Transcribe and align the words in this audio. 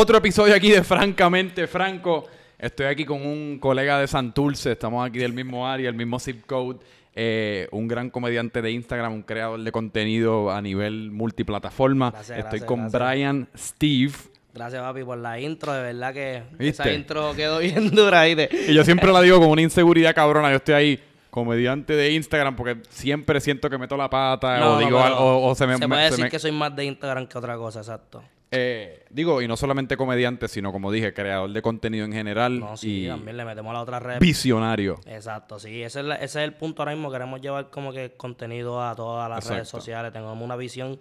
otro 0.00 0.16
episodio 0.18 0.54
aquí 0.54 0.70
de 0.70 0.82
Francamente 0.82 1.66
Franco. 1.66 2.26
Estoy 2.58 2.86
aquí 2.86 3.04
con 3.04 3.24
un 3.26 3.58
colega 3.58 3.98
de 4.00 4.06
Santurce, 4.06 4.72
estamos 4.72 5.06
aquí 5.06 5.18
del 5.18 5.32
mismo 5.32 5.66
área, 5.68 5.88
el 5.88 5.94
mismo 5.94 6.18
zip 6.18 6.44
code. 6.46 6.78
eh, 7.14 7.68
un 7.72 7.86
gran 7.88 8.08
comediante 8.08 8.62
de 8.62 8.70
Instagram, 8.70 9.12
un 9.12 9.22
creador 9.22 9.60
de 9.60 9.72
contenido 9.72 10.50
a 10.50 10.62
nivel 10.62 11.10
multiplataforma. 11.10 12.10
Gracias, 12.12 12.38
Estoy 12.38 12.60
gracias, 12.60 12.64
con 12.68 12.80
gracias. 12.88 13.02
Brian 13.12 13.48
Steve. 13.56 14.12
Gracias, 14.54 14.80
papi, 14.82 15.04
por 15.04 15.18
la 15.18 15.38
intro. 15.40 15.72
De 15.72 15.82
verdad 15.82 16.14
que 16.14 16.42
¿Viste? 16.58 16.82
esa 16.82 16.92
intro 16.92 17.34
quedó 17.34 17.58
bien 17.58 17.90
dura. 17.94 18.24
¿viste? 18.24 18.48
Y 18.68 18.74
yo 18.74 18.84
siempre 18.84 19.12
la 19.12 19.20
digo 19.22 19.38
con 19.38 19.48
una 19.50 19.62
inseguridad 19.62 20.14
cabrona. 20.14 20.50
Yo 20.50 20.56
estoy 20.56 20.74
ahí, 20.74 21.00
comediante 21.30 21.94
de 21.94 22.12
Instagram, 22.12 22.56
porque 22.56 22.78
siempre 22.88 23.40
siento 23.40 23.68
que 23.68 23.76
meto 23.78 23.96
la 23.96 24.08
pata 24.08 24.58
No, 24.58 24.70
o 24.70 24.72
no, 24.74 24.78
digo 24.86 25.00
algo, 25.00 25.18
o, 25.18 25.50
o 25.50 25.54
se 25.54 25.66
me... 25.66 25.76
se 25.76 25.86
puede 25.88 26.04
decir 26.04 26.24
me- 26.24 26.30
que 26.30 26.38
soy 26.38 26.52
más 26.52 26.74
de 26.74 26.84
Instagram 26.84 27.26
que 27.26 27.36
otra 27.38 27.56
cosa, 27.56 27.80
exacto. 27.80 28.22
Eh, 28.52 29.04
digo, 29.10 29.40
y 29.42 29.48
no 29.48 29.56
solamente 29.56 29.96
comediante, 29.96 30.48
sino 30.48 30.72
como 30.72 30.90
dije, 30.90 31.14
creador 31.14 31.50
de 31.52 31.62
contenido 31.62 32.04
en 32.04 32.12
general 32.12 32.58
No, 32.58 32.76
sí, 32.76 33.04
y 33.04 33.08
también 33.08 33.36
le 33.36 33.44
metemos 33.44 33.70
a 33.70 33.74
la 33.74 33.80
otra 33.82 33.98
red. 34.00 34.18
visionario. 34.18 34.98
Exacto, 35.06 35.58
sí, 35.58 35.82
ese 35.82 36.00
es, 36.00 36.06
la- 36.06 36.16
ese 36.16 36.24
es 36.42 36.44
el 36.48 36.54
punto 36.54 36.82
ahora 36.82 36.92
mismo. 36.92 37.10
Queremos 37.12 37.40
llevar 37.40 37.70
como 37.70 37.92
que 37.92 38.12
contenido 38.16 38.82
a 38.84 38.94
todas 38.96 39.28
las 39.30 39.46
redes 39.48 39.68
sociales. 39.68 40.12
Tenemos 40.12 40.36
una 40.40 40.56
visión 40.56 40.98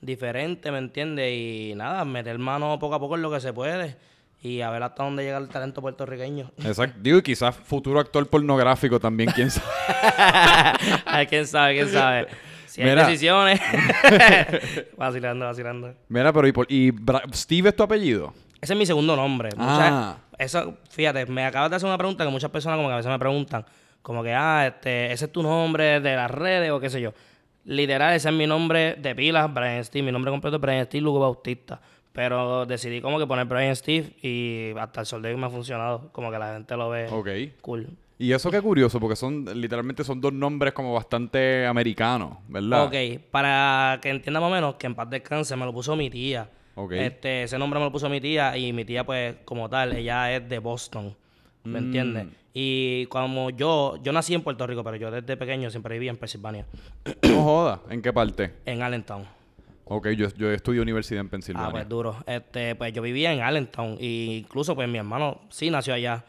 diferente, 0.00 0.70
¿me 0.70 0.78
entiendes? 0.78 1.32
Y 1.32 1.72
nada, 1.76 2.04
meter 2.04 2.38
mano 2.38 2.78
poco 2.78 2.94
a 2.94 3.00
poco 3.00 3.16
en 3.16 3.22
lo 3.22 3.30
que 3.30 3.40
se 3.40 3.52
puede 3.52 3.96
y 4.42 4.62
a 4.62 4.70
ver 4.70 4.82
hasta 4.82 5.02
dónde 5.02 5.22
llega 5.22 5.36
el 5.38 5.48
talento 5.48 5.82
puertorriqueño. 5.82 6.50
Exacto. 6.64 6.98
Digo, 7.02 7.18
y 7.18 7.22
quizás 7.22 7.54
futuro 7.56 8.00
actor 8.00 8.26
pornográfico 8.28 8.98
también, 8.98 9.30
quién 9.34 9.50
sabe. 9.50 9.66
Ay, 11.04 11.26
quién 11.26 11.46
sabe, 11.46 11.74
quién 11.74 11.88
sabe. 11.88 12.26
Si 12.82 12.88
hay 12.88 12.90
Mira. 12.96 13.06
decisiones. 13.06 13.60
vacilando, 14.96 15.46
vacilando. 15.46 15.94
Mira, 16.08 16.32
pero 16.32 16.46
¿y, 16.48 16.52
por- 16.52 16.66
y 16.68 16.90
Bra- 16.92 17.22
Steve 17.32 17.68
es 17.70 17.76
tu 17.76 17.82
apellido? 17.82 18.32
Ese 18.60 18.72
es 18.74 18.78
mi 18.78 18.86
segundo 18.86 19.16
nombre. 19.16 19.50
Ah. 19.58 20.16
Eso, 20.38 20.74
fíjate, 20.90 21.26
me 21.26 21.44
acabas 21.44 21.70
de 21.70 21.76
hacer 21.76 21.86
una 21.88 21.98
pregunta 21.98 22.24
que 22.24 22.30
muchas 22.30 22.50
personas 22.50 22.76
como 22.76 22.88
que 22.88 22.94
a 22.94 22.96
veces 22.96 23.10
me 23.10 23.18
preguntan, 23.18 23.64
como 24.02 24.22
que, 24.22 24.32
ah, 24.34 24.66
este, 24.66 25.12
ese 25.12 25.26
es 25.26 25.32
tu 25.32 25.42
nombre 25.42 26.00
de 26.00 26.16
las 26.16 26.30
redes 26.30 26.70
o 26.70 26.80
qué 26.80 26.88
sé 26.90 27.00
yo. 27.00 27.12
Literal, 27.64 28.14
ese 28.14 28.28
es 28.30 28.34
mi 28.34 28.46
nombre 28.46 28.94
de 28.94 29.14
pilas, 29.14 29.52
Brian 29.52 29.84
Steve. 29.84 30.04
Mi 30.06 30.12
nombre 30.12 30.30
completo 30.30 30.56
es 30.56 30.62
Brian 30.62 30.84
Steve 30.86 31.02
Lugo 31.02 31.20
Bautista. 31.20 31.80
Pero 32.12 32.66
decidí 32.66 33.00
como 33.00 33.18
que 33.18 33.26
poner 33.26 33.44
Brian 33.44 33.76
Steve 33.76 34.14
y 34.22 34.72
hasta 34.78 35.00
el 35.00 35.06
sol 35.06 35.22
de 35.22 35.28
hoy 35.28 35.36
me 35.36 35.46
ha 35.46 35.50
funcionado. 35.50 36.10
Como 36.12 36.30
que 36.30 36.38
la 36.38 36.54
gente 36.54 36.76
lo 36.76 36.88
ve 36.90 37.06
Ok. 37.10 37.28
cool. 37.60 37.86
Y 38.22 38.32
eso 38.32 38.50
qué 38.50 38.60
curioso, 38.60 39.00
porque 39.00 39.16
son, 39.16 39.46
literalmente 39.58 40.04
son 40.04 40.20
dos 40.20 40.32
nombres 40.34 40.74
como 40.74 40.92
bastante 40.92 41.64
americanos, 41.66 42.36
¿verdad? 42.48 42.84
Ok, 42.84 42.94
para 43.30 43.98
que 44.02 44.10
entienda 44.10 44.40
más 44.40 44.50
o 44.50 44.54
menos, 44.54 44.74
que 44.74 44.86
en 44.86 44.94
paz 44.94 45.08
descanse 45.08 45.56
me 45.56 45.64
lo 45.64 45.72
puso 45.72 45.96
mi 45.96 46.10
tía. 46.10 46.50
Ok. 46.74 46.92
Este, 46.92 47.44
ese 47.44 47.58
nombre 47.58 47.78
me 47.80 47.86
lo 47.86 47.90
puso 47.92 48.10
mi 48.10 48.20
tía 48.20 48.56
y 48.58 48.74
mi 48.74 48.84
tía, 48.84 49.04
pues, 49.06 49.36
como 49.46 49.70
tal, 49.70 49.94
ella 49.94 50.36
es 50.36 50.46
de 50.48 50.58
Boston. 50.58 51.16
¿Me 51.64 51.80
Mm. 51.80 51.84
entiendes? 51.84 52.26
Y 52.52 53.06
como 53.06 53.48
yo, 53.50 53.96
yo 54.02 54.12
nací 54.12 54.34
en 54.34 54.42
Puerto 54.42 54.66
Rico, 54.66 54.84
pero 54.84 54.96
yo 54.96 55.10
desde 55.10 55.36
pequeño 55.38 55.70
siempre 55.70 55.94
viví 55.94 56.08
en 56.10 56.16
Pensilvania, 56.18 56.66
No 57.22 57.42
joda. 57.42 57.80
¿En 57.88 58.02
qué 58.02 58.12
parte? 58.12 58.52
en 58.66 58.82
Allentown. 58.82 59.24
Ok, 59.86 60.08
yo, 60.10 60.28
yo 60.36 60.50
estudio 60.52 60.82
universidad 60.82 61.20
en 61.22 61.26
Ah, 61.28 61.30
Pensilvania. 61.30 61.70
pues 61.70 61.88
duro. 61.88 62.16
Este, 62.26 62.74
pues 62.74 62.92
yo 62.92 63.00
vivía 63.00 63.32
en 63.32 63.40
Allentown 63.40 63.96
y 63.98 64.36
incluso 64.40 64.74
pues 64.74 64.88
mi 64.88 64.98
hermano 64.98 65.40
sí 65.48 65.70
nació 65.70 65.94
allá, 65.94 66.22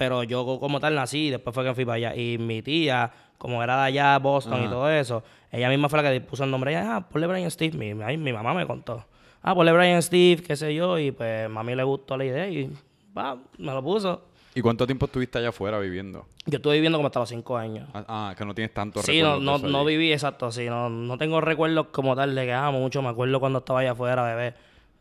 pero 0.00 0.22
yo 0.22 0.46
co- 0.46 0.58
como 0.58 0.80
tal 0.80 0.94
nací 0.94 1.26
y 1.26 1.30
después 1.30 1.52
fue 1.54 1.62
que 1.62 1.74
fui 1.74 1.84
para 1.84 1.96
allá. 1.96 2.16
Y 2.16 2.38
mi 2.38 2.62
tía, 2.62 3.12
como 3.36 3.62
era 3.62 3.76
de 3.76 3.82
allá, 3.88 4.18
Boston 4.18 4.64
y 4.64 4.66
todo 4.68 4.88
eso, 4.90 5.22
ella 5.52 5.68
misma 5.68 5.90
fue 5.90 6.02
la 6.02 6.10
que 6.10 6.18
puso 6.22 6.42
el 6.44 6.50
nombre. 6.50 6.70
Ella, 6.70 6.96
ah, 6.96 7.00
ponle 7.06 7.26
Brian 7.26 7.50
Steve. 7.50 7.76
Mi, 7.76 8.02
ay, 8.02 8.16
mi 8.16 8.32
mamá 8.32 8.54
me 8.54 8.66
contó. 8.66 9.04
Ah, 9.42 9.54
ponle 9.54 9.72
Brian 9.72 10.00
Steve, 10.02 10.42
qué 10.42 10.56
sé 10.56 10.74
yo, 10.74 10.98
y 10.98 11.10
pues 11.12 11.50
a 11.54 11.62
mí 11.62 11.74
le 11.74 11.82
gustó 11.82 12.16
la 12.16 12.24
idea 12.24 12.48
y 12.48 12.72
va, 13.16 13.36
me 13.58 13.72
lo 13.74 13.82
puso. 13.82 14.22
¿Y 14.54 14.62
cuánto 14.62 14.86
tiempo 14.86 15.04
estuviste 15.04 15.36
allá 15.38 15.50
afuera 15.50 15.78
viviendo? 15.78 16.24
Yo 16.46 16.56
estuve 16.56 16.76
viviendo 16.76 16.96
como 16.96 17.08
hasta 17.08 17.20
los 17.20 17.28
cinco 17.28 17.58
años. 17.58 17.86
Ah, 17.92 18.04
ah, 18.08 18.34
que 18.38 18.44
no 18.46 18.54
tienes 18.54 18.72
tanto 18.72 19.02
Sí, 19.02 19.20
no, 19.20 19.34
recuerdos 19.38 19.62
de 19.62 19.68
no, 19.68 19.72
no 19.72 19.78
allí. 19.86 19.96
viví 19.98 20.12
exacto, 20.14 20.50
sí, 20.50 20.64
no, 20.64 20.88
no 20.88 21.18
tengo 21.18 21.42
recuerdos 21.42 21.88
como 21.92 22.16
tal 22.16 22.34
de 22.34 22.46
que 22.46 22.52
ah, 22.54 22.70
mucho, 22.70 23.02
me 23.02 23.10
acuerdo 23.10 23.38
cuando 23.38 23.58
estaba 23.58 23.80
allá 23.80 23.90
afuera, 23.92 24.22
bebé, 24.24 24.54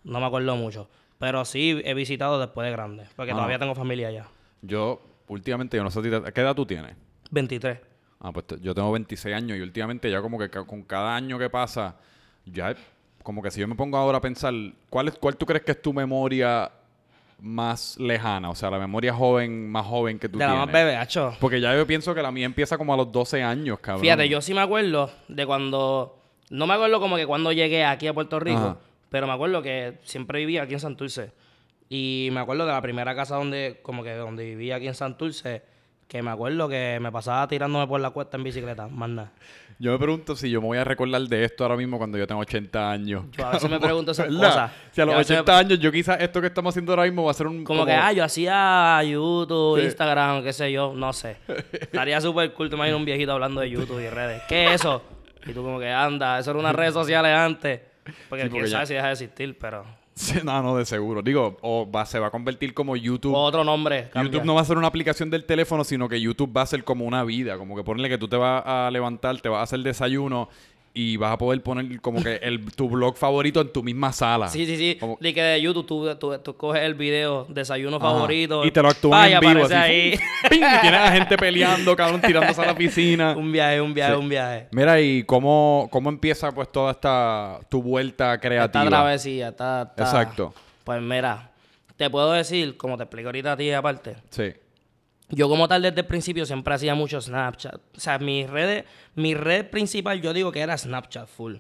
no 0.04 0.20
me 0.20 0.26
acuerdo 0.26 0.58
mucho, 0.58 0.90
pero 1.20 1.46
sí 1.46 1.82
he 1.86 1.94
visitado 1.94 2.38
después 2.38 2.66
de 2.66 2.72
grande, 2.72 3.06
porque 3.16 3.32
Ah. 3.32 3.36
todavía 3.36 3.58
tengo 3.60 3.74
familia 3.76 4.10
allá. 4.10 4.26
Yo, 4.62 5.02
últimamente, 5.28 5.78
yo 5.78 5.84
no 5.84 5.92
sé 5.92 6.02
¿Qué 6.02 6.42
edad 6.42 6.56
tú 6.56 6.66
tienes? 6.66 6.96
23. 7.32 7.80
Ah, 8.22 8.32
pues 8.34 8.46
yo 8.62 8.74
tengo 8.76 8.92
26 8.92 9.34
años 9.36 9.58
y 9.58 9.62
últimamente 9.62 10.10
ya 10.12 10.22
como 10.22 10.38
que 10.38 10.50
ca- 10.50 10.66
con 10.66 10.84
cada 10.84 11.16
año 11.16 11.40
que 11.40 11.50
pasa, 11.50 11.96
ya 12.46 12.76
como 13.24 13.42
que 13.42 13.50
si 13.52 13.62
yo 13.62 13.68
me 13.68 13.76
pongo 13.76 13.98
ahora 13.98 14.18
a 14.18 14.22
pensar, 14.22 14.54
¿cuál, 14.90 15.08
es, 15.10 15.16
¿cuál 15.18 15.38
tú 15.38 15.46
crees 15.46 15.64
que 15.64 15.72
es 15.72 15.82
tu 15.82 15.94
memoria 15.94 16.70
más 17.40 17.98
lejana? 17.98 18.50
O 18.50 18.56
sea, 18.56 18.70
la 18.70 18.80
memoria 18.80 19.14
joven, 19.14 19.70
más 19.72 19.86
joven 19.86 20.20
que 20.20 20.28
tú 20.28 20.38
de 20.38 20.46
la 20.46 20.52
tienes. 20.52 20.66
más 20.68 20.74
bebé, 20.74 20.96
hacho. 20.98 21.34
Porque 21.40 21.62
ya 21.62 21.74
yo 21.76 21.86
pienso 21.88 22.14
que 22.14 22.22
la 22.22 22.32
mía 22.32 22.46
empieza 22.46 22.78
como 22.78 22.94
a 22.94 22.98
los 22.98 23.12
12 23.12 23.42
años, 23.42 23.80
cabrón. 23.80 24.02
Fíjate, 24.02 24.28
yo 24.28 24.42
sí 24.42 24.54
me 24.54 24.62
acuerdo 24.62 25.10
de 25.30 25.46
cuando, 25.46 26.20
no 26.50 26.68
me 26.68 26.74
acuerdo 26.74 27.00
como 27.00 27.16
que 27.16 27.26
cuando 27.26 27.52
llegué 27.54 27.86
aquí 27.86 28.08
a 28.08 28.14
Puerto 28.14 28.40
Rico, 28.40 28.58
Ajá. 28.58 28.78
pero 29.10 29.28
me 29.28 29.34
acuerdo 29.34 29.62
que 29.62 30.00
siempre 30.04 30.40
vivía 30.40 30.64
aquí 30.64 30.74
en 30.74 30.80
Santurce. 30.82 31.32
Y 31.90 32.30
me 32.32 32.40
acuerdo 32.40 32.66
de 32.66 32.72
la 32.72 32.82
primera 32.82 33.16
casa 33.16 33.36
donde, 33.36 33.80
como 33.82 34.04
que 34.04 34.14
donde 34.14 34.46
vivía 34.46 34.76
aquí 34.76 34.88
en 34.88 34.94
Santurce, 34.96 35.64
que 36.08 36.22
me 36.22 36.30
acuerdo 36.32 36.70
que 36.70 37.00
me 37.02 37.12
pasaba 37.12 37.48
tirándome 37.48 37.88
por 37.88 38.00
la 38.00 38.12
cuesta 38.12 38.38
en 38.38 38.44
bicicleta, 38.44 38.88
más 38.88 39.10
nada. 39.10 39.32
Yo 39.82 39.94
me 39.94 39.98
pregunto 40.00 40.36
si 40.36 40.50
yo 40.52 40.60
me 40.60 40.68
voy 40.68 40.78
a 40.78 40.84
recordar 40.84 41.22
de 41.22 41.46
esto 41.46 41.64
ahora 41.64 41.78
mismo 41.78 41.98
cuando 41.98 42.18
yo 42.18 42.28
tengo 42.28 42.42
80 42.42 42.92
años. 42.92 43.24
Yo 43.32 43.46
a 43.48 43.52
veces 43.52 43.70
me 43.70 43.80
pregunto 43.80 44.12
esas 44.12 44.28
¿Verdad? 44.28 44.48
cosas. 44.50 44.72
Si 44.92 45.02
a 45.02 45.06
los 45.06 45.16
a 45.16 45.18
veces 45.20 45.32
me 45.38 45.42
80 45.42 45.58
años 45.58 45.80
yo 45.80 45.92
quizás 45.92 46.20
esto 46.20 46.42
que 46.42 46.48
estamos 46.48 46.74
haciendo 46.74 46.92
ahora 46.92 47.04
mismo 47.06 47.24
va 47.24 47.32
a 47.32 47.34
ser 47.34 47.48
un... 47.48 47.64
Como, 47.64 47.86
que, 47.86 47.94
ah, 47.94 48.12
yo 48.12 48.24
hacía 48.26 49.02
YouTube, 49.04 49.80
Sí. 49.80 49.86
Instagram, 49.86 50.44
qué 50.44 50.52
sé 50.52 50.72
yo, 50.72 50.94
no 50.94 51.14
sé. 51.14 51.38
Estaría 51.72 52.20
súper 52.22 52.54
cool, 52.54 52.70
te 52.70 52.76
imaginas 52.76 53.00
un 53.00 53.06
viejito 53.06 53.32
hablando 53.32 53.62
de 53.62 53.70
YouTube 53.70 54.00
y 54.02 54.10
redes. 54.10 54.42
¿Qué 54.50 54.66
es 54.66 54.82
eso? 54.82 55.02
Y 55.48 55.54
tú 55.54 55.64
como 55.64 55.80
que, 55.80 55.90
anda, 55.90 56.40
eso 56.40 56.52
era 56.52 56.60
unas 56.60 56.76
redes 56.76 56.94
sociales 56.94 57.32
antes. 57.34 57.80
Porque, 58.28 58.44
Sí, 58.44 58.50
porque 58.50 58.50
quién 58.50 58.66
ya- 58.66 58.72
sabe 58.72 58.86
si 58.88 58.94
deja 58.96 59.08
de 59.08 59.14
existir, 59.14 59.58
pero... 59.58 59.86
No, 60.44 60.62
no, 60.62 60.78
de 60.78 60.86
seguro. 60.86 61.22
Digo, 61.22 61.58
o 61.62 61.90
va, 61.90 62.06
se 62.06 62.20
va 62.20 62.28
a 62.28 62.32
convertir 62.32 62.74
como 62.74 62.96
YouTube. 62.96 63.34
Otro 63.34 63.64
nombre. 63.64 64.10
cambia. 64.10 64.32
YouTube 64.32 64.46
no 64.46 64.56
va 64.56 64.62
a 64.62 64.66
ser 64.66 64.78
una 64.78 64.88
aplicación 64.88 65.30
del 65.30 65.46
teléfono, 65.46 65.84
sino 65.84 66.10
que 66.10 66.20
YouTube 66.20 66.56
va 66.56 66.64
a 66.64 66.66
ser 66.66 66.84
como 66.84 67.06
una 67.06 67.24
vida. 67.24 67.58
Como 67.58 67.76
que 67.76 67.84
ponerle 67.84 68.10
que 68.10 68.18
tú 68.18 68.28
te 68.28 68.36
vas 68.36 68.64
a 68.66 68.90
levantar, 68.92 69.40
te 69.42 69.50
vas 69.50 69.60
a 69.60 69.64
hacer 69.64 69.80
desayuno 69.80 70.50
y 70.94 71.18
vas 71.18 71.32
a 71.34 71.38
poder 71.38 71.62
poner 71.62 72.02
como 72.02 72.22
que 72.24 72.36
el, 72.38 72.66
tu 72.74 72.90
blog 72.90 73.16
favorito 73.16 73.62
en 73.62 73.72
tu 73.72 73.84
misma 73.84 74.12
sala. 74.12 74.48
Sí, 74.50 74.66
sí, 74.66 74.76
sí. 74.76 74.98
Como- 75.00 75.18
De 75.22 75.34
que 75.34 75.42
de 75.42 75.62
YouTube 75.62 75.86
tú, 75.86 76.16
tú, 76.16 76.38
tú 76.40 76.58
coges 76.58 76.82
el 76.82 76.96
video 76.96 77.46
desayuno 77.50 77.98
Ajá. 77.98 78.08
favorito. 78.08 78.66
Y 78.66 78.72
te 78.72 78.82
lo 78.82 78.90
actúan 78.90 79.32
en 79.32 79.40
vivo. 79.40 79.66
Así, 79.66 79.74
ahí. 79.74 80.12
¡pum! 80.12 80.58
y 80.58 80.80
tienes 80.82 81.00
a 81.00 81.12
gente 81.12 81.38
peleando, 81.38 81.96
cabrón, 81.96 82.22
tirándose 82.22 82.62
a 82.62 82.66
la 82.66 82.76
piscina. 82.76 83.34
un 83.38 83.52
viaje, 83.52 83.80
un 83.80 83.94
viaje, 83.94 84.14
Sí. 84.14 84.20
un 84.20 84.30
viaje. 84.30 84.68
Mira, 84.72 85.00
¿y 85.00 85.24
cómo, 85.24 85.88
cómo 85.92 86.10
empieza 86.10 86.52
pues 86.52 86.72
toda 86.72 86.92
esta 86.92 87.60
tu 87.70 87.82
vuelta 87.84 88.38
creativa? 88.40 88.84
Esta 88.84 88.90
travesía, 88.90 89.50
está, 89.50 89.84
está- 89.84 90.04
Exacto. 90.04 90.54
Pues 90.84 91.02
mira, 91.02 91.52
te 91.98 92.10
puedo 92.10 92.32
decir, 92.34 92.78
como 92.78 92.98
te 92.98 93.04
explico 93.04 93.28
ahorita 93.30 93.52
a 93.54 93.58
ti 93.58 93.72
aparte, 93.72 94.16
Sí. 94.32 94.52
Yo 95.32 95.48
como 95.48 95.68
tal 95.68 95.82
desde 95.84 96.02
el 96.02 96.08
principio 96.08 96.46
siempre 96.46 96.74
hacía 96.74 96.96
mucho 96.96 97.22
Snapchat. 97.22 97.76
O 97.96 98.00
sea, 98.00 98.18
mi 98.18 98.46
red, 98.48 98.86
mi 99.16 99.36
red 99.36 99.70
principal 99.70 100.22
yo 100.22 100.34
digo 100.34 100.52
que 100.52 100.60
era 100.60 100.78
Snapchat 100.78 101.28
full. 101.28 101.58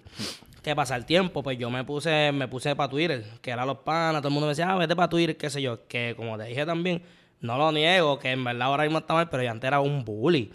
¿Qué 0.63 0.75
pasa? 0.75 0.95
El 0.95 1.05
tiempo, 1.05 1.41
pues 1.43 1.57
yo 1.57 1.69
me 1.69 1.83
puse, 1.83 2.31
me 2.33 2.47
puse 2.47 2.75
para 2.75 2.89
Twitter, 2.89 3.23
que 3.41 3.51
era 3.51 3.65
los 3.65 3.77
panas, 3.79 4.21
todo 4.21 4.27
el 4.29 4.33
mundo 4.33 4.47
me 4.47 4.51
decía, 4.51 4.69
ah, 4.71 4.75
vete 4.77 4.95
para 4.95 5.07
Twitter, 5.07 5.37
qué 5.37 5.49
sé 5.49 5.61
yo. 5.61 5.87
Que 5.87 6.13
como 6.17 6.37
te 6.37 6.45
dije 6.45 6.65
también, 6.65 7.01
no 7.41 7.57
lo 7.57 7.71
niego, 7.71 8.19
que 8.19 8.31
en 8.31 8.43
verdad 8.43 8.63
ahora 8.63 8.83
mismo 8.83 8.99
está 8.99 9.13
mal, 9.13 9.29
pero 9.29 9.43
yo 9.43 9.51
antes 9.51 9.67
era 9.67 9.79
un 9.79 10.03
bully. 10.03 10.51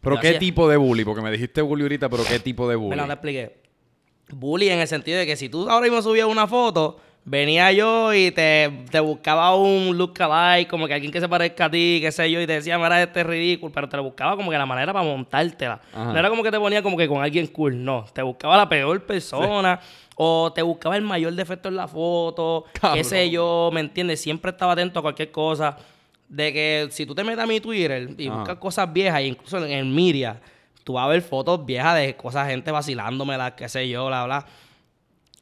¿Pero 0.00 0.16
Yo 0.16 0.20
qué 0.22 0.28
hacía- 0.28 0.38
tipo 0.40 0.68
de 0.68 0.76
bully? 0.76 1.04
Porque 1.04 1.20
me 1.22 1.30
dijiste 1.30 1.60
bully 1.62 1.82
ahorita, 1.82 2.08
pero 2.08 2.24
¿qué 2.24 2.38
tipo 2.40 2.68
de 2.68 2.76
bully? 2.76 2.90
Mira, 2.90 3.06
te 3.06 3.12
expliqué. 3.12 3.60
Bully 4.30 4.68
en 4.70 4.80
el 4.80 4.88
sentido 4.88 5.18
de 5.18 5.26
que 5.26 5.36
si 5.36 5.48
tú 5.48 5.68
ahora 5.68 5.84
mismo 5.84 6.02
subías 6.02 6.26
una 6.26 6.46
foto, 6.48 6.98
venía 7.26 7.72
yo 7.72 8.14
y 8.14 8.30
te, 8.30 8.84
te 8.90 9.00
buscaba 9.00 9.54
un 9.56 9.98
look 9.98 10.14
alike, 10.22 10.70
como 10.70 10.86
que 10.86 10.94
alguien 10.94 11.12
que 11.12 11.20
se 11.20 11.28
parezca 11.28 11.64
a 11.66 11.70
ti, 11.70 11.98
qué 12.00 12.10
sé 12.12 12.30
yo, 12.30 12.40
y 12.40 12.46
te 12.46 12.54
decía, 12.54 12.78
mira, 12.78 13.02
este 13.02 13.20
es 13.20 13.26
ridículo, 13.26 13.72
pero 13.72 13.88
te 13.88 13.96
lo 13.96 14.04
buscaba 14.04 14.36
como 14.36 14.50
que 14.50 14.56
la 14.56 14.64
manera 14.64 14.92
para 14.92 15.04
montártela. 15.04 15.80
Ajá. 15.92 16.12
No 16.12 16.18
era 16.18 16.30
como 16.30 16.42
que 16.44 16.52
te 16.52 16.58
ponía 16.58 16.82
como 16.82 16.96
que 16.96 17.08
con 17.08 17.22
alguien 17.22 17.48
cool, 17.48 17.84
no. 17.84 18.06
Te 18.12 18.22
buscaba 18.22 18.56
la 18.56 18.68
peor 18.68 19.04
persona. 19.04 19.78
O 20.18 20.50
te 20.50 20.62
buscaba 20.62 20.96
el 20.96 21.02
mayor 21.02 21.34
defecto 21.34 21.68
en 21.68 21.76
la 21.76 21.86
foto, 21.86 22.64
Cabrón. 22.72 22.96
qué 22.96 23.04
sé 23.04 23.28
yo, 23.28 23.68
¿me 23.70 23.80
entiendes? 23.80 24.18
Siempre 24.22 24.50
estaba 24.50 24.72
atento 24.72 25.00
a 25.00 25.02
cualquier 25.02 25.30
cosa. 25.30 25.76
De 26.26 26.54
que 26.54 26.88
si 26.90 27.04
tú 27.04 27.14
te 27.14 27.22
metes 27.22 27.44
a 27.44 27.46
mi 27.46 27.60
Twitter 27.60 28.08
y 28.16 28.28
Ajá. 28.28 28.38
buscas 28.38 28.56
cosas 28.56 28.90
viejas, 28.92 29.20
incluso 29.22 29.62
en 29.62 29.72
el 29.72 29.84
Miria, 29.84 30.40
tú 30.84 30.94
vas 30.94 31.04
a 31.04 31.08
ver 31.08 31.20
fotos 31.20 31.66
viejas 31.66 31.96
de 31.96 32.16
cosas, 32.16 32.48
gente 32.48 32.70
vacilándomelas, 32.70 33.52
qué 33.52 33.68
sé 33.68 33.88
yo, 33.90 34.06
bla, 34.06 34.24
bla. 34.24 34.46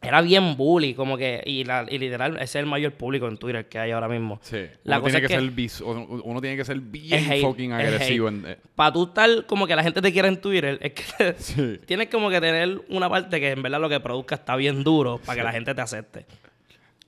Era 0.07 0.21
bien 0.23 0.57
bully, 0.57 0.95
como 0.95 1.17
que, 1.17 1.43
y, 1.47 1.65
la, 1.65 1.87
y 1.89 1.99
literal, 1.99 2.35
ese 2.37 2.45
es 2.45 2.55
el 2.57 2.67
mayor 2.67 2.93
público 2.93 3.27
en 3.29 3.37
Twitter 3.37 3.69
que 3.69 3.79
hay 3.79 3.91
ahora 3.91 4.09
mismo. 4.09 4.39
Sí. 4.43 4.67
La 4.85 4.97
uno, 4.97 5.03
cosa 5.05 5.13
tiene 5.13 5.17
es 5.19 5.21
que 5.23 5.29
que- 5.59 5.69
ser 5.69 5.85
uno 6.25 6.41
tiene 6.41 6.57
que 6.57 6.65
ser 6.65 6.79
bien 6.81 7.31
hate, 7.33 7.43
fucking 7.43 7.73
es 7.73 7.87
agresivo. 7.87 8.29
eh, 8.29 8.59
Para 8.75 8.93
tú 8.93 9.05
estar 9.05 9.47
como 9.47 9.67
que 9.67 9.75
la 9.77 9.83
gente 9.83 10.01
te 10.03 10.13
quiera 10.13 10.29
en 10.29 10.41
Twitter, 10.41 10.79
es 10.81 10.93
que 10.93 11.35
Sí. 11.39 11.81
tienes 11.87 12.09
como 12.09 12.31
que 12.31 12.41
tener 12.41 12.81
una 12.89 13.09
parte 13.09 13.41
que 13.41 13.51
en 13.51 13.63
verdad 13.63 13.81
lo 13.81 13.89
que 13.89 14.01
produzca 14.01 14.35
está 14.37 14.57
bien 14.57 14.85
duro 14.85 15.19
para 15.25 15.37
que 15.37 15.43
la 15.45 15.53
gente 15.53 15.75
te 15.75 15.81
acepte. 15.81 16.27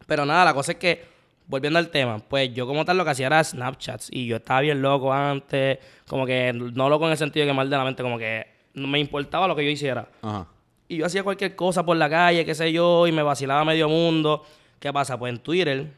Pero 0.06 0.24
nada, 0.24 0.44
la 0.44 0.54
cosa 0.54 0.72
es 0.72 0.78
que, 0.78 1.04
volviendo 1.48 1.78
al 1.78 1.88
tema, 1.90 2.18
pues 2.18 2.52
yo 2.54 2.66
como 2.66 2.84
tal 2.84 2.96
lo 2.96 3.04
que 3.04 3.10
hacía 3.10 3.26
era 3.26 3.42
Snapchats. 3.42 4.08
Y 4.12 4.26
yo 4.26 4.36
estaba 4.36 4.60
bien 4.60 4.80
loco 4.82 5.12
antes, 5.12 5.78
como 6.06 6.26
que 6.26 6.52
no 6.52 6.88
loco 6.88 7.06
en 7.06 7.12
el 7.12 7.18
sentido 7.18 7.44
de 7.44 7.50
que 7.50 7.56
mal 7.56 7.68
de 7.68 7.76
la 7.76 7.84
mente, 7.84 8.02
como 8.02 8.18
que 8.18 8.46
no 8.74 8.86
me 8.86 8.98
importaba 9.00 9.48
lo 9.48 9.56
que 9.56 9.64
yo 9.64 9.70
hiciera. 9.70 10.08
Ajá. 10.22 10.46
Y 10.88 10.98
yo 10.98 11.06
hacía 11.06 11.22
cualquier 11.24 11.56
cosa 11.56 11.84
por 11.84 11.96
la 11.96 12.08
calle, 12.08 12.44
qué 12.44 12.54
sé 12.54 12.72
yo, 12.72 13.06
y 13.06 13.12
me 13.12 13.22
vacilaba 13.22 13.64
medio 13.64 13.88
mundo. 13.88 14.44
¿Qué 14.78 14.92
pasa? 14.92 15.18
Pues 15.18 15.32
en 15.32 15.40
Twitter, 15.40 15.90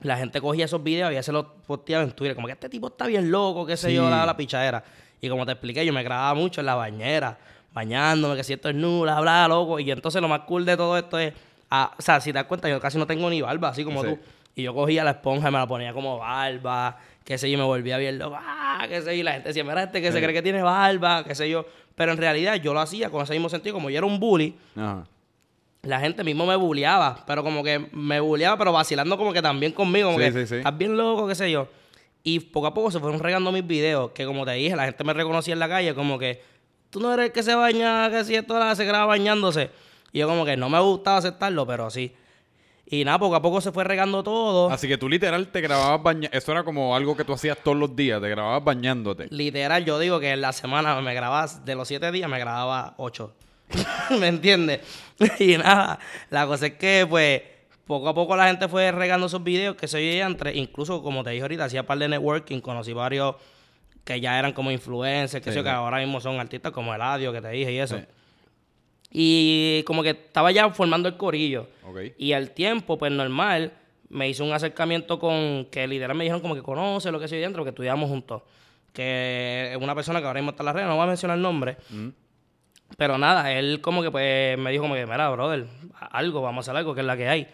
la 0.00 0.16
gente 0.16 0.40
cogía 0.40 0.64
esos 0.64 0.82
videos 0.82 1.12
y 1.12 1.22
se 1.22 1.30
los 1.32 1.46
posteaba 1.66 2.02
en 2.02 2.12
Twitter. 2.12 2.34
Como 2.34 2.46
que 2.46 2.54
este 2.54 2.68
tipo 2.68 2.88
está 2.88 3.06
bien 3.06 3.30
loco, 3.30 3.64
qué 3.66 3.76
sé 3.76 3.92
yo, 3.94 4.08
la, 4.10 4.26
la 4.26 4.36
pichadera. 4.36 4.82
Y 5.20 5.28
como 5.28 5.44
te 5.46 5.52
expliqué, 5.52 5.84
yo 5.86 5.92
me 5.92 6.02
grababa 6.02 6.34
mucho 6.34 6.60
en 6.60 6.66
la 6.66 6.74
bañera, 6.74 7.38
bañándome, 7.72 8.34
que 8.36 8.44
si 8.44 8.52
esto 8.54 8.68
es 8.68 8.74
nula, 8.74 9.20
bla, 9.20 9.46
loco. 9.48 9.78
Y 9.78 9.90
entonces 9.90 10.20
lo 10.20 10.28
más 10.28 10.40
cool 10.40 10.64
de 10.64 10.76
todo 10.76 10.96
esto 10.98 11.18
es, 11.18 11.32
ah, 11.70 11.92
o 11.96 12.02
sea, 12.02 12.20
si 12.20 12.30
te 12.32 12.38
das 12.38 12.46
cuenta, 12.46 12.68
yo 12.68 12.80
casi 12.80 12.98
no 12.98 13.06
tengo 13.06 13.28
ni 13.30 13.40
barba, 13.40 13.68
así 13.68 13.84
como 13.84 14.02
Sí. 14.02 14.08
tú. 14.10 14.18
Y 14.56 14.62
yo 14.64 14.74
cogía 14.74 15.04
la 15.04 15.12
esponja 15.12 15.48
y 15.48 15.52
me 15.52 15.58
la 15.58 15.66
ponía 15.68 15.92
como 15.92 16.18
barba, 16.18 16.98
qué 17.24 17.38
sé 17.38 17.48
yo, 17.48 17.54
y 17.54 17.56
me 17.58 17.62
volvía 17.64 17.96
bien 17.98 18.18
loco, 18.18 18.36
ah, 18.40 18.84
qué 18.88 19.00
sé 19.00 19.06
yo. 19.14 19.20
Y 19.20 19.22
la 19.22 19.32
gente 19.34 19.48
decía, 19.50 19.62
mira, 19.62 19.84
este 19.84 20.00
que 20.02 20.10
se 20.10 20.20
cree 20.20 20.32
que 20.32 20.42
tiene 20.42 20.62
barba, 20.62 21.22
qué 21.24 21.34
sé 21.36 21.48
yo. 21.48 21.64
Pero 21.98 22.12
en 22.12 22.18
realidad 22.18 22.54
yo 22.54 22.72
lo 22.72 22.80
hacía 22.80 23.10
con 23.10 23.22
ese 23.22 23.34
mismo 23.34 23.50
sentido, 23.50 23.74
como 23.74 23.90
yo 23.90 23.98
era 23.98 24.06
un 24.06 24.18
bully, 24.20 24.54
Ajá. 24.76 25.04
la 25.82 26.00
gente 26.00 26.22
mismo 26.24 26.46
me 26.46 26.54
bulleaba, 26.56 27.24
pero 27.26 27.42
como 27.44 27.62
que 27.62 27.88
me 27.92 28.20
bulleaba, 28.20 28.56
pero 28.56 28.72
vacilando 28.72 29.18
como 29.18 29.32
que 29.32 29.42
también 29.42 29.72
conmigo, 29.72 30.08
como 30.12 30.18
Sí, 30.24 30.32
que 30.32 30.40
sí, 30.40 30.46
sí. 30.46 30.54
estás 30.56 30.78
bien 30.78 30.96
loco, 30.96 31.26
qué 31.28 31.34
sé 31.34 31.50
yo. 31.50 31.68
Y 32.22 32.40
poco 32.40 32.68
a 32.68 32.74
poco 32.74 32.90
se 32.90 33.00
fueron 33.00 33.18
regando 33.20 33.50
mis 33.52 33.66
videos, 33.66 34.12
que 34.12 34.24
como 34.24 34.44
te 34.46 34.52
dije, 34.52 34.76
la 34.76 34.84
gente 34.84 35.02
me 35.04 35.12
reconocía 35.12 35.52
en 35.54 35.58
la 35.60 35.68
calle, 35.68 35.94
como 35.94 36.18
que 36.18 36.40
tú 36.90 37.00
no 37.00 37.12
eres 37.12 37.26
el 37.26 37.32
que 37.32 37.42
se 37.42 37.54
baña, 37.54 38.08
que 38.10 38.24
si 38.24 38.34
esto 38.36 38.58
la 38.58 38.74
se 38.76 38.84
graba 38.84 39.06
bañándose. 39.06 39.70
Y 40.12 40.20
yo 40.20 40.28
como 40.28 40.44
que 40.44 40.56
no 40.56 40.68
me 40.70 40.78
gustaba 40.80 41.18
aceptarlo, 41.18 41.66
pero 41.66 41.90
sí. 41.90 42.12
Y 42.90 43.04
nada, 43.04 43.18
poco 43.18 43.34
a 43.36 43.42
poco 43.42 43.60
se 43.60 43.70
fue 43.70 43.84
regando 43.84 44.22
todo. 44.22 44.70
Así 44.70 44.88
que 44.88 44.96
tú 44.96 45.08
literal 45.08 45.48
te 45.48 45.60
grababas 45.60 46.02
bañando. 46.02 46.28
Eso 46.36 46.52
era 46.52 46.62
como 46.64 46.96
algo 46.96 47.16
que 47.16 47.24
tú 47.24 47.32
hacías 47.34 47.58
todos 47.62 47.76
los 47.76 47.94
días, 47.94 48.20
te 48.20 48.28
grababas 48.30 48.64
bañándote. 48.64 49.26
Literal, 49.30 49.84
yo 49.84 49.98
digo 49.98 50.18
que 50.20 50.30
en 50.30 50.40
la 50.40 50.52
semana 50.52 50.98
me 51.00 51.12
grababa, 51.14 51.46
de 51.64 51.74
los 51.74 51.86
siete 51.86 52.10
días 52.12 52.30
me 52.30 52.38
grababa 52.38 52.94
ocho. 52.96 53.34
¿Me 54.18 54.28
entiendes? 54.28 54.80
Y 55.40 55.56
nada, 55.58 55.98
la 56.30 56.46
cosa 56.46 56.66
es 56.68 56.74
que, 56.74 57.06
pues, 57.08 57.42
poco 57.86 58.08
a 58.08 58.14
poco 58.14 58.36
la 58.36 58.46
gente 58.48 58.68
fue 58.68 58.90
regando 58.92 59.26
esos 59.26 59.42
videos 59.44 59.76
que 59.76 59.88
se 59.88 59.96
oía 59.98 60.26
entre, 60.26 60.54
incluso 60.56 61.02
como 61.02 61.22
te 61.24 61.30
dije 61.30 61.42
ahorita, 61.42 61.64
hacía 61.64 61.84
par 61.86 61.98
de 61.98 62.08
networking, 62.08 62.60
conocí 62.60 62.92
varios 62.92 63.34
que 64.04 64.20
ya 64.20 64.38
eran 64.38 64.52
como 64.52 64.70
influencers, 64.70 65.44
que 65.44 65.50
Sí, 65.50 65.54
sé 65.54 65.56
yo, 65.58 65.64
que 65.64 65.68
sí. 65.70 65.74
ahora 65.74 65.98
mismo 65.98 66.20
son 66.20 66.40
artistas 66.40 66.72
como 66.72 66.94
Eladio, 66.94 67.32
que 67.32 67.42
te 67.42 67.48
dije 67.50 67.72
y 67.72 67.78
eso. 67.78 67.98
Sí. 67.98 68.04
Y 69.10 69.82
como 69.84 70.02
que 70.02 70.10
estaba 70.10 70.50
ya 70.52 70.68
formando 70.70 71.08
el 71.08 71.16
corillo. 71.16 71.68
Ok. 71.84 71.98
Y 72.18 72.32
al 72.32 72.50
tiempo, 72.50 72.98
pues 72.98 73.10
normal, 73.10 73.72
me 74.10 74.28
hizo 74.28 74.44
un 74.44 74.52
acercamiento 74.52 75.18
con 75.18 75.66
que 75.66 75.86
literal 75.86 76.16
me 76.16 76.24
dijeron 76.24 76.40
como 76.40 76.54
que 76.54 76.62
conoce 76.62 77.10
lo 77.10 77.20
que 77.20 77.28
soy 77.28 77.38
dentro, 77.38 77.64
que 77.64 77.70
estudiamos 77.70 78.08
juntos. 78.08 78.42
Que 78.92 79.70
es 79.72 79.76
una 79.76 79.94
persona 79.94 80.20
que 80.20 80.26
ahora 80.26 80.40
mismo 80.40 80.50
está 80.50 80.62
en 80.62 80.66
la 80.66 80.72
red, 80.72 80.84
no 80.84 80.96
voy 80.96 81.04
a 81.04 81.08
mencionar 81.08 81.36
el 81.36 81.42
nombre. 81.42 81.76
Mm. 81.90 82.08
Pero 82.96 83.18
nada, 83.18 83.52
él 83.52 83.80
como 83.80 84.02
que 84.02 84.10
pues 84.10 84.58
me 84.58 84.70
dijo 84.70 84.82
como 84.82 84.94
que, 84.94 85.04
mira, 85.04 85.28
brother, 85.30 85.66
algo, 86.10 86.40
vamos 86.40 86.66
a 86.66 86.70
hacer 86.70 86.78
algo, 86.78 86.94
que 86.94 87.00
es 87.00 87.06
la 87.06 87.16
que 87.16 87.28
hay. 87.28 87.46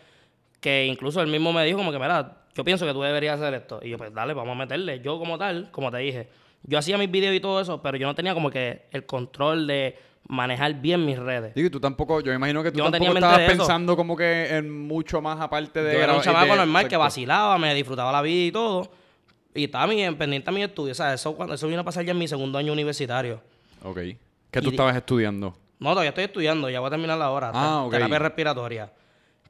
Que 0.61 0.87
incluso 0.87 1.21
él 1.21 1.29
mismo 1.29 1.53
me 1.53 1.65
dijo 1.65 1.79
como 1.79 1.93
que, 1.93 1.99
mira, 1.99 2.45
yo 2.55 2.65
pienso 2.65 2.87
que 2.87 2.93
tú 2.93 3.03
deberías 3.03 3.41
hacer 3.41 3.55
esto. 3.55 3.81
Y 3.83 3.91
yo, 3.91 3.99
pues 3.99 4.15
dale, 4.15 4.33
vamos 4.33 4.53
a 4.53 4.59
meterle. 4.59 5.01
Yo 5.01 5.19
como 5.19 5.37
tal, 5.37 5.71
como 5.71 5.91
te 5.91 5.99
dije, 5.99 6.29
yo 6.63 6.79
hacía 6.79 6.97
mis 6.97 7.11
videos 7.11 7.35
y 7.35 7.41
todo 7.41 7.61
eso, 7.61 7.83
pero 7.83 7.97
yo 7.97 8.07
no 8.07 8.15
tenía 8.15 8.33
como 8.33 8.51
que 8.51 8.87
el 8.93 9.05
control 9.05 9.67
de 9.67 9.99
manejar 10.29 10.75
bien 10.75 11.05
mis 11.05 11.19
redes. 11.19 11.55
Digo, 11.55 11.69
y 11.69 11.71
tú 11.71 11.81
tampoco, 11.81 12.21
yo 12.21 12.31
me 12.31 12.37
imagino 12.37 12.63
que 12.63 12.73
tú 12.73 12.79
Yo 12.79 12.91
tampoco 12.91 13.15
estabas 13.15 13.41
pensando 13.41 13.97
como 13.97 14.17
que 14.17 14.57
en 14.57 14.87
mucho 14.87 15.21
más 15.21 15.41
aparte 15.41 15.83
de 15.83 15.95
Yo 15.95 16.01
era 16.01 16.15
un 16.15 16.23
chamaco 16.23 16.57
normal 16.57 16.89
que 16.89 16.97
vacilaba, 16.97 17.59
me 17.59 17.75
disfrutaba 17.75 18.11
la 18.13 18.23
vida 18.23 18.47
y 18.47 18.53
todo. 18.53 18.91
Y 19.55 19.65
estaba 19.65 19.87
bien 19.87 20.17
pendiente 20.17 20.51
a 20.51 20.53
mi 20.53 20.63
estudio. 20.63 20.93
O 20.93 20.95
sea, 20.95 21.15
eso, 21.15 21.35
cuando, 21.37 21.55
eso 21.55 21.69
vino 21.69 21.81
a 21.81 21.85
pasar 21.85 22.05
ya 22.05 22.13
en 22.13 22.19
mi 22.19 22.27
segundo 22.27 22.59
año 22.59 22.73
universitario. 22.73 23.41
Ok. 23.83 23.99
¿Qué 24.51 24.61
tú 24.61 24.69
Y 24.69 24.71
estabas 24.71 24.97
estudiando? 24.97 25.57
No, 25.79 25.91
todavía 25.91 26.11
estoy 26.11 26.25
estudiando, 26.25 26.71
ya 26.71 26.81
voy 26.81 26.89
a 26.89 26.91
terminar 26.91 27.19
la 27.19 27.31
hora. 27.31 27.51
Ah, 27.55 27.85
ok. 27.85 27.93
Terapia 27.93 28.19
respiratoria. 28.19 28.93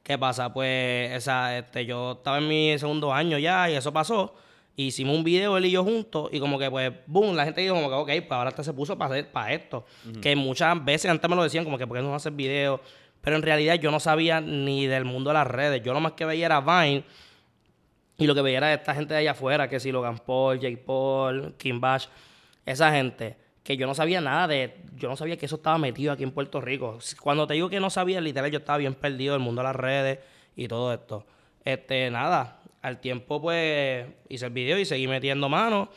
¿Qué 0.03 0.17
pasa? 0.19 0.53
Pues, 0.53 1.11
esa, 1.13 1.57
este, 1.57 1.85
yo 1.85 2.13
estaba 2.13 2.37
en 2.37 2.47
mi 2.47 2.77
segundo 2.77 3.11
año 3.11 3.39
ya 3.39 3.69
y 3.69 3.75
eso 3.75 3.91
pasó. 3.91 4.35
Hicimos 4.77 5.15
un 5.15 5.23
video 5.23 5.57
él 5.57 5.65
y 5.65 5.71
yo 5.71 5.83
juntos 5.83 6.29
y 6.33 6.39
como 6.39 6.59
que 6.59 6.69
pues, 6.69 6.91
boom, 7.07 7.35
la 7.35 7.45
gente 7.45 7.61
dijo 7.61 7.75
como 7.75 7.87
que, 7.87 7.95
ok, 7.95 8.25
pues 8.27 8.31
ahora 8.31 8.49
este 8.49 8.63
se 8.63 8.73
puso 8.73 8.97
para 8.97 9.13
hacer, 9.13 9.31
para 9.31 9.53
esto. 9.53 9.85
Que 10.21 10.35
muchas 10.35 10.83
veces 10.83 11.09
antes 11.09 11.29
me 11.29 11.35
lo 11.35 11.43
decían 11.43 11.63
como 11.63 11.77
que, 11.77 11.87
¿por 11.87 11.97
qué 11.97 12.03
no 12.03 12.13
haces 12.13 12.35
video? 12.35 12.81
Pero 13.21 13.37
en 13.37 13.41
realidad 13.41 13.75
yo 13.75 13.89
no 13.89 13.99
sabía 13.99 14.41
ni 14.41 14.85
del 14.85 15.05
mundo 15.05 15.29
de 15.29 15.35
las 15.35 15.47
redes. 15.47 15.81
Yo 15.81 15.93
lo 15.93 15.99
más 15.99 16.11
que 16.13 16.25
veía 16.25 16.45
era 16.47 16.61
Vine 16.61 17.03
y 18.17 18.27
lo 18.27 18.35
que 18.35 18.41
veía 18.41 18.57
era 18.57 18.73
esta 18.73 18.93
gente 18.93 19.13
de 19.13 19.21
allá 19.21 19.31
afuera, 19.31 19.67
que 19.67 19.79
si 19.79 19.91
Logan 19.91 20.19
Paul, 20.19 20.59
Jake 20.59 20.77
Paul, 20.77 21.55
Kim 21.57 21.81
Bash, 21.81 22.07
esa 22.65 22.91
gente, 22.91 23.37
que 23.63 23.77
yo 23.77 23.87
no 23.87 23.95
sabía 23.95 24.21
nada 24.21 24.47
de, 24.47 24.77
yo 24.95 25.09
no 25.09 25.15
sabía 25.15 25.37
que 25.37 25.47
eso 25.47 25.55
estaba 25.55 25.77
metido 25.77 26.11
aquí 26.11 26.23
en 26.23 26.31
Puerto 26.31 26.61
Rico. 26.61 26.99
Cuando 27.19 27.47
te 27.47 27.55
digo 27.55 27.69
que 27.69 27.79
no 27.79 27.89
sabía, 27.89 28.21
literal, 28.21 28.51
yo 28.51 28.59
estaba 28.59 28.77
bien 28.77 28.93
perdido 28.93 29.33
del 29.33 29.41
mundo 29.41 29.61
de 29.61 29.67
las 29.67 29.75
redes 29.75 30.19
y 30.55 30.67
todo 30.67 30.93
esto. 30.93 31.25
Este, 31.63 32.09
nada, 32.11 32.59
al 32.85 32.99
tiempo 32.99 33.41
pues 33.41 34.05
hice 34.29 34.45
el 34.45 34.51
video 34.51 34.77
y 34.77 34.85
seguí 34.85 35.07
metiendo 35.07 35.49
manos. 35.49 35.89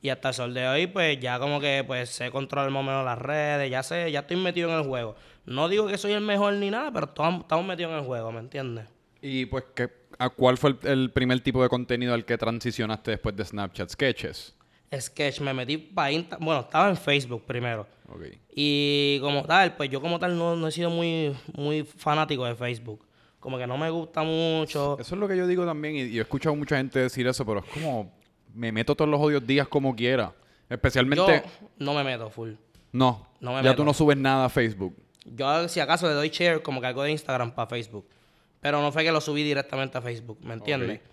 Y 0.00 0.08
hasta 0.08 0.30
el 0.30 0.34
sol 0.34 0.52
de 0.52 0.66
hoy, 0.66 0.88
pues 0.88 1.20
ya 1.20 1.38
como 1.38 1.60
que 1.60 1.84
pues 1.86 2.10
sé 2.10 2.32
controlar 2.32 2.70
más 2.72 2.80
o 2.80 2.82
menos 2.82 3.04
las 3.04 3.18
redes, 3.18 3.70
ya 3.70 3.84
sé, 3.84 4.10
ya 4.10 4.20
estoy 4.20 4.36
metido 4.36 4.68
en 4.70 4.80
el 4.80 4.84
juego. 4.84 5.14
No 5.46 5.68
digo 5.68 5.86
que 5.86 5.96
soy 5.96 6.12
el 6.12 6.22
mejor 6.22 6.54
ni 6.54 6.70
nada, 6.70 6.90
pero 6.92 7.06
estamos, 7.06 7.42
estamos 7.42 7.64
metidos 7.64 7.92
en 7.92 7.98
el 7.98 8.04
juego, 8.04 8.32
¿me 8.32 8.40
entiendes? 8.40 8.86
Y 9.20 9.46
pues, 9.46 9.62
¿qué, 9.76 9.88
a 10.18 10.28
¿cuál 10.30 10.58
fue 10.58 10.70
el, 10.70 10.88
el 10.88 11.10
primer 11.12 11.38
tipo 11.40 11.62
de 11.62 11.68
contenido 11.68 12.14
al 12.14 12.24
que 12.24 12.36
transicionaste 12.36 13.12
después 13.12 13.36
de 13.36 13.44
Snapchat? 13.44 13.90
¿Sketches? 13.90 14.56
Sketch, 15.00 15.40
me 15.40 15.54
metí 15.54 15.78
para 15.78 16.10
Instagram. 16.10 16.44
Bueno, 16.44 16.60
estaba 16.62 16.88
en 16.88 16.96
Facebook 16.96 17.44
primero. 17.46 17.86
Ok. 18.08 18.24
Y 18.56 19.20
como 19.20 19.44
tal, 19.44 19.76
pues 19.76 19.88
yo 19.88 20.00
como 20.00 20.18
tal 20.18 20.36
no, 20.36 20.56
no 20.56 20.66
he 20.66 20.72
sido 20.72 20.90
muy, 20.90 21.32
muy 21.54 21.84
fanático 21.84 22.44
de 22.44 22.56
Facebook. 22.56 23.06
Como 23.42 23.58
que 23.58 23.66
no 23.66 23.76
me 23.76 23.90
gusta 23.90 24.22
mucho. 24.22 24.96
Eso 25.00 25.14
es 25.16 25.20
lo 25.20 25.26
que 25.26 25.36
yo 25.36 25.48
digo 25.48 25.66
también, 25.66 25.96
y, 25.96 26.02
y 26.02 26.18
he 26.18 26.20
escuchado 26.20 26.54
mucha 26.54 26.76
gente 26.76 27.00
decir 27.00 27.26
eso, 27.26 27.44
pero 27.44 27.58
es 27.58 27.64
como, 27.72 28.12
me 28.54 28.70
meto 28.70 28.94
todos 28.94 29.10
los 29.10 29.20
odios 29.20 29.44
días 29.44 29.66
como 29.66 29.96
quiera. 29.96 30.32
Especialmente, 30.70 31.42
Yo 31.44 31.68
no 31.78 31.92
me 31.92 32.04
meto 32.04 32.30
full. 32.30 32.52
no, 32.92 33.26
no 33.40 33.50
me 33.50 33.56
ya 33.56 33.62
meto. 33.70 33.76
tú 33.76 33.84
no 33.84 33.92
subes 33.92 34.16
nada 34.16 34.44
a 34.44 34.48
Facebook. 34.48 34.96
Yo 35.24 35.68
si 35.68 35.80
acaso 35.80 36.06
le 36.06 36.14
doy 36.14 36.28
share 36.28 36.62
como 36.62 36.80
que 36.80 36.86
algo 36.86 37.02
de 37.02 37.10
Instagram 37.10 37.50
para 37.52 37.68
Facebook. 37.68 38.06
Pero 38.60 38.80
no 38.80 38.92
fue 38.92 39.02
que 39.02 39.10
lo 39.10 39.20
subí 39.20 39.42
directamente 39.42 39.98
a 39.98 40.00
Facebook, 40.00 40.38
¿me 40.42 40.54
entiendes? 40.54 41.00
Ok. 41.00 41.06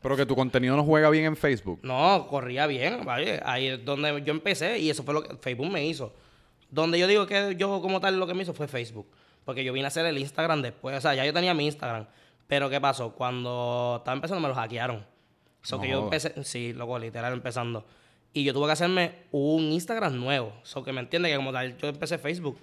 Pero 0.00 0.16
que 0.16 0.24
tu 0.24 0.36
contenido 0.36 0.76
no 0.76 0.84
juega 0.84 1.10
bien 1.10 1.24
en 1.24 1.36
Facebook. 1.36 1.80
No, 1.82 2.28
corría 2.30 2.68
bien, 2.68 3.04
¿vale? 3.04 3.40
Ahí 3.44 3.66
es 3.66 3.84
donde 3.84 4.22
yo 4.24 4.30
empecé 4.32 4.78
y 4.78 4.88
eso 4.88 5.02
fue 5.02 5.14
lo 5.14 5.22
que 5.24 5.36
Facebook 5.36 5.68
me 5.68 5.84
hizo. 5.84 6.14
Donde 6.70 6.96
yo 7.00 7.08
digo 7.08 7.26
que 7.26 7.56
yo 7.58 7.80
como 7.82 7.98
tal 8.00 8.20
lo 8.20 8.26
que 8.28 8.34
me 8.34 8.44
hizo 8.44 8.54
fue 8.54 8.68
Facebook. 8.68 9.08
Porque 9.48 9.64
yo 9.64 9.72
vine 9.72 9.86
a 9.86 9.88
hacer 9.88 10.04
el 10.04 10.18
Instagram 10.18 10.60
después. 10.60 10.94
O 10.98 11.00
sea, 11.00 11.14
ya 11.14 11.24
yo 11.24 11.32
tenía 11.32 11.54
mi 11.54 11.64
Instagram. 11.64 12.04
Pero 12.46 12.68
¿qué 12.68 12.82
pasó? 12.82 13.12
Cuando 13.14 13.94
estaba 13.96 14.14
empezando 14.14 14.42
me 14.42 14.48
lo 14.48 14.54
hackearon. 14.54 15.06
Eso 15.64 15.76
No 15.76 15.82
que 15.82 15.88
yo 15.88 16.02
empecé, 16.04 16.44
sí, 16.44 16.74
loco, 16.74 16.98
literal 16.98 17.32
empezando. 17.32 17.86
Y 18.34 18.44
yo 18.44 18.52
tuve 18.52 18.66
que 18.66 18.72
hacerme 18.72 19.12
un 19.32 19.62
Instagram 19.72 20.20
nuevo. 20.20 20.52
Eso 20.62 20.84
que 20.84 20.92
me 20.92 21.00
entiende 21.00 21.30
que 21.30 21.36
como 21.36 21.50
tal 21.50 21.78
yo 21.78 21.88
empecé 21.88 22.18
Facebook. 22.18 22.58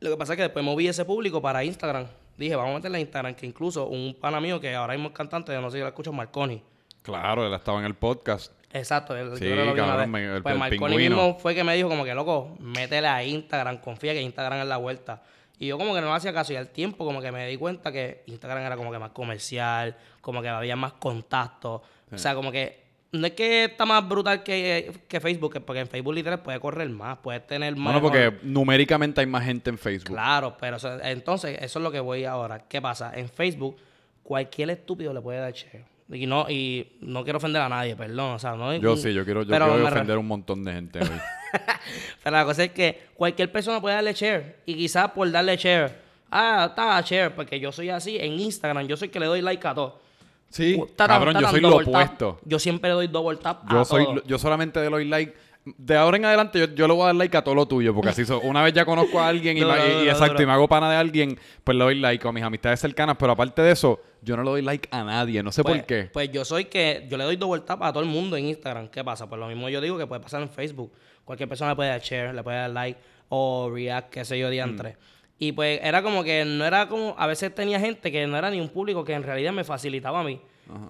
Lo 0.00 0.10
que 0.10 0.16
pasa 0.16 0.32
es 0.32 0.38
que 0.38 0.42
después 0.42 0.64
moví 0.64 0.88
ese 0.88 1.04
público 1.04 1.40
para 1.40 1.62
Instagram. 1.62 2.06
Dije, 2.36 2.56
vamos 2.56 2.72
a 2.72 2.74
meterle 2.78 2.98
a 2.98 3.00
Instagram, 3.02 3.34
que 3.36 3.46
incluso 3.46 3.86
un 3.86 4.12
pana 4.20 4.40
mío 4.40 4.60
que 4.60 4.74
ahora 4.74 4.94
mismo 4.94 5.10
es 5.10 5.14
cantante, 5.14 5.52
yo 5.52 5.60
no 5.60 5.70
sé 5.70 5.76
si 5.76 5.82
lo 5.82 5.86
escucho, 5.88 6.12
Marconi. 6.12 6.60
Claro, 7.02 7.46
él 7.46 7.54
estaba 7.54 7.78
en 7.78 7.84
el 7.84 7.94
podcast. 7.94 8.52
Exacto, 8.72 9.16
el, 9.16 9.38
Sí, 9.38 9.44
lo 9.54 9.72
cabrón, 9.76 10.10
me- 10.10 10.24
el- 10.36 10.42
pues 10.42 10.52
el 10.52 10.58
Marconi 10.58 10.96
pingüino. 10.96 11.16
mismo 11.16 11.38
fue 11.38 11.54
que 11.54 11.62
me 11.62 11.76
dijo 11.76 11.88
como 11.88 12.04
que, 12.04 12.12
loco, 12.12 12.56
métele 12.58 13.06
a 13.06 13.22
Instagram, 13.22 13.78
confía 13.78 14.12
que 14.14 14.20
Instagram 14.20 14.58
es 14.62 14.66
la 14.66 14.76
vuelta. 14.78 15.22
Y 15.58 15.68
yo 15.68 15.78
como 15.78 15.94
que 15.94 16.00
no 16.00 16.14
hacía 16.14 16.32
caso 16.32 16.52
y 16.52 16.56
al 16.56 16.68
tiempo 16.68 17.04
como 17.04 17.20
que 17.20 17.32
me 17.32 17.46
di 17.46 17.56
cuenta 17.56 17.90
que 17.90 18.22
Instagram 18.26 18.64
era 18.64 18.76
como 18.76 18.92
que 18.92 18.98
más 18.98 19.10
comercial, 19.10 19.96
como 20.20 20.42
que 20.42 20.48
había 20.48 20.76
más 20.76 20.94
contacto. 20.94 21.82
O 22.12 22.18
sea, 22.18 22.34
como 22.34 22.52
que 22.52 22.84
no 23.12 23.26
es 23.26 23.32
que 23.32 23.64
está 23.64 23.86
más 23.86 24.06
brutal 24.06 24.42
que, 24.42 24.92
que 25.08 25.20
Facebook, 25.20 25.62
porque 25.64 25.80
en 25.80 25.88
Facebook 25.88 26.14
literal 26.14 26.42
puede 26.42 26.60
correr 26.60 26.88
más, 26.90 27.18
puedes 27.18 27.46
tener 27.46 27.74
más... 27.76 27.94
Bueno, 27.94 28.02
porque 28.02 28.38
numéricamente 28.42 29.20
hay 29.20 29.26
más 29.26 29.44
gente 29.44 29.70
en 29.70 29.78
Facebook. 29.78 30.14
Claro, 30.14 30.56
pero 30.60 30.76
entonces 31.02 31.58
eso 31.60 31.78
es 31.78 31.82
lo 31.82 31.90
que 31.90 32.00
voy 32.00 32.24
ahora. 32.24 32.60
¿Qué 32.68 32.82
pasa? 32.82 33.12
En 33.14 33.28
Facebook 33.28 33.76
cualquier 34.22 34.70
estúpido 34.70 35.14
le 35.14 35.20
puede 35.20 35.38
dar 35.38 35.52
share. 35.52 35.95
Y 36.12 36.26
no, 36.26 36.48
y 36.48 36.86
no 37.00 37.24
quiero 37.24 37.38
ofender 37.38 37.62
a 37.62 37.68
nadie, 37.68 37.96
perdón. 37.96 38.34
O 38.34 38.38
sea, 38.38 38.54
no, 38.54 38.74
Yo 38.76 38.96
sí, 38.96 39.12
yo 39.12 39.24
quiero, 39.24 39.42
yo 39.42 39.48
quiero 39.48 39.74
ofender 39.86 40.16
a 40.16 40.18
un 40.20 40.26
montón 40.28 40.62
de 40.62 40.72
gente 40.72 41.00
hoy. 41.00 41.08
Pero 42.22 42.36
la 42.36 42.44
cosa 42.44 42.64
es 42.64 42.70
que 42.72 43.08
cualquier 43.14 43.50
persona 43.50 43.80
puede 43.80 43.96
darle 43.96 44.12
share. 44.12 44.56
Y 44.66 44.74
quizás 44.76 45.10
por 45.10 45.30
darle 45.30 45.56
share, 45.56 45.92
ah, 46.30 46.66
está 46.70 47.00
share, 47.00 47.34
porque 47.34 47.58
yo 47.58 47.72
soy 47.72 47.90
así 47.90 48.18
en 48.18 48.38
Instagram, 48.38 48.86
yo 48.86 48.96
soy 48.96 49.08
que 49.08 49.18
le 49.18 49.26
doy 49.26 49.42
like 49.42 49.66
a 49.66 49.74
todo. 49.74 50.00
Sí, 50.48 50.80
cabrón, 50.96 51.36
yo 51.40 51.48
soy 51.50 51.60
lo 51.60 51.78
tap. 51.78 51.88
opuesto. 51.88 52.40
Yo 52.44 52.58
siempre 52.60 52.90
doy 52.90 53.08
double 53.08 53.36
tap 53.38 53.68
Yo 53.70 53.80
a 53.80 53.84
soy, 53.84 54.04
todo. 54.04 54.22
yo 54.24 54.38
solamente 54.38 54.80
le 54.80 54.88
doy 54.88 55.04
like 55.06 55.34
de 55.76 55.96
ahora 55.96 56.16
en 56.16 56.24
adelante 56.24 56.58
yo, 56.60 56.66
yo 56.74 56.86
le 56.86 56.94
voy 56.94 57.02
a 57.02 57.06
dar 57.06 57.16
like 57.16 57.36
a 57.36 57.42
todo 57.42 57.54
lo 57.54 57.66
tuyo, 57.66 57.92
porque 57.94 58.10
así 58.10 58.24
so- 58.24 58.40
una 58.40 58.62
vez 58.62 58.72
ya 58.72 58.84
conozco 58.84 59.18
a 59.20 59.28
alguien 59.28 59.58
y, 59.58 59.60
me- 59.64 60.04
y 60.04 60.08
exacto, 60.08 60.42
y 60.42 60.46
me 60.46 60.52
hago 60.52 60.68
pana 60.68 60.88
de 60.90 60.96
alguien, 60.96 61.38
pues 61.64 61.76
le 61.76 61.82
doy 61.84 61.94
like 61.96 62.26
a 62.26 62.32
mis 62.32 62.42
amistades 62.44 62.78
cercanas, 62.80 63.16
pero 63.18 63.32
aparte 63.32 63.62
de 63.62 63.72
eso, 63.72 64.00
yo 64.22 64.36
no 64.36 64.42
le 64.44 64.50
doy 64.50 64.62
like 64.62 64.88
a 64.92 65.02
nadie, 65.04 65.42
no 65.42 65.50
sé 65.52 65.62
Pues, 65.62 65.78
por 65.78 65.86
qué. 65.86 66.10
Pues 66.12 66.30
yo 66.30 66.44
soy 66.44 66.66
que 66.66 67.06
yo 67.10 67.16
le 67.18 67.24
doy 67.24 67.36
double 67.36 67.62
tap 67.62 67.82
a 67.82 67.92
todo 67.92 68.02
el 68.02 68.08
mundo 68.08 68.36
en 68.36 68.46
Instagram. 68.46 68.88
¿Qué 68.88 69.02
pasa? 69.04 69.28
Pues 69.28 69.40
lo 69.40 69.48
mismo 69.48 69.68
yo 69.68 69.80
digo 69.80 69.98
que 69.98 70.06
puede 70.06 70.20
pasar 70.20 70.40
en 70.42 70.48
Facebook. 70.48 70.92
Cualquier 71.24 71.48
persona 71.48 71.72
le 71.72 71.76
puede 71.76 71.90
dar 71.90 72.00
share, 72.00 72.34
le 72.34 72.42
puede 72.42 72.56
dar 72.58 72.70
like 72.70 72.98
o 73.28 73.70
react, 73.72 74.10
qué 74.12 74.24
sé 74.24 74.38
yo, 74.38 74.48
diantre. 74.50 74.90
Mm. 74.90 74.94
Y 75.38 75.52
pues 75.52 75.80
era 75.82 76.02
como 76.02 76.24
que 76.24 76.44
no 76.44 76.64
era 76.64 76.88
como. 76.88 77.14
A 77.18 77.26
veces 77.26 77.54
tenía 77.54 77.78
gente 77.78 78.10
que 78.10 78.26
no 78.26 78.36
era 78.38 78.50
ni 78.50 78.60
un 78.60 78.68
público 78.68 79.04
que 79.04 79.12
en 79.12 79.22
realidad 79.22 79.52
me 79.52 79.64
facilitaba 79.64 80.20
a 80.20 80.24
mí. 80.24 80.40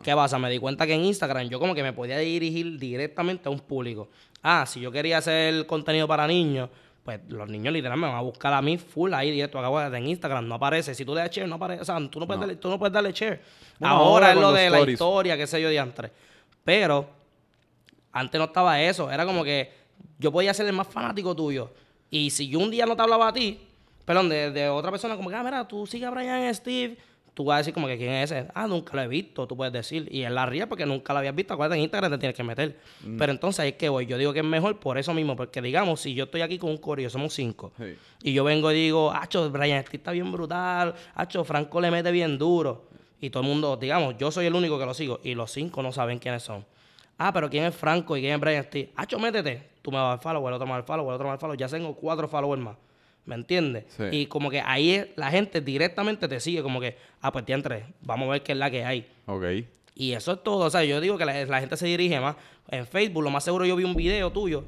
¿Qué 0.02 0.14
pasa? 0.14 0.38
Me 0.38 0.49
di 0.49 0.59
cuenta 0.59 0.87
que 0.87 0.95
en 0.95 1.04
Instagram 1.04 1.49
yo 1.50 1.61
como 1.61 1.75
que 1.75 1.83
me 1.83 1.92
podía 1.92 2.16
dirigir 2.18 2.78
directamente 2.78 3.49
a 3.49 3.52
un 3.52 3.59
público. 3.61 4.09
Ah, 4.49 4.65
si 4.65 4.79
yo 4.79 4.93
quería 4.93 5.19
hacer 5.19 5.67
contenido 5.67 6.07
para 6.07 6.25
niños, 6.25 6.71
pues 7.03 7.19
los 7.29 7.49
niños 7.49 7.73
literal 7.73 7.99
me 7.99 8.07
van 8.07 8.15
a 8.15 8.21
buscar 8.21 8.53
a 8.53 8.62
mí 8.62 8.79
full 8.79 9.12
ahí 9.12 9.33
directo. 9.33 9.59
Acabo 9.59 9.81
de 9.81 9.99
en 9.99 10.07
Instagram, 10.07 10.47
no 10.47 10.55
aparece. 10.55 10.95
Si 10.95 11.05
tú 11.05 11.17
le 11.17 11.23
das 11.23 11.33
share, 11.33 11.49
no 11.49 11.57
aparece. 11.57 11.83
O 11.83 11.85
sea, 11.85 11.97
tú 12.09 12.21
no 12.21 12.29
puedes, 12.29 12.38
Darle, 12.38 12.55
tú 12.55 12.69
no 12.69 12.79
puedes 12.79 12.93
darle 12.93 13.11
share. 13.11 13.43
Bueno, 13.81 13.97
ahora 13.97 14.29
ahora 14.29 14.33
es 14.33 14.37
lo 14.41 14.53
de 14.53 14.71
la 14.71 14.88
historia, 14.88 15.37
qué 15.37 15.49
sé 15.49 15.61
yo, 15.61 15.69
diantre. 15.69 16.12
Pero 16.62 17.09
antes 18.12 18.38
no 18.38 18.45
estaba 18.45 18.81
eso. 18.81 19.11
Era 19.11 19.26
como 19.26 19.43
que 19.43 19.73
yo 20.17 20.31
podía 20.31 20.55
ser 20.55 20.67
el 20.67 20.75
más 20.75 20.87
fanático 20.87 21.35
tuyo. 21.35 21.73
Y 22.09 22.31
si 22.31 22.47
yo 22.47 22.61
un 22.61 22.71
día 22.71 22.87
no 22.87 22.95
te 22.95 23.03
hablaba 23.03 23.26
a 23.26 23.33
ti, 23.33 23.61
perdón, 24.05 24.29
de, 24.29 24.53
de 24.53 24.69
otra 24.69 24.93
persona, 24.93 25.17
como 25.17 25.29
que, 25.29 25.35
ah, 25.35 25.43
mira, 25.43 25.67
tú 25.67 25.88
sigues 25.88 26.07
a 26.07 26.12
Brian 26.12 26.55
Steve, 26.55 26.97
tú 27.37 27.45
vas 27.45 27.57
a 27.57 27.59
decir 27.59 27.75
como 27.75 27.87
que 27.87 27.99
quién 27.99 28.12
es 28.12 28.31
ese. 28.31 28.49
Ah, 28.55 28.66
nunca 28.66 28.97
lo 28.97 29.02
he 29.02 29.09
visto, 29.09 29.47
tú 29.47 29.59
puedes 29.59 29.71
decir. 29.71 30.09
Y 30.11 30.23
él 30.23 30.35
la 30.35 30.47
ría 30.47 30.66
porque 30.71 30.87
nunca 30.87 31.12
lo 31.12 31.19
habías 31.19 31.35
visto. 31.35 31.52
Acuérdate, 31.52 31.76
en 31.76 31.83
Instagram 31.83 32.12
te 32.12 32.16
tienes 32.16 32.35
que 32.35 32.43
meter. 32.43 32.78
Mm. 33.05 33.19
Pero 33.19 33.31
entonces 33.31 33.61
ahí 33.61 33.69
es 33.69 33.75
que 33.75 33.90
voy. 33.90 34.07
Yo 34.07 34.16
digo 34.16 34.33
que 34.33 34.38
es 34.38 34.45
mejor 34.45 34.81
por 34.81 34.97
eso 34.97 35.12
mismo. 35.12 35.37
Porque 35.37 35.61
digamos, 35.61 36.00
si 36.00 36.14
yo 36.14 36.25
estoy 36.25 36.40
aquí 36.40 36.57
con 36.57 36.71
un 36.71 36.78
corillo, 36.78 37.11
somos 37.11 37.35
cinco. 37.35 37.73
Y 38.23 38.33
yo 38.33 38.43
vengo 38.43 38.73
y 38.73 38.76
digo, 38.76 39.12
Hacho, 39.12 39.50
Brian 39.50 39.83
Steve 39.83 39.99
está 39.99 40.12
bien 40.12 40.33
brutal. 40.33 40.95
Hacho, 41.14 41.45
Franco 41.45 41.78
le 41.78 41.90
mete 41.90 42.11
bien 42.11 42.38
duro. 42.38 42.87
Y 43.21 43.28
todo 43.28 43.43
el 43.43 43.49
mundo, 43.50 43.76
digamos, 43.76 44.16
yo 44.16 44.31
soy 44.31 44.47
el 44.47 44.55
único 44.55 44.78
que 44.78 44.87
lo 44.87 44.95
sigo. 44.95 45.21
Y 45.23 45.35
los 45.35 45.50
cinco 45.50 45.83
no 45.83 45.93
saben 45.93 46.19
quiénes 46.19 46.43
son. 46.43 46.64
Ah, 47.19 47.35
pero 47.35 47.50
¿quién 47.50 47.64
es 47.64 47.76
Franco 47.76 48.16
y 48.16 48.23
quién 48.23 48.33
es 48.33 48.40
Brian 48.40 48.64
Steve? 48.64 48.93
Hacho, 48.97 49.19
métete. 49.19 49.62
Tú 49.83 49.90
me 49.90 49.99
vas 49.99 50.07
a 50.07 50.09
dar 50.09 50.21
follow, 50.21 50.49
el 50.49 50.55
otro 50.55 50.66
me 50.66 50.71
va 50.71 50.76
a 50.76 50.81
dar 50.81 50.87
follow, 50.87 51.09
el 51.11 51.14
otro 51.16 51.25
me 51.25 51.28
va 51.28 51.33
a 51.33 51.37
dar 51.37 51.40
follow. 51.40 51.55
Ya 51.55 51.69
tengo 51.69 51.95
cuatro 51.95 52.28
followers 52.28 52.62
más. 52.62 52.76
¿Me 53.26 53.35
entiendes? 53.35 53.85
Sí. 53.88 54.04
Y 54.12 54.26
como 54.26 54.49
que 54.50 54.61
ahí 54.61 54.92
es- 54.92 55.09
la 55.16 55.30
gente 55.30 55.61
directamente 55.61 56.26
te 56.28 56.40
sigue. 56.40 56.62
Como 56.62 56.80
que, 56.80 56.97
ah, 57.21 57.30
pues 57.33 57.45
entre, 57.49 57.85
vamos 58.00 58.28
a 58.28 58.33
ver 58.33 58.42
qué 58.42 58.52
es 58.52 58.59
la 58.59 58.71
que 58.71 58.85
hay. 58.85 59.06
Ok. 59.26 59.45
Y 59.95 60.12
eso 60.12 60.33
es 60.33 60.42
todo. 60.42 60.64
O 60.66 60.71
sea, 60.71 60.85
yo 60.85 61.00
digo 61.00 61.18
que 61.18 61.25
la, 61.25 61.45
la 61.45 61.61
gente 61.61 61.76
se 61.76 61.87
dirige 61.87 62.18
más. 62.21 62.37
En 62.68 62.87
Facebook, 62.87 63.23
lo 63.25 63.30
más 63.30 63.45
seguro 63.45 63.64
yo 63.66 63.76
vi 63.76 63.85
un 63.85 63.95
video 63.97 64.30
tuyo. 64.30 64.64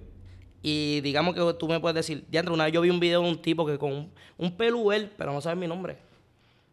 Y 0.63 1.01
digamos 1.03 1.35
que 1.35 1.55
tú 1.59 1.69
me 1.69 1.79
puedes 1.79 1.95
decir, 1.95 2.25
diantre, 2.29 2.53
una 2.53 2.65
vez 2.65 2.73
yo 2.73 2.81
vi 2.81 2.91
un 2.91 2.99
video 2.99 3.23
de 3.23 3.29
un 3.29 3.41
tipo 3.41 3.65
que 3.65 3.79
con 3.79 3.93
un, 3.93 4.13
un 4.39 4.57
peluel, 4.57 5.11
pero 5.17 5.33
no 5.33 5.41
sabes 5.41 5.59
mi 5.59 5.69
nombre. 5.69 5.97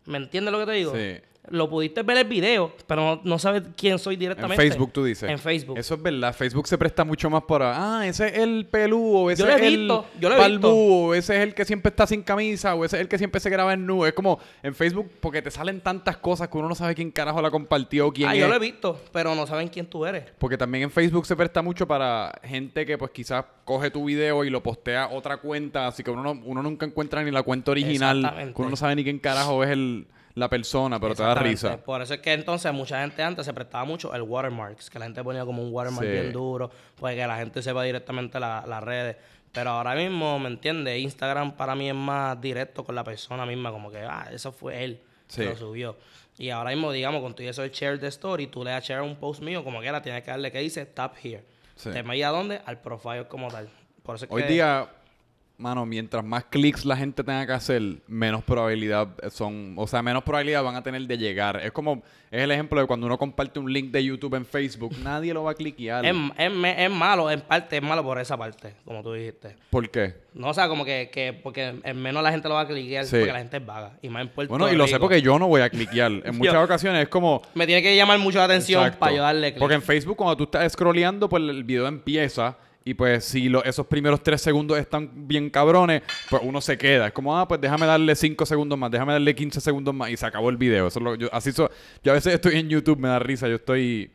¿Me 0.06 0.18
entiendes 0.18 0.52
lo 0.52 0.60
que 0.60 0.66
te 0.66 0.72
digo? 0.72 0.94
Sí. 0.96 1.18
Lo 1.50 1.70
pudiste 1.70 2.02
ver 2.04 2.18
el 2.18 2.26
video, 2.28 2.74
pero 2.88 3.02
no, 3.16 3.22
no 3.24 3.40
sabes 3.40 3.64
quién 3.78 4.00
soy 4.00 4.16
En 4.16 4.20
directamente. 4.22 4.56
Facebook 4.64 4.92
tú 4.92 5.04
dices. 5.04 5.30
En 5.30 5.38
Facebook. 5.40 5.78
Eso 5.78 5.96
es 5.96 6.02
verdad. 6.02 6.34
Facebook 6.34 6.68
se 6.68 6.78
presta 6.78 7.04
mucho 7.04 7.30
más 7.30 7.44
para, 7.44 8.00
ah, 8.00 8.08
ese 8.08 8.28
es 8.28 8.38
el 8.40 8.66
pelúo, 8.66 9.30
ese 9.30 9.42
Yo 9.44 9.48
lo 9.48 9.54
he 9.54 9.56
es 9.56 9.62
el 9.74 9.88
yo 9.88 10.04
lo 10.30 10.36
he 10.36 10.48
visto. 10.50 10.68
balbúo, 10.68 11.14
ese 11.14 11.36
es 11.38 11.42
el 11.44 11.54
que 11.54 11.66
siempre 11.66 11.90
está 11.90 12.08
sin 12.08 12.24
camisa, 12.24 12.74
o 12.76 12.84
ese 12.86 12.96
es 12.98 13.02
el 13.02 13.08
que 13.08 13.18
siempre 13.18 13.40
se 13.40 13.50
graba 13.50 13.74
en 13.74 13.86
nu. 13.86 14.06
Es 14.06 14.14
como 14.14 14.40
en 14.64 14.74
Facebook, 14.76 15.10
porque 15.20 15.42
te 15.42 15.52
salen 15.52 15.82
tantas 15.82 16.18
cosas 16.18 16.48
que 16.50 16.58
uno 16.58 16.68
no 16.70 16.76
sabe 16.76 16.96
quién 16.96 17.12
carajo 17.12 17.42
la 17.42 17.52
compartió, 17.52 18.12
quién 18.12 18.30
Ah, 18.30 18.34
es. 18.36 18.42
yo 18.42 18.48
lo 18.48 18.56
he 18.56 18.60
visto, 18.60 19.00
pero 19.12 19.36
no 19.36 19.46
saben 19.48 19.68
quién 19.68 19.86
tú 19.88 20.06
eres. 20.06 20.24
Porque 20.40 20.58
también 20.58 20.84
en 20.86 20.92
Facebook 20.92 21.26
se 21.26 21.36
presta 21.36 21.62
mucho 21.62 21.88
para 21.88 22.32
gente 22.44 22.86
que 22.86 22.98
pues 22.98 23.12
quizás 23.12 23.46
coge 23.66 23.92
tu 23.92 24.06
video 24.06 24.44
y 24.44 24.50
lo 24.50 24.62
postea 24.64 25.04
a 25.06 25.10
otra 25.10 25.38
cuenta, 25.38 25.88
así 25.88 26.04
que 26.04 26.12
uno, 26.12 26.22
no- 26.24 26.42
uno 26.46 26.62
nunca 26.64 26.86
encuentra 26.86 27.24
ni 27.24 27.32
la 27.32 27.44
cuenta 27.44 27.72
original, 27.72 28.52
que 28.56 28.62
uno 28.62 28.70
no 28.72 28.76
sabe 28.76 28.96
ni 28.96 29.04
quién 29.04 29.20
carajo 29.20 29.64
es 29.64 29.70
el, 29.72 30.08
la 30.36 30.50
persona, 30.50 31.00
pero 31.00 31.16
te 31.16 31.24
da 31.24 31.34
risa. 31.36 31.78
Por 31.78 32.02
eso 32.02 32.14
es 32.14 32.20
que 32.20 32.34
entonces 32.34 32.72
mucha 32.74 33.02
gente 33.02 33.24
antes 33.24 33.46
se 33.46 33.54
prestaba 33.54 33.86
mucho 33.86 34.14
el 34.14 34.22
watermarks, 34.22 34.90
que 34.90 35.00
la 35.00 35.06
gente 35.06 35.24
ponía 35.24 35.46
como 35.46 35.64
un 35.64 35.74
watermark 35.74 36.06
Sí. 36.06 36.12
bien 36.12 36.32
duro, 36.34 36.70
pues 36.96 37.16
que 37.16 37.26
la 37.26 37.38
gente 37.38 37.62
sepa 37.62 37.84
directamente 37.84 38.40
la- 38.40 38.64
las 38.68 38.84
redes. 38.84 39.16
Pero 39.54 39.70
ahora 39.72 39.96
mismo, 39.96 40.38
¿me 40.38 40.50
entiendes? 40.50 41.00
Instagram 41.00 41.54
para 41.56 41.76
mí 41.76 41.88
es 41.90 41.96
más 41.96 42.40
directo 42.42 42.84
con 42.84 42.94
la 42.96 43.04
persona 43.06 43.46
misma, 43.46 43.72
como 43.72 43.90
que, 43.90 44.00
ah, 44.00 44.28
eso 44.32 44.52
fue 44.52 44.84
él 44.84 45.02
Sí. 45.28 45.42
que 45.44 45.50
lo 45.52 45.56
subió. 45.56 45.98
Y 46.38 46.50
ahora 46.50 46.72
mismo, 46.72 46.92
digamos, 46.92 47.22
con 47.22 47.34
todo 47.34 47.48
eso 47.50 47.62
de 47.62 47.70
share 47.70 47.98
the 47.98 48.08
story, 48.08 48.48
tú 48.48 48.64
le 48.66 48.72
das 48.72 48.84
share 48.86 49.00
a 49.00 49.04
un 49.04 49.16
post 49.16 49.42
mío, 49.42 49.64
como 49.64 49.80
quiera, 49.80 50.02
tienes 50.02 50.24
que 50.24 50.32
darle 50.32 50.52
que 50.52 50.60
dice 50.60 50.86
tap 50.86 51.16
here. 51.24 51.46
Sí. 51.78 51.92
¿Te 51.92 52.04
me 52.04 52.22
a 52.24 52.30
dónde? 52.30 52.60
Al 52.66 52.82
profile 52.82 53.26
como 53.30 53.48
tal. 53.48 53.70
Por 54.04 54.18
eso 54.18 54.26
es 54.26 54.32
Hoy 54.32 54.44
que- 54.44 54.50
día, 54.50 54.88
mano, 55.58 55.86
mientras 55.86 56.24
más 56.24 56.44
clics 56.46 56.84
la 56.86 56.98
gente 56.98 57.24
tenga 57.24 57.46
que 57.48 57.54
hacer, 57.54 57.82
menos 58.08 58.44
probabilidad 58.44 59.08
son, 59.32 59.74
o 59.78 59.88
sea, 59.88 60.02
menos 60.02 60.24
probabilidad 60.24 60.64
van 60.64 60.76
a 60.76 60.84
tener 60.84 61.02
de 61.08 61.18
llegar. 61.18 61.62
Es 61.64 61.72
como, 61.72 62.04
es 62.30 62.42
el 62.42 62.52
ejemplo 62.52 62.80
de 62.82 62.86
cuando 62.88 63.06
uno 63.08 63.18
comparte 63.18 63.60
un 63.60 63.72
link 63.72 63.92
de 63.92 64.04
YouTube 64.04 64.34
en 64.36 64.46
Facebook, 64.46 64.94
nadie 65.02 65.34
lo 65.34 65.44
va 65.44 65.52
a 65.52 65.54
cliquear. 65.54 66.06
es, 66.06 66.14
es, 66.38 66.52
es 66.78 66.92
malo, 66.92 67.32
en 67.32 67.40
parte, 67.42 67.78
es 67.78 67.82
malo 67.84 68.04
por 68.04 68.20
esa 68.20 68.36
parte, 68.38 68.74
como 68.84 69.02
tú 69.02 69.14
dijiste. 69.14 69.56
¿Por 69.70 69.90
qué? 69.90 70.16
No, 70.34 70.50
o 70.50 70.54
sea, 70.54 70.68
como 70.68 70.84
que, 70.84 71.10
que 71.10 71.32
porque 71.32 71.76
en 71.82 72.02
menos 72.02 72.22
la 72.22 72.32
gente 72.32 72.50
lo 72.50 72.56
va 72.56 72.62
a 72.62 72.68
cliquear 72.68 73.06
Sí. 73.06 73.16
porque 73.16 73.32
la 73.32 73.40
gente 73.40 73.56
es 73.58 73.66
vaga. 73.66 73.94
Y 74.02 74.10
más 74.10 74.24
en 74.24 74.30
Puerto 74.30 74.50
Bueno, 74.50 74.70
y 74.70 74.76
lo 74.76 74.86
sé 74.88 75.00
porque 75.00 75.22
yo 75.22 75.40
no 75.40 75.48
voy 75.48 75.62
a 75.62 75.70
cliquear. 75.70 76.12
En 76.26 76.38
muchas 76.38 76.54
Yo- 76.56 76.62
ocasiones 76.64 77.04
es 77.04 77.08
como, 77.10 77.42
Me 77.54 77.66
tiene 77.66 77.82
que 77.82 77.96
llamar 77.96 78.20
mucho 78.20 78.40
la 78.40 78.44
atención 78.46 78.82
Exacto. 78.82 79.00
para 79.00 79.16
yo 79.16 79.22
darle 79.22 79.52
clic. 79.52 79.60
Porque 79.60 79.76
en 79.76 79.82
Facebook, 79.82 80.18
cuando 80.18 80.36
tú 80.36 80.44
estás 80.44 80.74
scrolleando, 80.74 81.30
pues 81.30 81.42
el 81.42 81.64
video 81.64 81.88
empieza. 81.88 82.58
Y 82.88 82.94
pues 82.94 83.26
si 83.26 83.50
lo- 83.50 83.64
esos 83.64 83.88
primeros 83.88 84.22
tres 84.22 84.42
segundos 84.42 84.78
están 84.78 85.28
bien 85.28 85.50
cabrones, 85.50 86.04
pues 86.30 86.44
uno 86.46 86.62
se 86.62 86.78
queda. 86.78 87.08
Es 87.08 87.14
como, 87.14 87.36
ah, 87.36 87.48
pues 87.48 87.60
déjame 87.60 87.88
darle 87.88 88.16
cinco 88.16 88.46
segundos 88.46 88.78
más, 88.78 88.92
déjame 88.92 89.12
darle 89.14 89.34
15 89.34 89.60
segundos 89.60 89.94
más 89.96 90.12
y 90.12 90.18
se 90.18 90.26
acabó 90.26 90.52
el 90.52 90.58
video. 90.58 90.86
Eso 90.88 91.00
es 91.00 91.04
lo, 91.04 91.16
yo, 91.16 91.28
así 91.34 91.52
so- 91.52 91.70
yo 92.04 92.12
a 92.12 92.16
veces 92.16 92.36
estoy 92.36 92.58
en 92.60 92.70
YouTube, 92.70 93.00
me 93.00 93.08
da 93.08 93.18
risa, 93.20 93.48
yo 93.50 93.56
estoy... 93.56 94.12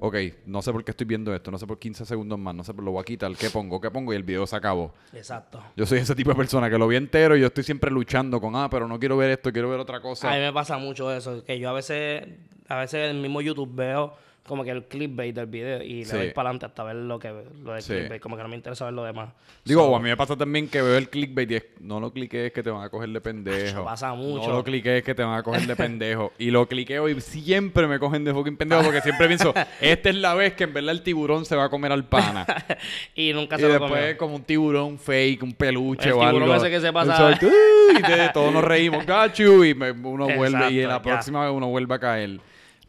Ok, 0.00 0.16
no 0.46 0.60
sé 0.60 0.72
por 0.72 0.84
qué 0.84 0.90
estoy 0.90 1.06
viendo 1.06 1.34
esto, 1.34 1.50
no 1.50 1.56
sé 1.58 1.66
por 1.66 1.78
15 1.78 2.04
segundos 2.04 2.38
más, 2.38 2.54
no 2.54 2.62
sé 2.64 2.74
por 2.74 2.84
lo 2.84 2.90
voy 2.90 3.00
a 3.00 3.04
quitar, 3.04 3.32
¿qué 3.36 3.48
pongo? 3.48 3.80
¿Qué 3.80 3.90
pongo? 3.90 4.12
Y 4.12 4.16
el 4.16 4.22
video 4.22 4.46
se 4.46 4.56
acabó. 4.56 4.92
Exacto. 5.14 5.62
Yo 5.76 5.86
soy 5.86 5.98
ese 6.00 6.14
tipo 6.14 6.30
de 6.30 6.36
persona 6.36 6.68
que 6.68 6.76
lo 6.76 6.86
vi 6.88 6.96
entero 6.96 7.36
y 7.36 7.40
yo 7.40 7.46
estoy 7.46 7.64
siempre 7.64 7.90
luchando 7.90 8.38
con, 8.40 8.54
ah, 8.56 8.68
pero 8.68 8.86
no 8.88 8.98
quiero 8.98 9.16
ver 9.16 9.30
esto, 9.30 9.50
quiero 9.52 9.70
ver 9.70 9.80
otra 9.80 10.00
cosa. 10.00 10.30
A 10.30 10.34
mí 10.34 10.40
me 10.40 10.52
pasa 10.52 10.76
mucho 10.78 11.10
eso, 11.12 11.42
que 11.44 11.58
yo 11.58 11.70
a 11.70 11.72
veces, 11.72 12.22
a 12.68 12.76
veces 12.80 13.08
en 13.08 13.16
el 13.16 13.22
mismo 13.22 13.40
YouTube 13.40 13.70
veo 13.74 14.14
como 14.46 14.62
que 14.62 14.70
el 14.72 14.84
clickbait 14.84 15.34
del 15.34 15.46
video 15.46 15.82
y 15.82 16.04
Sí. 16.04 16.12
le 16.12 16.18
doy 16.18 16.30
para 16.32 16.50
adelante 16.50 16.66
hasta 16.66 16.84
ver 16.84 16.96
lo 16.96 17.18
que 17.18 17.32
lo 17.62 17.72
del 17.72 17.82
Sí. 17.82 17.94
clickbait, 17.94 18.20
como 18.20 18.36
que 18.36 18.42
no 18.42 18.48
me 18.50 18.56
interesa 18.56 18.84
ver 18.84 18.92
lo 18.92 19.02
demás. 19.02 19.30
Digo, 19.64 19.82
So, 19.86 19.96
a 19.96 19.98
mí 20.00 20.10
me 20.10 20.16
pasa 20.18 20.36
también 20.36 20.68
que 20.68 20.82
veo 20.82 20.98
el 20.98 21.08
clickbait 21.08 21.50
y 21.50 21.54
es, 21.54 21.64
no 21.80 21.98
lo 21.98 22.12
cliques 22.12 22.52
que 22.52 22.62
te 22.62 22.68
van 22.70 22.82
a 22.84 22.90
coger 22.90 23.08
de 23.08 23.20
pendejo. 23.22 23.68
Acho, 23.78 23.84
pasa 23.84 24.12
mucho. 24.12 24.46
No 24.48 24.56
lo 24.56 24.62
cliques 24.64 25.02
que 25.02 25.14
te 25.14 25.22
van 25.22 25.38
a 25.38 25.42
coger 25.42 25.62
de 25.66 25.74
pendejo. 25.76 26.32
Y 26.38 26.50
lo 26.50 26.68
cliqueo 26.68 27.08
y 27.08 27.18
siempre 27.22 27.86
me 27.86 27.98
cogen 27.98 28.22
de 28.24 28.34
fucking 28.34 28.58
pendejo 28.58 28.82
porque 28.82 29.00
siempre 29.00 29.26
pienso, 29.28 29.54
esta 29.80 30.10
es 30.10 30.14
la 30.16 30.34
vez 30.34 30.52
que 30.52 30.64
en 30.64 30.74
verdad 30.74 30.90
el 30.90 31.02
tiburón 31.02 31.46
se 31.46 31.56
va 31.56 31.64
a 31.64 31.68
comer 31.70 31.92
al 31.92 32.04
pana. 32.04 32.44
y 33.14 33.32
nunca 33.32 33.56
y 33.56 33.60
se 33.60 33.66
lo 33.66 33.72
después 33.72 33.90
comió. 34.02 34.16
como 34.18 34.36
un 34.36 34.42
tiburón 34.44 34.98
fake, 34.98 35.42
un 35.42 35.54
peluche 35.54 36.08
El 36.10 36.16
o 36.16 36.22
algo. 36.22 36.38
tiburón 36.40 36.56
ese 36.58 36.70
que 36.70 36.80
se 36.80 36.92
pasa-. 36.92 37.38
Y 37.40 38.02
de- 38.02 38.28
todos 38.34 38.52
nos 38.52 38.62
reímos, 38.64 39.06
gachu, 39.06 39.64
y 39.64 39.74
me- 39.74 39.90
uno 39.92 40.26
vuelve 40.36 40.70
y 40.70 40.80
en 40.82 40.88
la 40.88 40.96
ya. 40.96 41.02
próxima 41.02 41.44
vez 41.46 41.52
uno 41.54 41.68
vuelve 41.68 41.94
a 41.94 41.98
caer. 41.98 42.40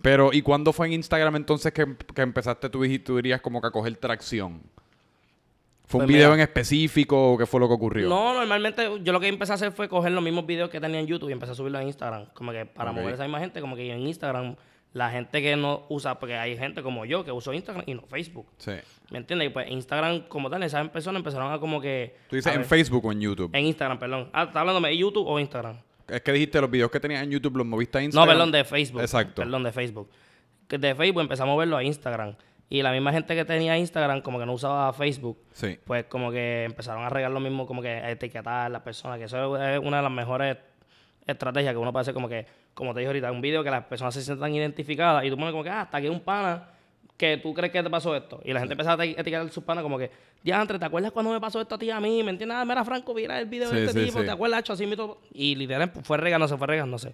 Pero, 0.06 0.30
¿y 0.32 0.44
cuándo 0.44 0.72
fue 0.72 0.86
en 0.86 0.94
Instagram 0.94 1.36
entonces 1.36 1.74
que, 1.74 1.84
que 2.14 2.22
empezaste 2.22 2.70
tú, 2.70 2.86
y 2.86 3.00
tú 3.00 3.16
dirías 3.16 3.42
como 3.42 3.60
que 3.60 3.66
a 3.66 3.72
coger 3.72 3.98
tracción? 3.98 4.62
¿Fue 5.88 6.00
un 6.00 6.06
Pues 6.06 6.16
video 6.16 6.30
mira. 6.30 6.36
en 6.36 6.42
específico 6.42 7.34
o 7.34 7.38
qué 7.40 7.48
fue 7.48 7.60
lo 7.60 7.68
que 7.68 7.74
ocurrió? 7.74 8.08
No, 8.08 8.36
normalmente 8.36 8.88
yo 9.02 9.12
lo 9.12 9.20
que 9.20 9.28
empecé 9.28 9.54
a 9.54 9.56
hacer 9.56 9.72
fue 9.72 9.90
coger 9.90 10.12
los 10.12 10.24
mismos 10.24 10.46
videos 10.46 10.70
que 10.70 10.80
tenía 10.80 11.00
en 11.00 11.08
YouTube 11.08 11.30
y 11.30 11.32
empecé 11.32 11.54
a 11.54 11.56
subirlos 11.56 11.82
en 11.82 11.88
Instagram. 11.88 12.28
Como 12.36 12.52
que 12.52 12.68
para 12.68 12.92
mover 12.92 13.16
esa 13.16 13.24
misma 13.24 13.40
gente, 13.40 13.60
como 13.62 13.76
que 13.76 13.92
en 13.92 14.02
Instagram, 14.02 14.56
la 14.94 15.10
gente 15.10 15.42
que 15.42 15.56
no 15.56 15.88
usa, 15.90 16.20
porque 16.20 16.36
hay 16.36 16.56
gente 16.56 16.84
como 16.84 17.06
yo 17.06 17.26
que 17.26 17.32
uso 17.32 17.52
Instagram 17.52 17.86
y 17.88 17.96
no 17.96 18.04
Facebook. 18.04 18.46
Sí. 18.60 18.74
¿Me 19.10 19.18
entiendes? 19.18 19.48
Y 19.48 19.50
pues 19.50 19.72
Instagram, 19.72 20.28
como 20.28 20.52
tal, 20.52 20.62
esas 20.62 20.88
personas 20.90 21.22
empezaron 21.22 21.52
a 21.52 21.58
como 21.60 21.82
que. 21.82 22.16
¿Tú 22.30 22.36
dices 22.36 22.52
a 22.52 22.54
en 22.54 22.62
ver, 22.62 22.68
Facebook 22.70 23.04
o 23.06 23.12
en 23.12 23.22
YouTube? 23.22 23.50
En 23.54 23.66
Instagram, 23.66 23.98
perdón. 23.98 24.30
Ah, 24.34 24.44
¿estás 24.44 24.58
hablándome 24.58 24.90
de 24.90 24.98
YouTube 24.98 25.26
o 25.26 25.40
Instagram? 25.40 25.78
Es 26.08 26.22
que 26.22 26.32
dijiste 26.32 26.62
los 26.62 26.70
videos 26.70 26.92
que 26.92 27.00
tenías 27.00 27.24
en 27.24 27.32
YouTube 27.32 27.58
los 27.58 27.66
moviste 27.66 27.98
a 27.98 28.02
No, 28.02 28.06
Instagram. 28.06 28.30
perdón, 28.30 28.52
de 28.52 28.64
Facebook. 28.64 29.02
Exacto. 29.02 29.42
Perdón, 29.42 29.64
de 29.64 29.72
Facebook. 29.72 30.10
Que 30.68 30.78
de 30.78 30.94
Facebook 30.96 31.22
empezamos 31.22 31.54
a 31.54 31.58
verlo 31.58 31.78
a 31.78 31.84
Instagram. 31.84 32.36
Y 32.70 32.82
la 32.82 32.92
misma 32.92 33.12
gente 33.12 33.36
que 33.36 33.46
tenía 33.46 33.78
Instagram, 33.78 34.22
como 34.22 34.40
que 34.40 34.46
no 34.46 34.54
usaba 34.54 34.92
Facebook, 34.94 35.38
Sí. 35.52 35.78
pues 35.86 36.06
como 36.06 36.32
que 36.32 36.64
empezaron 36.64 37.04
a 37.04 37.10
regar 37.10 37.30
lo 37.32 37.40
mismo, 37.40 37.68
como 37.68 37.82
que 37.82 37.90
a 37.90 38.10
etiquetar 38.12 38.66
a 38.66 38.70
las 38.70 38.82
personas, 38.82 39.20
que 39.20 39.26
eso 39.26 39.56
es 39.58 39.80
una 39.80 39.98
de 39.98 40.04
las 40.04 40.12
mejores 40.12 40.58
estrategias 41.28 41.74
que 41.74 41.78
uno 41.78 41.92
puede 41.92 42.02
hacer, 42.02 42.14
como 42.14 42.28
que, 42.28 42.46
como 42.74 42.94
te 42.94 43.00
dije 43.02 43.08
ahorita, 43.08 43.32
un 43.32 43.42
video 43.42 43.64
que 43.64 43.70
las 43.72 43.84
personas 43.86 44.14
se 44.16 44.22
sientan 44.24 44.54
identificadas 44.54 45.24
y 45.26 45.30
tú 45.30 45.38
pones 45.38 45.52
como 45.52 45.64
que, 45.64 45.70
ah, 45.70 45.82
hasta 45.82 45.98
aquí 45.98 46.08
un 46.08 46.20
pana 46.20 46.68
que 47.17 47.38
tú 47.38 47.53
crees 47.53 47.72
que 47.72 47.81
te 47.81 47.89
pasó 47.89 48.15
esto. 48.15 48.41
Y 48.43 48.51
la 48.53 48.60
gente 48.60 48.74
empieza 48.74 48.93
a 48.93 48.98
eti- 48.98 49.15
etiquetar 49.17 49.50
sus 49.50 49.63
panas 49.63 49.84
como 49.84 49.98
que, 49.98 50.12
diantre, 50.43 50.77
¿te 50.77 50.86
acuerdas 50.86 51.12
cuando 51.12 51.31
me 51.31 51.39
pasó 51.39 51.62
esto 51.62 51.75
a 51.75 51.77
ti 51.77 51.89
a 51.89 52.00
mí? 52.00 52.22
¿Me 52.24 52.31
entiendes? 52.31 52.57
Ah, 52.57 52.65
mira, 52.65 52.84
Franco, 52.84 53.13
mira 53.13 53.39
el 53.39 53.45
video 53.45 53.69
Sí, 53.69 53.75
de 53.77 53.86
este 53.86 54.00
sí, 54.00 54.05
tipo, 54.07 54.19
sí. 54.19 54.25
¿te 54.25 54.31
acuerdas? 54.31 54.60
Hacho? 54.60 54.74
Así. 54.74 54.89
Y 55.34 55.55
literal 55.55 55.91
fue 56.03 56.17
regándose, 56.17 56.57
fue 56.57 56.67
regándose. 56.67 57.13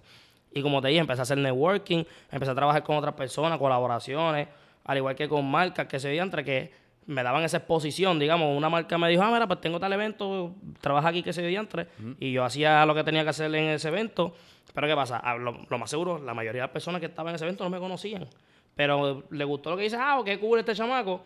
Y 0.54 0.60
como 0.60 0.82
te 0.82 0.88
dije, 0.88 1.00
empecé 1.00 1.20
a 1.20 1.22
hacer 1.22 1.38
networking, 1.38 2.04
empecé 2.30 2.50
a 2.52 2.54
trabajar 2.54 2.82
con 2.82 2.96
otras 2.96 3.14
personas, 3.14 3.58
colaboraciones, 3.58 4.48
al 4.84 4.96
igual 4.98 5.14
que 5.14 5.28
con 5.28 5.48
marcas 5.50 5.86
que 5.86 5.98
se 6.00 6.08
veían 6.08 6.26
entre 6.26 6.44
que 6.44 6.72
me 7.06 7.22
daban 7.22 7.42
esa 7.42 7.56
exposición, 7.56 8.18
digamos, 8.18 8.56
una 8.56 8.68
marca 8.68 8.96
me 8.98 9.08
dijo, 9.08 9.22
ah, 9.22 9.30
mira, 9.32 9.46
pues 9.48 9.60
tengo 9.60 9.80
tal 9.80 9.92
evento, 9.92 10.54
trabaja 10.80 11.08
aquí 11.08 11.22
que 11.22 11.32
se 11.32 11.44
diantre, 11.46 11.86
y 12.20 12.30
yo 12.32 12.44
hacía 12.44 12.84
lo 12.86 12.94
que 12.94 13.02
tenía 13.02 13.22
que 13.24 13.30
hacer 13.30 13.52
en 13.54 13.70
ese 13.70 13.88
evento, 13.88 14.34
pero 14.74 14.86
¿qué 14.86 14.94
pasa? 14.94 15.18
Ah, 15.22 15.36
Lo, 15.36 15.64
lo 15.68 15.78
más 15.78 15.90
seguro, 15.90 16.18
la 16.18 16.32
mayoría 16.34 16.60
de 16.62 16.66
las 16.66 16.72
personas 16.72 17.00
que 17.00 17.06
estaban 17.06 17.30
en 17.30 17.36
ese 17.36 17.44
evento 17.44 17.64
no 17.64 17.70
me 17.70 17.78
conocían, 17.80 18.26
pero 18.74 19.24
le 19.30 19.44
gustó 19.44 19.70
lo 19.70 19.76
que 19.76 19.84
dice, 19.84 19.96
ah, 19.98 20.20
qué 20.24 20.38
cool 20.38 20.58
este 20.60 20.74
chamaco, 20.74 21.20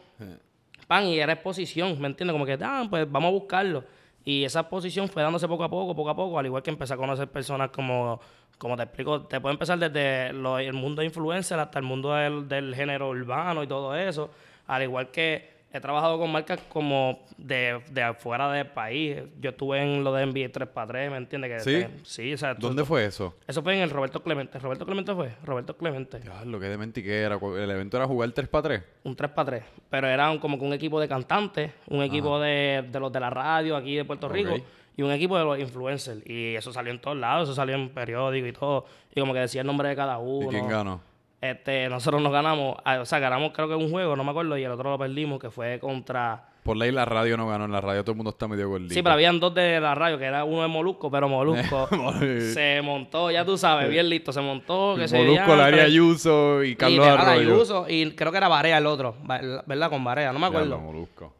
pan, 0.86 1.04
y 1.06 1.18
era 1.18 1.32
exposición, 1.32 2.00
¿me 2.00 2.06
entiendes? 2.08 2.32
Como 2.32 2.46
que, 2.46 2.58
ah, 2.62 2.86
pues 2.88 3.10
vamos 3.10 3.28
a 3.28 3.32
buscarlo. 3.32 3.84
Y 4.24 4.44
esa 4.44 4.60
exposición 4.60 5.08
fue 5.08 5.22
dándose 5.22 5.46
poco 5.46 5.64
a 5.64 5.68
poco, 5.70 5.94
poco 5.94 6.10
a 6.10 6.16
poco, 6.16 6.38
al 6.38 6.46
igual 6.46 6.62
que 6.62 6.70
empecé 6.70 6.94
a 6.94 6.96
conocer 6.96 7.28
personas 7.28 7.70
como, 7.70 8.20
como 8.58 8.76
te 8.76 8.82
explico, 8.82 9.22
te 9.22 9.40
puedo 9.40 9.52
empezar 9.52 9.78
desde 9.78 10.32
lo- 10.32 10.58
el 10.58 10.72
mundo 10.72 11.00
de 11.00 11.06
influencer 11.06 11.58
hasta 11.60 11.78
el 11.78 11.84
mundo 11.84 12.12
del, 12.12 12.48
del 12.48 12.74
género 12.74 13.08
urbano 13.10 13.62
y 13.62 13.66
todo 13.68 13.94
eso, 13.94 14.30
al 14.66 14.82
igual 14.82 15.10
que 15.12 15.55
he 15.72 15.80
trabajado 15.80 16.18
con 16.18 16.32
marcas 16.32 16.58
como 16.70 17.20
de, 17.36 17.80
de 17.90 18.02
afuera 18.02 18.50
del 18.50 18.66
país. 18.68 19.18
Yo 19.40 19.50
estuve 19.50 19.82
en 19.82 20.02
lo 20.04 20.12
de 20.14 20.24
NBA 20.24 20.50
3x3, 20.50 21.10
¿me 21.10 21.16
entiendes? 21.18 21.62
¿Sí? 21.64 21.70
te- 21.72 21.90
sí, 22.04 22.32
o 22.32 22.38
sea, 22.38 22.54
tú- 22.54 22.68
¿Dónde 22.68 22.84
fue 22.84 23.04
eso? 23.04 23.34
Eso 23.46 23.62
fue 23.62 23.76
en 23.76 23.82
el 23.82 23.90
Roberto 23.90 24.22
Clemente. 24.22 24.58
¿Roberto 24.58 24.86
Clemente 24.86 25.14
fue? 25.14 25.34
Roberto 25.44 25.76
Clemente. 25.76 26.20
Ya, 26.24 26.44
lo 26.44 26.58
que 26.58 26.66
de 26.66 26.78
mente 26.78 27.02
que 27.02 27.20
era. 27.20 27.36
El 27.36 27.70
evento 27.70 27.96
era 27.98 28.06
jugar 28.06 28.30
3 28.32 28.48
para 28.48 28.62
3. 28.62 28.82
Un 29.04 29.14
3x3. 29.16 29.62
Pero 29.90 30.06
era 30.06 30.30
un- 30.30 30.38
como 30.38 30.58
que 30.58 30.64
un 30.64 30.72
equipo 30.72 30.98
de 31.00 31.08
cantantes, 31.08 31.72
un 31.88 32.02
equipo 32.02 32.40
de, 32.40 32.84
de 32.90 33.00
los 33.00 33.12
de 33.12 33.20
la 33.20 33.30
radio 33.30 33.76
aquí 33.76 33.96
de 33.96 34.04
Puerto 34.04 34.28
Rico 34.28 34.54
y 34.96 35.02
un 35.02 35.10
equipo 35.10 35.36
de 35.36 35.44
los 35.44 35.58
influencers. 35.58 36.22
Y 36.26 36.54
eso 36.54 36.72
salió 36.72 36.90
en 36.90 37.00
todos 37.02 37.18
lados, 37.18 37.48
eso 37.48 37.54
salió 37.54 37.74
en 37.74 37.90
periódicos 37.90 38.48
y 38.48 38.52
todo. 38.52 38.86
Y 39.14 39.20
como 39.20 39.34
que 39.34 39.40
decía 39.40 39.60
el 39.60 39.66
nombre 39.66 39.90
de 39.90 39.96
cada 39.96 40.16
¿Y 40.16 40.22
uno. 40.22 40.48
quién 40.48 40.68
ganó? 40.68 41.02
Este, 41.40 41.88
nosotros 41.88 42.22
nos 42.22 42.32
ganamos, 42.32 42.76
ah, 42.84 43.00
o 43.00 43.04
sea, 43.04 43.18
ganamos 43.18 43.52
creo 43.52 43.68
que 43.68 43.74
un 43.74 43.90
juego, 43.90 44.16
no 44.16 44.24
me 44.24 44.30
acuerdo, 44.30 44.56
y 44.56 44.64
el 44.64 44.70
otro 44.72 44.90
lo 44.90 44.98
perdimos, 44.98 45.38
que 45.38 45.50
fue 45.50 45.78
contra... 45.78 46.46
Por 46.62 46.76
ley 46.76 46.90
la 46.90 47.04
radio 47.04 47.36
no 47.36 47.46
ganó. 47.46 47.66
En 47.66 47.70
la 47.72 47.80
radio 47.80 48.02
todo 48.02 48.12
el 48.12 48.16
mundo 48.16 48.30
está 48.30 48.48
medio 48.48 48.68
gordito. 48.68 48.92
Sí, 48.92 49.00
pero 49.00 49.12
habían 49.12 49.38
dos 49.38 49.54
de 49.54 49.78
la 49.78 49.94
radio, 49.94 50.18
que 50.18 50.24
era 50.24 50.42
uno 50.44 50.62
de 50.62 50.68
Molusco, 50.68 51.08
pero 51.10 51.28
Molusco 51.28 51.88
se 52.18 52.80
montó, 52.82 53.30
ya 53.30 53.44
tú 53.44 53.56
sabes, 53.56 53.88
bien 53.88 54.08
listo, 54.08 54.32
se 54.32 54.40
montó, 54.40 54.96
que 54.96 55.06
se 55.06 55.16
Molusco, 55.18 55.54
Larry 55.54 55.78
Ayuso 55.80 56.64
y 56.64 56.74
Carlos 56.74 57.06
y 57.06 57.08
Arroyo. 57.08 57.30
Ayuso, 57.54 57.86
y 57.88 58.10
creo 58.16 58.32
que 58.32 58.38
era 58.38 58.48
Barea 58.48 58.78
el 58.78 58.86
otro, 58.86 59.14
¿verdad? 59.22 59.90
Con 59.90 60.02
Barea, 60.02 60.32
no 60.32 60.40
me 60.40 60.46
acuerdo. 60.46 60.66
Diablo, 60.68 60.84
Molusco. 60.92 61.32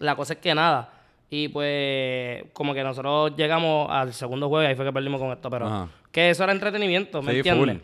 La 0.00 0.16
cosa 0.16 0.32
es 0.32 0.40
que 0.40 0.52
nada. 0.56 0.90
Y 1.30 1.48
pues, 1.48 2.44
como 2.52 2.74
que 2.74 2.82
nosotros 2.82 3.34
llegamos 3.36 3.88
al 3.90 4.12
segundo 4.12 4.48
juego 4.48 4.64
y 4.64 4.66
ahí 4.66 4.74
fue 4.74 4.84
que 4.84 4.92
perdimos 4.92 5.20
con 5.20 5.30
esto, 5.30 5.48
pero 5.50 5.66
Ajá. 5.66 5.88
que 6.10 6.30
eso 6.30 6.42
era 6.42 6.52
entretenimiento, 6.52 7.22
¿me 7.22 7.30
Sí, 7.32 7.36
entiendes? 7.38 7.76
full. 7.76 7.82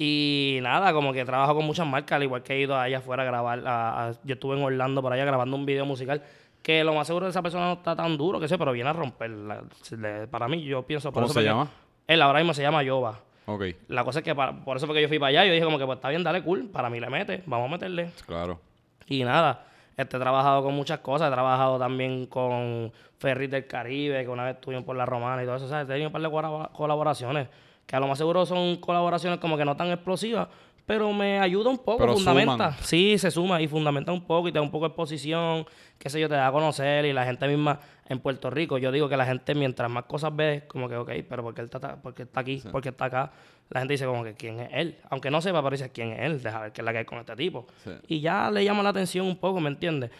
Y 0.00 0.60
nada, 0.62 0.92
como 0.92 1.12
que 1.12 1.24
trabajo 1.24 1.56
con 1.56 1.64
muchas 1.64 1.86
marcas, 1.86 2.16
al 2.16 2.22
igual 2.22 2.42
que 2.44 2.54
he 2.54 2.60
ido 2.60 2.76
allá 2.78 2.98
afuera 2.98 3.24
a 3.24 3.26
grabar. 3.26 3.62
a- 3.66 4.08
a- 4.08 4.12
yo 4.22 4.34
estuve 4.34 4.56
en 4.56 4.62
Orlando 4.62 5.02
por 5.02 5.12
allá 5.12 5.24
grabando 5.24 5.56
un 5.56 5.66
video 5.66 5.84
musical. 5.84 6.22
Que 6.62 6.84
lo 6.84 6.92
más 6.94 7.06
seguro 7.06 7.26
de 7.26 7.30
esa 7.30 7.42
persona 7.42 7.66
no 7.66 7.72
está 7.74 7.96
tan 7.96 8.16
duro, 8.16 8.38
que 8.38 8.46
sé, 8.48 8.56
pero 8.58 8.72
viene 8.72 8.90
a 8.90 8.92
romper. 8.92 9.30
la- 9.30 9.62
se 9.82 9.96
le- 9.96 10.26
para 10.28 10.46
mí, 10.48 10.62
yo 10.62 10.82
pienso. 10.82 11.10
por 11.10 11.22
¿Cómo 11.22 11.26
eso 11.32 11.40
se 11.40 11.44
llama? 11.46 11.68
Él 12.06 12.22
ahora 12.22 12.38
mismo 12.38 12.54
se 12.54 12.62
llama 12.62 12.82
Yoba. 12.82 13.20
Ok, 13.46 13.62
La 13.88 14.04
cosa 14.04 14.18
es 14.20 14.24
que 14.24 14.34
para- 14.34 14.52
por 14.64 14.76
eso 14.76 14.86
fue 14.86 14.94
que 14.94 15.02
yo 15.02 15.08
fui 15.08 15.18
para 15.18 15.30
allá. 15.30 15.44
Yo 15.46 15.52
dije, 15.52 15.64
como 15.64 15.78
que 15.78 15.86
pues 15.86 15.96
está 15.96 16.10
bien, 16.10 16.22
dale 16.22 16.42
cool. 16.42 16.68
Para 16.70 16.90
mí 16.90 17.00
le 17.00 17.08
mete, 17.10 17.42
vamos 17.46 17.68
a 17.68 17.72
meterle. 17.72 18.10
claro. 18.26 18.60
Y 19.06 19.24
nada, 19.24 19.64
este, 19.96 20.16
he 20.16 20.20
trabajado 20.20 20.62
con 20.62 20.74
muchas 20.74 20.98
cosas. 21.00 21.28
He 21.28 21.32
trabajado 21.32 21.78
también 21.78 22.26
con 22.26 22.92
Ferris 23.18 23.50
del 23.50 23.66
Caribe, 23.66 24.22
que 24.22 24.28
una 24.28 24.44
vez 24.44 24.56
estuvimos 24.56 24.84
por 24.84 24.94
la 24.96 25.06
Romana 25.06 25.42
y 25.42 25.46
todo 25.46 25.56
eso. 25.56 25.66
¿sabes? 25.68 25.86
He 25.86 25.92
tenido 25.92 26.08
un 26.08 26.12
par 26.12 26.20
de 26.22 26.28
colab- 26.28 26.70
colaboraciones, 26.72 27.48
que 27.88 27.96
a 27.96 28.00
lo 28.00 28.06
más 28.06 28.18
seguro 28.18 28.44
son 28.44 28.76
colaboraciones 28.76 29.40
como 29.40 29.56
que 29.56 29.64
no 29.64 29.74
tan 29.74 29.88
explosivas, 29.90 30.46
pero 30.84 31.10
me 31.12 31.38
ayuda 31.40 31.70
un 31.70 31.78
poco, 31.78 31.98
Pero 31.98 32.14
fundamenta. 32.14 32.72
suman. 32.72 32.74
Sí, 32.84 33.16
se 33.18 33.30
suma 33.30 33.60
y 33.62 33.66
fundamenta 33.66 34.12
un 34.12 34.24
poco 34.26 34.48
y 34.48 34.52
te 34.52 34.58
da 34.58 34.62
un 34.62 34.70
poco 34.70 34.84
de 34.84 34.88
exposición, 34.88 35.66
qué 35.98 36.10
sé 36.10 36.20
yo, 36.20 36.28
te 36.28 36.34
da 36.34 36.46
a 36.48 36.52
conocer 36.52 37.06
y 37.06 37.12
la 37.14 37.24
gente 37.24 37.48
misma 37.48 37.80
en 38.08 38.20
Puerto 38.20 38.50
Rico. 38.50 38.76
Yo 38.76 38.92
digo 38.92 39.08
que 39.08 39.16
la 39.16 39.24
gente 39.24 39.54
mientras 39.54 39.90
más 39.90 40.04
cosas 40.04 40.36
ve, 40.36 40.64
como 40.68 40.86
que, 40.88 40.96
ok, 40.96 41.10
pero 41.28 41.42
¿por 41.42 41.54
qué 41.54 41.62
él 41.62 41.70
está, 41.72 41.96
por 41.96 42.14
qué 42.14 42.24
está 42.24 42.40
aquí? 42.40 42.62
¿Por 42.70 42.82
qué 42.82 42.90
está 42.90 43.06
acá? 43.06 43.32
La 43.70 43.80
gente 43.80 43.94
dice 43.94 44.04
como 44.04 44.22
que, 44.22 44.34
¿quién 44.34 44.60
es 44.60 44.68
él? 44.72 44.96
Aunque 45.10 45.30
no 45.30 45.40
sepa, 45.40 45.62
pero 45.62 45.72
dice, 45.76 45.90
¿quién 45.90 46.12
es 46.12 46.20
él? 46.20 46.42
Deja 46.42 46.60
ver 46.60 46.72
qué 46.72 46.82
es 46.82 46.84
la 46.84 46.92
que 46.92 46.98
hay 46.98 47.04
con 47.06 47.18
este 47.18 47.36
tipo. 47.36 47.66
Sí. 47.84 47.90
Y 48.08 48.20
ya 48.20 48.50
le 48.50 48.64
llama 48.64 48.82
la 48.82 48.90
atención 48.90 49.26
un 49.26 49.36
poco, 49.36 49.60
¿me 49.60 49.68
entiendes? 49.68 50.10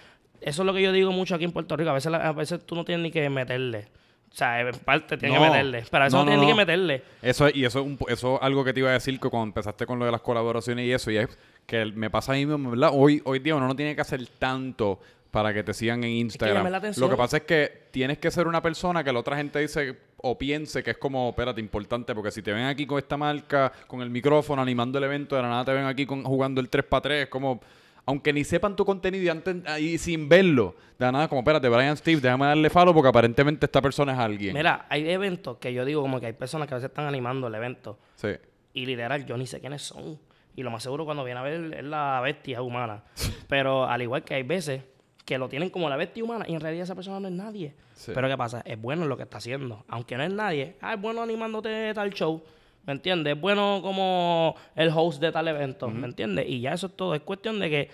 Eso 0.41 0.63
es 0.63 0.67
lo 0.67 0.73
que 0.75 0.83
yo 0.83 0.93
digo 0.93 1.13
mucho 1.13 1.35
aquí 1.35 1.45
en 1.45 1.53
Puerto 1.53 1.77
Rico. 1.77 1.91
A 1.91 1.95
veces, 1.95 2.13
a 2.13 2.33
veces 2.33 2.65
tú 2.65 2.75
no 2.75 2.85
tienes 2.85 3.03
ni 3.03 3.11
que 3.11 3.29
meterle. 3.31 3.89
O 4.31 4.35
sea, 4.35 4.61
en 4.61 4.71
parte 4.79 5.17
tienes 5.17 5.39
No. 5.39 5.45
que 5.45 5.51
meterle. 5.51 5.85
Pero 5.91 6.03
a 6.03 6.07
veces 6.07 6.25
No, 6.25 6.37
no, 6.37 6.47
que 6.47 6.55
meterle. 6.55 7.03
Eso, 7.23 7.49
y 7.53 7.65
eso, 7.65 7.81
es 7.81 7.87
un 7.87 7.99
eso 8.09 8.37
es 8.37 8.43
algo 8.43 8.65
que 8.65 8.73
te 8.73 8.81
iba 8.81 8.91
a 8.91 8.93
decir 8.95 9.19
que 9.19 9.29
cuando 9.29 9.49
empezaste 9.49 9.87
con 9.87 9.99
lo 9.99 10.05
de 10.05 10.13
las 10.13 10.21
colaboraciones 10.21 10.87
y 10.87 10.93
eso, 10.93 11.11
y 11.11 11.17
es 11.17 11.29
que 11.67 11.85
me 11.87 12.11
pasa 12.11 12.33
a 12.33 12.35
mí 12.37 12.47
mismo, 12.47 12.71
¿verdad? 12.71 12.91
Hoy, 12.93 13.21
hoy 13.25 13.39
día 13.39 13.55
uno 13.55 13.67
no 13.67 13.77
tiene 13.77 13.95
que 13.95 14.01
hacer 14.01 14.27
tanto 14.39 15.01
para 15.31 15.53
que 15.53 15.63
te 15.63 15.75
sigan 15.75 16.03
en 16.05 16.11
Instagram. 16.11 16.67
Lo 16.97 17.11
que 17.11 17.17
pasa 17.17 17.39
es 17.39 17.43
que 17.43 17.89
tienes 17.91 18.19
que 18.19 18.31
ser 18.31 18.47
una 18.47 18.63
persona 18.63 19.05
que 19.05 19.13
la 19.13 19.19
otra 19.19 19.37
gente 19.37 19.59
dice 19.59 19.97
o 20.17 20.39
piense 20.39 20.83
que 20.83 20.93
es 20.93 20.99
como, 20.99 21.29
espérate, 21.31 21.61
importante, 21.61 22.15
porque 22.15 22.31
si 22.31 22.43
te 22.43 22.53
ven 22.53 22.65
aquí 22.65 22.87
con 22.87 22.99
esta 22.99 23.17
marca, 23.17 23.71
con 23.87 24.01
el 24.01 24.11
micrófono, 24.11 24.63
animando 24.63 24.99
el 24.99 25.05
evento, 25.05 25.37
de 25.37 25.43
la 25.43 25.49
nada 25.49 25.65
te 25.67 25.73
ven 25.73 25.85
aquí 25.85 26.07
con, 26.07 26.25
jugando 26.25 26.61
el 26.61 26.71
3x3, 26.71 27.11
es 27.11 27.29
como... 27.29 27.61
Aunque 28.09 28.33
ni 28.33 28.43
sepan 28.43 28.75
tu 28.75 28.87
contenido 28.87 29.23
y, 29.23 29.29
antes, 29.29 29.57
y 29.79 29.99
sin 29.99 30.31
verlo, 30.31 30.75
de 30.99 31.13
nada 31.13 31.29
como, 31.29 31.43
espérate, 31.43 31.69
Brian 31.69 31.95
Steve, 31.95 32.23
déjame 32.23 32.47
darle 32.47 32.71
follow 32.71 32.95
porque 32.95 33.11
aparentemente 33.11 33.67
esta 33.67 33.83
persona 33.83 34.15
es 34.15 34.19
alguien. 34.19 34.55
Mira, 34.55 34.87
hay 34.89 35.11
eventos 35.11 35.59
que 35.59 35.75
yo 35.75 35.85
digo 35.85 36.01
como 36.01 36.19
que 36.19 36.25
hay 36.25 36.33
personas 36.33 36.67
que 36.67 36.73
a 36.73 36.79
veces 36.79 36.89
están 36.89 37.05
animando 37.05 37.49
el 37.49 37.55
evento. 37.55 37.99
Sí. 38.15 38.29
Y 38.73 38.87
literal, 38.87 39.27
yo 39.27 39.37
ni 39.37 39.47
sé 39.47 39.61
quiénes 39.61 39.83
son. 39.83 40.19
Y 40.57 40.63
lo 40.63 40.71
más 40.71 40.83
seguro 40.83 41.05
cuando 41.05 41.23
viene 41.23 41.39
a 41.39 41.43
ver 41.43 41.75
es 41.75 41.85
la 41.85 42.23
bestia 42.23 42.63
humana. 42.63 43.05
Pero 43.47 43.85
al 43.85 44.01
igual 44.01 44.25
que 44.25 44.33
hay 44.33 44.43
veces 44.43 44.81
que 45.27 45.37
lo 45.37 45.51
tienen 45.51 45.69
como 45.69 45.91
la 45.91 45.97
bestia 45.99 46.25
humana 46.25 46.47
y 46.49 46.55
en 46.55 46.63
realidad 46.63 46.85
esa 46.85 46.95
persona 46.95 47.21
no 47.21 47.29
es 47.29 47.35
nadie. 47.35 47.75
Sí. 47.93 48.13
Pero 48.15 48.27
¿qué 48.27 48.39
pasa? 48.39 48.63
Es 48.65 48.81
bueno 48.81 49.03
en 49.03 49.11
lo 49.11 49.19
que 49.19 49.25
está 49.25 49.37
haciendo. 49.37 49.85
Aunque 49.87 50.17
no 50.17 50.23
es 50.23 50.33
nadie. 50.33 50.77
Ah, 50.81 50.95
es 50.95 51.01
bueno 51.03 51.21
animándote 51.21 51.93
tal 51.93 52.11
show. 52.15 52.43
¿Me 52.87 52.93
entiendes? 52.93 53.35
Es 53.35 53.41
bueno 53.41 53.81
como 53.83 54.55
el 54.75 54.91
host 54.95 55.21
de 55.21 55.31
tal 55.31 55.49
evento. 55.49 55.89
¿Me 55.89 56.07
entiendes? 56.07 56.47
Y 56.49 56.61
ya 56.61 56.73
eso 56.73 56.87
es 56.87 56.97
todo. 56.97 57.15
Es 57.15 57.21
cuestión 57.21 57.59
de 57.61 57.69
que, 57.69 57.91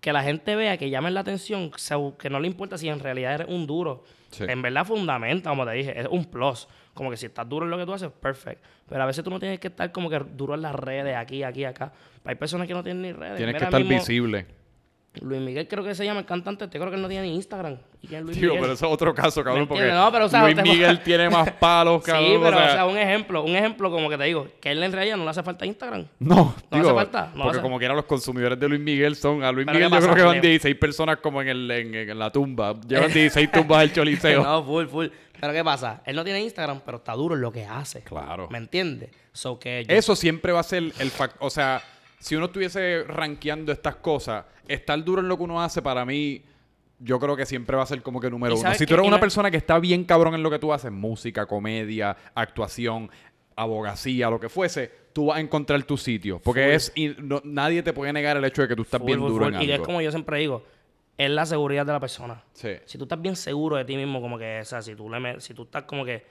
que 0.00 0.12
la 0.12 0.22
gente 0.22 0.54
vea, 0.54 0.76
que 0.76 0.88
llamen 0.88 1.14
la 1.14 1.20
atención, 1.20 1.70
que 2.18 2.30
no 2.30 2.38
le 2.38 2.46
importa 2.46 2.78
si 2.78 2.88
en 2.88 3.00
realidad 3.00 3.34
eres 3.34 3.48
un 3.48 3.66
duro. 3.66 4.04
Sí. 4.30 4.44
En 4.46 4.62
verdad 4.62 4.84
fundamenta, 4.84 5.50
como 5.50 5.66
te 5.66 5.72
dije, 5.72 5.98
es 5.98 6.06
un 6.08 6.24
plus. 6.26 6.68
Como 6.94 7.10
que 7.10 7.16
si 7.16 7.26
estás 7.26 7.48
duro 7.48 7.64
en 7.64 7.70
lo 7.70 7.78
que 7.78 7.86
tú 7.86 7.92
haces, 7.92 8.10
perfecto. 8.10 8.68
Pero 8.88 9.02
a 9.02 9.06
veces 9.06 9.24
tú 9.24 9.30
no 9.30 9.40
tienes 9.40 9.58
que 9.58 9.68
estar 9.68 9.90
como 9.90 10.08
que 10.08 10.18
duro 10.18 10.54
en 10.54 10.62
las 10.62 10.74
redes, 10.74 11.16
aquí, 11.16 11.42
aquí, 11.42 11.64
acá. 11.64 11.92
Hay 12.24 12.36
personas 12.36 12.68
que 12.68 12.74
no 12.74 12.84
tienen 12.84 13.02
ni 13.02 13.12
redes. 13.12 13.36
Tienes 13.36 13.56
que 13.56 13.64
estar 13.64 13.80
mismo, 13.80 13.98
visible. 13.98 14.46
Luis 15.22 15.40
Miguel 15.40 15.66
creo 15.66 15.82
que 15.82 15.92
se 15.94 16.04
llama 16.04 16.20
el 16.20 16.26
cantante, 16.26 16.68
te 16.68 16.78
creo 16.78 16.88
que 16.88 16.94
él 16.96 17.02
no 17.02 17.08
tiene 17.08 17.26
ni 17.26 17.34
Instagram. 17.34 17.76
¿Y 18.00 18.06
quién 18.06 18.20
es 18.20 18.26
Luis 18.26 18.38
Tío, 18.38 18.50
Miguel? 18.50 18.60
pero 18.62 18.72
eso 18.74 18.86
es 18.86 18.92
otro 18.92 19.12
caso, 19.12 19.42
cabrón, 19.42 19.62
¿Me 19.62 19.66
porque? 19.66 19.88
No, 19.92 20.10
pero, 20.12 20.26
o 20.26 20.28
sea, 20.28 20.44
Luis 20.44 20.54
te- 20.54 20.62
Miguel 20.62 21.02
tiene 21.02 21.28
más 21.28 21.50
palos, 21.60 22.02
cabrón. 22.04 22.24
sí, 22.26 22.38
pero 22.40 22.56
o 22.56 22.60
o 22.60 22.64
sea, 22.72 22.86
un 22.86 22.96
ejemplo, 22.96 23.42
un 23.44 23.56
ejemplo 23.56 23.90
como 23.90 24.08
que 24.08 24.16
te 24.16 24.24
digo, 24.24 24.46
que 24.60 24.70
él 24.70 24.82
en 24.82 24.92
realidad 24.92 25.16
no 25.16 25.24
le 25.24 25.30
hace 25.30 25.42
falta 25.42 25.66
Instagram. 25.66 26.06
no, 26.20 26.36
no 26.36 26.54
digo, 26.70 26.88
hace 26.90 26.94
falta, 26.94 27.30
no 27.34 27.42
porque 27.42 27.58
hace- 27.58 27.60
como 27.62 27.78
quiera 27.78 27.94
los 27.94 28.04
consumidores 28.04 28.58
de 28.58 28.68
Luis 28.68 28.80
Miguel 28.80 29.16
son, 29.16 29.42
a 29.42 29.50
Luis 29.50 29.66
Pero 29.66 29.78
Miguel 29.78 29.90
¿qué 29.90 29.96
yo 30.06 30.12
creo 30.12 30.14
que 30.14 30.22
van 30.22 30.36
Le- 30.40 30.48
16 30.48 30.76
personas 30.76 31.16
como 31.16 31.42
en, 31.42 31.48
el, 31.48 31.70
en, 31.72 31.94
en 31.94 32.18
la 32.18 32.30
tumba, 32.30 32.76
llevan 32.88 33.12
16 33.12 33.50
tumbas 33.50 33.80
al 33.80 33.92
choliseo. 33.92 34.42
no, 34.44 34.64
full, 34.64 34.86
full. 34.86 35.06
Pero 35.40 35.52
¿qué 35.52 35.64
pasa? 35.64 36.02
Él 36.06 36.14
no 36.16 36.22
tiene 36.22 36.40
Instagram, 36.42 36.82
pero 36.86 36.98
está 36.98 37.14
duro 37.14 37.34
en 37.34 37.40
lo 37.40 37.50
que 37.50 37.64
hace. 37.64 38.02
Claro. 38.02 38.46
¿Me 38.50 38.58
entiendes? 38.58 39.10
So 39.32 39.58
que 39.58 39.84
yo- 39.88 39.94
Eso 39.94 40.14
siempre 40.14 40.52
va 40.52 40.60
a 40.60 40.62
ser 40.62 40.84
el 40.98 41.10
factor, 41.10 41.38
o 41.40 41.50
sea, 41.50 41.82
si 42.20 42.36
uno 42.36 42.46
estuviese 42.46 43.02
rankeando 43.08 43.72
estas 43.72 43.96
cosas, 43.96 44.44
estar 44.68 45.02
duro 45.02 45.20
en 45.20 45.26
lo 45.28 45.36
que 45.36 45.42
uno 45.42 45.60
hace 45.60 45.82
para 45.82 46.04
mí... 46.04 46.44
Yo 47.02 47.18
creo 47.18 47.34
que 47.34 47.46
siempre 47.46 47.78
va 47.78 47.82
a 47.82 47.86
ser 47.86 48.02
como 48.02 48.20
que 48.20 48.28
número 48.28 48.54
¿Y 48.54 48.60
uno. 48.60 48.74
Si 48.74 48.84
tú 48.84 48.92
eres 48.92 49.06
Y 49.06 49.08
una 49.08 49.18
persona 49.18 49.50
que 49.50 49.56
está 49.56 49.78
bien 49.78 50.04
cabrón 50.04 50.34
en 50.34 50.42
lo 50.42 50.50
que 50.50 50.58
tú 50.58 50.70
haces, 50.70 50.92
música, 50.92 51.46
comedia, 51.46 52.14
actuación, 52.34 53.10
abogacía, 53.56 54.28
lo 54.28 54.38
que 54.38 54.50
fuese, 54.50 54.90
tú 55.14 55.26
vas 55.26 55.38
a 55.38 55.40
encontrar 55.40 55.82
tu 55.84 55.96
sitio. 55.96 56.40
Porque 56.40 56.62
Full. 56.64 56.70
es 56.72 56.92
y 56.94 57.08
no- 57.18 57.40
nadie 57.42 57.82
te 57.82 57.94
puede 57.94 58.12
negar 58.12 58.36
el 58.36 58.44
hecho 58.44 58.60
de 58.60 58.68
que 58.68 58.76
tú 58.76 58.82
estás 58.82 59.00
full, 59.00 59.06
bien 59.06 59.18
full, 59.18 59.28
duro 59.30 59.46
en 59.48 59.54
Y 59.54 59.56
algo. 59.72 59.72
es 59.74 59.80
como 59.80 60.00
yo 60.02 60.10
siempre 60.10 60.38
digo, 60.40 60.62
es 61.16 61.30
la 61.30 61.46
seguridad 61.46 61.86
de 61.86 61.92
la 61.92 62.00
persona. 62.00 62.42
Sí. 62.52 62.72
Si 62.84 62.98
tú 62.98 63.04
estás 63.04 63.20
bien 63.22 63.34
seguro 63.34 63.76
de 63.76 63.86
ti 63.86 63.96
mismo, 63.96 64.20
como 64.20 64.38
que, 64.38 64.60
o 64.60 64.64
sea, 64.66 64.82
si 64.82 64.94
tú, 64.94 65.08
le 65.08 65.40
si 65.40 65.54
tú 65.54 65.62
estás 65.62 65.84
como 65.84 66.04
que, 66.04 66.22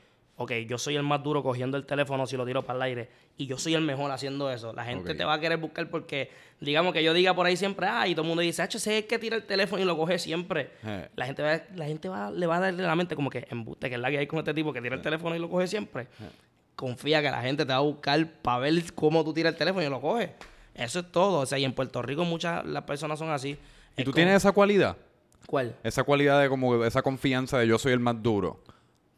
ok, 0.42 0.52
yo 0.68 0.78
soy 0.78 0.96
el 0.96 1.04
más 1.04 1.22
duro 1.22 1.44
cogiendo 1.44 1.76
el 1.78 1.86
teléfono 1.86 2.26
si 2.26 2.38
lo 2.38 2.46
tiro 2.46 2.64
para 2.64 2.78
el 2.78 2.82
aire 2.84 3.10
y 3.38 3.46
yo 3.46 3.58
soy 3.58 3.76
el 3.76 3.82
mejor 3.82 4.10
haciendo 4.12 4.50
eso, 4.50 4.72
la 4.74 4.86
gente 4.86 5.14
te 5.14 5.26
va 5.26 5.34
a 5.34 5.40
querer 5.40 5.58
buscar 5.58 5.90
porque, 5.90 6.32
digamos 6.62 6.94
que 6.94 7.04
yo 7.04 7.14
diga 7.14 7.34
por 7.36 7.46
ahí 7.46 7.56
siempre, 7.58 7.88
ah, 7.88 8.08
y 8.08 8.14
todo 8.16 8.22
el 8.24 8.28
mundo 8.30 8.42
dice, 8.42 8.62
ah, 8.62 8.66
ese 8.66 8.78
es 8.78 8.88
el 8.88 9.06
que 9.08 9.20
tira 9.20 9.36
el 9.36 9.44
teléfono 9.44 9.82
y 9.82 9.86
lo 9.86 9.98
coge 9.98 10.18
siempre. 10.18 10.72
Eh. 10.84 11.10
La 11.16 11.26
gente, 11.26 11.42
va, 11.44 11.62
la 11.76 11.86
gente 11.86 12.10
va, 12.10 12.32
le 12.32 12.48
va 12.48 12.58
a 12.58 12.60
darle 12.62 12.84
la 12.84 12.96
mente 12.96 13.16
como 13.16 13.30
que 13.30 13.46
embuste, 13.50 13.90
que 13.90 13.96
es 13.96 14.02
la 14.02 14.10
que 14.10 14.18
hay 14.18 14.28
con 14.28 14.40
este 14.40 14.54
tipo 14.54 14.72
que 14.74 14.82
tira 14.82 14.96
el 14.96 15.02
teléfono 15.02 15.36
y 15.36 15.40
lo 15.40 15.50
coge 15.50 15.68
siempre. 15.68 16.08
Confía 16.76 17.22
que 17.22 17.30
la 17.30 17.42
gente 17.42 17.66
te 17.66 17.72
va 17.74 17.78
a 17.80 17.82
buscar 17.82 18.26
para 18.42 18.60
ver 18.60 18.94
cómo 18.96 19.24
tú 19.26 19.34
tiras 19.34 19.52
el 19.54 19.58
teléfono 19.58 19.86
y 19.86 19.90
lo 19.90 20.00
coges. 20.00 20.30
Eso 20.74 21.00
es 21.00 21.12
todo. 21.12 21.40
O 21.40 21.46
sea, 21.46 21.60
y 21.60 21.66
en 21.66 21.74
Puerto 21.74 22.02
Rico 22.02 22.24
muchas 22.24 22.66
las 22.66 22.84
personas 22.84 23.20
son 23.20 23.30
así. 23.32 23.50
¿Y 23.98 24.02
Es 24.02 24.06
tú 24.06 24.12
como- 24.12 24.16
tienes 24.16 24.36
esa 24.36 24.54
cualidad? 24.54 24.96
¿Cuál? 25.46 25.76
Esa 25.84 26.04
cualidad 26.04 26.42
de 26.42 26.48
como 26.48 26.86
esa 26.86 27.02
confianza 27.02 27.58
de 27.60 27.68
yo 27.68 27.78
soy 27.78 27.92
el 27.92 28.00
más 28.00 28.22
duro. 28.24 28.62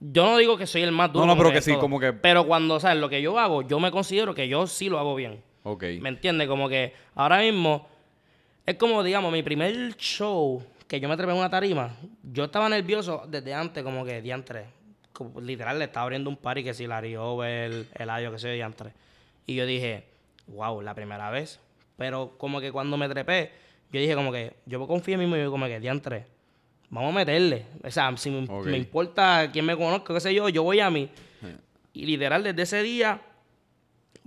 Yo 0.04 0.26
no 0.26 0.38
digo 0.38 0.58
que 0.58 0.66
soy 0.66 0.82
el 0.82 0.92
más 0.92 1.14
duro. 1.14 1.26
No, 1.28 1.34
no, 1.36 1.38
pero 1.38 1.52
que 1.52 1.62
sí, 1.62 1.72
todo. 1.72 1.82
como 1.82 2.00
que- 2.00 2.12
Pero 2.12 2.46
cuando, 2.48 2.80
¿sabes? 2.80 2.98
Lo 3.00 3.08
que 3.08 3.22
yo 3.22 3.38
hago, 3.38 3.62
yo 3.62 3.80
me 3.80 3.92
considero 3.92 4.34
que 4.34 4.48
yo 4.48 4.66
sí 4.66 4.90
lo 4.90 4.98
hago 4.98 5.14
bien. 5.16 5.44
Ok. 5.64 5.84
¿Me 6.02 6.10
entiendes? 6.10 6.48
Como 6.48 6.68
que 6.68 6.94
ahora 7.14 7.40
mismo 7.42 7.88
es 8.66 8.76
como, 8.76 9.04
digamos, 9.04 9.32
mi 9.32 9.44
primer 9.44 9.96
show 9.98 10.64
que 10.88 11.00
yo 11.00 11.08
me 11.08 11.16
trepé 11.16 11.32
en 11.34 11.38
una 11.38 11.50
tarima, 11.50 11.96
yo 12.24 12.46
estaba 12.46 12.68
nervioso 12.68 13.24
desde 13.28 13.54
antes, 13.54 13.84
como 13.84 14.04
que 14.04 14.22
diantre. 14.22 14.66
Como, 15.14 15.40
literal, 15.40 15.78
le 15.78 15.86
estaba 15.86 16.04
abriendo 16.06 16.30
un 16.32 16.36
party 16.38 16.64
que 16.64 16.74
si 16.74 16.88
la 16.88 17.00
el 17.00 17.88
el 17.94 18.10
ayo, 18.10 18.32
que 18.32 18.40
sé 18.40 18.48
yo, 18.50 18.54
diantre. 18.56 18.92
Y 19.46 19.54
yo 19.56 19.66
dije, 19.68 20.06
wow, 20.48 20.82
la 20.82 20.96
primera 20.96 21.30
vez. 21.30 21.60
Pero 21.98 22.34
como 22.38 22.60
que 22.60 22.72
cuando 22.72 22.98
me 22.98 23.08
trepé, 23.08 23.52
yo 23.92 24.00
dije 24.02 24.16
como 24.16 24.32
que, 24.32 24.56
yo 24.66 24.86
confío 24.88 25.14
en 25.14 25.20
mí 25.20 25.26
mismo 25.28 25.38
y 25.38 25.44
yo 25.44 25.52
como 25.52 25.68
que 25.68 25.80
diantre, 25.80 26.26
vamos 26.92 27.12
a 27.14 27.16
meterle. 27.16 27.66
O 27.84 27.90
sea, 27.90 28.16
si 28.18 28.30
me, 28.30 28.46
me 28.66 28.78
importa 28.78 29.50
quién 29.52 29.66
me 29.66 29.76
conozca, 29.76 30.14
qué 30.14 30.20
sé 30.20 30.34
yo, 30.34 30.48
yo 30.50 30.62
voy 30.62 30.80
a 30.80 30.92
mí. 30.92 31.10
Y 31.94 32.06
literal, 32.06 32.44
desde 32.44 32.62
ese 32.62 32.84
día, 32.84 33.20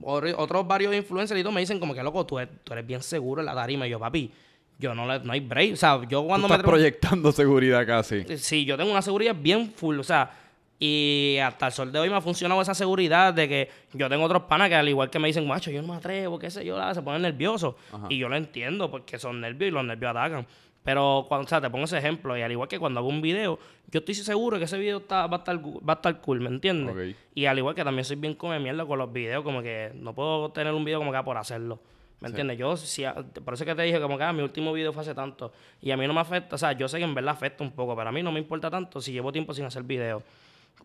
otros 0.03 0.67
varios 0.67 0.95
influencers 0.95 1.39
y 1.39 1.43
todo 1.43 1.53
me 1.53 1.61
dicen 1.61 1.79
como 1.79 1.95
que, 1.95 2.03
loco, 2.03 2.27
tú 2.27 2.39
eres, 2.39 2.53
tú 2.65 2.73
eres 2.73 2.87
bien 2.87 3.03
seguro 3.03 3.41
en 3.41 3.47
la 3.47 3.55
tarima. 3.55 3.87
Y 3.87 3.91
yo, 3.91 4.01
papi, 4.01 4.31
yo 4.79 4.95
no, 4.95 5.07
le, 5.07 5.21
no 5.21 5.33
hay 5.33 5.41
break. 5.41 5.75
O 5.75 5.77
sea, 5.77 6.01
yo 6.09 6.25
cuando 6.25 6.49
me... 6.49 6.55
Estás 6.57 6.69
proyectando 6.69 7.33
seguridad 7.33 7.87
casi. 7.87 8.25
Sí, 8.37 8.65
yo 8.65 8.77
tengo 8.77 8.91
una 8.91 9.03
seguridad 9.03 9.35
bien 9.39 9.71
full. 9.71 9.99
O 9.99 10.05
sea, 10.05 10.31
y 10.79 11.39
hasta 11.43 11.69
el 11.69 11.73
sol 11.73 11.93
de 11.93 11.99
hoy 11.99 12.11
me 12.11 12.17
ha 12.17 12.21
funcionado 12.21 12.61
esa 12.61 12.75
seguridad 12.75 13.33
de 13.33 13.49
que 13.49 13.71
yo 13.93 14.09
tengo 14.09 14.25
otros 14.25 14.43
panas 14.43 14.69
que 14.69 14.75
al 14.75 14.89
igual 14.89 15.09
que 15.09 15.19
me 15.19 15.29
dicen, 15.29 15.47
macho, 15.47 15.71
yo 15.71 15.81
no 15.81 15.89
me 15.89 15.95
atrevo, 15.95 16.39
qué 16.39 16.51
sé 16.51 16.65
yo, 16.65 16.77
se 16.93 17.01
ponen 17.01 17.23
nerviosos. 17.23 17.77
Y 18.09 18.19
yo 18.19 18.29
lo 18.29 18.37
entiendo 18.37 18.91
porque 18.91 19.19
son 19.19 19.41
nervios 19.41 19.69
y 19.69 19.71
los 19.73 19.85
nervios 19.85 20.11
atacan. 20.11 20.47
Pero 20.85 21.25
cuando, 21.29 21.47
o 21.47 21.49
sea, 21.49 21.63
te 21.63 21.71
pongo 21.71 21.87
ese 21.87 21.97
ejemplo, 21.97 22.37
y 22.37 22.43
al 22.43 22.53
igual 22.53 22.69
que 22.69 22.79
cuando 22.79 23.01
hago 23.01 23.09
un 23.09 23.23
video, 23.23 23.59
yo 23.91 24.01
estoy 24.01 24.15
seguro 24.15 24.59
que 24.59 24.65
ese 24.65 24.77
video 24.77 24.99
está, 24.99 25.27
va, 25.27 25.37
a 25.37 25.39
estar, 25.39 25.59
va 25.59 25.95
a 25.95 25.97
estar 25.97 26.21
cool, 26.21 26.41
¿me 26.41 26.49
entiendes? 26.49 27.17
Y 27.35 27.47
al 27.47 27.57
igual 27.57 27.75
que 27.75 27.83
también 27.83 28.05
soy 28.05 28.17
bien 28.17 28.35
come 28.35 28.61
mierda 28.61 28.85
con 28.85 28.99
los 28.99 29.11
videos, 29.11 29.43
como 29.43 29.63
que 29.63 29.93
no 29.95 30.15
puedo 30.15 30.51
tener 30.53 30.75
un 30.75 30.85
video 30.85 30.99
como 30.99 31.11
que 31.11 31.23
por 31.23 31.39
hacerlo. 31.39 31.81
¿Me 32.21 32.29
entiendes? 32.29 32.59
Yo, 32.59 32.77
si, 32.77 33.05
por 33.45 33.55
eso 33.55 33.65
que 33.65 33.75
te 33.75 33.83
dije, 33.83 34.01
como 34.01 34.19
que 34.19 34.25
ah, 34.25 34.33
mi 34.33 34.43
último 34.43 34.73
video 34.73 34.93
fue 34.93 35.03
hace 35.03 35.15
tanto. 35.15 35.53
Y 35.81 35.91
a 35.91 35.97
mí 35.97 36.07
no 36.07 36.13
me 36.13 36.21
afecta, 36.21 36.55
o 36.55 36.59
sea, 36.59 36.73
yo 36.73 36.87
sé 36.87 36.99
que 36.99 37.05
en 37.05 37.15
verdad 37.15 37.33
afecta 37.33 37.65
un 37.65 37.73
poco, 37.73 37.97
pero 37.97 38.09
a 38.09 38.13
mí 38.13 38.23
no 38.23 38.31
me 38.31 38.41
importa 38.41 38.71
tanto 38.71 39.01
si 39.01 39.13
llevo 39.13 39.33
tiempo 39.33 39.55
sin 39.55 39.65
hacer 39.65 39.83
video. 39.83 40.23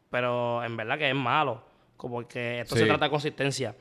Pero 0.10 0.64
en 0.64 0.78
verdad 0.78 0.98
que 0.98 1.10
es 1.10 1.16
malo, 1.16 1.62
como 1.98 2.26
que 2.26 2.62
esto 2.62 2.76
se 2.78 2.86
trata 2.86 3.06
de 3.06 3.12
consistencia. 3.12 3.76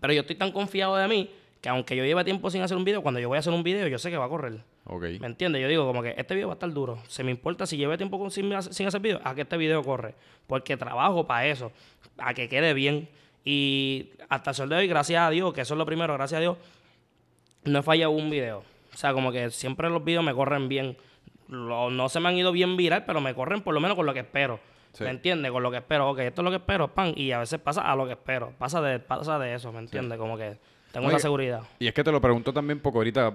Pero 0.00 0.12
yo 0.12 0.20
estoy 0.20 0.36
tan 0.36 0.52
confiado 0.52 0.96
de 0.96 1.08
mí 1.08 1.30
que 1.60 1.68
aunque 1.68 1.96
yo 1.96 2.04
lleve 2.04 2.22
tiempo 2.24 2.50
sin 2.50 2.62
hacer 2.62 2.76
un 2.76 2.84
video, 2.84 3.02
cuando 3.02 3.18
yo 3.20 3.28
voy 3.28 3.36
a 3.36 3.40
hacer 3.40 3.52
un 3.52 3.62
video, 3.62 3.88
yo 3.88 3.98
sé 3.98 4.10
que 4.10 4.16
va 4.16 4.26
a 4.26 4.28
correr. 4.28 4.60
¿Me 4.86 5.26
entiendes? 5.26 5.62
Yo 5.62 5.68
digo 5.68 5.86
como 5.86 6.02
que 6.02 6.14
este 6.16 6.34
video 6.34 6.48
va 6.48 6.54
a 6.54 6.56
estar 6.56 6.70
duro. 6.72 6.98
Se 7.08 7.24
me 7.24 7.30
importa 7.30 7.66
si 7.66 7.76
lleve 7.76 7.96
tiempo 7.96 8.28
sin, 8.28 8.52
hacer 8.52 9.00
video, 9.00 9.20
a 9.24 9.34
que 9.34 9.42
este 9.42 9.56
video 9.56 9.82
corre. 9.82 10.14
Porque 10.46 10.76
trabajo 10.76 11.26
para 11.26 11.46
eso, 11.46 11.72
a 12.18 12.34
que 12.34 12.48
quede 12.48 12.74
bien. 12.74 13.08
Y 13.44 14.10
hasta 14.28 14.50
el 14.50 14.56
sol 14.56 14.68
de 14.68 14.76
hoy, 14.76 14.86
gracias 14.86 15.22
a 15.22 15.30
Dios, 15.30 15.52
que 15.54 15.62
eso 15.62 15.74
es 15.74 15.78
lo 15.78 15.86
primero, 15.86 16.12
gracias 16.14 16.38
a 16.38 16.40
Dios, 16.40 16.58
no 17.64 17.78
he 17.78 17.82
fallado 17.82 18.10
un 18.12 18.30
video. 18.30 18.62
O 18.92 18.96
sea, 18.96 19.12
como 19.12 19.32
que 19.32 19.50
siempre 19.50 19.88
los 19.88 20.04
videos 20.04 20.24
me 20.24 20.34
corren 20.34 20.68
bien. 20.68 20.96
no 21.48 22.08
se 22.08 22.20
me 22.20 22.28
han 22.28 22.36
ido 22.36 22.52
bien 22.52 22.76
viral, 22.76 23.04
pero 23.06 23.20
me 23.20 23.34
corren 23.34 23.62
por 23.62 23.72
lo 23.72 23.80
menos 23.80 23.96
con 23.96 24.06
lo 24.06 24.12
que 24.12 24.20
espero. 24.20 24.60
¿Me 25.00 25.10
entiendes? 25.10 25.50
Con 25.50 25.62
lo 25.62 25.70
que 25.70 25.78
espero. 25.78 26.10
Ok, 26.10 26.20
esto 26.20 26.42
es 26.42 26.44
lo 26.44 26.50
que 26.50 26.58
espero, 26.58 26.88
pan. 26.88 27.14
Y 27.16 27.32
a 27.32 27.40
veces 27.40 27.58
pasa 27.58 27.80
a 27.80 27.96
lo 27.96 28.06
que 28.06 28.12
espero. 28.12 28.52
Pasa 28.58 28.80
de, 28.80 29.00
pasa 29.00 29.38
de 29.38 29.54
eso, 29.54 29.72
¿me 29.72 29.80
entiendes? 29.80 30.18
Como 30.18 30.36
que 30.36 30.56
tengo 30.92 31.08
esa 31.08 31.18
seguridad. 31.18 31.62
Y 31.78 31.88
es 31.88 31.94
que 31.94 32.04
te 32.04 32.12
lo 32.12 32.20
pregunto 32.20 32.52
también 32.52 32.80
porque 32.80 32.98
ahorita 32.98 33.34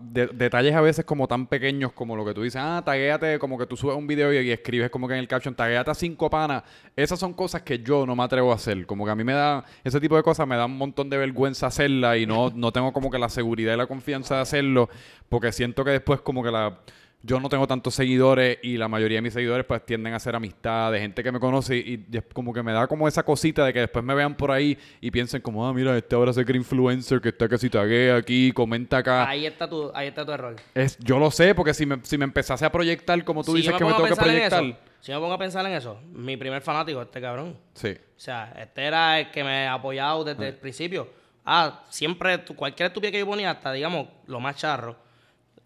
detalles 0.00 0.74
a 0.74 0.80
veces 0.80 1.04
como 1.04 1.26
tan 1.26 1.48
pequeños 1.48 1.92
como 1.92 2.14
lo 2.14 2.24
que 2.24 2.32
tú 2.32 2.42
dices, 2.42 2.60
ah, 2.62 2.82
taguéate, 2.84 3.38
como 3.40 3.58
que 3.58 3.66
tú 3.66 3.76
subes 3.76 3.96
un 3.96 4.06
video 4.06 4.32
y, 4.32 4.50
escribes 4.50 4.90
como 4.90 5.08
que 5.08 5.14
en 5.14 5.20
el 5.20 5.26
caption, 5.26 5.54
taguéate 5.54 5.90
a 5.90 5.94
cinco 5.94 6.30
panas. 6.30 6.62
Esas 6.94 7.18
son 7.18 7.32
cosas 7.32 7.62
que 7.62 7.80
yo 7.80 8.06
no 8.06 8.14
me 8.14 8.22
atrevo 8.22 8.52
a 8.52 8.54
hacer. 8.54 8.86
Como 8.86 9.04
que 9.04 9.10
a 9.10 9.16
mí 9.16 9.24
me 9.24 9.32
da, 9.32 9.64
ese 9.82 10.00
tipo 10.00 10.16
de 10.16 10.22
cosas 10.22 10.46
me 10.46 10.56
da 10.56 10.66
un 10.66 10.78
montón 10.78 11.10
de 11.10 11.16
vergüenza 11.16 11.66
hacerla 11.66 12.16
y 12.16 12.26
no, 12.26 12.50
no 12.54 12.72
tengo 12.72 12.92
como 12.92 13.10
que 13.10 13.18
la 13.18 13.28
seguridad 13.28 13.74
y 13.74 13.76
la 13.76 13.86
confianza 13.86 14.36
de 14.36 14.42
hacerlo 14.42 14.88
porque 15.28 15.50
siento 15.50 15.82
que 15.82 15.92
después 15.92 16.20
como 16.20 16.42
que 16.42 16.50
la 16.50 16.78
yo 17.22 17.38
no 17.38 17.48
tengo 17.48 17.66
tantos 17.66 17.94
seguidores 17.94 18.58
y 18.62 18.76
la 18.76 18.88
mayoría 18.88 19.18
de 19.18 19.22
mis 19.22 19.32
seguidores 19.32 19.64
pues 19.64 19.84
tienden 19.86 20.12
a 20.14 20.18
ser 20.18 20.34
amistades, 20.34 21.00
gente 21.00 21.22
que 21.22 21.30
me 21.30 21.38
conoce 21.38 21.76
y, 21.76 22.04
como 22.32 22.52
que 22.52 22.62
me 22.62 22.72
da 22.72 22.86
como 22.88 23.06
esa 23.06 23.22
cosita 23.22 23.64
de 23.64 23.72
que 23.72 23.80
después 23.80 24.04
me 24.04 24.14
vean 24.14 24.34
por 24.34 24.50
ahí 24.50 24.76
y 25.00 25.10
piensen 25.10 25.40
como, 25.40 25.66
ah, 25.66 25.72
mira, 25.72 25.96
este 25.96 26.16
ahora 26.16 26.32
es 26.32 26.36
el 26.36 26.56
influencer 26.56 27.20
que 27.20 27.28
está 27.28 27.48
que 27.48 27.58
si 27.58 27.70
taguea 27.70 28.16
aquí, 28.16 28.50
comenta 28.52 28.98
acá. 28.98 29.28
Ahí 29.28 29.46
está 29.46 29.68
tu, 29.68 29.90
ahí 29.94 30.08
está 30.08 30.26
tu 30.26 30.32
error. 30.32 30.56
Es, 30.74 30.98
yo 30.98 31.18
lo 31.18 31.30
sé, 31.30 31.54
porque 31.54 31.74
si 31.74 31.86
me, 31.86 31.98
si 32.02 32.18
me 32.18 32.24
empezase 32.24 32.64
a 32.64 32.72
proyectar 32.72 33.22
como 33.24 33.44
tú 33.44 33.54
dices 33.54 33.72
que 33.74 33.84
me 33.84 33.92
tengo 33.92 34.08
que 34.08 34.16
proyectar... 34.16 34.64
si 35.00 35.12
me 35.12 35.18
pongo 35.18 35.34
a 35.34 35.38
pensar 35.38 35.64
en 35.66 35.72
eso, 35.72 36.00
mi 36.12 36.36
primer 36.36 36.60
fanático, 36.60 37.02
este 37.02 37.20
cabrón. 37.20 37.56
Sí. 37.74 37.90
O 37.90 38.20
sea, 38.20 38.52
este 38.58 38.82
era 38.82 39.20
el 39.20 39.30
que 39.30 39.44
me 39.44 39.68
ha 39.68 39.74
apoyado 39.74 40.24
desde 40.24 40.48
el 40.48 40.56
principio. 40.56 41.08
Ah, 41.44 41.84
siempre, 41.88 42.44
cualquier 42.56 42.88
estupidez 42.88 43.12
que 43.12 43.18
yo 43.20 43.26
ponía, 43.26 43.50
hasta 43.52 43.72
digamos, 43.72 44.08
lo 44.26 44.40
más 44.40 44.56
charro 44.56 44.96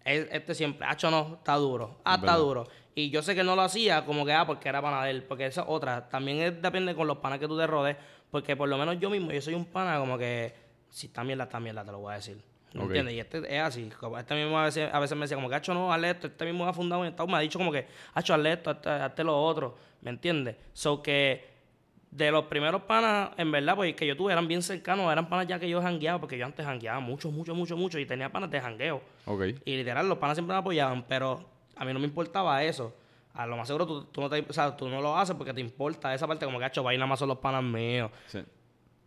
este 0.07 0.55
siempre, 0.55 0.87
hacho 0.87 1.11
no, 1.11 1.35
está 1.35 1.55
duro, 1.55 1.97
ah, 2.03 2.15
está 2.15 2.35
duro. 2.35 2.67
Y 2.95 3.09
yo 3.09 3.21
sé 3.21 3.35
que 3.35 3.43
no 3.43 3.55
lo 3.55 3.61
hacía 3.61 4.05
como 4.05 4.25
que, 4.25 4.33
ah, 4.33 4.45
porque 4.45 4.69
era 4.69 4.81
pana 4.81 5.03
de 5.03 5.11
él, 5.11 5.23
porque 5.23 5.45
esa 5.45 5.65
otra, 5.67 6.09
también 6.09 6.61
depende 6.61 6.95
con 6.95 7.07
los 7.07 7.17
panas 7.17 7.39
que 7.39 7.47
tú 7.47 7.57
te 7.57 7.67
rodes, 7.67 7.97
porque 8.31 8.55
por 8.55 8.67
lo 8.69 8.77
menos 8.77 8.99
yo 8.99 9.09
mismo, 9.09 9.31
yo 9.31 9.41
soy 9.41 9.53
un 9.53 9.65
pana 9.65 9.99
como 9.99 10.17
que, 10.17 10.53
si 10.89 11.07
está 11.07 11.23
mierda, 11.23 11.43
está 11.43 11.59
mierda, 11.59 11.83
te 11.83 11.91
lo 11.91 11.99
voy 11.99 12.13
a 12.13 12.15
decir. 12.15 12.41
¿Me 12.73 12.83
entiendes? 12.83 13.15
Y 13.15 13.19
este 13.19 13.55
es 13.55 13.61
así. 13.61 13.89
Este 14.17 14.35
mismo 14.35 14.59
a 14.59 14.65
veces, 14.65 14.89
a 14.93 14.99
veces 14.99 15.17
me 15.17 15.23
decía 15.23 15.37
como 15.37 15.49
que, 15.49 15.55
hacho 15.55 15.73
no, 15.73 15.91
hazle 15.91 16.11
esto. 16.11 16.27
Este 16.27 16.45
mismo 16.45 16.67
ha 16.67 16.73
fundado 16.73 17.03
en 17.03 17.09
Estado, 17.09 17.27
me 17.27 17.37
ha 17.37 17.39
dicho 17.39 17.57
como 17.57 17.71
que, 17.71 17.87
hacho, 18.13 18.33
hazle 18.33 18.53
esto, 18.53 18.69
hazte, 18.69 19.23
lo 19.23 19.41
otro. 19.41 19.77
¿Me 20.01 20.09
entiendes? 20.11 20.55
So 20.73 21.01
que 21.01 21.56
de 22.17 22.31
los 22.31 22.45
primeros 22.45 22.81
panas, 22.81 23.29
en 23.37 23.51
verdad, 23.51 23.75
pues 23.75 23.95
que 23.95 24.07
yo 24.07 24.17
tuve 24.17 24.31
eran 24.31 24.47
bien 24.47 24.63
cercanos, 24.63 25.11
eran 25.11 25.29
panas 25.29 25.47
ya 25.47 25.59
que 25.59 25.69
yo 25.69 25.81
jangueaba, 25.81 26.19
porque 26.19 26.37
yo 26.37 26.45
antes 26.45 26.65
jangueaba 26.65 26.99
mucho, 26.99 27.29
mucho, 27.29 27.53
mucho, 27.53 27.77
mucho, 27.77 27.99
y 27.99 28.05
tenía 28.07 28.31
panas 28.31 28.49
de 28.49 28.59
jangueo. 28.59 29.01
Y 29.65 29.75
literal, 29.75 30.09
los 30.09 30.17
panas 30.17 30.35
siempre 30.35 30.55
me 30.55 30.59
apoyaban, 30.59 31.03
pero 31.07 31.45
a 31.75 31.85
mí 31.85 31.93
no 31.93 31.99
me 31.99 32.05
importaba 32.05 32.63
eso. 32.63 32.93
A 33.33 33.45
lo 33.45 33.55
más 33.55 33.67
seguro 33.67 33.85
tú, 33.85 34.19
no, 34.19 34.29
te, 34.29 34.43
o 34.49 34.53
sea, 34.53 34.75
tú 34.75 34.89
no 34.89 34.99
lo 34.99 35.15
haces 35.15 35.35
porque 35.35 35.53
te 35.53 35.61
importa 35.61 36.11
esa 36.15 36.25
parte, 36.25 36.43
como 36.45 36.57
que, 36.57 36.65
hecho, 36.65 36.81
vaina 36.81 37.05
más 37.05 37.19
son 37.19 37.29
los 37.29 37.37
panas 37.37 37.63
míos. 37.63 38.09
Sí. 38.25 38.39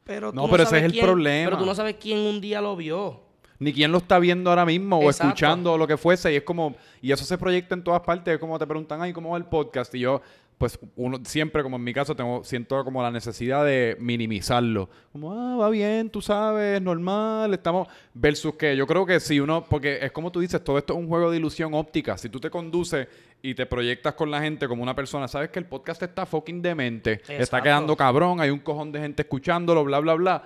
Pero 0.05 0.33
no, 0.33 0.49
pero 0.49 0.63
ese 0.63 0.79
es 0.79 0.85
el 0.85 0.99
problema. 0.99 1.51
Pero 1.51 1.59
tú 1.59 1.67
no 1.67 1.75
sabes 1.75 1.97
quién 2.01 2.19
un 2.19 2.41
día 2.41 2.61
lo 2.61 2.77
vio. 2.77 3.21
Ni 3.59 3.73
quién 3.73 3.93
lo 3.93 3.99
está 3.99 4.19
viendo 4.19 4.51
ahora 4.51 4.65
mismo 4.65 4.99
o 4.99 5.11
escuchando 5.11 5.73
o 5.73 5.79
lo 5.79 5.87
que 5.87 5.97
fuese. 5.97 6.33
Y 6.33 6.37
es 6.37 6.43
como, 6.43 6.77
y 7.03 7.13
eso 7.13 7.25
se 7.25 7.37
proyecta 7.37 7.75
en 7.75 7.85
todas 7.85 8.01
partes. 8.01 8.35
Es 8.35 8.41
como 8.41 8.59
te 8.59 8.67
preguntan, 8.67 9.03
ay, 9.03 9.13
¿cómo 9.13 9.31
va 9.31 9.37
el 9.37 9.45
podcast? 9.45 9.95
Y 9.95 10.01
yo, 10.01 10.23
pues 10.61 10.79
uno 10.97 11.19
siempre, 11.25 11.63
como 11.63 11.77
en 11.77 11.85
mi 11.85 11.95
caso, 11.95 12.15
tengo, 12.15 12.45
siento 12.45 12.85
como 12.85 13.03
la 13.03 13.11
necesidad 13.11 13.65
de 13.65 13.97
minimizarlo. 13.99 14.91
Como, 15.11 15.33
ah, 15.33 15.57
va 15.57 15.71
bien, 15.71 16.11
tú 16.11 16.21
sabes, 16.21 16.83
normal, 16.83 17.55
estamos... 17.55 17.89
Versus 18.13 18.57
que 18.57 18.77
yo 18.77 18.87
creo 18.87 19.07
que 19.07 19.21
si 19.21 19.41
uno, 19.41 19.65
porque 19.65 20.01
es 20.03 20.13
como 20.13 20.31
tú 20.31 20.41
dices, 20.41 20.63
todo 20.63 20.77
esto 20.77 20.93
es 20.93 20.99
un 20.99 21.09
juego 21.09 21.31
de 21.31 21.39
ilusión 21.39 21.73
óptica. 21.73 22.19
Si 22.19 22.29
tú 22.29 22.41
te 22.41 22.51
conduces 22.51 23.09
y 23.41 23.55
te 23.55 23.65
proyectas 23.65 24.13
con 24.13 24.31
la 24.31 24.43
gente 24.43 24.69
como 24.69 24.83
una 24.83 24.95
persona, 24.95 25.29
sabes 25.29 25.49
que 25.49 25.61
el 25.61 25.65
podcast 25.65 26.03
está 26.03 26.27
fucking 26.27 26.61
demente, 26.61 27.23
está 27.27 27.63
quedando 27.63 27.97
cabrón, 27.97 28.43
hay 28.43 28.51
un 28.51 28.59
cojón 28.59 28.93
de 28.93 29.01
gente 29.01 29.23
escuchándolo, 29.23 29.83
bla, 29.83 30.01
bla, 30.01 30.13
bla 30.13 30.43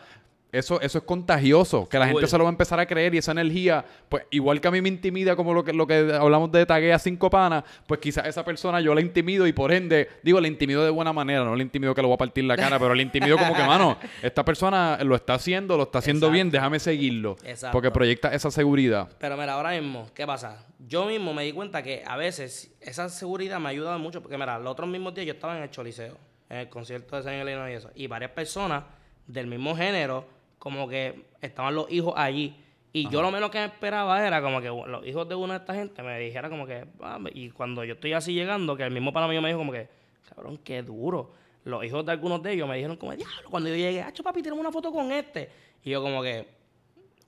eso, 0.54 0.80
eso 0.80 0.98
es 0.98 1.04
contagioso, 1.04 1.88
que 1.88 1.98
la 1.98 2.06
gente 2.06 2.26
se 2.26 2.38
lo 2.38 2.44
va 2.44 2.50
a 2.50 2.52
empezar 2.52 2.78
a 2.78 2.86
creer 2.86 3.14
y 3.14 3.18
esa 3.18 3.32
energía, 3.32 3.84
pues 4.08 4.24
igual 4.30 4.60
que 4.60 4.68
a 4.68 4.70
mí 4.70 4.80
me 4.80 4.88
intimida 4.88 5.34
como 5.34 5.52
lo 5.52 5.64
que, 5.64 5.72
lo 5.72 5.86
que 5.86 6.14
hablamos 6.14 6.52
de 6.52 6.64
taguea 6.64 6.98
cinco 6.98 7.28
panas, 7.28 7.64
pues 7.86 7.98
quizás 8.00 8.26
esa 8.26 8.44
persona 8.44 8.80
yo 8.80 8.94
la 8.94 9.00
intimido 9.00 9.46
y 9.46 9.52
por 9.52 9.72
ende, 9.72 10.08
digo, 10.22 10.40
la 10.40 10.46
intimido 10.46 10.84
de 10.84 10.90
buena 10.90 11.12
manera, 11.12 11.44
no 11.44 11.56
le 11.56 11.62
intimido 11.62 11.94
que 11.94 12.02
lo 12.02 12.08
voy 12.08 12.14
a 12.14 12.18
partir 12.18 12.44
la 12.44 12.56
cara, 12.56 12.78
pero 12.78 12.94
le 12.94 13.02
intimido 13.02 13.36
como 13.36 13.54
que, 13.54 13.62
mano, 13.66 13.98
esta 14.22 14.44
persona 14.44 14.98
lo 15.02 15.16
está 15.16 15.34
haciendo, 15.34 15.76
lo 15.76 15.84
está 15.84 15.98
haciendo 15.98 16.30
bien, 16.30 16.50
déjame 16.50 16.78
seguirlo. 16.78 17.36
Porque 17.72 17.90
proyecta 17.90 18.32
esa 18.32 18.50
seguridad. 18.50 19.08
Pero 19.18 19.36
mira, 19.36 19.54
ahora 19.54 19.70
mismo, 19.70 20.08
¿qué 20.14 20.26
pasa? 20.26 20.64
Yo 20.78 21.06
mismo 21.06 21.34
me 21.34 21.44
di 21.44 21.52
cuenta 21.52 21.82
que 21.82 22.04
a 22.06 22.16
veces 22.16 22.72
esa 22.80 23.08
seguridad 23.08 23.58
me 23.58 23.66
ha 23.66 23.70
ayudado 23.70 23.98
mucho, 23.98 24.22
porque 24.22 24.38
mira, 24.38 24.58
los 24.58 24.70
otros 24.70 24.88
mismos 24.88 25.14
días 25.14 25.26
yo 25.26 25.32
estaba 25.32 25.56
en 25.56 25.64
el 25.64 25.70
Choliseo, 25.70 26.16
en 26.48 26.58
el 26.58 26.68
concierto 26.68 27.16
de 27.16 27.22
San 27.22 27.34
Elena 27.34 27.70
y 27.70 27.74
eso, 27.74 27.90
y 27.94 28.06
varias 28.06 28.30
personas 28.30 28.84
del 29.26 29.46
mismo 29.46 29.74
género 29.76 30.26
como 30.64 30.88
que 30.88 31.27
estaban 31.42 31.74
los 31.74 31.92
hijos 31.92 32.14
allí. 32.16 32.57
Y 32.90 33.11
yo 33.11 33.20
lo 33.20 33.31
menos 33.31 33.50
que 33.50 33.62
esperaba 33.62 34.27
era 34.27 34.40
como 34.40 34.62
que 34.62 34.68
los 34.68 35.07
hijos 35.07 35.29
de 35.29 35.35
una 35.35 35.55
de 35.55 35.59
esta 35.59 35.74
gente 35.74 36.03
me 36.03 36.18
dijera 36.18 36.48
como 36.48 36.66
que, 36.66 36.87
ah, 37.03 37.18
y 37.35 37.50
cuando 37.50 37.85
yo 37.85 37.94
estoy 37.94 38.14
así 38.14 38.33
llegando, 38.33 38.74
que 38.74 38.83
el 38.83 38.90
mismo 38.90 39.12
pana 39.12 39.29
mío 39.29 39.42
me 39.42 39.48
dijo 39.48 39.59
como 39.59 39.72
que, 39.72 39.88
cabrón, 40.27 40.59
qué 40.64 40.83
duro. 40.83 41.33
Los 41.64 41.85
hijos 41.85 42.07
de 42.07 42.12
algunos 42.12 42.42
de 42.42 42.55
ellos 42.55 42.66
me 42.66 42.77
dijeron 42.77 42.96
como, 42.96 43.14
diablo, 43.14 43.50
cuando 43.50 43.68
yo 43.68 43.77
llegué, 43.77 44.00
hacho 44.00 44.22
papi, 44.22 44.40
tenemos 44.40 44.61
una 44.61 44.72
foto 44.72 44.90
con 44.90 45.12
este. 45.12 45.50
Y 45.85 45.90
yo 45.90 46.00
como 46.00 46.22
que, 46.22 46.46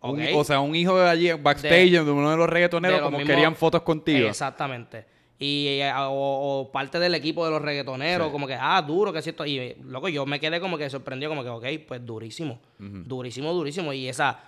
o 0.01 0.45
sea, 0.45 0.61
un 0.61 0.75
hijo 0.75 0.99
de 0.99 1.07
allí 1.07 1.31
backstage 1.33 1.91
de, 1.91 2.11
uno 2.11 2.31
de 2.31 2.37
los 2.39 2.49
reggaetoneros 2.49 3.03
como 3.03 3.19
querían 3.19 3.55
fotos 3.55 3.83
contigo. 3.83 4.29
Exactamente 4.29 5.16
y 5.39 5.67
eh, 5.81 5.93
o, 5.95 6.71
parte 6.73 6.99
del 6.99 7.15
equipo 7.15 7.45
de 7.45 7.51
los 7.51 7.61
reggaetoneros, 7.61 8.31
como 8.31 8.47
que, 8.47 8.55
ah, 8.59 8.81
duro, 8.81 9.13
que 9.13 9.19
es 9.19 9.25
cierto. 9.25 9.45
Y, 9.45 9.77
loco, 9.85 10.09
yo 10.09 10.25
me 10.25 10.41
quedé 10.41 10.61
como 10.61 10.79
que 10.79 10.89
sorprendido, 10.89 11.31
como 11.31 11.43
que, 11.43 11.51
ok, 11.51 11.87
pues 11.87 12.05
durísimo. 12.07 12.59
Durísimo, 12.79 13.53
durísimo. 13.53 13.93
Y 13.93 14.09
esa, 14.09 14.41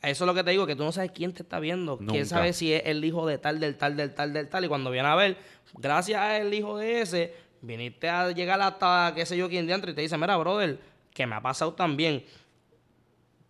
eso 0.00 0.24
es 0.24 0.26
lo 0.26 0.34
que 0.34 0.44
te 0.44 0.52
digo, 0.52 0.66
que 0.66 0.76
tú 0.76 0.84
no 0.84 0.92
sabes 0.92 1.10
quién 1.10 1.32
te 1.32 1.42
está 1.42 1.58
viendo. 1.58 1.98
Quién 1.98 2.26
sabe 2.26 2.52
si 2.52 2.72
es 2.72 2.82
el 2.86 3.04
hijo 3.04 3.26
de 3.26 3.38
tal, 3.38 3.58
del 3.58 3.76
tal, 3.76 3.96
del 3.96 4.14
tal, 4.14 4.32
del 4.32 4.48
tal. 4.48 4.64
Y 4.64 4.68
cuando 4.68 4.90
viene 4.90 5.08
a 5.08 5.16
ver, 5.16 5.36
gracias 5.74 6.20
al 6.20 6.54
hijo 6.54 6.78
de 6.78 7.00
ese, 7.00 7.34
viniste 7.60 8.08
a 8.08 8.30
llegar 8.30 8.60
hasta 8.60 9.12
qué 9.16 9.26
sé 9.26 9.36
yo 9.36 9.48
quién 9.48 9.66
dentro 9.66 9.90
y 9.90 9.94
te 9.94 10.02
dice, 10.02 10.16
mira, 10.18 10.36
brother, 10.36 10.78
que 11.12 11.26
me 11.26 11.34
ha 11.34 11.40
pasado 11.40 11.72
también. 11.74 12.24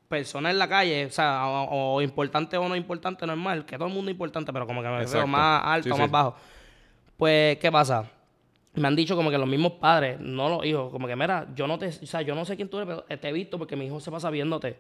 persona 0.09 0.51
en 0.51 0.59
la 0.59 0.69
calle, 0.69 1.07
o 1.07 1.11
sea, 1.11 1.47
o, 1.47 1.95
o 1.97 2.03
importante 2.03 2.57
o 2.59 2.69
no 2.69 2.77
importante, 2.77 3.27
normal, 3.27 3.65
que 3.65 3.77
todo 3.77 3.89
el 3.89 3.95
mundo 3.95 4.11
es 4.11 4.15
importante, 4.15 4.53
pero 4.53 4.67
como 4.67 4.83
que 4.83 4.89
me 4.89 5.07
veo 5.07 5.27
más 5.27 5.63
alto, 5.65 5.85
Sí, 5.85 5.99
más 5.99 6.07
sí. 6.07 6.13
bajo. 6.13 6.37
Pues, 7.23 7.57
¿qué 7.59 7.71
pasa? 7.71 8.11
Me 8.75 8.89
han 8.89 8.97
dicho 8.97 9.15
como 9.15 9.31
que 9.31 9.39
los 9.39 9.47
mismos 9.47 9.75
padres, 9.75 10.19
no 10.19 10.49
los 10.49 10.67
hijos, 10.67 10.91
como 10.91 11.07
que, 11.07 11.15
mira, 11.15 11.47
yo 11.55 11.69
no 11.69 11.79
te, 11.79 11.87
o 11.87 11.93
sea, 11.93 12.21
yo 12.23 12.35
no 12.35 12.45
sé 12.45 12.57
quién 12.57 12.69
tú 12.69 12.79
eres, 12.81 12.89
pero 13.07 13.21
te 13.21 13.29
he 13.29 13.33
visto 13.33 13.59
porque 13.59 13.77
mi 13.77 13.87
hijo 13.87 14.01
se 14.01 14.11
pasa 14.11 14.29
viéndote. 14.29 14.77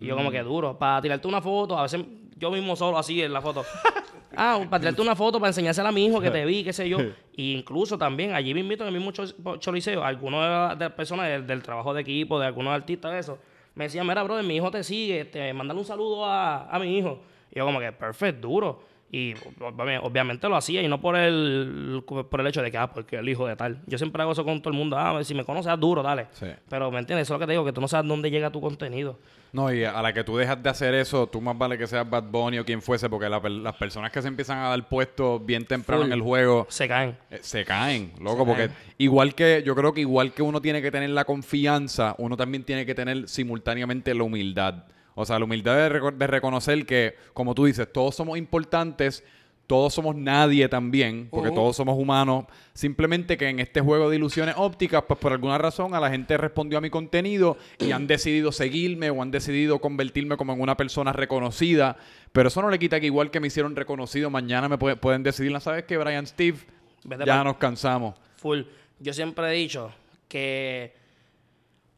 Y 0.00 0.06
yo 0.06 0.16
como 0.16 0.30
Mm. 0.30 0.32
que 0.32 0.42
duro, 0.42 0.76
para 0.76 1.00
tirarte 1.00 1.28
una 1.28 1.40
foto, 1.40 1.78
a 1.78 1.82
veces 1.82 2.00
yo 2.36 2.50
mismo 2.50 2.74
solo 2.74 2.98
así 2.98 3.22
en 3.22 3.32
la 3.32 3.40
foto. 3.40 3.62
ah, 4.36 4.58
para 4.68 4.80
tirarte 4.80 5.02
una 5.02 5.14
foto, 5.14 5.38
para 5.38 5.50
enseñársela 5.50 5.90
a 5.90 5.92
mi 5.92 6.04
hijo 6.06 6.20
que 6.20 6.32
te 6.32 6.44
vi, 6.44 6.64
qué 6.64 6.72
sé 6.72 6.88
yo. 6.88 6.98
Y 7.36 7.52
incluso 7.58 7.96
también, 7.96 8.34
allí 8.34 8.52
me 8.54 8.58
invito 8.58 8.82
en 8.82 8.88
el 8.92 8.94
mismo 9.00 9.12
cho- 9.12 9.56
choliseo, 9.58 10.02
algunos 10.02 10.42
de 10.42 10.48
las 10.50 10.76
de 10.80 10.90
personas 10.90 11.28
del, 11.28 11.46
del 11.46 11.62
trabajo 11.62 11.94
de 11.94 12.00
equipo, 12.00 12.40
de 12.40 12.46
algunos 12.48 12.74
artistas, 12.74 13.14
eso, 13.14 13.38
me 13.76 13.84
decían, 13.84 14.04
mira, 14.04 14.20
brother, 14.24 14.42
mi 14.44 14.56
hijo 14.56 14.68
te 14.68 14.82
sigue, 14.82 15.26
te 15.26 15.52
mándale 15.52 15.78
un 15.78 15.86
saludo 15.86 16.24
a, 16.24 16.68
a 16.68 16.76
mi 16.80 16.98
hijo. 16.98 17.20
Y 17.52 17.58
yo 17.60 17.64
como 17.64 17.78
que, 17.78 17.92
perfecto, 17.92 18.48
duro. 18.48 18.93
Y 19.14 19.34
obvi- 19.60 20.00
obviamente 20.02 20.48
lo 20.48 20.56
hacía 20.56 20.82
y 20.82 20.88
no 20.88 21.00
por 21.00 21.14
el, 21.16 22.02
por 22.04 22.40
el 22.40 22.46
hecho 22.48 22.62
de 22.62 22.70
que, 22.72 22.78
ah, 22.78 22.90
porque 22.92 23.16
el 23.16 23.28
hijo 23.28 23.46
de 23.46 23.54
tal. 23.54 23.78
Yo 23.86 23.96
siempre 23.96 24.20
hago 24.22 24.32
eso 24.32 24.44
con 24.44 24.60
todo 24.60 24.70
el 24.72 24.76
mundo. 24.76 24.98
Ah, 24.98 25.22
si 25.22 25.34
me 25.34 25.44
conoces, 25.44 25.72
duro, 25.78 26.02
dale. 26.02 26.26
Sí. 26.32 26.46
Pero, 26.68 26.90
¿me 26.90 26.98
entiendes? 26.98 27.26
Eso 27.28 27.34
es 27.34 27.36
lo 27.36 27.40
que 27.40 27.46
te 27.46 27.52
digo, 27.52 27.64
que 27.64 27.72
tú 27.72 27.80
no 27.80 27.86
sabes 27.86 28.08
dónde 28.08 28.30
llega 28.30 28.50
tu 28.50 28.60
contenido. 28.60 29.18
No, 29.52 29.72
y 29.72 29.84
a 29.84 30.02
la 30.02 30.12
que 30.12 30.24
tú 30.24 30.36
dejas 30.36 30.60
de 30.60 30.68
hacer 30.68 30.94
eso, 30.94 31.28
tú 31.28 31.40
más 31.40 31.56
vale 31.56 31.78
que 31.78 31.86
seas 31.86 32.10
Bad 32.10 32.24
Bunny 32.24 32.58
o 32.58 32.64
quien 32.64 32.82
fuese, 32.82 33.08
porque 33.08 33.28
la 33.28 33.38
las 33.38 33.76
personas 33.76 34.10
que 34.10 34.20
se 34.20 34.26
empiezan 34.26 34.58
a 34.58 34.68
dar 34.70 34.88
puestos 34.88 35.46
bien 35.46 35.64
temprano 35.64 36.02
Full. 36.02 36.10
en 36.10 36.18
el 36.18 36.22
juego 36.22 36.66
Se 36.68 36.88
caen. 36.88 37.16
eh, 37.30 37.38
se 37.40 37.64
caen, 37.64 38.12
loco, 38.20 38.44
porque 38.44 38.66
caen. 38.66 38.72
igual 38.98 39.32
que 39.36 39.62
yo 39.64 39.76
creo 39.76 39.94
que 39.94 40.00
igual 40.00 40.32
que 40.32 40.42
uno 40.42 40.60
tiene 40.60 40.82
que 40.82 40.90
tener 40.90 41.10
la 41.10 41.24
confianza, 41.24 42.16
uno 42.18 42.36
también 42.36 42.64
tiene 42.64 42.84
que 42.84 42.96
tener 42.96 43.28
simultáneamente 43.28 44.12
la 44.12 44.24
humildad. 44.24 44.86
O 45.14 45.24
sea, 45.24 45.38
la 45.38 45.44
humildad 45.44 45.76
de, 45.76 46.00
reco- 46.00 46.16
de 46.16 46.26
reconocer 46.26 46.84
que, 46.86 47.14
como 47.32 47.54
tú 47.54 47.64
dices, 47.66 47.90
todos 47.92 48.14
somos 48.14 48.36
importantes, 48.38 49.22
todos 49.66 49.94
somos 49.94 50.14
nadie 50.14 50.68
también, 50.68 51.28
porque 51.30 51.48
Ujú. 51.48 51.56
todos 51.56 51.76
somos 51.76 51.96
humanos. 51.98 52.44
Simplemente 52.74 53.38
que 53.38 53.48
en 53.48 53.60
este 53.60 53.80
juego 53.80 54.10
de 54.10 54.16
ilusiones 54.16 54.54
ópticas, 54.58 55.04
pues 55.08 55.18
por 55.18 55.32
alguna 55.32 55.56
razón 55.56 55.94
a 55.94 56.00
la 56.00 56.10
gente 56.10 56.36
respondió 56.36 56.76
a 56.76 56.80
mi 56.82 56.90
contenido 56.90 57.56
y 57.78 57.92
han 57.92 58.06
decidido 58.06 58.52
seguirme 58.52 59.08
o 59.08 59.22
han 59.22 59.30
decidido 59.30 59.78
convertirme 59.80 60.36
como 60.36 60.52
en 60.52 60.60
una 60.60 60.76
persona 60.76 61.12
reconocida. 61.14 61.96
Pero 62.32 62.48
eso 62.48 62.60
no 62.60 62.68
le 62.68 62.78
quita 62.78 63.00
que 63.00 63.06
igual 63.06 63.30
que 63.30 63.40
me 63.40 63.46
hicieron 63.46 63.74
reconocido, 63.74 64.28
mañana 64.28 64.68
me 64.68 64.76
puede- 64.76 64.96
pueden 64.96 65.22
decidir, 65.22 65.50
"¿No 65.52 65.60
¿sabes 65.60 65.84
qué, 65.84 65.96
Brian 65.96 66.26
Steve? 66.26 66.58
Vete 67.04 67.24
ya 67.24 67.42
nos 67.42 67.56
cansamos. 67.56 68.16
Full. 68.36 68.62
Yo 69.00 69.12
siempre 69.14 69.46
he 69.48 69.52
dicho 69.52 69.90
que 70.28 70.92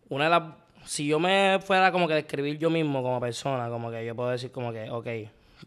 una 0.08 0.24
de 0.24 0.30
las... 0.30 0.42
Si 0.86 1.06
yo 1.06 1.18
me 1.18 1.58
fuera 1.62 1.92
como 1.92 2.06
que 2.08 2.14
describir 2.14 2.58
yo 2.58 2.70
mismo 2.70 3.02
como 3.02 3.20
persona, 3.20 3.68
como 3.68 3.90
que 3.90 4.04
yo 4.06 4.14
puedo 4.14 4.30
decir 4.30 4.50
como 4.50 4.72
que, 4.72 4.90
ok, 4.90 5.06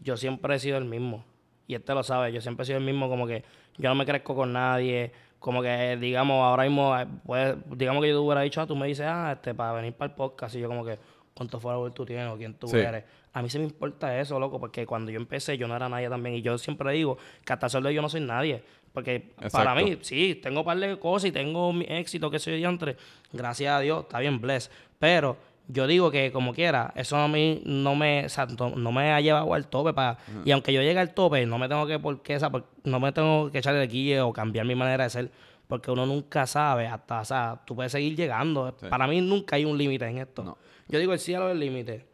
yo 0.02 0.16
siempre 0.16 0.54
he 0.54 0.58
sido 0.58 0.78
el 0.78 0.84
mismo. 0.84 1.24
Y 1.66 1.74
este 1.74 1.94
lo 1.94 2.02
sabe, 2.02 2.32
yo 2.32 2.40
siempre 2.40 2.62
he 2.64 2.66
sido 2.66 2.78
el 2.78 2.84
mismo, 2.84 3.08
como 3.08 3.26
que 3.26 3.44
yo 3.78 3.88
no 3.88 3.94
me 3.94 4.04
crezco 4.06 4.34
con 4.34 4.52
nadie. 4.52 5.12
Como 5.38 5.62
que, 5.62 5.96
digamos, 5.98 6.42
ahora 6.42 6.64
mismo, 6.64 6.98
eh, 6.98 7.06
pues, 7.24 7.54
digamos 7.76 8.02
que 8.02 8.08
yo 8.10 8.16
te 8.16 8.18
hubiera 8.18 8.40
dicho, 8.42 8.60
ah, 8.60 8.66
tú 8.66 8.76
me 8.76 8.86
dices, 8.86 9.06
ah, 9.08 9.32
este, 9.32 9.54
para 9.54 9.72
venir 9.72 9.92
para 9.94 10.10
el 10.10 10.14
podcast. 10.16 10.54
Y 10.56 10.60
yo 10.60 10.68
como 10.68 10.84
que, 10.84 10.98
¿cuántos 11.34 11.62
followers 11.62 11.94
tú 11.94 12.04
tienes 12.04 12.28
o 12.30 12.36
quién 12.36 12.52
tú 12.54 12.68
Sí. 12.68 12.76
eres? 12.76 13.04
A 13.32 13.40
mí 13.40 13.48
se 13.48 13.58
me 13.58 13.64
importa 13.64 14.18
eso, 14.20 14.38
loco, 14.40 14.58
porque 14.60 14.84
cuando 14.84 15.10
yo 15.12 15.18
empecé 15.18 15.56
yo 15.56 15.66
no 15.68 15.76
era 15.76 15.88
nadie 15.88 16.08
también. 16.10 16.34
Y 16.34 16.42
yo 16.42 16.58
siempre 16.58 16.92
digo 16.92 17.16
que 17.44 17.52
hasta 17.52 17.66
el 17.66 17.70
sol 17.70 17.82
de 17.84 17.88
hoy 17.90 17.94
yo 17.94 18.02
no 18.02 18.08
soy 18.08 18.20
nadie. 18.20 18.62
Porque 18.92 19.32
para 19.52 19.74
mí, 19.74 19.98
sí, 20.02 20.38
tengo 20.42 20.60
un 20.60 20.66
par 20.66 20.78
de 20.78 20.98
cosas 20.98 21.28
y 21.28 21.32
tengo 21.32 21.72
mi 21.72 21.84
éxito 21.88 22.30
que 22.30 22.38
soy 22.38 22.56
diantre. 22.56 22.96
Gracias 23.32 23.72
a 23.72 23.80
Dios, 23.80 24.02
está 24.02 24.18
bien, 24.18 24.40
bless. 24.40 24.70
Pero 24.98 25.36
yo 25.68 25.86
digo 25.86 26.10
que 26.10 26.32
como 26.32 26.52
quiera, 26.52 26.92
eso 26.96 27.16
a 27.16 27.28
mí 27.28 27.62
no 27.64 27.94
me, 27.94 28.26
o 28.26 28.28
sea, 28.28 28.46
no, 28.46 28.70
no 28.70 28.90
me 28.90 29.12
ha 29.12 29.20
llevado 29.20 29.54
al 29.54 29.68
tope. 29.68 29.92
para 29.92 30.18
Y 30.44 30.50
aunque 30.50 30.72
yo 30.72 30.82
llegue 30.82 30.98
al 30.98 31.14
tope, 31.14 31.46
no 31.46 31.56
me 31.58 31.68
tengo 31.68 31.86
que, 31.86 31.98
por 32.00 32.20
qué, 32.22 32.38
por- 32.50 32.66
no 32.82 32.98
me 32.98 33.12
tengo 33.12 33.48
que 33.50 33.58
echar 33.58 33.74
de 33.74 33.86
guille 33.86 34.20
o 34.20 34.32
cambiar 34.32 34.66
mi 34.66 34.74
manera 34.74 35.04
de 35.04 35.10
ser. 35.10 35.30
Porque 35.68 35.92
uno 35.92 36.04
nunca 36.04 36.48
sabe 36.48 36.88
hasta, 36.88 37.20
o 37.20 37.24
sea, 37.24 37.60
tú 37.64 37.76
puedes 37.76 37.92
seguir 37.92 38.16
llegando. 38.16 38.74
Sí. 38.80 38.86
Para 38.90 39.06
mí 39.06 39.20
nunca 39.20 39.54
hay 39.54 39.64
un 39.64 39.78
límite 39.78 40.04
en 40.08 40.18
esto. 40.18 40.42
No. 40.42 40.58
Yo 40.88 40.98
digo, 40.98 41.12
el 41.12 41.20
cielo 41.20 41.46
es 41.46 41.52
el 41.52 41.60
límite. 41.60 42.06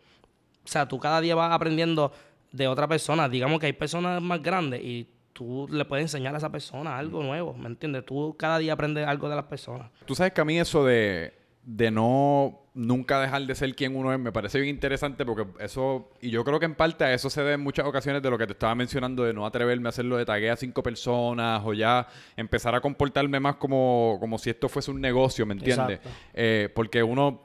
O 0.63 0.69
sea, 0.69 0.87
tú 0.87 0.99
cada 1.01 1.23
día 1.23 1.35
vas 1.35 1.51
aprendiendo 1.51 2.13
de 2.53 2.69
otra 2.69 2.87
persona. 2.87 3.31
Digamos 3.31 3.59
que 3.59 3.65
hay 3.67 3.73
personas 3.73 4.21
más 4.21 4.43
grandes 4.43 4.83
y 4.85 5.09
tú 5.37 5.69
le 5.71 5.85
puedes 5.85 6.05
enseñar 6.05 6.35
a 6.35 6.39
esa 6.39 6.51
persona 6.51 6.97
algo 6.97 7.23
nuevo, 7.23 7.53
¿me 7.53 7.67
entiendes? 7.67 8.07
Tú 8.07 8.35
cada 8.39 8.59
día 8.59 8.73
aprendes 8.73 9.07
algo 9.07 9.29
de 9.29 9.37
las 9.37 9.45
personas. 9.45 9.91
Tú 10.07 10.15
sabes 10.15 10.33
que 10.33 10.41
a 10.41 10.45
mí 10.47 10.59
eso 10.59 10.83
de, 10.85 11.35
de 11.63 11.91
no 11.91 12.63
nunca 12.73 13.21
dejar 13.21 13.43
de 13.43 13.55
ser 13.55 13.75
quien 13.75 13.97
uno 13.97 14.13
es 14.13 14.19
me 14.19 14.33
parece 14.33 14.59
bien 14.59 14.75
interesante 14.75 15.27
porque 15.27 15.47
eso, 15.63 16.11
y 16.23 16.31
yo 16.31 16.43
creo 16.43 16.59
que 16.59 16.65
en 16.65 16.75
parte 16.75 17.05
a 17.05 17.13
eso 17.13 17.29
se 17.29 17.43
debe 17.43 17.55
en 17.55 17.61
muchas 17.61 17.85
ocasiones 17.85 18.23
de 18.23 18.31
lo 18.31 18.39
que 18.39 18.47
te 18.47 18.55
estaba 18.55 18.75
mencionando 18.75 19.25
de 19.25 19.35
no 19.35 19.45
atreverme 19.45 19.89
a 19.89 19.91
hacerlo 19.91 20.17
de 20.17 20.25
tagué 20.25 20.51
a 20.51 20.57
cinco 20.57 20.83
personas 20.83 21.61
o 21.65 21.75
ya 21.75 22.07
empezar 22.35 22.75
a 22.75 22.81
comportarme 22.81 23.39
más 23.41 23.57
como, 23.57 24.17
como 24.21 24.39
si 24.39 24.51
esto 24.51 24.71
fuese 24.71 24.91
un 24.91 25.03
negocio, 25.03 25.45
¿me 25.45 25.53
entiendes? 25.55 26.01
Eh, 26.33 26.71
porque 26.75 27.03
uno, 27.03 27.43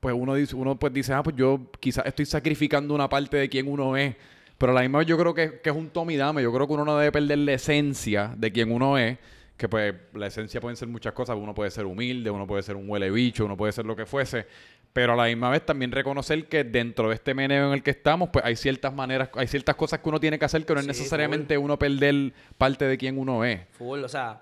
pues 0.00 0.14
uno 0.16 0.34
dice, 0.34 0.56
uno 0.56 0.78
pues 0.78 0.94
dice, 0.94 1.12
ah, 1.12 1.22
pues 1.22 1.36
yo 1.36 1.70
quizás 1.78 2.06
estoy 2.06 2.24
sacrificando 2.24 2.94
una 2.94 3.08
parte 3.08 3.36
de 3.36 3.50
quien 3.50 3.68
uno 3.68 3.96
es. 3.98 4.16
Pero 4.58 4.72
a 4.72 4.74
la 4.74 4.80
misma 4.82 4.98
vez 4.98 5.06
yo 5.08 5.18
creo 5.18 5.34
que, 5.34 5.60
que 5.60 5.70
es 5.70 5.76
un 5.76 5.90
tome 5.90 6.14
y 6.14 6.16
dame. 6.16 6.42
Yo 6.42 6.52
creo 6.52 6.66
que 6.66 6.72
uno 6.74 6.84
no 6.84 6.96
debe 6.96 7.12
perder 7.12 7.38
la 7.38 7.52
esencia 7.52 8.32
de 8.36 8.52
quien 8.52 8.70
uno 8.72 8.96
es. 8.98 9.18
Que 9.56 9.68
pues 9.68 9.94
la 10.14 10.26
esencia 10.26 10.60
pueden 10.60 10.76
ser 10.76 10.88
muchas 10.88 11.12
cosas. 11.12 11.36
Uno 11.36 11.54
puede 11.54 11.70
ser 11.70 11.84
humilde, 11.86 12.30
uno 12.30 12.46
puede 12.46 12.62
ser 12.62 12.76
un 12.76 12.88
huele 12.88 13.10
bicho, 13.10 13.44
uno 13.44 13.56
puede 13.56 13.72
ser 13.72 13.84
lo 13.86 13.94
que 13.94 14.04
fuese. 14.06 14.46
Pero 14.92 15.12
a 15.14 15.16
la 15.16 15.24
misma 15.24 15.50
vez 15.50 15.64
también 15.66 15.90
reconocer 15.90 16.46
que 16.48 16.62
dentro 16.64 17.08
de 17.08 17.16
este 17.16 17.34
meneo 17.34 17.68
en 17.68 17.72
el 17.74 17.82
que 17.82 17.90
estamos, 17.90 18.28
pues 18.32 18.44
hay 18.44 18.54
ciertas 18.56 18.94
maneras, 18.94 19.28
hay 19.34 19.46
ciertas 19.48 19.74
cosas 19.74 19.98
que 20.00 20.08
uno 20.08 20.20
tiene 20.20 20.38
que 20.38 20.44
hacer 20.44 20.64
que 20.64 20.72
no 20.72 20.78
es 20.80 20.86
Sí, 20.86 20.92
necesariamente 20.92 21.58
uno 21.58 21.76
perder 21.78 22.32
parte 22.58 22.84
de 22.84 22.96
quien 22.96 23.18
uno 23.18 23.44
es. 23.44 23.60
Full, 23.72 24.04
o 24.04 24.08
sea, 24.08 24.40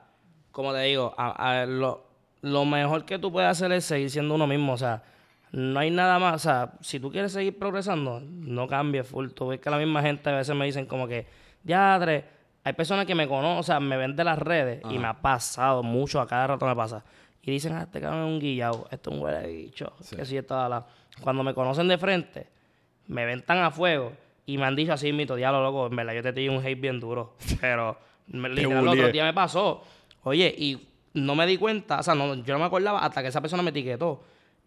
como 0.50 0.72
te 0.74 0.80
digo, 0.80 1.14
a- 1.16 1.60
a 1.62 1.66
lo, 1.66 2.04
lo 2.42 2.64
mejor 2.66 3.06
que 3.06 3.18
tú 3.18 3.32
puedes 3.32 3.48
hacer 3.50 3.72
es 3.72 3.84
seguir 3.86 4.10
siendo 4.10 4.34
uno 4.34 4.46
mismo, 4.46 4.74
o 4.74 4.78
sea, 4.78 5.02
no 5.52 5.78
hay 5.78 5.90
nada 5.90 6.18
más, 6.18 6.34
o 6.34 6.38
sea, 6.38 6.72
si 6.80 6.98
tú 6.98 7.12
quieres 7.12 7.32
seguir 7.32 7.58
progresando, 7.58 8.20
no 8.20 8.66
cambies 8.66 9.06
full. 9.06 9.28
Tú 9.30 9.48
ves 9.48 9.60
que 9.60 9.68
la 9.68 9.76
misma 9.76 10.00
gente 10.02 10.30
a 10.30 10.36
veces 10.36 10.56
me 10.56 10.64
dicen 10.64 10.86
como 10.86 11.06
que, 11.06 11.26
ya, 11.62 12.00
hay 12.64 12.72
personas 12.72 13.04
que 13.04 13.14
me 13.14 13.28
conocen, 13.28 13.58
o 13.58 13.62
sea, 13.62 13.78
me 13.78 13.98
ven 13.98 14.16
de 14.16 14.24
las 14.24 14.38
redes 14.38 14.80
y 14.88 14.98
me 14.98 15.06
ha 15.06 15.20
pasado 15.20 15.82
mucho, 15.82 16.20
a 16.20 16.26
cada 16.26 16.46
rato 16.46 16.66
me 16.66 16.74
pasa. 16.74 17.04
Y 17.42 17.50
dicen, 17.50 17.74
ah, 17.74 17.82
este 17.82 18.00
cabrón 18.00 18.28
es 18.28 18.32
un 18.34 18.40
guillado, 18.40 18.88
esto 18.90 19.10
es 19.10 19.16
un 19.16 19.22
huele 19.22 19.46
bicho, 19.46 19.92
que 20.16 20.24
si 20.24 20.36
esto, 20.36 20.68
la. 20.68 20.86
Cuando 21.20 21.42
me 21.42 21.52
conocen 21.52 21.86
de 21.88 21.98
frente, 21.98 22.46
me 23.08 23.26
ven 23.26 23.42
tan 23.42 23.58
a 23.58 23.70
fuego 23.70 24.12
y 24.46 24.56
me 24.56 24.64
han 24.64 24.74
dicho 24.74 24.94
así, 24.94 25.12
mito, 25.12 25.36
diablo, 25.36 25.62
loco, 25.62 25.86
en 25.88 25.96
verdad 25.96 26.14
yo 26.14 26.22
te 26.22 26.32
di 26.32 26.48
un 26.48 26.64
hate 26.64 26.80
bien 26.80 26.98
duro. 26.98 27.34
Pero 27.60 27.98
literal, 28.28 28.84
el 28.84 28.88
otro 28.88 29.08
día 29.08 29.24
me 29.24 29.34
pasó. 29.34 29.82
Oye, 30.22 30.54
y 30.56 30.88
no 31.14 31.34
me 31.34 31.46
di 31.46 31.58
cuenta, 31.58 31.98
o 31.98 32.02
sea, 32.02 32.14
no, 32.14 32.34
yo 32.36 32.54
no 32.54 32.60
me 32.60 32.64
acordaba 32.64 33.00
hasta 33.00 33.20
que 33.20 33.28
esa 33.28 33.40
persona 33.42 33.62
me 33.62 33.70
etiquetó. 33.70 34.22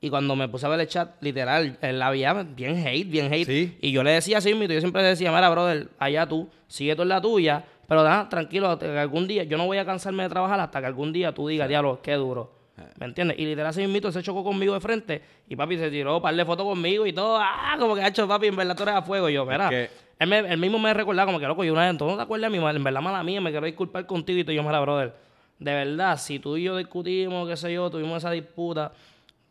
Y 0.05 0.09
cuando 0.11 0.35
me 0.35 0.47
puse 0.47 0.67
a 0.67 0.69
ver 0.69 0.79
el 0.79 0.87
chat, 0.87 1.15
literal, 1.21 1.79
él 1.81 1.99
había 1.99 2.31
bien 2.33 2.77
hate, 2.85 3.09
bien 3.09 3.33
hate. 3.33 3.47
Sí. 3.47 3.75
Y 3.81 3.91
yo 3.91 4.03
le 4.03 4.11
decía 4.11 4.37
así, 4.37 4.51
yo 4.51 4.79
siempre 4.79 5.01
le 5.01 5.09
decía, 5.09 5.31
mira, 5.31 5.49
brother, 5.49 5.87
allá 5.97 6.27
tú, 6.27 6.47
sigue 6.67 6.95
tú 6.95 7.01
en 7.01 7.09
la 7.09 7.19
tuya, 7.19 7.65
pero 7.87 8.03
nada, 8.03 8.29
tranquilo, 8.29 8.69
hasta 8.69 8.85
que 8.85 8.99
algún 8.99 9.27
día, 9.27 9.45
yo 9.45 9.57
no 9.57 9.65
voy 9.65 9.79
a 9.79 9.85
cansarme 9.85 10.21
de 10.21 10.29
trabajar 10.29 10.59
hasta 10.59 10.79
que 10.79 10.85
algún 10.85 11.11
día 11.11 11.31
tú 11.33 11.47
digas, 11.47 11.67
diablo, 11.67 12.01
qué 12.03 12.13
duro. 12.13 12.51
Eh. 12.77 12.83
¿Me 12.99 13.07
entiendes? 13.07 13.39
Y 13.39 13.45
literal, 13.45 13.71
ese 13.71 13.87
mito 13.87 14.11
se 14.11 14.21
chocó 14.21 14.43
conmigo 14.43 14.75
de 14.75 14.79
frente 14.79 15.21
y 15.49 15.55
papi 15.55 15.75
se 15.79 15.89
tiró 15.89 16.21
par 16.21 16.35
de 16.35 16.45
fotos 16.45 16.67
conmigo 16.67 17.07
y 17.07 17.13
todo. 17.13 17.39
Ah, 17.41 17.75
como 17.79 17.95
que 17.95 18.01
ha 18.03 18.07
hecho 18.09 18.27
papi, 18.27 18.45
en 18.45 18.55
verdad 18.57 18.75
tú 18.75 18.83
eres 18.83 18.93
a 18.95 19.01
fuego. 19.01 19.27
Y 19.27 19.33
yo, 19.33 19.43
mira, 19.43 19.69
que- 19.69 19.89
él, 20.19 20.27
me- 20.29 20.37
él 20.37 20.57
mismo 20.59 20.77
me 20.77 20.93
recordaba 20.93 21.25
como 21.25 21.39
que 21.39 21.47
loco, 21.47 21.63
yo 21.63 21.73
una 21.73 21.87
vez, 21.89 21.97
¿tú 21.97 22.05
no 22.05 22.15
te 22.15 22.21
acuerdas 22.21 22.51
de 22.51 22.57
mi 22.59 22.63
madre? 22.63 22.77
En 22.77 22.83
verdad, 22.83 23.01
mala 23.01 23.23
mía, 23.23 23.41
me 23.41 23.49
quiero 23.49 23.65
disculpar 23.65 24.05
contigo 24.05 24.37
y 24.37 24.43
tú, 24.43 24.51
yo, 24.51 24.61
mira, 24.61 24.79
brother. 24.81 25.13
De 25.57 25.73
verdad, 25.73 26.17
si 26.19 26.37
tú 26.37 26.57
y 26.57 26.63
yo 26.63 26.75
discutimos, 26.77 27.47
qué 27.47 27.55
sé 27.55 27.73
yo, 27.73 27.89
tuvimos 27.89 28.17
esa 28.17 28.29
disputa, 28.29 28.91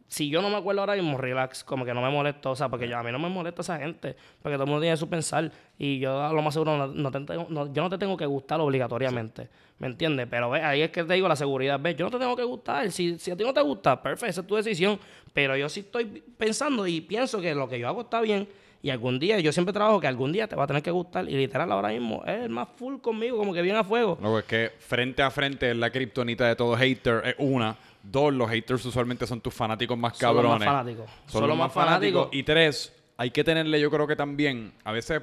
si 0.06 0.28
yo 0.28 0.40
no 0.42 0.50
me 0.50 0.56
acuerdo 0.56 0.80
ahora 0.82 0.94
mismo, 0.94 1.18
relax, 1.18 1.64
como 1.64 1.84
que 1.84 1.92
no 1.94 2.00
me 2.02 2.10
molesto, 2.10 2.50
o 2.52 2.56
sea, 2.56 2.68
porque 2.68 2.86
yo, 2.88 2.96
a 2.96 3.02
mí 3.02 3.10
no 3.10 3.18
me 3.18 3.28
molesta 3.28 3.62
esa 3.62 3.78
gente, 3.78 4.14
porque 4.42 4.54
todo 4.56 4.64
el 4.64 4.70
mundo 4.70 4.82
tiene 4.82 4.96
su 4.96 5.08
pensar 5.08 5.50
y 5.78 5.98
yo 5.98 6.22
a 6.22 6.32
lo 6.32 6.40
más 6.42 6.54
seguro 6.54 6.76
no, 6.76 6.86
no 6.86 7.10
te 7.10 7.20
tengo- 7.20 7.46
no- 7.48 7.72
yo 7.72 7.82
no 7.82 7.90
te 7.90 7.98
tengo 7.98 8.16
que 8.16 8.26
gustar 8.26 8.60
obligatoriamente, 8.60 9.48
¿me 9.78 9.86
entiendes? 9.88 10.26
Pero 10.30 10.50
ve, 10.50 10.60
ahí 10.62 10.82
es 10.82 10.90
que 10.90 11.02
te 11.02 11.14
digo 11.14 11.26
la 11.26 11.34
seguridad, 11.36 11.80
ves, 11.80 11.96
yo 11.96 12.04
no 12.04 12.10
te 12.10 12.18
tengo 12.18 12.36
que 12.36 12.44
gustar, 12.44 12.90
si, 12.92 13.18
si 13.18 13.30
a 13.30 13.36
ti 13.36 13.42
no 13.44 13.52
te 13.52 13.62
gusta, 13.62 14.00
perfecto, 14.00 14.26
esa 14.30 14.40
es 14.42 14.46
tu 14.46 14.54
decisión, 14.54 14.98
pero 15.32 15.56
yo 15.56 15.68
sí 15.68 15.80
estoy 15.80 16.04
pensando 16.36 16.86
y 16.86 17.00
pienso 17.00 17.40
que 17.40 17.54
lo 17.54 17.68
que 17.68 17.78
yo 17.80 17.88
hago 17.88 18.02
está 18.02 18.20
bien 18.20 18.46
y 18.82 18.90
algún 18.90 19.18
día, 19.18 19.40
yo 19.40 19.50
siempre 19.50 19.72
trabajo 19.72 19.98
que 19.98 20.06
algún 20.06 20.30
día 20.30 20.46
te 20.46 20.54
va 20.54 20.64
a 20.64 20.66
tener 20.66 20.82
que 20.82 20.90
gustar 20.90 21.26
y 21.28 21.32
literal 21.34 21.72
ahora 21.72 21.88
mismo 21.88 22.22
es 22.26 22.42
el 22.42 22.50
más 22.50 22.68
full 22.76 22.98
conmigo, 22.98 23.38
como 23.38 23.54
que 23.54 23.62
bien 23.62 23.76
a 23.76 23.82
fuego. 23.82 24.18
Luego 24.20 24.38
es 24.40 24.44
que 24.44 24.70
frente 24.78 25.22
a 25.22 25.30
frente 25.30 25.70
es 25.70 25.76
la 25.76 25.88
kriptonita 25.90 26.46
de 26.46 26.54
todo 26.54 26.76
hater, 26.76 27.22
es 27.24 27.34
una. 27.38 27.74
Dos, 28.06 28.32
los 28.34 28.48
haters 28.50 28.84
usualmente 28.84 29.26
son 29.26 29.40
tus 29.40 29.54
fanáticos 29.54 29.96
más 29.96 30.16
Son 30.16 30.34
los 30.36 30.42
cabrones. 30.44 30.66
más 30.68 30.76
fanáticos. 30.76 31.10
Son, 31.26 31.48
los 31.48 31.56
más 31.56 31.72
fanáticos. 31.72 32.28
Y 32.32 32.42
tres, 32.42 32.92
hay 33.16 33.30
que 33.30 33.42
tenerle, 33.42 33.80
yo 33.80 33.90
creo 33.90 34.06
que 34.06 34.14
también, 34.16 34.72
a 34.84 34.92
veces 34.92 35.22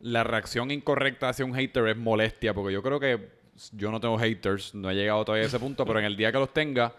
la 0.00 0.22
reacción 0.24 0.70
incorrecta 0.70 1.28
hacia 1.28 1.44
un 1.44 1.54
hater 1.54 1.88
es 1.88 1.96
molestia, 1.96 2.54
porque 2.54 2.72
yo 2.72 2.82
creo 2.82 3.00
que 3.00 3.28
yo 3.72 3.90
no 3.90 4.00
tengo 4.00 4.16
haters, 4.18 4.74
no 4.74 4.90
he 4.90 4.94
llegado 4.94 5.24
todavía 5.24 5.44
a 5.44 5.48
ese 5.48 5.58
punto, 5.58 5.84
pero 5.84 5.98
en 5.98 6.04
el 6.06 6.16
día 6.16 6.30
que 6.32 6.38
los 6.38 6.52
tenga, 6.54 6.92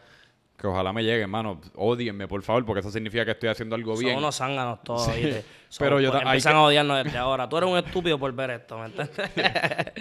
Que 0.57 0.67
ojalá 0.67 0.93
me 0.93 1.01
llegue, 1.03 1.21
hermano. 1.23 1.59
Odienme, 1.75 2.27
por 2.27 2.43
favor, 2.43 2.63
porque 2.63 2.81
eso 2.81 2.91
significa 2.91 3.25
que 3.25 3.31
estoy 3.31 3.49
haciendo 3.49 3.75
algo 3.75 3.95
Son 3.95 4.05
bien. 4.05 4.15
unos 4.17 4.35
zánganos 4.37 4.83
todos. 4.83 5.07
¿viste? 5.15 5.43
Son- 5.69 5.85
Pero 5.85 5.99
yo 5.99 6.13
empiezan 6.13 6.53
que- 6.53 6.57
a 6.59 6.61
odiarnos 6.61 7.03
desde 7.03 7.17
ahora. 7.17 7.49
Tú 7.49 7.57
eres 7.57 7.67
un 7.67 7.77
estúpido 7.79 8.19
por 8.19 8.31
ver 8.33 8.51
esto, 8.51 8.77
¿me 8.77 8.85
entiendes? 8.85 9.17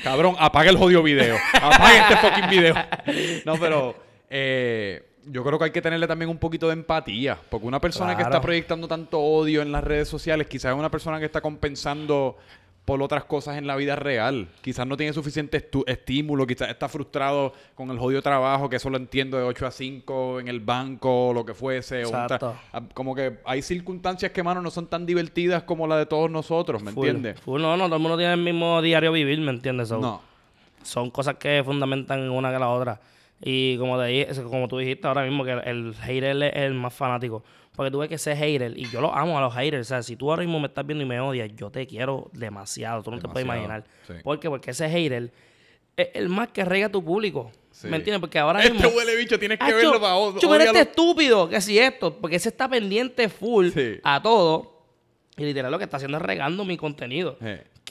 Cabrón, 0.04 0.34
apaga 0.38 0.68
el 0.68 0.76
jodido 0.76 1.02
video. 1.02 1.36
Apaga 1.54 2.10
este 2.10 2.16
fucking 2.16 2.50
video. 2.50 2.74
No, 3.46 3.54
pero 3.58 3.94
eh, 4.28 5.02
yo 5.30 5.44
creo 5.44 5.58
que 5.58 5.66
hay 5.66 5.70
que 5.70 5.82
tenerle 5.82 6.06
también 6.06 6.30
un 6.30 6.38
poquito 6.38 6.66
de 6.66 6.74
empatía. 6.74 7.38
Porque 7.48 7.66
una 7.66 7.80
persona 7.80 8.16
que 8.16 8.22
está 8.22 8.40
proyectando 8.40 8.88
tanto 8.88 9.20
odio 9.20 9.62
en 9.62 9.72
las 9.72 9.84
redes 9.84 10.08
sociales, 10.08 10.46
quizás 10.46 10.72
es 10.72 10.78
una 10.78 10.90
persona 10.90 11.18
que 11.18 11.26
está 11.26 11.40
compensando 11.40 12.36
por 12.84 13.00
otras 13.02 13.24
cosas 13.24 13.56
en 13.56 13.68
la 13.68 13.76
vida 13.76 13.94
real. 13.94 14.48
Quizás 14.62 14.84
no 14.84 14.96
tiene 14.96 15.12
suficiente 15.12 15.64
estímulo, 15.86 16.44
quizás 16.46 16.70
está 16.70 16.88
frustrado 16.88 17.52
con 17.76 17.88
el 17.90 17.98
jodido 17.98 18.20
trabajo, 18.20 18.68
que 18.68 18.76
eso 18.76 18.90
lo 18.90 18.96
entiendo 18.96 19.36
de 19.36 19.44
8 19.44 19.66
a 19.66 19.70
5 19.70 20.40
en 20.40 20.48
el 20.48 20.58
banco 20.58 21.28
o 21.28 21.32
lo 21.32 21.44
que 21.44 21.54
fuese. 21.54 22.00
Exacto. 22.00 22.56
como 22.94 23.14
que 23.14 23.38
hay 23.44 23.62
circunstancias 23.62 24.32
que, 24.32 24.42
mano, 24.42 24.60
no 24.60 24.70
son 24.70 24.88
tan 24.88 25.06
divertidas 25.06 25.62
como 25.62 25.86
la 25.86 25.98
de 25.98 26.06
todos 26.06 26.28
nosotros, 26.30 26.82
¿me 26.82 26.90
entiendes? 26.90 27.36
no, 27.46 27.76
no, 27.76 27.84
todo 27.84 27.96
el 27.96 28.02
mundo 28.02 28.16
tiene 28.16 28.32
el 28.32 28.40
mismo 28.40 28.82
diario 28.82 29.12
vivir, 29.12 29.38
¿me 29.40 29.52
entiendes? 29.52 29.88
So, 29.88 29.98
No. 29.98 30.22
Son 30.82 31.10
cosas 31.10 31.36
que 31.36 31.62
fundamentan 31.62 32.28
una 32.30 32.50
que 32.50 32.58
la 32.58 32.70
otra. 32.70 33.00
Y 33.42 33.78
como, 33.78 33.98
te 33.98 34.04
dije- 34.06 34.42
como 34.44 34.68
tú 34.68 34.78
dijiste 34.78 35.06
ahora 35.08 35.22
mismo, 35.24 35.44
que 35.44 35.52
el, 35.52 35.94
hater 35.94 36.42
es 36.42 36.52
el 36.56 36.74
más 36.74 36.92
fanático. 36.94 37.42
Porque 37.74 37.90
tú 37.90 37.98
ves 37.98 38.08
que 38.08 38.16
ese 38.16 38.36
hater, 38.36 38.76
y 38.76 38.84
yo 38.90 39.00
lo 39.00 39.14
amo 39.14 39.38
a 39.38 39.40
los 39.40 39.54
haters. 39.54 39.86
O 39.86 39.88
sea, 39.88 40.02
si 40.02 40.16
tú 40.16 40.30
ahora 40.30 40.42
mismo 40.42 40.60
me 40.60 40.66
estás 40.66 40.84
viendo 40.86 41.02
y 41.04 41.06
me 41.08 41.18
odias, 41.20 41.50
yo 41.56 41.70
te 41.70 41.86
quiero 41.86 42.28
demasiado. 42.34 43.02
Tú 43.02 43.10
no 43.10 43.18
te 43.18 43.28
puedes 43.28 43.44
imaginar. 43.46 43.84
sí. 44.06 44.14
¿Por 44.22 44.38
qué? 44.38 44.50
Porque 44.50 44.72
ese 44.72 44.88
hater 44.90 45.32
es 45.96 46.08
el 46.14 46.28
más 46.28 46.48
que 46.48 46.64
rega 46.64 46.86
a 46.86 46.90
tu 46.90 47.02
público. 47.02 47.50
Sí. 47.70 47.86
¿Me 47.88 47.96
entiendes? 47.96 48.20
Porque 48.20 48.38
ahora 48.38 48.60
Este 48.60 48.72
mismo... 48.74 48.90
huele 48.90 49.16
bicho, 49.16 49.38
tienes 49.38 49.58
que 49.58 49.64
Acho, 49.64 49.76
verlo 49.76 50.00
para 50.00 50.16
o- 50.16 50.38
yo, 50.38 50.54
este 50.56 50.80
estúpido, 50.80 51.48
que 51.48 51.60
si 51.60 51.78
esto, 51.78 52.16
porque 52.18 52.36
ese 52.36 52.48
está 52.50 52.68
pendiente 52.68 53.28
full 53.28 53.68
Sí. 53.70 53.98
a 54.02 54.20
todo. 54.20 54.78
Y 55.36 55.44
literal 55.44 55.70
lo 55.70 55.78
que 55.78 55.84
está 55.84 55.96
haciendo 55.96 56.18
es 56.18 56.22
regando 56.22 56.64
mi 56.66 56.76
contenido. 56.76 57.38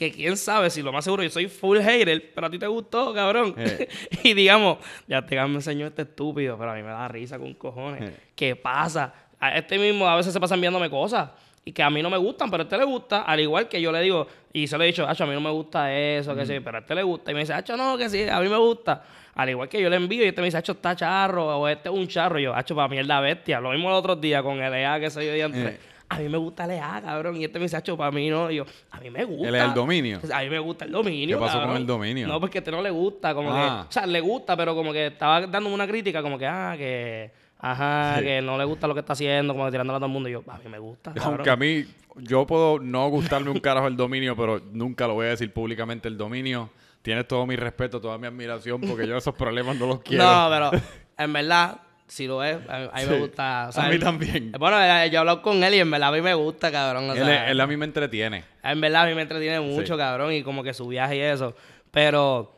Que 0.00 0.10
quién 0.10 0.34
sabe 0.38 0.70
si 0.70 0.80
lo 0.80 0.92
más 0.92 1.04
seguro 1.04 1.22
yo 1.22 1.28
soy 1.28 1.46
full 1.46 1.78
hater, 1.78 2.32
pero 2.34 2.46
a 2.46 2.50
ti 2.50 2.58
te 2.58 2.66
gustó, 2.66 3.12
cabrón. 3.12 3.54
Eh. 3.58 3.86
y 4.22 4.32
digamos, 4.32 4.78
ya 5.06 5.26
te 5.26 5.36
me 5.36 5.56
enseñó 5.56 5.88
este 5.88 6.00
estúpido, 6.00 6.56
pero 6.56 6.70
a 6.70 6.74
mí 6.74 6.82
me 6.82 6.88
da 6.88 7.06
risa 7.06 7.38
con 7.38 7.52
cojones. 7.52 8.08
Eh. 8.08 8.16
¿Qué 8.34 8.56
pasa? 8.56 9.12
A 9.38 9.58
este 9.58 9.78
mismo 9.78 10.08
a 10.08 10.16
veces 10.16 10.32
se 10.32 10.40
pasa 10.40 10.54
enviándome 10.54 10.88
cosas 10.88 11.28
y 11.66 11.72
que 11.72 11.82
a 11.82 11.90
mí 11.90 12.00
no 12.02 12.08
me 12.08 12.16
gustan, 12.16 12.50
pero 12.50 12.62
a 12.62 12.64
este 12.64 12.78
le 12.78 12.84
gusta, 12.84 13.24
al 13.24 13.40
igual 13.40 13.68
que 13.68 13.78
yo 13.78 13.92
le 13.92 14.00
digo, 14.00 14.26
y 14.54 14.66
se 14.66 14.78
lo 14.78 14.84
he 14.84 14.86
dicho, 14.86 15.06
Acho, 15.06 15.24
a 15.24 15.26
mí 15.26 15.34
no 15.34 15.40
me 15.42 15.50
gusta 15.50 15.94
eso, 15.94 16.34
que 16.34 16.46
sí, 16.46 16.60
pero 16.60 16.78
a 16.78 16.80
este 16.80 16.94
le 16.94 17.02
gusta. 17.02 17.30
Y 17.30 17.34
me 17.34 17.40
dice, 17.40 17.52
Acho, 17.52 17.76
no, 17.76 17.98
que 17.98 18.08
sí, 18.08 18.26
a 18.26 18.40
mí 18.40 18.48
me 18.48 18.56
gusta. 18.56 19.04
Al 19.34 19.50
igual 19.50 19.68
que 19.68 19.82
yo 19.82 19.90
le 19.90 19.96
envío 19.96 20.24
y 20.24 20.28
este 20.28 20.40
me 20.40 20.46
dice, 20.46 20.56
Acho, 20.56 20.72
está 20.72 20.96
charro, 20.96 21.58
o 21.58 21.68
este 21.68 21.90
es 21.90 21.94
un 21.94 22.08
charro. 22.08 22.38
Y 22.38 22.44
yo, 22.44 22.54
Acho, 22.54 22.74
para 22.74 22.88
mierda 22.88 23.20
bestia. 23.20 23.60
Lo 23.60 23.68
mismo 23.72 23.90
el 23.90 23.96
otro 23.96 24.16
día 24.16 24.42
con 24.42 24.62
el 24.62 24.72
EA 24.72 24.98
que 24.98 25.10
soy 25.10 25.26
yo 25.26 25.32
de 25.32 25.42
antes. 25.42 25.74
Eh. 25.74 25.89
A 26.12 26.18
mí 26.18 26.28
me 26.28 26.38
gusta 26.38 26.64
el 26.64 26.72
EA, 26.72 27.00
cabrón. 27.04 27.36
Y 27.36 27.44
este 27.44 27.58
me 27.58 27.66
dice, 27.66 27.80
para 27.96 28.10
mí 28.10 28.28
no. 28.28 28.50
Y 28.50 28.56
yo, 28.56 28.64
a 28.90 28.98
mí 29.00 29.10
me 29.10 29.24
gusta. 29.24 29.48
Es 29.58 29.64
el 29.64 29.74
dominio. 29.74 30.20
A 30.34 30.40
mí 30.42 30.50
me 30.50 30.58
gusta 30.58 30.84
el 30.84 30.90
dominio. 30.92 31.38
¿Qué 31.38 31.44
pasó 31.46 31.62
con 31.62 31.76
el 31.76 31.86
dominio? 31.86 32.26
No, 32.26 32.40
porque 32.40 32.58
a 32.58 32.60
este 32.60 32.70
no 32.72 32.82
le 32.82 32.90
gusta, 32.90 33.32
como 33.34 33.50
Ah. 33.54 33.82
que. 33.84 33.88
O 33.88 33.92
sea, 33.92 34.06
le 34.06 34.20
gusta, 34.20 34.56
pero 34.56 34.74
como 34.74 34.92
que 34.92 35.06
estaba 35.06 35.40
dándome 35.46 35.74
una 35.74 35.86
crítica, 35.86 36.20
como 36.20 36.36
que, 36.38 36.46
ah, 36.46 36.74
que. 36.76 37.30
Ajá, 37.60 38.16
Sí. 38.18 38.24
que 38.24 38.42
no 38.42 38.56
le 38.58 38.64
gusta 38.64 38.86
lo 38.88 38.94
que 38.94 39.00
está 39.00 39.12
haciendo, 39.12 39.52
como 39.54 39.70
que 39.70 39.76
a 39.76 39.84
todo 39.84 40.04
el 40.06 40.10
mundo. 40.10 40.28
Y 40.28 40.32
yo, 40.32 40.42
a 40.48 40.58
mí 40.58 40.68
me 40.68 40.78
gusta. 40.78 41.12
cabrón". 41.14 41.34
Aunque 41.34 41.50
a 41.50 41.56
mí, 41.56 41.84
yo 42.16 42.46
puedo 42.46 42.78
no 42.80 43.08
gustarme 43.08 43.50
un 43.50 43.60
carajo 43.60 43.86
el 43.86 43.96
dominio, 43.96 44.34
pero 44.34 44.60
nunca 44.72 45.06
lo 45.06 45.14
voy 45.14 45.26
a 45.26 45.30
decir 45.30 45.52
públicamente 45.52 46.08
el 46.08 46.16
dominio. 46.16 46.70
Tienes 47.02 47.28
todo 47.28 47.46
mi 47.46 47.56
respeto, 47.56 48.00
toda 48.00 48.18
mi 48.18 48.26
admiración, 48.26 48.80
porque 48.80 49.06
yo 49.06 49.16
esos 49.16 49.34
problemas 49.34 49.76
no 49.78 49.86
los 49.86 50.00
quiero. 50.02 50.24
No, 50.24 50.48
pero 50.50 50.82
en 51.18 51.32
verdad, 51.32 51.80
si 52.10 52.26
lo 52.26 52.42
es, 52.44 52.58
a, 52.68 52.76
a 52.86 52.96
mí 52.96 53.02
Sí. 53.04 53.08
me 53.10 53.18
gusta. 53.20 53.66
o 53.68 53.72
sea, 53.72 53.84
A 53.84 53.88
mí 53.88 53.94
él- 53.94 54.00
también. 54.00 54.52
Bueno, 54.58 54.80
eh, 54.82 55.08
yo 55.10 55.14
he 55.14 55.18
hablado 55.18 55.42
con 55.42 55.62
él 55.64 55.74
y 55.74 55.78
en 55.78 55.90
verdad 55.90 56.08
a 56.08 56.12
mí 56.12 56.20
me 56.20 56.34
gusta, 56.34 56.70
cabrón. 56.72 57.08
o 57.08 57.12
él, 57.14 57.24
sea, 57.24 57.46
es- 57.46 57.50
él 57.52 57.60
a 57.60 57.66
mí 57.66 57.76
me 57.76 57.84
entretiene. 57.86 58.44
En 58.62 58.80
verdad, 58.80 59.04
a 59.04 59.06
mí 59.06 59.14
me 59.14 59.22
entretiene 59.22 59.60
mucho, 59.60 59.94
Sí. 59.94 59.98
cabrón, 59.98 60.32
y 60.32 60.42
como 60.42 60.62
que 60.62 60.74
su 60.74 60.86
viaje 60.88 61.16
y 61.16 61.20
eso. 61.20 61.54
Pero 61.90 62.52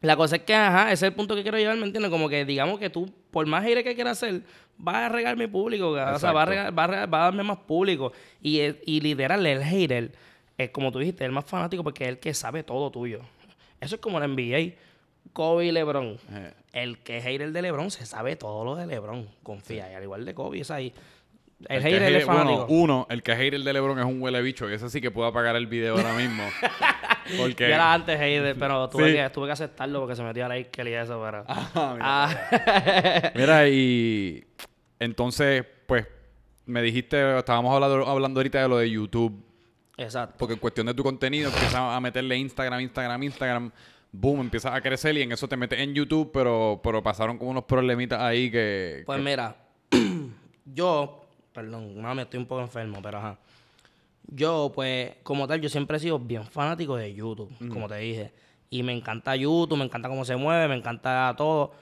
la 0.00 0.16
cosa 0.16 0.36
es 0.36 0.42
que, 0.42 0.54
ajá, 0.54 0.84
ese 0.92 0.94
es 1.06 1.10
el 1.10 1.12
punto 1.14 1.34
que 1.34 1.42
quiero 1.42 1.58
llevar, 1.58 1.76
¿me 1.76 1.84
entiendes? 1.86 2.10
Como 2.10 2.28
que 2.28 2.44
digamos 2.44 2.78
que 2.78 2.90
tú, 2.90 3.12
por 3.30 3.44
más 3.46 3.64
aire 3.64 3.82
que 3.84 3.94
quieras 3.94 4.22
hacer, 4.22 4.42
vas 4.78 4.96
a 4.96 5.08
regar 5.08 5.36
mi 5.36 5.46
público, 5.46 5.94
cabrón. 5.94 6.14
o 6.14 6.18
sea, 6.18 6.32
vas 6.32 6.46
a, 6.46 6.50
regar- 6.50 6.72
vas 6.74 6.84
a 6.88 6.92
regar- 6.92 7.08
vas 7.10 7.20
a 7.20 7.24
darme 7.24 7.42
más 7.42 7.58
público. 7.58 8.12
Y, 8.40 8.60
y 8.84 9.00
literal, 9.00 9.44
el 9.46 9.62
hater, 9.64 10.12
es 10.58 10.70
como 10.70 10.92
tú 10.92 10.98
dijiste, 11.00 11.24
el 11.24 11.32
más 11.32 11.44
fanático 11.44 11.82
porque 11.82 12.04
es 12.04 12.10
el 12.10 12.18
que 12.18 12.32
sabe 12.34 12.62
todo 12.62 12.90
tuyo. 12.90 13.20
Eso 13.80 13.96
es 13.96 14.00
como 14.00 14.18
el 14.18 14.24
NBA. 14.24 14.74
Kobe 15.32 15.66
y 15.66 15.72
LeBron. 15.72 16.18
Eh. 16.32 16.52
El 16.72 16.98
que 16.98 17.18
es 17.18 17.24
hater 17.24 17.52
de 17.52 17.62
LeBron 17.62 17.90
se 17.90 18.04
sabe 18.06 18.36
todo 18.36 18.64
lo 18.64 18.76
de 18.76 18.86
LeBron. 18.86 19.28
Confía. 19.42 19.90
Y 19.90 19.94
al 19.94 20.02
igual 20.02 20.24
de 20.24 20.34
Kobe, 20.34 20.60
es 20.60 20.70
ahí. 20.70 20.92
El, 21.68 21.76
El 21.78 21.82
hater 21.84 22.02
hate- 22.02 22.16
es. 22.18 22.26
Bueno, 22.26 22.66
uno, 22.68 23.06
el 23.08 23.22
que 23.22 23.32
es 23.32 23.38
hater 23.38 23.60
de 23.62 23.72
LeBron 23.72 23.98
es 23.98 24.04
un 24.04 24.20
huele 24.20 24.42
bicho, 24.42 24.68
y 24.68 24.74
ese 24.74 24.90
sí 24.90 25.00
que 25.00 25.10
puedo 25.10 25.26
apagar 25.28 25.56
el 25.56 25.66
video 25.66 25.96
ahora 25.96 26.12
mismo. 26.12 26.42
Porque. 27.38 27.68
Yo 27.68 27.74
era 27.74 27.94
antes 27.94 28.18
hater, 28.18 28.54
pero 28.58 28.88
tuve, 28.90 29.10
Sí. 29.10 29.16
que, 29.16 29.30
tuve 29.30 29.46
que 29.46 29.52
aceptarlo 29.52 30.00
porque 30.00 30.14
se 30.16 30.22
metió 30.22 30.44
a 30.44 30.48
la 30.48 30.58
Ikel 30.58 30.88
y 30.88 30.92
eso, 30.94 31.20
pero... 31.24 31.44
Ah, 31.48 31.92
mira. 31.94 32.00
Ah, 32.68 33.32
Mira, 33.34 33.68
y 33.68 34.44
entonces, 35.00 35.64
pues, 35.86 36.06
me 36.66 36.82
dijiste, 36.82 37.38
estábamos 37.38 37.74
hablando, 37.74 38.06
hablando 38.06 38.38
ahorita 38.40 38.60
de 38.62 38.68
lo 38.68 38.76
de 38.78 38.90
YouTube, 38.90 39.42
exacto. 39.96 40.34
porque 40.38 40.54
en 40.54 40.60
cuestión 40.60 40.86
de 40.86 40.94
tu 40.94 41.02
contenido 41.02 41.48
empiezas 41.48 41.74
a 41.74 41.98
meterle 42.00 42.36
Instagram, 42.36 42.80
Instagram, 42.80 43.22
Instagram, 43.22 43.72
boom, 44.20 44.40
empiezas 44.40 44.74
a 44.74 44.80
crecer 44.80 45.16
y 45.16 45.22
en 45.22 45.32
eso 45.32 45.48
te 45.48 45.56
metes 45.56 45.78
en 45.80 45.94
YouTube, 45.94 46.30
pero, 46.32 46.80
pero 46.82 47.02
pasaron 47.02 47.38
como 47.38 47.50
unos 47.50 47.64
problemitas 47.64 48.20
ahí 48.20 48.50
que... 48.50 49.02
Pues 49.06 49.18
que- 49.18 49.24
mira, 49.24 49.56
yo... 50.64 51.22
Perdón, 51.52 52.00
mami, 52.02 52.20
estoy 52.22 52.38
un 52.38 52.46
poco 52.46 52.60
enfermo, 52.60 53.00
pero 53.02 53.16
ajá. 53.16 53.38
Yo, 54.28 54.72
pues, 54.74 55.12
como 55.22 55.46
tal, 55.46 55.60
yo 55.60 55.70
siempre 55.70 55.96
he 55.96 56.00
sido 56.00 56.18
bien 56.18 56.44
fanático 56.44 56.96
de 56.96 57.14
YouTube, 57.14 57.50
como 57.70 57.88
te 57.88 57.96
dije. 57.96 58.32
Y 58.68 58.82
me 58.82 58.92
encanta 58.92 59.34
YouTube, 59.36 59.78
me 59.78 59.84
encanta 59.84 60.08
cómo 60.08 60.24
se 60.26 60.36
mueve, 60.36 60.68
me 60.68 60.74
encanta 60.74 61.32
todo. 61.34 61.72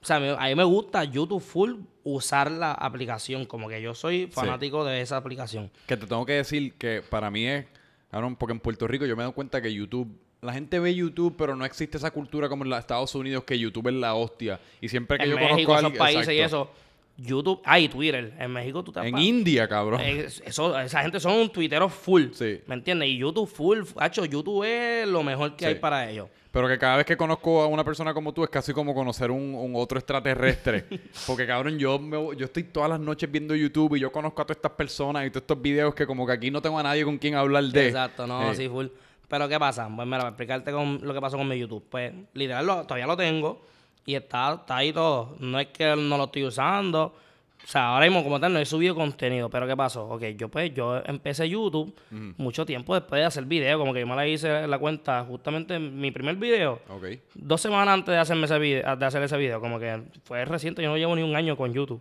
O 0.00 0.04
sea, 0.06 0.16
a 0.16 0.48
mí 0.48 0.54
me 0.54 0.64
gusta 0.64 1.04
YouTube 1.04 1.42
full 1.42 1.74
usar 2.04 2.50
la 2.50 2.72
aplicación, 2.72 3.44
como 3.44 3.68
que 3.68 3.82
yo 3.82 3.94
soy 3.94 4.28
fanático 4.28 4.82
de 4.84 5.02
esa 5.02 5.16
aplicación. 5.18 5.70
Que 5.86 5.96
te 5.98 6.06
tengo 6.06 6.24
que 6.24 6.34
decir 6.34 6.74
que 6.74 7.02
para 7.02 7.30
mí 7.30 7.44
es, 7.46 7.66
cabrón, 8.10 8.36
porque 8.36 8.52
en 8.52 8.60
Puerto 8.60 8.86
Rico 8.86 9.04
yo 9.04 9.14
me 9.14 9.22
he 9.22 9.24
dado 9.24 9.34
cuenta 9.34 9.60
que 9.60 9.74
YouTube, 9.74 10.08
la 10.40 10.52
gente 10.52 10.78
ve 10.78 10.94
YouTube, 10.94 11.34
pero 11.36 11.56
no 11.56 11.64
existe 11.64 11.96
esa 11.98 12.10
cultura 12.10 12.48
como 12.48 12.64
en 12.64 12.70
los 12.70 12.78
Estados 12.78 13.14
Unidos 13.14 13.44
que 13.44 13.58
YouTube 13.58 13.88
es 13.88 13.94
la 13.94 14.14
hostia. 14.14 14.60
Y 14.80 14.88
siempre 14.88 15.18
que 15.18 15.24
en 15.24 15.30
yo 15.30 15.36
México, 15.36 15.72
conozco 15.74 15.74
a 15.74 15.78
esos 15.80 15.98
países 15.98 16.34
y 16.34 16.38
eso, 16.40 16.70
YouTube, 17.16 17.60
ah, 17.64 17.80
y 17.80 17.88
Twitter. 17.88 18.32
En 18.38 18.52
México 18.52 18.84
tú 18.84 18.92
te 18.92 19.00
En 19.00 19.18
India, 19.18 19.66
cabrón. 19.68 20.00
Eh, 20.00 20.28
Eso, 20.44 20.78
esa 20.78 21.02
gente 21.02 21.18
son 21.18 21.32
un 21.32 21.50
tuitero 21.50 21.88
full. 21.88 22.26
Sí. 22.32 22.60
¿Me 22.68 22.76
entiendes? 22.76 23.08
Y 23.08 23.18
YouTube 23.18 23.48
full. 23.48 23.80
Hacho, 23.96 24.24
YouTube 24.24 24.62
es 24.64 25.08
lo 25.08 25.24
mejor 25.24 25.56
que 25.56 25.64
Sí. 25.64 25.68
hay 25.70 25.74
para 25.74 26.08
ellos. 26.08 26.28
Pero 26.52 26.66
que 26.68 26.78
cada 26.78 26.96
vez 26.96 27.04
que 27.06 27.16
conozco 27.16 27.60
a 27.60 27.66
una 27.66 27.84
persona 27.84 28.14
como 28.14 28.32
tú 28.32 28.42
es 28.44 28.48
casi 28.50 28.72
como 28.72 28.94
conocer 28.94 29.30
un, 29.32 29.54
un 29.54 29.72
otro 29.74 29.98
extraterrestre. 29.98 30.84
Porque 31.26 31.46
cabrón, 31.46 31.78
yo, 31.78 31.98
me 31.98 32.16
voy- 32.16 32.36
yo 32.36 32.44
estoy 32.46 32.62
todas 32.62 32.88
las 32.88 33.00
noches 33.00 33.30
viendo 33.30 33.54
YouTube 33.56 33.96
y 33.96 34.00
yo 34.00 34.10
conozco 34.12 34.40
a 34.42 34.44
todas 34.44 34.56
estas 34.58 34.72
personas 34.72 35.26
y 35.26 35.30
todos 35.30 35.42
estos 35.42 35.60
videos 35.60 35.94
que 35.94 36.06
como 36.06 36.24
que 36.26 36.32
aquí 36.32 36.50
no 36.52 36.62
tengo 36.62 36.78
a 36.78 36.82
nadie 36.84 37.04
con 37.04 37.18
quien 37.18 37.34
hablar 37.34 37.64
de. 37.64 37.88
Exacto, 37.88 38.26
no, 38.28 38.50
Eh, 38.52 38.54
sí, 38.54 38.68
full. 38.68 38.86
Pero 39.28 39.48
¿qué 39.48 39.58
pasa? 39.58 39.84
Pues 39.94 40.06
mira, 40.06 40.18
para 40.18 40.28
explicarte 40.30 40.72
con 40.72 41.00
lo 41.02 41.12
que 41.14 41.20
pasó 41.20 41.36
con 41.36 41.46
mi 41.48 41.58
YouTube. 41.58 41.84
Pues 41.90 42.12
literal, 42.34 42.66
lo- 42.66 42.82
todavía 42.84 43.06
lo 43.06 43.16
tengo 43.16 43.60
y 44.06 44.14
está, 44.14 44.54
está 44.54 44.76
ahí 44.78 44.92
todo. 44.92 45.36
No 45.40 45.60
es 45.60 45.66
que 45.68 45.94
no 45.96 46.16
lo 46.16 46.24
estoy 46.24 46.44
usando. 46.44 47.14
O 47.62 47.66
sea, 47.70 47.88
ahora 47.88 48.06
mismo 48.06 48.22
como 48.24 48.40
tal 48.40 48.52
no 48.54 48.58
he 48.60 48.64
subido 48.64 48.94
contenido. 48.94 49.50
Pero 49.50 49.66
¿qué 49.66 49.76
pasó? 49.76 50.08
Ok, 50.08 50.22
yo 50.38 50.48
pues 50.48 50.72
yo 50.72 51.02
empecé 51.04 51.46
YouTube 51.46 51.94
mucho 52.38 52.64
tiempo 52.64 52.94
después 52.94 53.20
de 53.20 53.26
hacer 53.26 53.44
video. 53.44 53.78
Como 53.78 53.92
que 53.92 54.00
yo 54.00 54.06
me 54.06 54.16
la 54.16 54.26
hice 54.26 54.66
la 54.66 54.78
cuenta 54.78 55.22
justamente 55.24 55.74
en 55.74 56.00
mi 56.00 56.10
primer 56.10 56.36
video. 56.36 56.80
Ok. 56.88 57.04
dos 57.34 57.60
semanas 57.60 57.88
antes 57.92 58.12
de 58.14 58.18
hacerme 58.18 58.46
ese 58.46 58.58
video, 58.58 58.96
de 58.96 59.04
hacer 59.04 59.22
ese 59.22 59.36
video, 59.36 59.60
como 59.60 59.78
que 59.78 60.02
fue 60.24 60.42
reciente, 60.46 60.82
yo 60.82 60.88
no 60.88 60.96
llevo 60.96 61.14
ni 61.14 61.22
un 61.22 61.36
año 61.36 61.54
con 61.56 61.74
YouTube. 61.74 62.00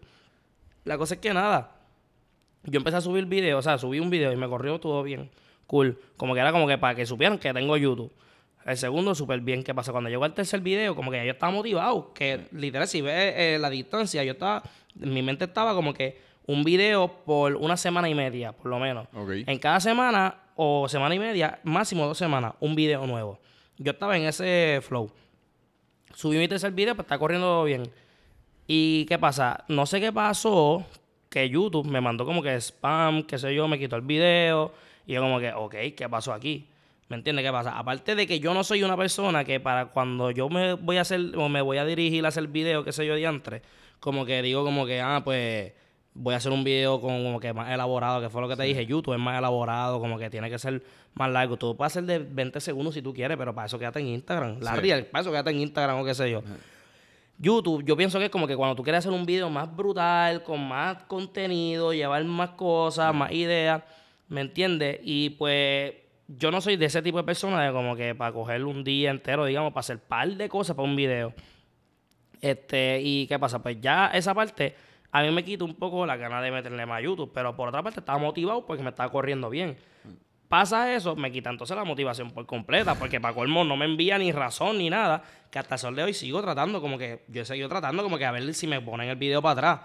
La 0.85 0.97
cosa 0.97 1.15
es 1.15 1.19
que 1.19 1.33
nada, 1.33 1.71
yo 2.63 2.77
empecé 2.77 2.97
a 2.97 3.01
subir 3.01 3.25
videos, 3.25 3.59
o 3.59 3.61
sea, 3.69 3.77
subí 3.77 3.99
un 3.99 4.09
video 4.09 4.31
y 4.31 4.37
me 4.37 4.47
corrió 4.47 4.79
todo 4.79 5.03
bien, 5.03 5.29
cool. 5.67 5.99
Como 6.17 6.33
que 6.33 6.39
era 6.39 6.51
como 6.51 6.67
que 6.67 6.77
para 6.77 6.95
que 6.95 7.05
supieran 7.05 7.37
que 7.37 7.53
tengo 7.53 7.77
YouTube. 7.77 8.11
El 8.65 8.75
segundo, 8.75 9.15
súper 9.15 9.39
bien. 9.39 9.63
¿Qué 9.63 9.73
pasa? 9.73 9.91
Cuando 9.91 10.09
llegó 10.09 10.25
al 10.25 10.33
tercer 10.33 10.59
video, 10.59 10.95
como 10.95 11.11
que 11.11 11.25
yo 11.25 11.31
estaba 11.31 11.51
motivado, 11.51 12.13
que 12.13 12.47
literal, 12.51 12.87
si 12.87 13.01
ves 13.01 13.33
eh, 13.37 13.57
la 13.59 13.69
distancia, 13.69 14.23
yo 14.25 14.33
estaba, 14.33 14.63
mi 14.95 15.21
mente 15.21 15.45
estaba 15.45 15.73
como 15.73 15.93
que 15.93 16.19
un 16.47 16.63
video 16.63 17.07
por 17.25 17.55
una 17.55 17.77
semana 17.77 18.09
y 18.09 18.15
media, 18.15 18.51
por 18.51 18.67
lo 18.67 18.79
menos. 18.79 19.07
En 19.29 19.59
cada 19.59 19.79
semana 19.79 20.35
o 20.55 20.89
semana 20.89 21.15
y 21.15 21.19
media, 21.19 21.59
máximo 21.63 22.05
dos 22.05 22.17
semanas, 22.17 22.55
un 22.59 22.75
video 22.75 23.05
nuevo. 23.05 23.39
Yo 23.77 23.91
estaba 23.91 24.17
en 24.17 24.23
ese 24.23 24.79
flow. 24.81 25.11
Subí 26.13 26.37
mi 26.37 26.47
tercer 26.47 26.71
video, 26.71 26.95
pues 26.95 27.05
está 27.05 27.17
corriendo 27.17 27.63
bien. 27.63 27.83
¿Y 28.65 29.05
qué 29.05 29.17
pasa? 29.17 29.63
No 29.69 29.85
sé 29.85 30.01
qué 30.01 30.11
pasó, 30.11 30.85
que 31.29 31.49
YouTube 31.49 31.87
me 31.87 32.01
mandó 32.01 32.25
como 32.25 32.41
que 32.41 32.55
spam, 32.59 33.23
qué 33.23 33.37
sé 33.37 33.53
yo, 33.53 33.67
me 33.67 33.79
quitó 33.79 33.95
el 33.95 34.01
video. 34.01 34.73
Y 35.07 35.13
yo 35.13 35.21
como 35.21 35.39
que, 35.39 35.51
ok, 35.53 35.75
¿qué 35.95 36.07
pasó 36.09 36.33
aquí? 36.33 36.67
¿Me 37.07 37.15
entiendes 37.15 37.45
qué 37.45 37.51
pasa? 37.51 37.77
Aparte 37.79 38.13
de 38.13 38.27
que 38.27 38.39
yo 38.41 38.53
no 38.53 38.63
soy 38.63 38.83
una 38.83 38.97
persona 38.97 39.45
que 39.45 39.61
para 39.61 39.87
cuando 39.87 40.29
yo 40.31 40.49
me 40.49 40.73
voy 40.73 40.97
a 40.97 41.01
hacer 41.01 41.31
o 41.37 41.47
me 41.47 41.61
voy 41.61 41.77
a 41.77 41.85
dirigir 41.85 42.25
a 42.25 42.27
hacer 42.27 42.47
video, 42.49 42.83
qué 42.83 42.91
sé 42.91 43.05
yo, 43.05 43.15
diantre, 43.15 43.61
como 44.01 44.25
que 44.25 44.41
digo 44.41 44.65
como 44.65 44.85
que, 44.85 44.99
ah, 44.99 45.21
pues 45.23 45.71
voy 46.13 46.33
a 46.33 46.37
hacer 46.37 46.51
un 46.51 46.65
video 46.65 46.99
con, 46.99 47.23
como 47.23 47.39
que 47.39 47.53
más 47.53 47.71
elaborado, 47.71 48.19
que 48.19 48.29
fue 48.29 48.41
lo 48.41 48.49
que 48.49 48.57
te 48.57 48.63
dije, 48.63 48.85
YouTube 48.85 49.13
es 49.13 49.19
más 49.19 49.37
elaborado, 49.37 49.99
como 50.01 50.17
que 50.17 50.29
tiene 50.29 50.49
que 50.49 50.59
ser 50.59 50.83
más 51.13 51.31
largo. 51.31 51.55
Tú 51.55 51.77
puedes 51.77 51.93
hacer 51.93 52.03
de 52.03 52.19
20 52.19 52.59
segundos 52.59 52.93
si 52.93 53.01
tú 53.01 53.13
quieres, 53.13 53.37
pero 53.37 53.55
para 53.55 53.67
eso 53.67 53.79
quédate 53.79 54.01
en 54.01 54.07
Instagram. 54.07 54.59
La 54.59 54.75
real, 54.75 55.05
para 55.05 55.21
eso 55.21 55.31
quédate 55.31 55.51
en 55.51 55.61
Instagram 55.61 55.99
o 55.99 56.05
qué 56.05 56.13
sé 56.13 56.29
yo. 56.29 56.43
YouTube, 57.37 57.85
yo 57.85 57.95
pienso 57.95 58.17
que 58.17 58.25
es 58.25 58.31
como 58.31 58.47
que 58.47 58.57
cuando 58.57 58.75
tú 58.75 58.83
quieres 58.83 58.99
hacer 58.99 59.11
un 59.11 59.25
video 59.25 59.49
más 59.49 59.73
brutal, 59.73 60.43
con 60.43 60.67
más 60.67 61.03
contenido, 61.03 61.93
llevar 61.93 62.25
más 62.25 62.49
cosas, 62.51 63.13
más 63.13 63.31
ideas, 63.31 63.83
¿me 64.27 64.41
entiendes? 64.41 64.99
Y 65.03 65.31
pues 65.31 65.93
yo 66.27 66.51
no 66.51 66.61
soy 66.61 66.75
de 66.75 66.85
ese 66.85 67.01
tipo 67.01 67.17
de 67.17 67.23
persona 67.23 67.65
de 67.65 67.71
como 67.71 67.95
que 67.95 68.15
para 68.15 68.31
coger 68.31 68.63
un 68.65 68.83
día 68.83 69.11
entero, 69.11 69.45
digamos, 69.45 69.71
para 69.71 69.81
hacer 69.81 69.99
par 69.99 70.29
de 70.29 70.49
cosas 70.49 70.75
para 70.75 70.87
un 70.87 70.95
video. 70.95 71.33
Este, 72.41 73.01
y 73.01 73.27
qué 73.27 73.39
pasa, 73.39 73.63
pues 73.63 73.79
ya 73.81 74.07
esa 74.07 74.33
parte 74.33 74.75
a 75.11 75.23
mí 75.23 75.31
me 75.31 75.43
quita 75.43 75.63
un 75.63 75.75
poco 75.75 76.05
la 76.05 76.17
gana 76.17 76.41
de 76.41 76.51
meterle 76.51 76.85
más 76.85 76.99
a 76.99 77.01
YouTube, 77.01 77.31
pero 77.33 77.55
por 77.55 77.69
otra 77.69 77.81
parte 77.81 78.01
estaba 78.01 78.19
motivado 78.19 78.65
porque 78.65 78.83
me 78.83 78.89
estaba 78.89 79.11
corriendo 79.11 79.49
bien. 79.49 79.77
Pasa 80.47 80.93
eso, 80.93 81.15
me 81.15 81.31
quita 81.31 81.49
entonces 81.49 81.75
la 81.75 81.83
motivación 81.83 82.31
por 82.31 82.45
completa, 82.45 82.95
porque 82.95 83.19
para 83.19 83.33
colmo 83.33 83.63
no 83.63 83.75
me 83.75 83.85
envía 83.85 84.17
ni 84.17 84.31
razón 84.31 84.77
ni 84.77 84.89
nada, 84.89 85.23
que 85.51 85.59
hasta 85.59 85.75
el 85.75 85.79
sol 85.79 85.95
de 85.95 86.03
hoy 86.03 86.13
sigo 86.13 86.41
tratando, 86.41 86.79
como 86.81 86.97
que 86.97 87.25
yo 87.27 87.41
he 87.41 87.45
seguido 87.45 87.67
tratando, 87.67 88.03
como 88.03 88.17
que 88.17 88.25
a 88.25 88.31
ver 88.31 88.53
si 88.53 88.67
me 88.67 88.79
ponen 88.79 89.09
el 89.09 89.17
video 89.17 89.41
para 89.41 89.53
atrás. 89.53 89.79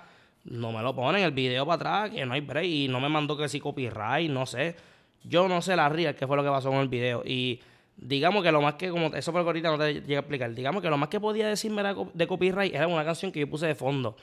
No 0.45 0.73
me 0.73 0.83
lo 0.83 0.95
ponen 0.95 1.23
el 1.23 1.31
video 1.31 1.65
para 1.65 1.77
atrás, 1.77 2.11
que 2.11 2.27
no 2.27 2.35
hay 2.35 2.41
break, 2.41 2.67
y 2.67 2.89
no 2.89 3.01
me 3.01 3.09
mandó 3.09 3.37
que 3.37 3.49
si 3.49 3.61
copyright, 3.61 4.31
no 4.31 4.47
sé. 4.47 4.75
Yo 5.23 5.47
no 5.47 5.63
sé 5.63 5.77
la 5.77 5.89
ría 5.89 6.17
qué 6.17 6.27
fue 6.27 6.37
lo 6.37 6.43
que 6.43 6.49
pasó 6.49 6.71
con 6.71 6.81
el 6.81 6.89
video. 6.89 7.23
Y 7.25 7.61
digamos 7.97 8.43
que 8.43 8.51
lo 8.51 8.61
más 8.61 8.75
que, 8.75 8.91
como 8.91 9.07
eso 9.15 9.31
fue 9.31 9.41
lo 9.41 9.45
que 9.45 9.49
ahorita 9.51 9.71
no 9.71 9.79
te 9.79 9.95
llegué 9.95 10.17
a 10.17 10.21
explicar, 10.21 10.53
digamos 10.53 10.83
que 10.83 10.91
lo 10.91 10.99
más 10.99 11.09
que 11.09 11.21
podía 11.21 11.47
decirme 11.47 11.83
de 12.13 12.27
copyright 12.27 12.75
era 12.75 12.89
una 12.89 13.05
canción 13.05 13.31
que 13.31 13.41
yo 13.41 13.49
puse 13.49 13.67
de 13.67 13.75
fondo. 13.75 14.17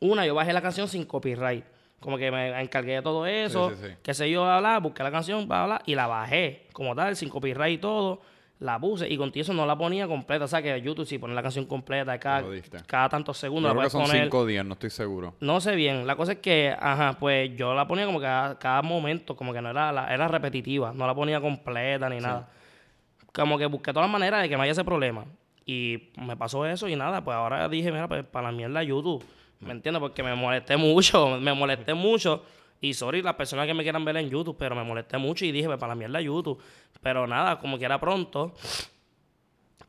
Una, 0.00 0.26
yo 0.26 0.34
bajé 0.34 0.52
la 0.52 0.62
canción 0.62 0.88
sin 0.88 1.04
copyright. 1.04 1.64
Como 2.00 2.16
que 2.16 2.30
me 2.30 2.60
encargué 2.60 2.94
de 2.94 3.02
todo 3.02 3.26
eso, 3.26 3.72
qué 4.04 4.14
sé 4.14 4.30
yo, 4.30 4.44
hablar, 4.44 4.80
busqué 4.80 5.02
la 5.02 5.10
canción, 5.10 5.48
bla, 5.48 5.66
bla, 5.66 5.82
y 5.84 5.96
la 5.96 6.06
bajé 6.06 6.68
como 6.72 6.94
tal, 6.94 7.16
sin 7.16 7.28
copyright 7.28 7.78
y 7.78 7.78
todo 7.78 8.20
la 8.60 8.78
puse 8.78 9.08
y 9.08 9.16
contigo 9.16 9.42
eso 9.42 9.52
no 9.54 9.66
la 9.66 9.76
ponía 9.76 10.06
completa. 10.08 10.44
O 10.44 10.48
sea 10.48 10.60
que 10.60 10.80
YouTube 10.80 11.06
si 11.06 11.18
pone 11.18 11.34
la 11.34 11.42
canción 11.42 11.64
completa 11.66 12.18
cada, 12.18 12.44
cada 12.86 13.08
tantos 13.08 13.38
segundos. 13.38 13.70
Yo 13.70 13.78
creo 13.78 13.84
que 13.84 13.90
son 13.90 14.06
cinco 14.06 14.46
días, 14.46 14.64
no 14.64 14.74
estoy 14.74 14.90
seguro. 14.90 15.34
No 15.40 15.60
sé 15.60 15.76
bien. 15.76 16.06
La 16.06 16.16
cosa 16.16 16.32
es 16.32 16.38
que, 16.38 16.74
ajá, 16.78 17.16
pues 17.18 17.56
yo 17.56 17.74
la 17.74 17.86
ponía 17.86 18.06
como 18.06 18.20
cada, 18.20 18.58
cada 18.58 18.82
momento, 18.82 19.36
como 19.36 19.52
que 19.52 19.60
no 19.60 19.70
era, 19.70 19.92
la, 19.92 20.12
era 20.12 20.28
repetitiva, 20.28 20.92
no 20.92 21.06
la 21.06 21.14
ponía 21.14 21.40
completa 21.40 22.08
ni 22.08 22.18
nada. 22.18 22.48
Como 23.32 23.58
que 23.58 23.66
busqué 23.66 23.92
todas 23.92 24.08
las 24.08 24.12
maneras 24.12 24.42
de 24.42 24.48
que 24.48 24.56
no 24.56 24.62
haya 24.62 24.72
ese 24.72 24.84
problema. 24.84 25.24
Y 25.64 26.10
me 26.16 26.36
pasó 26.36 26.64
eso 26.66 26.88
y 26.88 26.96
nada, 26.96 27.22
pues 27.22 27.36
ahora 27.36 27.68
dije, 27.68 27.92
mira, 27.92 28.08
pues 28.08 28.24
para 28.24 28.50
la 28.50 28.56
mierda 28.56 28.82
YouTube. 28.82 29.24
¿Me 29.60 29.72
entiendes? 29.72 30.00
Porque 30.00 30.22
me 30.22 30.34
molesté 30.34 30.76
mucho, 30.76 31.28
me 31.40 31.52
molesté 31.52 31.94
mucho. 31.94 32.42
Y 32.80 32.94
sorry, 32.94 33.22
las 33.22 33.34
personas 33.34 33.66
que 33.66 33.74
me 33.74 33.82
quieran 33.82 34.04
ver 34.04 34.16
en 34.16 34.30
YouTube, 34.30 34.56
pero 34.58 34.76
me 34.76 34.84
molesté 34.84 35.18
mucho 35.18 35.44
y 35.44 35.52
dije, 35.52 35.66
pues 35.66 35.78
para 35.78 35.90
la 35.90 35.96
mierda 35.96 36.20
YouTube. 36.20 36.60
Pero 37.00 37.26
nada, 37.26 37.58
como 37.58 37.78
que 37.78 37.84
era 37.84 37.98
pronto. 38.00 38.54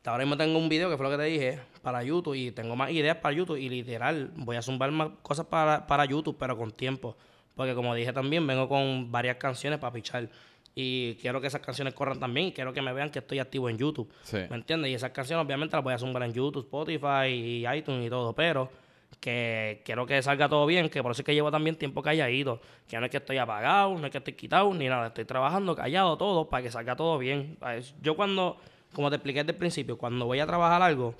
Ahora 0.04 0.24
mismo 0.24 0.36
tengo 0.36 0.58
un 0.58 0.68
video 0.68 0.88
que 0.88 0.96
fue 0.96 1.04
lo 1.04 1.10
que 1.10 1.22
te 1.22 1.28
dije 1.28 1.60
para 1.82 2.02
YouTube 2.02 2.34
y 2.34 2.50
tengo 2.52 2.74
más 2.74 2.90
ideas 2.90 3.16
para 3.18 3.34
YouTube 3.34 3.56
y 3.56 3.68
literal 3.68 4.30
voy 4.34 4.56
a 4.56 4.62
zumbar 4.62 4.90
más 4.90 5.10
cosas 5.22 5.46
para, 5.46 5.86
para 5.86 6.04
YouTube, 6.04 6.36
pero 6.38 6.56
con 6.56 6.72
tiempo. 6.72 7.16
Porque 7.54 7.74
como 7.74 7.94
dije 7.94 8.12
también, 8.12 8.46
vengo 8.46 8.68
con 8.68 9.12
varias 9.12 9.36
canciones 9.36 9.78
para 9.78 9.92
pichar. 9.92 10.28
Y 10.74 11.16
quiero 11.16 11.40
que 11.40 11.48
esas 11.48 11.60
canciones 11.60 11.94
corran 11.94 12.18
también 12.18 12.46
y 12.48 12.52
quiero 12.52 12.72
que 12.72 12.80
me 12.80 12.92
vean 12.92 13.10
que 13.10 13.18
estoy 13.18 13.38
activo 13.38 13.68
en 13.68 13.76
YouTube. 13.76 14.10
¿Me 14.32 14.56
entiendes? 14.56 14.90
Y 14.90 14.94
esas 14.94 15.10
canciones 15.10 15.44
obviamente 15.44 15.76
las 15.76 15.84
voy 15.84 15.92
a 15.92 15.98
zumbar 15.98 16.22
en 16.22 16.32
YouTube, 16.32 16.64
Spotify 16.64 17.26
y 17.26 17.66
iTunes 17.68 18.06
y 18.06 18.08
todo, 18.08 18.32
pero 18.32 18.70
que 19.18 19.82
quiero 19.84 20.06
que 20.06 20.22
salga 20.22 20.48
todo 20.48 20.66
bien, 20.66 20.88
que 20.88 21.02
por 21.02 21.12
eso 21.12 21.22
es 21.22 21.26
que 21.26 21.34
llevo 21.34 21.50
también 21.50 21.76
tiempo 21.76 22.02
calladito, 22.02 22.60
que 22.88 22.98
no 22.98 23.04
es 23.04 23.10
que 23.10 23.18
estoy 23.18 23.38
apagado, 23.38 23.96
no 23.98 24.06
es 24.06 24.10
que 24.12 24.18
estoy 24.18 24.34
quitado, 24.34 24.72
ni 24.72 24.88
nada, 24.88 25.08
estoy 25.08 25.24
trabajando 25.24 25.74
callado 25.74 26.16
todo 26.16 26.48
para 26.48 26.62
que 26.62 26.70
salga 26.70 26.96
todo 26.96 27.18
bien. 27.18 27.58
Yo 28.02 28.16
cuando, 28.16 28.56
como 28.94 29.10
te 29.10 29.16
expliqué 29.16 29.40
desde 29.40 29.52
el 29.52 29.58
principio, 29.58 29.98
cuando 29.98 30.26
voy 30.26 30.40
a 30.40 30.46
trabajar 30.46 30.80
algo, 30.82 31.14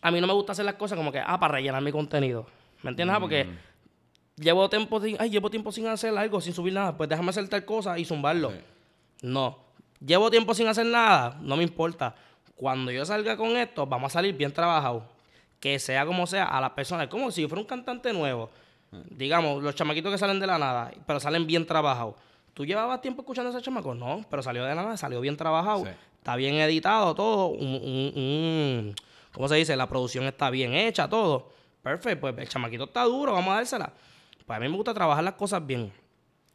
a 0.00 0.10
mí 0.10 0.20
no 0.20 0.26
me 0.26 0.32
gusta 0.32 0.52
hacer 0.52 0.64
las 0.64 0.74
cosas 0.74 0.96
como 0.96 1.12
que, 1.12 1.20
ah, 1.24 1.38
para 1.38 1.54
rellenar 1.54 1.82
mi 1.82 1.92
contenido. 1.92 2.46
¿Me 2.82 2.90
entiendes? 2.90 3.16
Ah, 3.16 3.20
porque 3.20 3.44
mm. 3.44 4.42
llevo 4.42 4.68
tiempo 4.68 5.00
sin, 5.00 5.16
ay, 5.20 5.30
llevo 5.30 5.50
tiempo 5.50 5.70
sin 5.70 5.86
hacer 5.86 6.16
algo, 6.16 6.40
sin 6.40 6.54
subir 6.54 6.72
nada, 6.72 6.96
pues 6.96 7.08
déjame 7.08 7.30
hacer 7.30 7.48
tal 7.48 7.64
cosa 7.64 7.98
y 7.98 8.04
zumbarlo. 8.04 8.52
No. 9.22 9.58
Llevo 10.04 10.30
tiempo 10.30 10.54
sin 10.54 10.66
hacer 10.66 10.86
nada, 10.86 11.38
no 11.40 11.56
me 11.56 11.62
importa. 11.62 12.14
Cuando 12.56 12.90
yo 12.90 13.04
salga 13.04 13.36
con 13.36 13.56
esto, 13.56 13.86
vamos 13.86 14.12
a 14.12 14.14
salir 14.14 14.36
bien 14.36 14.52
trabajados 14.52 15.04
que 15.60 15.78
sea 15.78 16.06
como 16.06 16.26
sea, 16.26 16.44
a 16.44 16.60
la 16.60 16.74
persona. 16.74 17.04
Es 17.04 17.10
como 17.10 17.30
si 17.30 17.46
fuera 17.46 17.60
un 17.60 17.66
cantante 17.66 18.12
nuevo. 18.12 18.50
Digamos, 19.10 19.62
los 19.62 19.74
chamaquitos 19.74 20.12
que 20.12 20.18
salen 20.18 20.40
de 20.40 20.46
la 20.46 20.58
nada, 20.58 20.90
pero 21.06 21.20
salen 21.20 21.46
bien 21.46 21.66
trabajados. 21.66 22.14
¿Tú 22.54 22.64
llevabas 22.64 23.00
tiempo 23.00 23.22
escuchando 23.22 23.50
a 23.50 23.54
ese 23.54 23.62
chamaco? 23.62 23.94
No, 23.94 24.24
pero 24.28 24.42
salió 24.42 24.64
de 24.64 24.74
la 24.74 24.82
nada, 24.82 24.96
salió 24.96 25.20
bien 25.20 25.36
trabajado. 25.36 25.86
Está 26.18 26.36
bien 26.36 26.54
editado 26.56 27.14
todo. 27.14 27.48
Un, 27.48 28.94
¿Cómo 29.32 29.48
se 29.48 29.54
dice? 29.56 29.76
La 29.76 29.88
producción 29.88 30.24
está 30.24 30.50
bien 30.50 30.74
hecha, 30.74 31.08
todo. 31.08 31.50
Perfecto, 31.82 32.20
pues 32.20 32.36
el 32.38 32.48
chamaquito 32.48 32.84
está 32.84 33.04
duro, 33.04 33.32
vamos 33.32 33.52
a 33.52 33.56
dársela. 33.56 33.92
Pues 34.44 34.56
a 34.56 34.60
mí 34.60 34.68
me 34.68 34.74
gusta 34.74 34.92
trabajar 34.92 35.22
las 35.22 35.34
cosas 35.34 35.64
bien. 35.64 35.92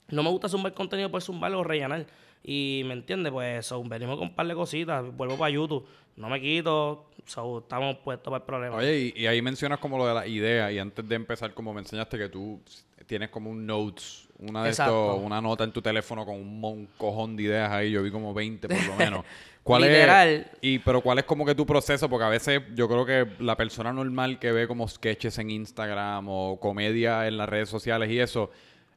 No 0.10 0.24
me 0.24 0.30
gusta 0.30 0.50
zumbar 0.50 0.74
contenido 0.74 1.10
por 1.10 1.22
zumbarlo 1.22 1.60
o 1.60 1.64
rellenar. 1.64 2.06
Y 2.44 2.84
me 2.86 2.94
entiende, 2.94 3.32
pues 3.32 3.74
venimos 3.86 4.18
con 4.18 4.28
un 4.28 4.36
par 4.36 4.46
de 4.48 4.54
cositas, 4.54 5.06
vuelvo 5.16 5.38
para 5.38 5.50
YouTube, 5.50 5.86
no 6.18 6.30
me 6.30 6.42
quito, 6.42 7.10
estamos 7.26 7.98
puestos 8.04 8.32
para 8.32 8.38
el 8.38 8.44
problema. 8.44 8.76
Oye, 8.76 9.14
y, 9.16 9.26
ahí 9.28 9.42
mencionas 9.42 9.80
como 9.80 9.98
lo 9.98 10.06
de 10.06 10.14
la 10.14 10.28
idea, 10.28 10.72
y 10.72 10.78
antes 10.78 11.08
de 11.08 11.16
empezar, 11.16 11.54
como 11.54 11.74
me 11.74 11.80
enseñaste 11.80 12.18
que 12.18 12.28
tú 12.28 12.60
tienes 13.08 13.30
como 13.30 13.50
un 13.50 13.66
notes, 13.66 14.28
una 14.40 14.64
de 14.64 14.72
estos, 14.72 15.20
una 15.22 15.40
nota 15.40 15.64
en 15.64 15.72
tu 15.72 15.82
teléfono 15.82 16.26
con 16.26 16.36
un, 16.36 16.90
cojón 16.98 17.38
de 17.38 17.44
ideas 17.44 17.72
ahí, 17.72 17.92
yo 17.92 18.04
vi 18.04 18.12
como 18.12 18.34
20 18.34 18.68
por 18.68 18.86
lo 18.88 18.96
menos. 18.96 19.26
¿Cuál 19.64 19.86
Es, 19.86 20.46
y 20.60 20.80
pero 20.80 21.00
cuál 21.00 21.20
es 21.20 21.24
como 21.24 21.46
que 21.46 21.56
tu 21.56 21.66
proceso? 21.66 22.10
Porque 22.10 22.26
a 22.26 22.30
veces 22.30 22.62
yo 22.76 22.90
creo 22.90 23.06
que 23.06 23.42
la 23.42 23.56
persona 23.56 23.94
normal 23.94 24.38
que 24.38 24.52
ve 24.52 24.68
como 24.68 24.90
sketches 24.90 25.38
en 25.38 25.50
Instagram 25.52 26.28
o 26.28 26.60
comedia 26.60 27.28
en 27.28 27.38
las 27.38 27.48
redes 27.48 27.70
sociales 27.70 28.10
y 28.12 28.20
eso, 28.20 28.52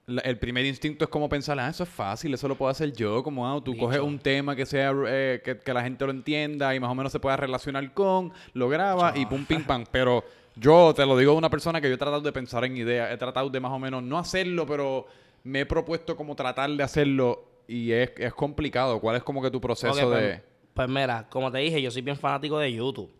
el 0.07 0.39
primer 0.39 0.65
instinto 0.65 1.05
es 1.05 1.11
como 1.11 1.29
pensar, 1.29 1.59
ah, 1.59 1.69
eso 1.69 1.83
es 1.83 1.89
fácil, 1.89 2.33
eso 2.33 2.47
lo 2.47 2.55
puedo 2.55 2.71
hacer 2.71 2.93
yo, 2.93 3.25
como 3.25 3.47
ah, 3.47 3.61
tú 3.63 3.77
coges 3.77 3.99
un 3.99 4.19
tema 4.19 4.55
que 4.55 4.65
sea 4.65 4.93
eh, 5.09 5.43
que, 5.43 5.75
la 5.75 5.83
gente 5.83 6.05
lo 6.05 6.13
entienda 6.13 6.75
y 6.75 6.81
más 6.81 6.91
o 6.91 6.95
menos 6.95 7.11
se 7.11 7.19
pueda 7.19 7.37
relacionar 7.37 7.93
con, 7.93 8.33
lo 8.53 8.69
graba 8.69 9.13
y 9.17 9.27
pum, 9.27 9.45
pim, 9.45 9.65
pam. 9.65 9.85
Pero 9.91 10.25
yo 10.55 10.95
te 10.95 11.05
lo 11.05 11.17
digo 11.19 11.33
de 11.33 11.39
una 11.39 11.51
persona 11.51 11.81
que 11.81 11.89
yo 11.89 11.95
he 11.95 11.99
tratado 11.99 12.21
de 12.21 12.33
pensar 12.33 12.65
en 12.65 12.77
ideas, 12.77 13.13
he 13.13 13.17
tratado 13.17 13.51
de 13.51 13.59
más 13.59 13.73
o 13.73 13.79
menos 13.81 14.03
no 14.03 14.17
hacerlo, 14.17 14.65
pero 14.65 15.07
me 15.43 15.61
he 15.61 15.67
propuesto 15.67 16.17
como 16.17 16.37
tratar 16.37 16.71
de 16.71 16.83
hacerlo 16.85 17.45
y 17.67 17.91
es, 17.91 18.13
es 18.17 18.33
complicado. 18.33 19.01
¿Cuál 19.01 19.17
es 19.17 19.25
como 19.25 19.43
que 19.43 19.51
tu 19.51 19.61
proceso 19.61 20.09
de...? 20.11 20.29
Pues, 20.29 20.43
pues 20.73 20.89
mira, 20.89 21.27
como 21.29 21.51
te 21.51 21.59
dije, 21.59 21.83
yo 21.83 21.91
soy 21.91 22.03
bien 22.03 22.17
fanático 22.17 22.61
de 22.61 22.73
YouTube. 22.73 23.11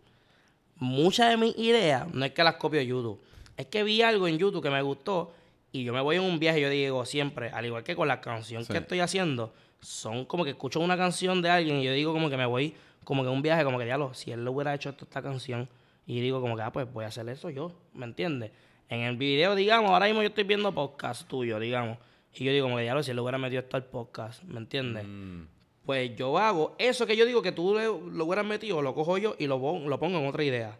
Muchas 0.75 1.31
de 1.31 1.37
mis 1.37 1.57
ideas 1.57 2.07
no 2.13 2.23
es 2.23 2.31
que 2.31 2.43
las 2.43 2.55
copio 2.55 2.79
de 2.79 2.85
YouTube, 2.85 3.19
es 3.57 3.65
que 3.65 3.83
vi 3.83 4.01
algo 4.03 4.27
en 4.27 4.37
YouTube 4.37 4.63
que 4.63 4.69
me 4.69 4.81
gustó 4.81 5.33
y 5.71 5.83
yo 5.83 5.93
me 5.93 6.01
voy 6.01 6.17
en 6.17 6.23
un 6.23 6.39
viaje, 6.39 6.61
yo 6.61 6.69
digo 6.69 7.05
siempre, 7.05 7.49
al 7.49 7.65
igual 7.65 7.83
que 7.83 7.95
con 7.95 8.07
la 8.07 8.21
canción 8.21 8.65
que 8.65 8.77
estoy 8.77 8.99
haciendo, 8.99 9.53
son 9.81 10.25
como 10.25 10.43
que 10.43 10.51
escucho 10.51 10.79
una 10.79 10.97
canción 10.97 11.41
de 11.41 11.49
alguien 11.49 11.77
y 11.77 11.83
yo 11.83 11.93
digo 11.93 12.13
como 12.13 12.29
que 12.29 12.37
me 12.37 12.45
voy 12.45 12.73
como 13.03 13.23
que 13.23 13.29
un 13.29 13.41
viaje, 13.41 13.63
como 13.63 13.77
que 13.77 13.85
diablo, 13.85 14.13
si 14.13 14.31
él 14.31 14.43
lo 14.43 14.51
hubiera 14.51 14.73
hecho 14.73 14.89
esta 14.89 15.21
canción, 15.21 15.69
y 16.05 16.19
digo 16.19 16.41
como 16.41 16.57
que, 16.57 16.61
ah, 16.61 16.71
pues 16.71 16.91
voy 16.91 17.05
a 17.05 17.07
hacer 17.07 17.27
eso 17.29 17.49
yo, 17.49 17.71
¿me 17.93 18.05
entiendes? 18.05 18.51
En 18.89 19.01
el 19.01 19.15
video, 19.15 19.55
digamos, 19.55 19.91
ahora 19.91 20.07
mismo 20.07 20.21
yo 20.21 20.29
estoy 20.29 20.43
viendo 20.43 20.73
podcast 20.73 21.25
tuyo, 21.27 21.57
digamos, 21.59 21.97
y 22.33 22.43
yo 22.43 22.51
digo 22.51 22.65
como 22.65 22.77
que 22.77 22.83
diablo, 22.83 23.03
si 23.03 23.11
él 23.11 23.15
lo 23.17 23.23
hubiera 23.23 23.37
metido 23.37 23.61
esto 23.61 23.77
al 23.77 23.85
podcast, 23.85 24.43
¿me 24.43 24.57
entiendes? 24.57 25.05
Mm. 25.07 25.43
Pues 25.85 26.17
yo 26.17 26.37
hago 26.37 26.75
eso 26.77 27.07
que 27.07 27.15
yo 27.15 27.25
digo 27.25 27.41
que 27.41 27.53
tú 27.53 27.75
lo 27.75 28.25
hubieras 28.25 28.45
metido, 28.45 28.81
lo 28.81 28.93
cojo 28.93 29.17
yo 29.17 29.35
y 29.39 29.47
lo, 29.47 29.57
lo 29.57 29.99
pongo 29.99 30.19
en 30.19 30.27
otra 30.27 30.43
idea. 30.43 30.77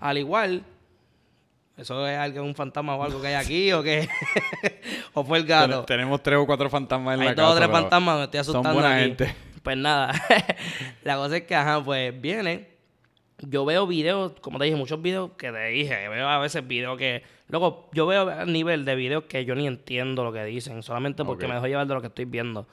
Al 0.00 0.18
igual 0.18 0.64
¿Eso 1.78 2.08
es 2.08 2.18
algo, 2.18 2.42
un 2.42 2.56
fantasma 2.56 2.96
o 2.96 3.04
algo 3.04 3.20
que 3.20 3.28
hay 3.28 3.34
aquí 3.34 3.72
o 3.72 3.84
qué? 3.84 4.08
¿O 5.14 5.22
fue 5.22 5.38
el 5.38 5.44
gato? 5.44 5.84
tenemos 5.84 6.20
tres 6.22 6.36
o 6.36 6.44
cuatro 6.44 6.68
fantasmas 6.68 7.14
en 7.14 7.20
la 7.20 7.26
casa. 7.26 7.40
Hay 7.40 7.46
dos 7.46 7.54
o 7.54 7.58
tres 7.58 7.70
fantasmas, 7.70 8.18
me 8.18 8.24
estoy 8.24 8.40
asustando. 8.40 8.68
Son 8.68 8.80
buena 8.80 8.98
gente. 8.98 9.34
Pues 9.62 9.76
nada, 9.76 10.12
la 11.04 11.16
cosa 11.16 11.36
es 11.36 11.42
que, 11.44 11.54
ajá, 11.54 11.82
pues 11.82 12.20
viene. 12.20 12.76
Yo 13.40 13.64
veo 13.64 13.86
videos, 13.86 14.32
como 14.40 14.58
te 14.58 14.64
dije, 14.64 14.76
muchos 14.76 15.00
videos 15.00 15.30
que 15.38 15.52
te 15.52 15.68
dije. 15.68 16.08
Veo 16.08 16.28
a 16.28 16.38
veces 16.38 16.66
videos 16.66 16.98
que. 16.98 17.22
Luego, 17.46 17.88
yo 17.92 18.06
veo 18.06 18.28
a 18.28 18.44
nivel 18.44 18.84
de 18.84 18.96
videos 18.96 19.24
que 19.24 19.44
yo 19.44 19.54
ni 19.54 19.68
entiendo 19.68 20.24
lo 20.24 20.32
que 20.32 20.44
dicen, 20.44 20.82
solamente 20.82 21.24
porque 21.24 21.46
me 21.46 21.54
dejo 21.54 21.68
llevar 21.68 21.86
de 21.86 21.94
lo 21.94 22.00
que 22.00 22.08
estoy 22.08 22.24
viendo. 22.24 22.66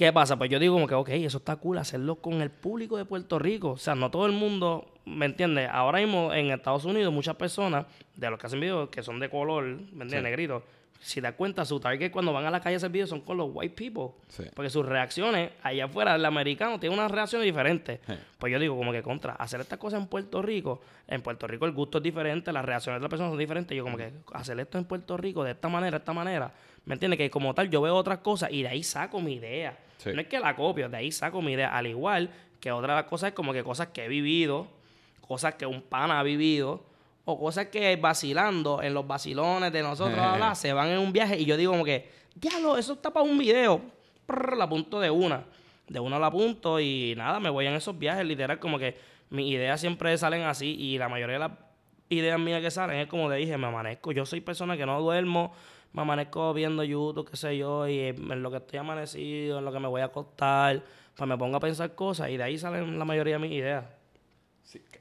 ¿Qué 0.00 0.14
pasa? 0.14 0.38
Pues 0.38 0.48
yo 0.48 0.58
digo 0.58 0.72
como 0.72 0.86
que, 0.86 0.94
ok, 0.94 1.10
eso 1.10 1.36
está 1.36 1.56
cool, 1.56 1.76
hacerlo 1.76 2.14
con 2.22 2.40
el 2.40 2.50
público 2.50 2.96
de 2.96 3.04
Puerto 3.04 3.38
Rico. 3.38 3.72
O 3.72 3.76
sea, 3.76 3.94
no 3.94 4.10
todo 4.10 4.24
el 4.24 4.32
mundo, 4.32 4.94
¿me 5.04 5.26
entiendes? 5.26 5.68
Ahora 5.70 5.98
mismo 5.98 6.32
en 6.32 6.50
Estados 6.50 6.86
Unidos 6.86 7.12
muchas 7.12 7.36
personas 7.36 7.84
de 8.16 8.30
los 8.30 8.38
que 8.38 8.46
hacen 8.46 8.60
videos 8.60 8.88
que 8.88 9.02
son 9.02 9.20
de 9.20 9.28
color, 9.28 9.62
¿me 9.62 10.04
entiendes? 10.04 10.22
Negritos, 10.22 10.62
si 11.00 11.16
te 11.16 11.26
das 11.26 11.34
cuenta, 11.34 11.66
su 11.66 11.78
target 11.80 12.10
cuando 12.10 12.32
van 12.32 12.46
a 12.46 12.50
la 12.50 12.60
calle 12.60 12.76
a 12.76 12.78
hacer 12.78 12.88
videos 12.88 13.10
son 13.10 13.20
con 13.20 13.36
los 13.36 13.50
white 13.52 13.74
people. 13.74 14.16
Sí. 14.28 14.44
Porque 14.54 14.70
sus 14.70 14.86
reacciones, 14.86 15.50
allá 15.62 15.84
afuera, 15.84 16.14
el 16.14 16.24
americano 16.24 16.80
tiene 16.80 16.94
unas 16.94 17.10
reacciones 17.10 17.44
diferentes. 17.44 18.00
Sí. 18.06 18.14
Pues 18.38 18.50
yo 18.50 18.58
digo, 18.58 18.78
como 18.78 18.92
que 18.92 19.02
contra, 19.02 19.34
hacer 19.34 19.60
estas 19.60 19.78
cosas 19.78 20.00
en 20.00 20.06
Puerto 20.06 20.40
Rico, 20.40 20.80
en 21.08 21.20
Puerto 21.20 21.46
Rico 21.46 21.66
el 21.66 21.72
gusto 21.72 21.98
es 21.98 22.04
diferente, 22.04 22.54
las 22.54 22.64
reacciones 22.64 23.00
de 23.00 23.02
las 23.02 23.10
personas 23.10 23.32
son 23.32 23.38
diferentes. 23.38 23.76
Yo 23.76 23.84
como 23.84 23.98
que 23.98 24.14
hacer 24.32 24.58
esto 24.60 24.78
en 24.78 24.86
Puerto 24.86 25.18
Rico 25.18 25.44
de 25.44 25.50
esta 25.50 25.68
manera, 25.68 25.98
de 25.98 26.00
esta 26.00 26.14
manera, 26.14 26.54
¿me 26.86 26.94
entiendes? 26.94 27.18
Que 27.18 27.28
como 27.28 27.52
tal 27.52 27.68
yo 27.68 27.82
veo 27.82 27.94
otras 27.94 28.20
cosas 28.20 28.50
y 28.50 28.62
de 28.62 28.68
ahí 28.68 28.82
saco 28.82 29.20
mi 29.20 29.34
idea. 29.34 29.76
Sí. 30.00 30.10
No 30.14 30.20
es 30.20 30.28
que 30.28 30.40
la 30.40 30.56
copio, 30.56 30.88
de 30.88 30.96
ahí 30.96 31.12
saco 31.12 31.42
mi 31.42 31.52
idea. 31.52 31.76
Al 31.76 31.86
igual 31.86 32.30
que 32.58 32.72
otras 32.72 33.04
cosas 33.04 33.28
es 33.28 33.34
como 33.34 33.52
que 33.52 33.62
cosas 33.62 33.88
que 33.88 34.04
he 34.04 34.08
vivido, 34.08 34.66
cosas 35.20 35.54
que 35.54 35.66
un 35.66 35.82
pana 35.82 36.20
ha 36.20 36.22
vivido, 36.22 36.82
o 37.24 37.38
cosas 37.38 37.66
que 37.66 37.94
vacilando 37.96 38.82
en 38.82 38.94
los 38.94 39.06
vacilones 39.06 39.72
de 39.72 39.82
nosotros, 39.82 40.14
bla, 40.14 40.28
bla, 40.28 40.36
bla, 40.36 40.54
se 40.56 40.72
van 40.72 40.88
en 40.88 40.98
un 40.98 41.12
viaje 41.12 41.38
y 41.38 41.44
yo 41.44 41.56
digo 41.56 41.72
como 41.72 41.84
que, 41.84 42.10
diablo, 42.34 42.76
eso 42.78 42.94
está 42.94 43.12
para 43.12 43.24
un 43.24 43.38
video. 43.38 43.80
Prr, 44.26 44.56
la 44.56 44.64
apunto 44.64 45.00
de 45.00 45.10
una. 45.10 45.44
De 45.86 46.00
una 46.00 46.18
la 46.18 46.28
apunto 46.28 46.80
y 46.80 47.14
nada, 47.16 47.40
me 47.40 47.50
voy 47.50 47.66
en 47.66 47.74
esos 47.74 47.98
viajes, 47.98 48.24
literal, 48.24 48.58
como 48.58 48.78
que 48.78 48.96
mis 49.30 49.50
ideas 49.50 49.80
siempre 49.80 50.16
salen 50.16 50.42
así 50.42 50.76
y 50.78 50.98
la 50.98 51.08
mayoría 51.08 51.34
de 51.34 51.40
las 51.40 51.52
ideas 52.08 52.38
mías 52.38 52.60
que 52.60 52.70
salen 52.70 52.98
es 52.98 53.06
como 53.06 53.28
te 53.28 53.36
dije, 53.36 53.56
me 53.56 53.66
amanezco. 53.66 54.12
Yo 54.12 54.26
soy 54.26 54.40
persona 54.40 54.76
que 54.76 54.86
no 54.86 55.00
duermo, 55.00 55.52
me 55.92 56.02
amanezco 56.02 56.54
viendo 56.54 56.84
YouTube, 56.84 57.28
qué 57.28 57.36
sé 57.36 57.56
yo, 57.56 57.88
y 57.88 57.98
en 57.98 58.42
lo 58.42 58.50
que 58.50 58.58
estoy 58.58 58.78
amanecido, 58.78 59.58
en 59.58 59.64
lo 59.64 59.72
que 59.72 59.80
me 59.80 59.88
voy 59.88 60.00
a 60.02 60.06
acostar, 60.06 60.82
pues 61.16 61.28
me 61.28 61.36
pongo 61.36 61.56
a 61.56 61.60
pensar 61.60 61.94
cosas 61.94 62.30
y 62.30 62.36
de 62.36 62.44
ahí 62.44 62.58
salen 62.58 62.98
la 62.98 63.04
mayoría 63.04 63.34
de 63.34 63.40
mis 63.40 63.52
ideas. 63.52 63.84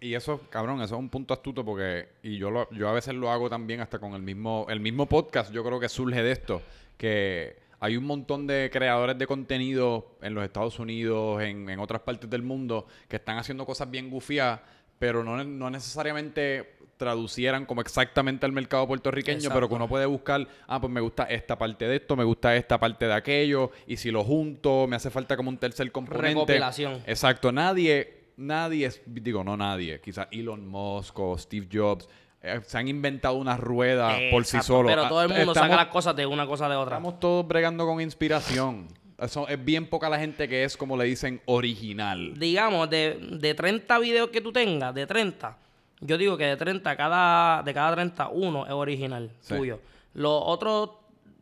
Y 0.01 0.15
eso, 0.15 0.41
cabrón, 0.49 0.81
eso 0.81 0.95
es 0.95 0.99
un 0.99 1.09
punto 1.09 1.33
astuto 1.33 1.63
porque, 1.63 2.09
y 2.23 2.37
yo 2.37 2.49
lo, 2.49 2.69
yo 2.71 2.89
a 2.89 2.93
veces 2.93 3.13
lo 3.13 3.29
hago 3.29 3.49
también 3.49 3.81
hasta 3.81 3.99
con 3.99 4.13
el 4.13 4.21
mismo, 4.21 4.65
el 4.69 4.79
mismo 4.79 5.05
podcast, 5.05 5.51
yo 5.51 5.63
creo 5.63 5.79
que 5.79 5.89
surge 5.89 6.23
de 6.23 6.31
esto, 6.31 6.61
que 6.97 7.57
hay 7.79 7.95
un 7.95 8.05
montón 8.05 8.47
de 8.47 8.69
creadores 8.71 9.17
de 9.17 9.27
contenido 9.27 10.15
en 10.21 10.33
los 10.33 10.43
Estados 10.43 10.79
Unidos, 10.79 11.41
en, 11.43 11.69
en 11.69 11.79
otras 11.79 12.01
partes 12.01 12.29
del 12.29 12.41
mundo, 12.41 12.87
que 13.07 13.17
están 13.17 13.37
haciendo 13.37 13.65
cosas 13.65 13.91
bien 13.91 14.09
gufiadas, 14.09 14.61
pero 14.99 15.23
no, 15.23 15.43
no 15.43 15.69
necesariamente 15.69 16.75
traducieran 16.97 17.65
como 17.65 17.79
exactamente 17.79 18.45
al 18.45 18.51
mercado 18.51 18.85
puertorriqueño, 18.85 19.37
Exacto. 19.37 19.55
pero 19.55 19.69
que 19.69 19.75
uno 19.75 19.87
puede 19.87 20.05
buscar, 20.05 20.45
ah, 20.67 20.81
pues 20.81 20.91
me 20.91 20.99
gusta 20.99 21.23
esta 21.23 21.57
parte 21.57 21.87
de 21.87 21.95
esto, 21.95 22.17
me 22.17 22.25
gusta 22.25 22.53
esta 22.57 22.77
parte 22.77 23.05
de 23.07 23.13
aquello, 23.13 23.71
y 23.87 23.95
si 23.95 24.11
lo 24.11 24.23
junto, 24.25 24.85
me 24.85 24.97
hace 24.97 25.09
falta 25.09 25.37
como 25.37 25.49
un 25.49 25.57
tercer 25.57 25.89
componente. 25.93 26.27
Recopilación. 26.33 27.01
Exacto, 27.07 27.53
nadie, 27.53 28.31
nadie, 28.35 28.87
es- 28.87 29.01
digo, 29.05 29.45
no 29.45 29.55
nadie, 29.55 30.01
quizás 30.01 30.27
Elon 30.31 30.67
Musk 30.67 31.17
o 31.19 31.37
Steve 31.37 31.67
Jobs, 31.71 32.09
eh, 32.41 32.59
se 32.65 32.77
han 32.77 32.87
inventado 32.89 33.35
una 33.35 33.55
rueda 33.55 34.17
por 34.31 34.43
sí 34.45 34.61
solos. 34.61 34.91
Pero 34.91 35.07
todo 35.07 35.23
el 35.23 35.31
Ah, 35.31 35.35
mundo 35.35 35.51
estamos, 35.53 35.69
saca 35.71 35.83
las 35.83 35.91
cosas 35.93 36.15
de 36.17 36.25
una 36.25 36.45
cosa 36.47 36.67
de 36.67 36.75
otra. 36.75 36.97
Estamos 36.97 37.19
todos 37.21 37.47
bregando 37.47 37.85
con 37.85 38.01
inspiración. 38.01 38.87
Eso, 39.21 39.47
es 39.47 39.63
bien 39.63 39.87
poca 39.87 40.09
la 40.09 40.19
gente 40.19 40.47
que 40.47 40.63
es, 40.63 40.77
como 40.77 40.95
le 40.97 41.05
dicen, 41.05 41.41
original. 41.45 42.33
digamos, 42.37 42.89
de, 42.89 43.17
de 43.39 43.53
30 43.53 43.99
videos 43.99 44.29
que 44.29 44.41
tú 44.41 44.51
tengas, 44.51 44.93
de 44.93 45.05
30, 45.07 45.57
yo 46.01 46.17
digo 46.17 46.37
que 46.37 46.45
de 46.45 46.55
30, 46.57 46.95
cada, 46.95 47.61
de 47.63 47.73
cada 47.73 47.93
30, 47.93 48.29
uno 48.29 48.65
es 48.65 48.71
original 48.71 49.29
Sí. 49.41 49.55
tuyo. 49.55 49.79
Los 50.13 50.41
otros 50.45 50.91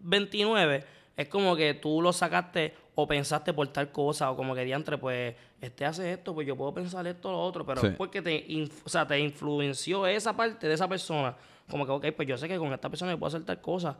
29 0.02 0.84
es 1.16 1.28
como 1.30 1.56
que 1.56 1.74
tú 1.74 2.02
lo 2.02 2.14
sacaste 2.14 2.74
o 2.96 3.08
pensaste 3.08 3.54
por 3.54 3.68
tal 3.68 3.92
cosa, 3.92 4.32
o 4.32 4.36
como 4.36 4.56
que 4.56 4.64
diantre, 4.66 4.98
pues, 4.98 5.36
este 5.62 5.86
hace 5.86 6.14
esto, 6.14 6.34
pues 6.34 6.48
yo 6.48 6.56
puedo 6.56 6.74
pensar 6.74 7.06
esto 7.06 7.30
o 7.30 7.32
lo 7.32 7.40
otro, 7.42 7.66
pero 7.66 7.82
Sí. 7.82 7.88
es 7.88 7.94
porque 7.96 8.22
te, 8.22 8.46
o 8.84 8.90
sea, 8.90 9.06
te 9.08 9.20
influenció 9.20 10.08
esa 10.08 10.36
parte 10.36 10.68
de 10.68 10.74
esa 10.74 10.88
persona. 10.88 11.36
Como 11.70 11.86
que, 11.86 11.92
ok, 11.92 12.06
pues 12.16 12.28
yo 12.28 12.38
sé 12.38 12.48
que 12.48 12.58
con 12.58 12.74
esta 12.74 12.90
persona 12.90 13.12
yo 13.12 13.20
puedo 13.20 13.28
hacer 13.28 13.44
tal 13.46 13.62
cosa, 13.62 13.98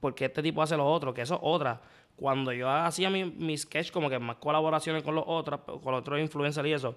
porque 0.00 0.26
este 0.26 0.42
tipo 0.42 0.60
hace 0.62 0.76
lo 0.76 0.84
otro, 0.86 1.14
que 1.14 1.22
eso 1.22 1.34
es 1.36 1.40
otra. 1.42 1.80
Cuando 2.16 2.52
yo 2.52 2.70
hacía 2.70 3.10
mi, 3.10 3.24
mi 3.24 3.56
sketch, 3.58 3.90
como 3.90 4.08
que 4.08 4.18
más 4.18 4.36
colaboraciones 4.36 5.02
con 5.02 5.14
los 5.14 5.24
otros, 5.26 5.60
con 5.60 5.92
los 5.92 6.00
otros 6.00 6.20
influencers 6.20 6.68
y 6.68 6.72
eso, 6.72 6.96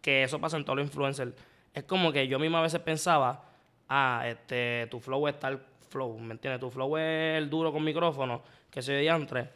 que 0.00 0.22
eso 0.22 0.40
pasa 0.40 0.56
en 0.56 0.64
todos 0.64 0.78
los 0.78 0.86
influencers, 0.86 1.32
es 1.74 1.84
como 1.84 2.12
que 2.12 2.28
yo 2.28 2.38
misma 2.38 2.60
a 2.60 2.62
veces 2.62 2.80
pensaba, 2.80 3.44
ah, 3.88 4.24
este, 4.26 4.86
tu 4.90 5.00
flow 5.00 5.26
es 5.28 5.38
tal 5.38 5.60
flow, 5.88 6.18
¿me 6.18 6.32
entiendes? 6.32 6.60
Tu 6.60 6.70
flow 6.70 6.96
es 6.96 7.38
el 7.38 7.50
duro 7.50 7.72
con 7.72 7.82
micrófono, 7.82 8.42
que 8.70 8.82
soy 8.82 9.00
diantre. 9.00 9.48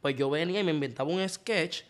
Pues 0.00 0.16
yo 0.16 0.30
venía 0.30 0.60
y 0.60 0.64
me 0.64 0.72
inventaba 0.72 1.08
un 1.08 1.26
sketch 1.28 1.82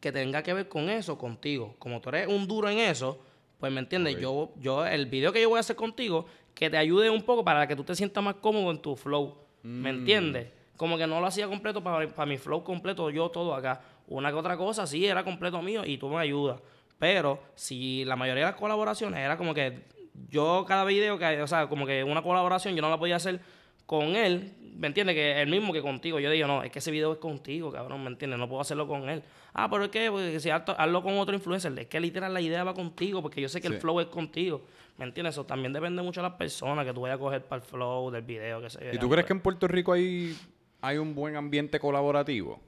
que 0.00 0.12
tenga 0.12 0.42
que 0.42 0.52
ver 0.52 0.68
con 0.68 0.90
eso, 0.90 1.16
contigo. 1.16 1.76
Como 1.78 2.00
tú 2.00 2.10
eres 2.10 2.28
un 2.28 2.46
duro 2.46 2.68
en 2.68 2.78
eso, 2.78 3.18
pues 3.58 3.72
me 3.72 3.80
entiendes, 3.80 4.18
yo, 4.20 4.52
yo, 4.60 4.84
el 4.84 5.06
video 5.06 5.32
que 5.32 5.40
yo 5.40 5.48
voy 5.48 5.56
a 5.56 5.60
hacer 5.60 5.76
contigo, 5.76 6.26
que 6.54 6.68
te 6.68 6.76
ayude 6.76 7.08
un 7.08 7.22
poco 7.22 7.44
para 7.44 7.66
que 7.66 7.74
tú 7.74 7.84
te 7.84 7.94
sientas 7.94 8.22
más 8.22 8.34
cómodo 8.34 8.70
en 8.70 8.78
tu 8.78 8.96
flow. 8.96 9.38
¿Me 9.62 9.90
entiendes? 9.90 10.48
Como 10.76 10.96
que 10.98 11.06
no 11.06 11.20
lo 11.20 11.26
hacía 11.26 11.46
completo 11.46 11.82
para, 11.82 12.06
para 12.08 12.26
mi 12.26 12.36
flow 12.36 12.64
completo, 12.64 13.10
yo 13.10 13.28
todo 13.30 13.54
acá. 13.54 13.80
Una 14.08 14.30
que 14.30 14.36
otra 14.36 14.56
cosa, 14.56 14.86
sí, 14.86 15.06
era 15.06 15.22
completo 15.24 15.62
mío 15.62 15.82
y 15.84 15.98
tú 15.98 16.08
me 16.08 16.18
ayudas. 16.18 16.60
Pero 16.98 17.40
si 17.54 18.04
la 18.04 18.16
mayoría 18.16 18.44
de 18.46 18.50
las 18.52 18.60
colaboraciones 18.60 19.20
era 19.20 19.36
como 19.36 19.54
que 19.54 19.82
yo 20.30 20.64
cada 20.66 20.84
video 20.84 21.18
que, 21.18 21.42
o 21.42 21.46
sea, 21.46 21.68
como 21.68 21.86
que 21.86 22.02
una 22.04 22.22
colaboración 22.22 22.74
yo 22.74 22.82
no 22.82 22.90
la 22.90 22.98
podía 22.98 23.16
hacer 23.16 23.40
con 23.86 24.16
él, 24.16 24.52
¿me 24.76 24.86
entiendes? 24.86 25.14
Que 25.14 25.42
el 25.42 25.48
mismo 25.48 25.72
que 25.72 25.82
contigo. 25.82 26.18
Yo 26.18 26.30
digo, 26.30 26.46
no, 26.46 26.62
es 26.62 26.70
que 26.70 26.78
ese 26.78 26.90
video 26.90 27.12
es 27.12 27.18
contigo, 27.18 27.70
cabrón, 27.70 28.02
¿me 28.02 28.08
entiendes? 28.10 28.38
No 28.38 28.48
puedo 28.48 28.60
hacerlo 28.60 28.86
con 28.86 29.08
él. 29.08 29.22
Ah, 29.52 29.68
pero 29.70 29.84
es 29.84 29.90
que 29.90 30.10
porque 30.10 30.40
si 30.40 30.50
hazlo, 30.50 31.02
con 31.02 31.18
otro 31.18 31.34
influencer, 31.34 31.78
es 31.78 31.86
que 31.86 32.00
literal 32.00 32.32
la 32.34 32.40
idea 32.40 32.64
va 32.64 32.74
contigo, 32.74 33.22
porque 33.22 33.40
yo 33.40 33.48
sé 33.48 33.60
que 33.60 33.68
Sí. 33.68 33.74
el 33.74 33.80
flow 33.80 34.00
es 34.00 34.06
contigo. 34.06 34.62
¿Me 34.96 35.04
entiendes? 35.04 35.34
Eso 35.34 35.44
también 35.44 35.72
depende 35.72 36.02
mucho 36.02 36.20
de 36.22 36.28
las 36.28 36.36
personas 36.36 36.84
que 36.86 36.92
tú 36.92 37.02
vayas 37.02 37.16
a 37.16 37.20
coger 37.20 37.42
para 37.42 37.62
el 37.62 37.68
flow 37.68 38.10
del 38.10 38.22
video, 38.22 38.60
que 38.60 38.70
sé 38.70 38.84
yo. 38.84 38.92
¿Y 38.92 38.98
tú 38.98 39.08
crees 39.10 39.26
que 39.26 39.32
en 39.32 39.40
Puerto 39.40 39.68
Rico 39.68 39.92
hay, 39.92 40.36
hay 40.84 40.98
un 40.98 41.14
buen 41.14 41.36
ambiente 41.36 41.78
colaborativo? 41.80 42.60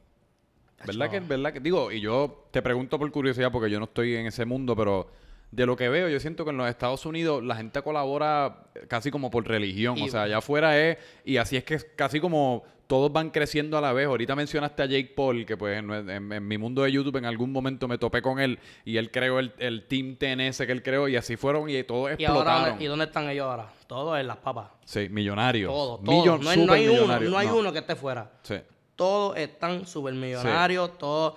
¿Verdad 0.86 1.10
que, 1.10 1.20
¿Verdad 1.20 1.52
que? 1.52 1.60
Digo, 1.60 1.90
y 1.90 2.00
yo 2.00 2.46
te 2.50 2.62
pregunto 2.62 2.98
por 2.98 3.10
curiosidad 3.10 3.50
porque 3.50 3.70
yo 3.70 3.78
no 3.78 3.86
estoy 3.86 4.14
en 4.14 4.26
ese 4.26 4.44
mundo, 4.44 4.76
pero 4.76 5.08
de 5.50 5.64
lo 5.64 5.76
que 5.76 5.88
veo, 5.88 6.08
yo 6.08 6.20
siento 6.20 6.44
que 6.44 6.50
en 6.50 6.58
los 6.58 6.68
Estados 6.68 7.06
Unidos 7.06 7.42
la 7.42 7.56
gente 7.56 7.80
colabora 7.82 8.64
casi 8.88 9.10
como 9.10 9.30
por 9.30 9.46
religión. 9.48 9.96
Y- 9.96 10.02
o 10.02 10.08
sea, 10.08 10.22
allá 10.24 10.38
afuera 10.38 10.78
es. 10.78 10.98
Y 11.24 11.38
así 11.38 11.56
es 11.56 11.64
que 11.64 11.74
es 11.74 11.84
casi 11.96 12.20
como 12.20 12.64
todos 12.86 13.12
van 13.12 13.30
creciendo 13.30 13.76
a 13.76 13.80
la 13.80 13.92
vez. 13.92 14.06
Ahorita 14.06 14.34
mencionaste 14.36 14.82
a 14.82 14.86
Jake 14.86 15.12
Paul, 15.16 15.44
que 15.44 15.56
pues 15.56 15.78
en, 15.78 15.90
en- 15.90 16.32
en 16.32 16.46
mi 16.48 16.56
mundo 16.58 16.82
de 16.82 16.92
YouTube 16.92 17.16
en 17.16 17.24
algún 17.24 17.50
momento 17.52 17.88
me 17.88 17.98
topé 17.98 18.22
con 18.22 18.38
él 18.38 18.58
y 18.84 18.96
él 18.96 19.10
creó 19.10 19.38
el, 19.38 19.52
el 19.58 19.84
Team 19.86 20.16
TNS 20.16 20.58
que 20.66 20.72
él 20.72 20.82
creó 20.82 21.08
y 21.08 21.16
así 21.16 21.36
fueron 21.36 21.68
y 21.68 21.82
todos 21.84 22.10
¿Y 22.18 22.24
ahora 22.24 22.40
explotaron. 22.40 22.68
dónde- 22.70 22.84
¿y 22.84 22.86
dónde 22.88 23.04
están 23.06 23.28
ellos 23.28 23.44
ahora? 23.46 23.68
Todos 23.86 24.18
en 24.20 24.26
las 24.26 24.36
papas. 24.38 24.68
Sí, 24.84 25.08
millonarios. 25.08 25.72
Todos, 25.72 26.00
Millon- 26.00 26.24
todos. 26.24 26.40
No 26.44 26.50
hay, 26.50 26.56
no 26.66 26.72
hay 26.72 26.84
uno, 26.86 26.92
supermillonarios. 26.96 27.30
no 27.32 27.38
hay 27.38 27.46
No. 27.48 27.56
uno 27.56 27.72
que 27.72 27.78
esté 27.80 27.96
fuera. 27.96 28.30
Sí. 28.42 28.56
Todos 28.94 29.36
están 29.36 29.86
súper 29.86 30.14
millonarios, 30.14 30.96
todos. 30.98 31.34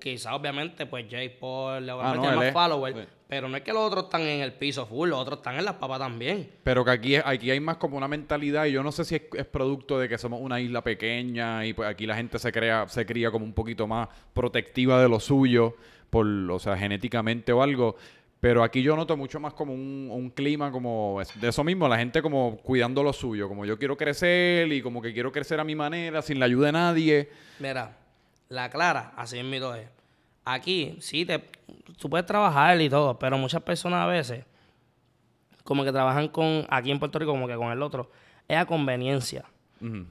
Quizás, 0.00 0.32
obviamente, 0.32 0.86
pues 0.86 1.06
Jay 1.08 1.28
Paul, 1.28 1.86
le 1.86 1.92
Ah, 1.92 2.14
no, 2.16 2.22
más 2.36 2.52
followers. 2.52 2.96
sí. 2.98 3.04
Pero 3.28 3.46
no 3.48 3.58
es 3.58 3.62
que 3.62 3.74
los 3.74 3.82
otros 3.82 4.04
están 4.04 4.22
en 4.22 4.40
el 4.40 4.54
piso 4.54 4.86
full, 4.86 5.10
los 5.10 5.18
otros 5.18 5.40
están 5.40 5.56
en 5.56 5.64
las 5.66 5.74
papas 5.74 5.98
también. 5.98 6.48
Pero 6.64 6.82
que 6.82 6.90
aquí, 6.90 7.16
aquí 7.16 7.50
hay 7.50 7.60
más 7.60 7.76
como 7.76 7.98
una 7.98 8.08
mentalidad 8.08 8.64
y 8.64 8.72
yo 8.72 8.82
no 8.82 8.90
sé 8.90 9.04
si 9.04 9.16
es, 9.16 9.22
es 9.34 9.44
producto 9.44 9.98
de 9.98 10.08
que 10.08 10.16
somos 10.16 10.40
una 10.40 10.60
isla 10.60 10.82
pequeña 10.82 11.66
y 11.66 11.74
pues 11.74 11.88
aquí 11.90 12.06
la 12.06 12.16
gente 12.16 12.38
se 12.38 12.50
crea, 12.50 12.88
se 12.88 13.04
cría 13.04 13.30
como 13.30 13.44
un 13.44 13.52
poquito 13.52 13.86
más 13.86 14.08
protectiva 14.32 15.02
de 15.02 15.10
lo 15.10 15.20
suyo, 15.20 15.76
por, 16.08 16.26
o 16.26 16.58
sea, 16.58 16.76
genéticamente 16.78 17.52
o 17.52 17.62
algo. 17.62 17.96
Pero 18.40 18.62
aquí 18.62 18.80
yo 18.82 18.96
noto 18.96 19.14
mucho 19.16 19.38
más 19.40 19.52
como 19.52 19.74
un, 19.74 20.08
un 20.10 20.30
clima 20.30 20.70
como 20.70 21.20
es- 21.20 21.38
de 21.38 21.48
eso 21.48 21.62
mismo, 21.64 21.86
la 21.86 21.98
gente 21.98 22.22
como 22.22 22.56
cuidando 22.58 23.02
lo 23.02 23.12
suyo, 23.12 23.46
como 23.46 23.66
yo 23.66 23.76
quiero 23.78 23.96
crecer 23.96 24.72
y 24.72 24.80
como 24.80 25.02
que 25.02 25.12
quiero 25.12 25.30
crecer 25.32 25.60
a 25.60 25.64
mi 25.64 25.74
manera, 25.74 26.22
sin 26.22 26.38
la 26.38 26.46
ayuda 26.46 26.66
de 26.68 26.72
nadie. 26.72 27.28
Mira, 27.58 27.94
la 28.48 28.70
clara, 28.70 29.12
así 29.16 29.42
mismo 29.42 29.74
es. 29.74 29.86
Aquí, 30.52 30.96
sí, 31.00 31.24
te, 31.26 31.44
tú 31.98 32.08
puedes 32.08 32.26
trabajar 32.26 32.80
y 32.80 32.88
todo, 32.88 33.18
pero 33.18 33.36
muchas 33.36 33.62
personas 33.62 34.00
a 34.02 34.06
veces, 34.06 34.44
como 35.64 35.84
que 35.84 35.92
trabajan 35.92 36.28
con, 36.28 36.66
aquí 36.70 36.90
en 36.90 36.98
Puerto 36.98 37.18
Rico, 37.18 37.32
como 37.32 37.46
que 37.46 37.54
con 37.56 37.70
el 37.70 37.82
otro, 37.82 38.10
es 38.46 38.56
a 38.56 38.66
conveniencia. 38.66 39.44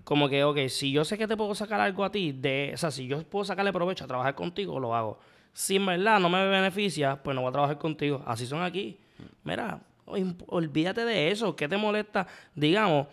Como 0.05 0.29
que, 0.29 0.45
ok, 0.45 0.57
si 0.69 0.93
yo 0.93 1.03
sé 1.03 1.17
que 1.17 1.27
te 1.27 1.35
puedo 1.35 1.53
sacar 1.53 1.81
algo 1.81 2.05
a 2.05 2.11
ti, 2.11 2.31
de, 2.31 2.71
o 2.73 2.77
sea, 2.77 2.89
si 2.89 3.05
yo 3.05 3.21
puedo 3.23 3.43
sacarle 3.43 3.73
provecho 3.73 4.05
a 4.05 4.07
trabajar 4.07 4.33
contigo, 4.33 4.79
lo 4.79 4.95
hago. 4.95 5.19
Si 5.51 5.75
en 5.75 5.85
verdad 5.85 6.21
no 6.21 6.29
me 6.29 6.47
beneficia, 6.47 7.21
pues 7.21 7.35
no 7.35 7.41
voy 7.41 7.49
a 7.49 7.51
trabajar 7.51 7.77
contigo. 7.77 8.23
Así 8.25 8.45
son 8.45 8.61
aquí. 8.61 8.97
Mira, 9.43 9.81
ol- 10.05 10.35
olvídate 10.47 11.03
de 11.03 11.31
eso. 11.31 11.53
¿Qué 11.55 11.67
te 11.67 11.75
molesta? 11.75 12.27
Digamos, 12.55 13.07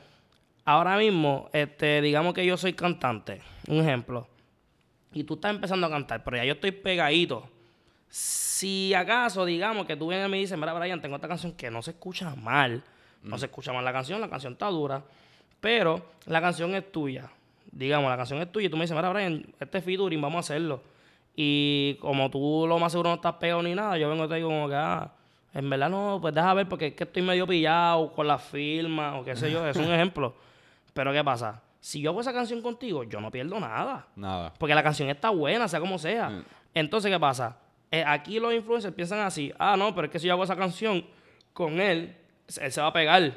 ahora 0.65 0.97
mismo, 0.97 1.49
este, 1.53 2.01
digamos 2.03 2.35
que 2.35 2.47
yo 2.47 2.57
soy 2.57 2.75
cantante, 2.75 3.41
un 3.67 3.79
ejemplo, 3.81 4.29
y 5.15 5.25
tú 5.25 5.35
estás 5.35 5.55
empezando 5.55 5.87
a 5.87 5.91
cantar, 5.91 6.23
pero 6.25 6.37
ya 6.37 6.45
yo 6.45 6.55
estoy 6.55 6.73
pegadito. 6.73 7.49
Si 8.09 8.93
acaso, 8.93 9.45
digamos, 9.45 9.87
que 9.87 9.97
tú 9.97 10.09
vienes 10.09 10.27
y 10.27 10.31
me 10.31 10.37
dices, 10.39 10.59
mira, 10.59 10.75
Brian, 10.75 11.01
tengo 11.01 11.17
esta 11.17 11.29
canción 11.29 11.53
que 11.53 11.71
no 11.71 11.83
se 11.83 11.93
escucha 11.93 12.35
mal, 12.35 12.83
no 13.23 13.39
se 13.39 13.47
escucha 13.47 13.73
mal 13.73 13.85
la 13.85 13.93
canción, 13.93 14.21
la 14.21 14.29
canción 14.29 14.55
está 14.55 14.67
dura, 14.67 15.03
pero 15.61 16.05
la 16.27 16.41
canción 16.41 16.75
es 16.75 16.91
tuya. 16.91 17.31
Digamos, 17.71 18.11
la 18.11 18.17
canción 18.17 18.41
es 18.43 18.51
tuya 18.53 18.67
y 18.67 18.71
tú 18.71 18.77
me 18.77 18.83
dices, 18.83 18.97
mira, 18.97 19.11
Brian, 19.11 19.47
este 19.59 19.79
es 19.79 19.85
featuring, 19.85 20.21
vamos 20.21 20.37
a 20.37 20.41
hacerlo. 20.41 20.83
Y 21.37 21.97
como 22.01 22.31
tú 22.31 22.67
lo 22.69 22.79
más 22.79 22.93
seguro 22.93 23.11
no 23.11 23.17
estás 23.17 23.35
pegado 23.35 23.63
ni 23.63 23.75
nada, 23.75 23.97
yo 23.99 24.09
vengo 24.09 24.25
y 24.25 24.29
te 24.29 24.35
digo 24.37 24.49
como 24.49 24.69
que, 24.69 24.75
ah, 24.75 25.11
en 25.53 25.71
verdad 25.71 25.89
no, 25.89 26.19
pues 26.21 26.35
deja 26.35 26.55
ver 26.55 26.69
porque 26.69 26.89
es 26.89 26.95
que 26.95 27.05
estoy 27.05 27.23
medio 27.23 27.47
pillado 27.47 28.13
con 28.13 28.27
la 28.27 28.39
firma 28.39 29.19
o 29.19 29.25
qué 29.25 29.37
sé 29.37 29.51
yo, 29.51 29.67
es 29.67 29.77
un 29.77 29.85
ejemplo. 29.93 30.35
Pero 30.93 31.13
¿qué 31.13 31.25
pasa? 31.25 31.61
Si 31.85 32.01
yo 32.01 32.13
hago 32.13 32.23
esa 32.23 32.33
canción 32.33 32.63
contigo, 32.63 33.05
yo 33.05 33.21
no 33.21 33.31
pierdo 33.31 33.61
nada. 33.61 34.07
Nada. 34.17 34.55
Porque 34.59 34.75
la 34.75 34.83
canción 34.83 35.11
está 35.11 35.29
buena, 35.29 35.69
sea 35.69 35.81
como 35.81 35.99
sea. 35.99 36.31
Mm. 36.31 36.45
Entonces, 36.73 37.13
¿qué 37.13 37.21
pasa? 37.21 37.59
Eh, 37.91 38.03
aquí 38.07 38.41
los 38.41 38.55
influencers 38.55 38.95
piensan 38.95 39.19
así. 39.19 39.53
Ah, 39.59 39.77
no, 39.77 39.95
pero 39.95 40.07
es 40.07 40.11
que 40.11 40.19
si 40.19 40.27
yo 40.27 40.33
hago 40.33 40.45
esa 40.45 40.57
canción 40.57 41.05
con 41.53 41.79
él, 41.83 42.17
él 42.59 42.73
se 42.73 42.81
va 42.81 42.87
a 42.87 42.93
pegar. 42.95 43.35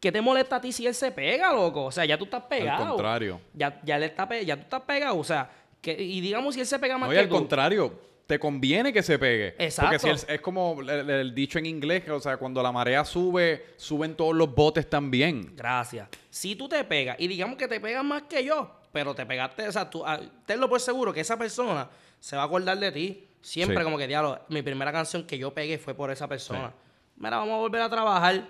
¿Qué 0.00 0.10
te 0.10 0.22
molesta 0.22 0.56
a 0.56 0.60
ti 0.62 0.72
si 0.72 0.86
él 0.86 0.94
se 0.94 1.12
pega, 1.12 1.52
loco? 1.52 1.84
O 1.84 1.92
sea, 1.92 2.06
ya 2.06 2.16
tú 2.16 2.24
estás 2.24 2.44
pegado. 2.44 2.82
Al 2.82 2.88
contrario. 2.88 3.40
Ya, 3.52 3.78
ya, 3.84 3.98
le 3.98 4.06
está 4.06 4.26
ya 4.40 4.56
tú 4.56 4.62
estás 4.62 4.80
pegado. 4.80 5.18
O 5.18 5.24
sea, 5.24 5.50
que, 5.82 6.02
y 6.02 6.22
digamos 6.22 6.54
si 6.54 6.62
él 6.62 6.66
se 6.66 6.78
pega 6.78 6.96
más 6.96 7.10
No, 7.10 7.12
y 7.12 7.16
que 7.16 7.20
al 7.24 7.28
tú. 7.28 7.34
contrario, 7.34 7.92
te 8.26 8.38
conviene 8.38 8.92
que 8.92 9.02
se 9.02 9.18
pegue. 9.18 9.54
Exacto. 9.58 9.90
Porque 9.90 9.98
si 9.98 10.08
él- 10.26 10.34
es 10.34 10.40
como 10.40 10.80
el, 10.80 10.88
el 11.10 11.34
dicho 11.34 11.58
en 11.58 11.66
inglés, 11.66 12.02
que, 12.04 12.10
o 12.10 12.20
sea, 12.20 12.36
cuando 12.36 12.62
la 12.62 12.72
marea 12.72 13.04
sube, 13.04 13.66
suben 13.76 14.14
todos 14.16 14.34
los 14.34 14.52
botes 14.54 14.88
también. 14.90 15.54
Gracias. 15.54 16.08
Si 16.30 16.56
tú 16.56 16.68
te 16.68 16.82
pegas, 16.84 17.16
y 17.20 17.28
digamos 17.28 17.56
que 17.56 17.68
te 17.68 17.78
pegas 17.80 18.04
más 18.04 18.22
que 18.22 18.44
yo, 18.44 18.80
pero 18.92 19.14
te 19.14 19.24
pegaste, 19.26 19.68
o 19.68 19.72
sea, 19.72 19.88
tú, 19.88 20.04
ah, 20.04 20.18
tenlo 20.44 20.68
por 20.68 20.80
seguro 20.80 21.12
que 21.12 21.20
esa 21.20 21.36
persona 21.38 21.88
se 22.18 22.34
va 22.36 22.42
a 22.42 22.46
acordar 22.46 22.78
de 22.78 22.90
ti. 22.92 23.24
Siempre 23.42 23.76
Sí. 23.78 23.84
como 23.84 23.96
que, 23.96 24.08
diablo, 24.08 24.40
mi 24.48 24.60
primera 24.62 24.90
canción 24.90 25.24
que 25.24 25.38
yo 25.38 25.54
pegué 25.54 25.78
fue 25.78 25.94
por 25.94 26.10
esa 26.10 26.26
persona. 26.26 26.72
Mira, 27.16 27.36
vamos 27.38 27.54
a 27.54 27.58
volver 27.58 27.82
a 27.82 27.88
trabajar. 27.88 28.44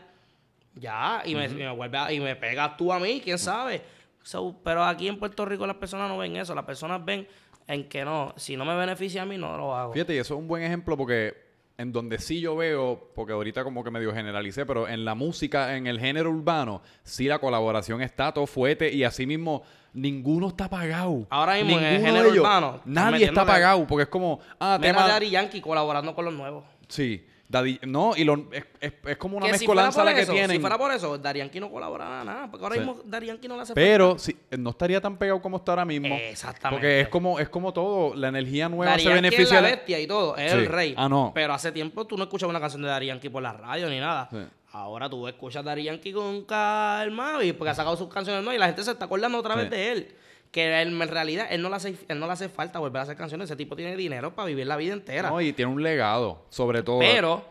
Ya, 0.74 1.22
y, 1.24 1.34
me, 1.34 1.48
me 1.48 1.70
vuelve 1.70 1.98
a- 1.98 2.12
y 2.12 2.20
me 2.20 2.34
pegas 2.36 2.76
tú 2.76 2.92
a 2.92 2.98
mí, 2.98 3.20
quién 3.22 3.38
sabe. 3.38 3.82
So, 4.22 4.56
pero 4.64 4.82
aquí 4.84 5.06
en 5.08 5.18
Puerto 5.18 5.44
Rico 5.44 5.66
las 5.66 5.76
personas 5.76 6.08
no 6.08 6.18
ven 6.18 6.36
eso. 6.36 6.54
Las 6.54 6.64
personas 6.64 7.04
ven 7.04 7.26
en 7.68 7.88
que 7.88 8.04
no, 8.04 8.32
si 8.36 8.56
no 8.56 8.64
me 8.64 8.74
beneficia 8.76 9.22
a 9.22 9.26
mí, 9.26 9.36
no 9.38 9.56
lo 9.56 9.74
hago. 9.74 9.92
Fíjate, 9.92 10.14
y 10.14 10.18
eso 10.18 10.34
es 10.34 10.40
un 10.40 10.48
buen 10.48 10.62
ejemplo 10.62 10.96
porque 10.96 11.46
en 11.78 11.92
donde 11.92 12.18
sí 12.18 12.40
yo 12.40 12.56
veo, 12.56 13.10
porque 13.14 13.32
ahorita 13.32 13.62
como 13.62 13.84
que 13.84 13.90
medio 13.90 14.14
generalicé, 14.14 14.64
pero 14.64 14.88
en 14.88 15.04
la 15.04 15.14
música, 15.14 15.76
en 15.76 15.86
el 15.86 16.00
género 16.00 16.30
urbano, 16.30 16.80
sí 17.02 17.26
la 17.26 17.38
colaboración 17.38 18.00
está 18.00 18.32
todo 18.32 18.46
fuerte 18.46 18.90
y 18.92 19.04
así 19.04 19.26
mismo 19.26 19.62
ninguno 19.92 20.48
está 20.48 20.70
pagado. 20.70 21.26
Ahora 21.28 21.54
mismo 21.54 21.78
en 21.78 21.84
el 21.84 21.92
Ninguno 21.94 22.06
género 22.06 22.28
ellos. 22.32 22.38
urbano, 22.38 22.80
Nadie 22.84 23.26
está 23.26 23.44
pagado 23.44 23.86
porque 23.86 24.04
es 24.04 24.08
como, 24.08 24.40
ah, 24.58 24.78
tema... 24.80 25.06
de 25.06 25.12
Ari 25.12 25.30
Yankee 25.30 25.60
colaborando 25.60 26.14
con 26.14 26.24
los 26.24 26.34
nuevos. 26.34 26.64
Sí, 26.88 27.26
Daddy- 27.48 27.78
no, 27.86 28.16
y 28.16 28.24
lo- 28.24 28.48
es, 28.52 28.64
es- 28.80 28.92
es 29.06 29.16
como 29.16 29.36
una 29.36 29.46
Que 29.46 29.52
si 29.54 29.60
mezcolanza 29.60 30.00
por 30.00 30.04
la 30.06 30.14
que 30.14 30.22
eso, 30.22 30.32
tienen. 30.32 30.50
Si 30.56 30.58
fuera 30.58 30.76
por 30.76 30.90
eso, 30.92 31.16
Darianki 31.16 31.60
no 31.60 31.70
colaborará 31.70 32.24
nada. 32.24 32.50
Porque 32.50 32.64
ahora 32.64 32.74
Sí. 32.74 32.80
mismo 32.80 33.00
Darianki 33.04 33.46
no 33.48 33.56
le 33.56 33.62
hace 33.62 33.74
Pero 33.74 34.18
sí, 34.18 34.36
no 34.58 34.70
estaría 34.70 35.00
tan 35.00 35.16
pegado 35.16 35.40
como 35.40 35.58
está 35.58 35.72
ahora 35.72 35.84
mismo. 35.84 36.14
Exactamente. 36.16 36.76
Porque 36.80 37.00
es 37.02 37.08
como, 37.08 37.38
es 37.38 37.48
como 37.48 37.72
todo, 37.72 38.14
la 38.16 38.28
energía 38.28 38.68
nueva 38.68 38.92
Daddy 38.92 39.02
se 39.04 39.08
Yankee 39.10 39.22
beneficia. 39.22 39.56
es 39.58 39.62
la 39.62 39.68
bestia 39.70 40.00
y 40.00 40.06
todo, 40.08 40.36
es 40.36 40.50
Sí. 40.50 40.58
el 40.58 40.66
rey. 40.66 40.94
Ah, 40.96 41.08
no. 41.08 41.30
Pero 41.34 41.54
hace 41.54 41.70
tiempo 41.70 42.04
tú 42.04 42.16
no 42.16 42.24
escuchabas 42.24 42.50
una 42.50 42.60
canción 42.60 42.82
de 42.82 43.06
Yankee 43.06 43.28
por 43.28 43.42
la 43.42 43.52
radio 43.52 43.88
ni 43.88 44.00
nada. 44.00 44.28
Sí. 44.30 44.38
Ahora 44.72 45.08
tú 45.08 45.26
escuchas 45.28 45.64
Daddy 45.64 45.84
Yankee 45.84 46.12
con 46.12 46.44
calma 46.44 47.38
porque 47.56 47.70
ha 47.70 47.74
sacado 47.74 47.96
sus 47.96 48.08
canciones 48.12 48.42
nuevas 48.42 48.56
y 48.56 48.58
la 48.58 48.66
gente 48.66 48.82
se 48.82 48.90
está 48.90 49.04
acordando 49.06 49.38
otra 49.38 49.54
vez 49.54 49.70
de 49.70 49.92
él. 49.92 50.08
Que 50.50 50.80
él, 50.80 51.00
en 51.00 51.08
realidad 51.08 51.46
él 51.50 51.60
no, 51.62 51.68
le 51.68 51.76
hace, 51.76 51.96
él 52.08 52.18
no 52.18 52.26
le 52.26 52.32
hace 52.32 52.48
falta 52.48 52.78
volver 52.78 53.00
a 53.00 53.02
hacer 53.02 53.16
canciones. 53.16 53.50
Ese 53.50 53.56
tipo 53.56 53.76
tiene 53.76 53.96
dinero 53.96 54.34
para 54.34 54.46
vivir 54.46 54.66
la 54.66 54.76
vida 54.76 54.94
entera. 54.94 55.30
No, 55.30 55.40
y 55.40 55.52
tiene 55.52 55.72
un 55.72 55.82
legado, 55.82 56.46
sobre 56.48 56.82
todo. 56.82 57.00
Pero 57.00 57.44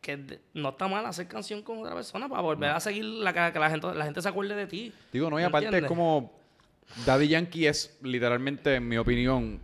que 0.00 0.40
no 0.54 0.70
está 0.70 0.88
mal 0.88 1.04
hacer 1.06 1.28
canción 1.28 1.62
con 1.62 1.78
otra 1.78 1.94
persona 1.94 2.28
para 2.28 2.40
volver 2.42 2.70
a 2.70 2.80
seguir 2.80 3.04
la 3.04 3.32
que, 3.32 3.58
la 3.58 3.70
gente 3.70 3.94
la 3.94 4.04
gente 4.04 4.22
se 4.22 4.28
acuerde 4.28 4.54
de 4.54 4.66
ti. 4.66 4.92
Digo, 5.12 5.30
no, 5.30 5.38
y 5.38 5.42
¿Me 5.42 5.48
aparte 5.48 5.78
es 5.78 5.84
como. 5.84 6.38
Daddy 7.06 7.28
Yankee 7.28 7.66
es 7.66 7.98
literalmente, 8.02 8.74
en 8.74 8.88
mi 8.88 8.96
opinión, 8.96 9.60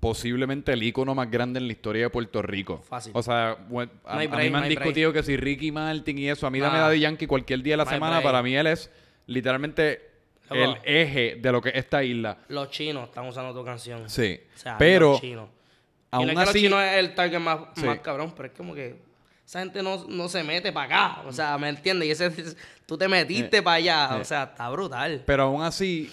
posiblemente 0.00 0.72
el 0.72 0.82
ícono 0.82 1.14
más 1.14 1.30
grande 1.30 1.60
en 1.60 1.66
la 1.66 1.72
historia 1.72 2.02
de 2.02 2.10
Puerto 2.10 2.42
Rico. 2.42 2.82
Fácil. 2.82 3.12
O 3.14 3.22
sea, 3.22 3.56
bueno, 3.68 3.92
a, 4.04 4.14
No 4.14 4.20
mí 4.20 4.28
me 4.28 4.34
han 4.34 4.52
no 4.52 4.58
hay 4.58 4.64
break. 4.64 4.80
discutido 4.80 5.12
que 5.12 5.22
si 5.22 5.36
Ricky 5.36 5.70
Martin 5.72 6.18
y 6.18 6.28
eso. 6.28 6.46
A 6.46 6.50
mí 6.50 6.58
dame. 6.60 6.78
Daddy 6.78 7.00
Yankee 7.00 7.26
cualquier 7.26 7.62
día 7.62 7.74
de 7.74 7.78
la 7.78 7.84
No 7.84 7.90
semana. 7.90 8.20
Para 8.20 8.42
mí 8.42 8.54
él 8.54 8.66
es 8.66 8.90
literalmente. 9.26 10.11
El 10.54 10.76
eje 10.84 11.36
de 11.40 11.52
lo 11.52 11.60
que 11.60 11.70
es 11.70 11.76
esta 11.76 12.02
isla. 12.04 12.38
Los 12.48 12.70
chinos 12.70 13.08
están 13.08 13.26
usando 13.26 13.52
tu 13.58 13.64
canción. 13.64 14.08
Sí. 14.08 14.40
O 14.54 14.58
sea, 14.58 14.78
pero 14.78 15.12
los 15.12 15.20
chinos. 15.20 15.48
y 15.48 16.16
aún 16.16 16.26
no 16.26 16.32
es 16.32 16.36
que 16.36 16.42
así. 16.42 16.52
los 16.52 16.62
chinos 16.62 16.82
es 16.84 16.92
el 16.98 17.14
target 17.14 17.38
más, 17.40 17.58
Sí. 17.74 17.84
más 17.84 17.98
cabrón, 18.00 18.32
pero 18.36 18.48
es 18.48 18.54
como 18.54 18.74
que 18.74 18.96
esa 19.44 19.60
gente 19.60 19.82
no, 19.82 20.04
no 20.08 20.28
se 20.28 20.42
mete 20.44 20.72
para 20.72 20.86
acá. 21.12 21.22
O 21.26 21.32
sea, 21.32 21.58
¿me 21.58 21.68
entiendes? 21.68 22.08
Y 22.08 22.10
ese, 22.12 22.30
tú 22.86 22.96
te 22.96 23.08
metiste 23.08 23.62
para 23.62 23.76
allá. 23.76 24.16
eh. 24.16 24.20
O 24.20 24.24
sea, 24.24 24.44
está 24.44 24.68
brutal. 24.70 25.22
Pero 25.26 25.42
aún 25.44 25.62
así, 25.62 26.10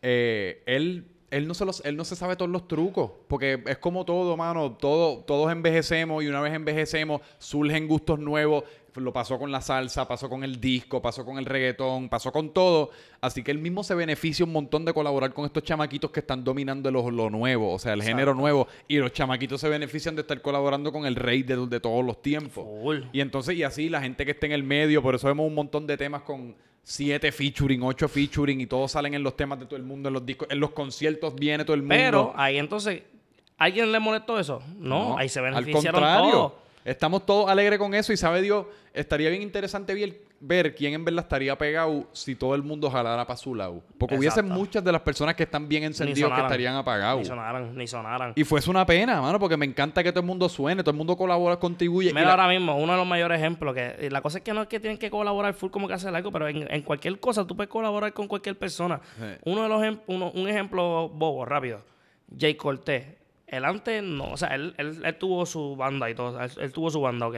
eh, 0.00 0.62
él, 0.66 1.04
él, 1.30 1.46
no 1.46 1.54
se 1.54 1.64
los, 1.64 1.84
él 1.84 1.96
no 1.96 2.04
se 2.04 2.16
sabe 2.16 2.36
todos 2.36 2.50
los 2.50 2.66
trucos. 2.68 3.10
Porque 3.28 3.62
es 3.66 3.78
como 3.78 4.04
todo, 4.04 4.36
mano. 4.36 4.72
Todo, 4.72 5.18
todos 5.24 5.50
envejecemos 5.52 6.22
y 6.24 6.28
una 6.28 6.40
vez 6.40 6.54
envejecemos, 6.54 7.20
surgen 7.38 7.86
gustos 7.88 8.18
nuevos. 8.18 8.64
Lo 9.00 9.12
pasó 9.12 9.38
con 9.38 9.50
la 9.50 9.60
salsa, 9.60 10.06
pasó 10.06 10.28
con 10.28 10.44
el 10.44 10.60
disco, 10.60 11.00
pasó 11.00 11.24
con 11.24 11.38
el 11.38 11.44
reggaetón, 11.44 12.08
pasó 12.08 12.32
con 12.32 12.52
todo. 12.52 12.90
Así 13.20 13.42
que 13.42 13.50
él 13.50 13.58
mismo 13.58 13.82
se 13.82 13.94
beneficia 13.94 14.44
un 14.44 14.52
montón 14.52 14.84
de 14.84 14.92
colaborar 14.92 15.32
con 15.32 15.44
estos 15.44 15.62
chamaquitos 15.62 16.10
que 16.10 16.20
están 16.20 16.44
dominando 16.44 16.90
lo, 16.90 17.10
lo 17.10 17.30
nuevo, 17.30 17.72
o 17.72 17.78
sea, 17.78 17.92
el 17.94 18.02
género 18.02 18.34
nuevo. 18.34 18.68
Y 18.86 18.98
los 18.98 19.12
chamaquitos 19.12 19.60
se 19.60 19.68
benefician 19.68 20.14
de 20.14 20.22
estar 20.22 20.40
colaborando 20.42 20.92
con 20.92 21.06
el 21.06 21.16
rey 21.16 21.42
de, 21.42 21.66
de 21.66 21.80
todos 21.80 22.04
los 22.04 22.22
tiempos. 22.22 22.66
Y 23.12 23.20
entonces, 23.20 23.56
y 23.56 23.62
así 23.62 23.88
la 23.88 24.00
gente 24.00 24.24
que 24.24 24.32
esté 24.32 24.46
en 24.46 24.52
el 24.52 24.62
medio, 24.62 25.02
por 25.02 25.14
eso 25.14 25.26
vemos 25.26 25.46
un 25.46 25.54
montón 25.54 25.86
de 25.86 25.96
temas 25.96 26.22
con 26.22 26.54
siete 26.82 27.30
featuring, 27.32 27.82
ocho 27.82 28.08
featuring, 28.08 28.60
y 28.62 28.66
todos 28.66 28.92
salen 28.92 29.14
en 29.14 29.22
los 29.22 29.36
temas 29.36 29.58
de 29.58 29.66
todo 29.66 29.76
el 29.76 29.82
mundo, 29.82 30.08
en 30.08 30.14
los 30.14 30.24
discos, 30.24 30.48
en 30.50 30.58
los 30.58 30.70
conciertos 30.70 31.34
viene 31.34 31.64
todo 31.64 31.74
el 31.74 31.82
mundo. 31.82 31.94
Pero 31.96 32.32
ahí 32.34 32.56
entonces, 32.56 33.02
¿alguien 33.58 33.92
le 33.92 33.98
molestó 33.98 34.38
eso? 34.38 34.62
No, 34.78 35.18
ahí 35.18 35.28
se 35.28 35.40
al 35.40 35.52
beneficiaron 35.52 36.00
contrario. 36.00 36.30
todos. 36.30 36.52
Estamos 36.88 37.26
todos 37.26 37.48
alegres 37.50 37.78
con 37.78 37.94
eso 37.94 38.12
y 38.12 38.16
sabe 38.16 38.40
Dios, 38.42 38.66
estaría 38.94 39.28
bien 39.30 39.42
interesante 39.42 39.92
ver, 39.94 40.20
ver 40.40 40.74
quién 40.74 40.94
en 40.94 41.04
verdad 41.04 41.24
estaría 41.24 41.56
pegado 41.58 42.06
si 42.12 42.34
todo 42.34 42.54
el 42.54 42.62
mundo 42.62 42.90
jalara 42.90 43.26
para 43.26 43.36
su 43.36 43.54
lado. 43.54 43.82
Porque 43.98 44.14
hubiesen 44.16 44.48
muchas 44.48 44.82
de 44.82 44.90
las 44.92 45.02
personas 45.02 45.34
que 45.34 45.42
están 45.42 45.68
bien 45.68 45.82
Ni 45.82 45.86
encendidos 45.88 46.32
que 46.32 46.40
estarían 46.40 46.74
apagados. 46.76 47.20
Ni 47.20 47.26
sonaran, 47.26 47.76
ni 47.76 47.86
sonaran. 47.86 48.32
Y 48.36 48.44
fuese 48.44 48.70
una 48.70 48.86
pena, 48.86 49.20
mano, 49.20 49.38
porque 49.38 49.56
me 49.56 49.66
encanta 49.66 50.02
que 50.02 50.10
todo 50.12 50.20
el 50.20 50.26
mundo 50.26 50.48
suene, 50.48 50.82
todo 50.82 50.92
el 50.92 50.96
mundo 50.96 51.16
colabora, 51.16 51.58
contribuye. 51.58 52.10
y 52.10 52.12
Mira 52.14 52.26
la- 52.26 52.30
ahora 52.32 52.48
mismo, 52.48 52.76
uno 52.76 52.92
de 52.92 52.98
los 52.98 53.06
mayores 53.06 53.38
ejemplos, 53.38 53.74
que 53.74 53.94
eh, 53.98 54.08
la 54.10 54.22
cosa 54.22 54.38
es 54.38 54.44
que 54.44 54.52
no 54.54 54.62
es 54.62 54.68
que 54.68 54.80
tienen 54.80 54.98
que 54.98 55.10
colaborar 55.10 55.52
full 55.54 55.70
como 55.70 55.88
que 55.88 55.94
hacer 55.94 56.14
algo, 56.14 56.32
pero 56.32 56.48
en, 56.48 56.72
en 56.72 56.82
cualquier 56.82 57.20
cosa 57.20 57.46
tú 57.46 57.54
puedes 57.54 57.70
colaborar 57.70 58.12
con 58.14 58.26
cualquier 58.28 58.58
persona. 58.58 59.00
Sí. 59.18 59.24
Uno 59.44 59.62
de 59.62 59.68
los 59.68 59.82
ejem- 59.82 60.00
uno- 60.06 60.30
un 60.34 60.48
ejemplo 60.48 61.08
bobo, 61.10 61.44
rápido. 61.44 61.82
Jay 62.38 62.54
Cortés. 62.54 63.04
Él 63.48 63.64
antes 63.64 64.02
no, 64.02 64.32
o 64.32 64.36
sea, 64.36 64.48
él, 64.54 64.74
él, 64.78 65.00
él 65.04 65.14
tuvo 65.16 65.46
su 65.46 65.74
banda 65.76 66.08
y 66.10 66.14
todo, 66.14 66.40
él, 66.42 66.50
él 66.60 66.72
tuvo 66.72 66.90
su 66.90 67.00
banda, 67.00 67.26
ok. 67.26 67.36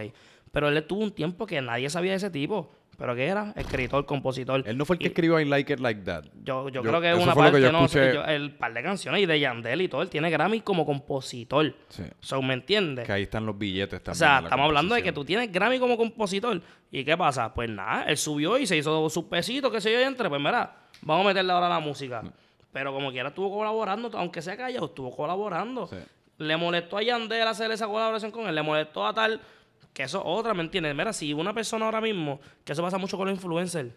Pero 0.53 0.69
él 0.69 0.85
tuvo 0.85 1.03
un 1.05 1.13
tiempo 1.13 1.47
que 1.47 1.61
nadie 1.63 1.89
sabía 1.91 2.11
de 2.13 2.17
ese 2.17 2.31
tipo. 2.31 2.71
¿Pero 2.99 3.15
qué 3.15 3.29
era? 3.29 3.55
Escritor, 3.57 4.05
compositor. 4.05 4.63
Él 4.67 4.77
no 4.77 4.85
fue 4.85 4.97
el 4.97 4.99
que 4.99 5.05
Y- 5.07 5.09
escribió 5.09 5.41
I 5.41 5.47
Like 5.47 5.73
It 5.73 5.79
Like 5.81 6.03
That. 6.03 6.25
yo, 6.45 6.69
yo, 6.69 6.83
Yo- 6.83 6.91
creo 6.91 7.01
que 7.01 7.11
es 7.13 7.19
una 7.19 7.35
parte, 7.35 7.59
yo 7.63 7.73
no 7.73 7.89
sé, 7.89 8.09
escuché. 8.11 8.15
yo- 8.15 8.25
el 8.27 8.51
par 8.57 8.75
de 8.75 8.83
canciones 8.83 9.23
y 9.23 9.27
de 9.27 9.41
Yandel 9.41 9.81
y 9.81 9.89
todo, 9.89 10.03
él 10.03 10.11
tiene 10.11 10.29
Grammy 10.29 10.61
como 10.61 10.85
compositor. 10.85 11.75
Sí. 11.89 12.03
So, 12.21 12.43
¿me 12.43 12.53
entiendes? 12.53 13.07
Que 13.07 13.13
ahí 13.13 13.23
están 13.23 13.47
los 13.47 13.57
billetes 13.57 14.01
O 14.01 14.03
también. 14.03 14.19
sea, 14.19 14.37
en 14.37 14.43
la 14.43 14.49
estamos 14.49 14.67
hablando 14.67 14.95
de 14.95 15.03
que 15.03 15.13
tú 15.13 15.25
tienes 15.25 15.51
Grammy 15.51 15.79
como 15.79 15.97
compositor. 15.97 16.61
¿Y 16.91 17.03
qué 17.05 17.17
pasa? 17.17 17.55
Pues 17.55 17.71
nada, 17.71 18.03
él 18.03 18.19
subió 18.19 18.59
y 18.59 18.67
se 18.67 18.77
hizo 18.77 19.09
sus 19.09 19.25
pesitos, 19.25 19.73
que 19.73 19.81
se 19.81 19.91
yo, 19.91 19.99
y 20.01 20.03
entre. 20.03 20.29
Pues 20.29 20.41
mira, 20.43 20.71
vamos 21.01 21.25
a 21.25 21.29
meterle 21.29 21.53
ahora 21.53 21.71
la 21.71 21.81
música. 21.81 22.23
Pero 22.73 22.93
como 22.93 23.11
quiera 23.11 23.31
estuvo 23.31 23.51
colaborando, 23.57 24.11
aunque 24.15 24.43
sea 24.43 24.57
callado, 24.57 24.87
estuvo 24.87 25.15
colaborando. 25.15 25.87
Sí. 25.89 25.97
Le 26.39 26.57
molestó 26.57 26.97
a 26.97 27.03
Yandel 27.03 27.47
hacer 27.47 27.71
esa 27.71 27.87
colaboración 27.87 28.31
con 28.31 28.47
él, 28.49 28.55
le 28.55 28.63
molestó 28.63 29.07
a 29.07 29.13
tal, 29.13 29.41
que 29.93 30.05
eso 30.05 30.19
es 30.19 30.25
otra, 30.27 30.55
¿me 30.55 30.63
entiendes? 30.63 30.95
Mira, 30.95 31.13
si 31.13 31.35
una 31.35 31.53
persona 31.53 31.85
ahora 31.85 32.01
mismo, 32.01 32.41
que 32.65 32.73
eso 32.73 32.83
pasa 32.83 32.97
mucho 32.97 33.17
con 33.17 33.27
los 33.29 33.35
influencers, 33.35 33.93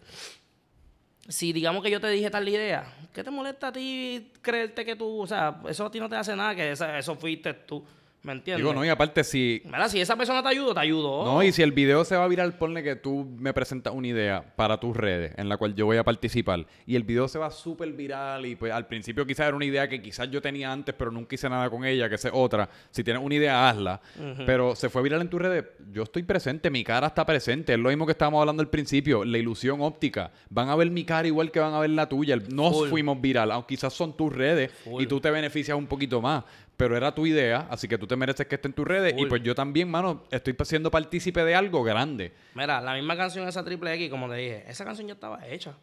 si 1.26 1.52
digamos 1.54 1.82
que 1.82 1.90
yo 1.90 2.00
te 2.00 2.08
dije 2.08 2.28
tal 2.28 2.46
idea, 2.46 2.92
¿qué 3.14 3.24
te 3.24 3.30
molesta 3.30 3.68
a 3.68 3.72
ti 3.72 4.30
creerte 4.42 4.84
que 4.84 4.94
tú, 4.94 5.22
o 5.22 5.26
sea, 5.26 5.58
eso 5.68 5.86
a 5.86 5.90
ti 5.90 5.98
no 5.98 6.08
te 6.08 6.16
hace 6.16 6.36
nada, 6.36 6.54
que 6.54 6.72
eso 6.72 7.14
fuiste 7.14 7.54
tú, 7.54 7.82
¿me 8.24 8.32
entiendes? 8.32 8.64
Digo, 8.64 8.74
no, 8.74 8.84
y 8.84 8.88
aparte 8.88 9.24
si... 9.24 9.62
Mira, 9.64 9.88
si 9.88 10.00
esa 10.00 10.16
persona 10.16 10.42
te 10.42 10.48
ayudó, 10.48 10.74
te 10.74 10.80
ayudó. 10.80 11.24
No, 11.24 11.42
y 11.42 11.52
si 11.52 11.62
el 11.62 11.72
video 11.72 12.04
se 12.04 12.16
va 12.16 12.24
a 12.24 12.28
viral, 12.28 12.56
ponle 12.56 12.82
que 12.82 12.96
tú 12.96 13.26
me 13.38 13.52
presentas 13.52 13.92
una 13.94 14.08
idea 14.08 14.54
para 14.56 14.78
tus 14.78 14.96
redes 14.96 15.32
en 15.36 15.48
la 15.48 15.56
cual 15.56 15.74
yo 15.74 15.86
voy 15.86 15.96
a 15.96 16.04
participar 16.04 16.66
y 16.86 16.96
el 16.96 17.02
video 17.02 17.28
se 17.28 17.38
va 17.38 17.50
súper 17.50 17.92
viral 17.92 18.46
y 18.46 18.56
pues 18.56 18.72
al 18.72 18.86
principio 18.86 19.26
quizás 19.26 19.46
era 19.46 19.56
una 19.56 19.64
idea 19.64 19.88
que 19.88 20.00
quizás 20.00 20.30
yo 20.30 20.40
tenía 20.40 20.72
antes 20.72 20.94
pero 20.96 21.10
nunca 21.10 21.34
hice 21.34 21.48
nada 21.48 21.68
con 21.70 21.84
ella, 21.84 22.08
que 22.08 22.14
es 22.16 22.28
otra. 22.32 22.68
Si 22.90 23.04
tienes 23.04 23.22
una 23.22 23.34
idea, 23.34 23.68
hazla. 23.68 24.00
Pero 24.46 24.74
se 24.74 24.88
fue 24.88 25.02
viral 25.02 25.20
en 25.20 25.28
tus 25.28 25.40
redes, 25.40 25.64
yo 25.92 26.02
estoy 26.04 26.22
presente, 26.22 26.70
mi 26.70 26.84
cara 26.84 27.08
está 27.08 27.24
presente. 27.24 27.74
Es 27.74 27.78
lo 27.78 27.88
mismo 27.88 28.06
que 28.06 28.12
estábamos 28.12 28.40
hablando 28.40 28.62
al 28.62 28.68
principio, 28.68 29.24
la 29.24 29.38
ilusión 29.38 29.80
óptica. 29.80 30.30
Van 30.50 30.68
a 30.68 30.76
ver 30.76 30.90
mi 30.90 31.04
cara 31.04 31.26
igual 31.26 31.50
que 31.50 31.60
van 31.60 31.74
a 31.74 31.80
ver 31.80 31.90
la 31.90 32.08
tuya. 32.08 32.36
Nos 32.36 32.74
Full. 32.74 32.88
fuimos 32.88 33.20
viral, 33.20 33.50
aunque 33.50 33.74
quizás 33.74 33.92
son 33.92 34.16
tus 34.16 34.32
redes 34.32 34.70
Full. 34.84 35.02
y 35.02 35.06
tú 35.06 35.20
te 35.20 35.30
beneficias 35.30 35.76
un 35.76 35.86
poquito 35.86 36.20
más. 36.20 36.44
Pero 36.76 36.96
era 36.96 37.14
tu 37.14 37.24
idea, 37.26 37.66
así 37.70 37.86
que 37.86 37.98
tú 37.98 38.06
te 38.06 38.16
mereces 38.16 38.46
que 38.46 38.56
esté 38.56 38.66
en 38.68 38.74
tus 38.74 38.86
redes. 38.86 39.14
Y 39.16 39.26
pues 39.26 39.42
yo 39.42 39.54
también, 39.54 39.88
mano, 39.88 40.24
estoy 40.30 40.56
siendo 40.64 40.90
partícipe 40.90 41.44
de 41.44 41.54
algo 41.54 41.84
grande. 41.84 42.32
Mira, 42.54 42.80
la 42.80 42.94
misma 42.94 43.16
canción 43.16 43.46
esa 43.46 43.64
triple 43.64 43.92
X, 43.94 44.10
como 44.10 44.28
te 44.28 44.34
dije, 44.36 44.64
esa 44.66 44.84
canción 44.84 45.06
ya 45.06 45.14
estaba 45.14 45.46
hecha. 45.46 45.74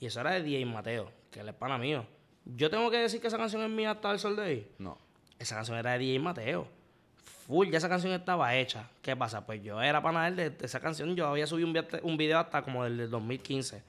Y 0.00 0.06
eso 0.06 0.20
era 0.20 0.32
de 0.32 0.42
DJ 0.42 0.66
Mateo, 0.66 1.10
que 1.30 1.40
él 1.40 1.48
es 1.48 1.54
pana 1.54 1.78
mío. 1.78 2.04
Yo 2.44 2.68
tengo 2.70 2.90
que 2.90 2.98
decir 2.98 3.20
que 3.20 3.28
esa 3.28 3.38
canción 3.38 3.62
es 3.62 3.70
mía 3.70 3.92
hasta 3.92 4.10
el 4.10 4.18
sol 4.18 4.36
de 4.36 4.42
hoy. 4.42 4.66
No. 4.78 4.98
Esa 5.38 5.54
canción 5.56 5.78
era 5.78 5.92
de 5.92 5.98
DJ 5.98 6.18
Mateo. 6.18 6.68
Full, 7.46 7.70
ya 7.70 7.78
esa 7.78 7.88
canción 7.88 8.12
estaba 8.12 8.54
hecha. 8.56 8.88
¿Qué 9.02 9.14
pasa? 9.16 9.46
Pues 9.46 9.62
yo 9.62 9.80
era 9.80 10.02
pana 10.02 10.24
de 10.24 10.28
él 10.28 10.36
de, 10.58 10.64
esa 10.66 10.80
canción. 10.80 11.14
Yo 11.14 11.26
había 11.28 11.46
subido 11.46 11.66
un, 11.68 11.72
vi- 11.72 11.80
un 12.02 12.16
video 12.16 12.38
hasta 12.40 12.62
como 12.62 12.82
del, 12.84 12.96
del 12.96 13.10
2015. 13.10 13.82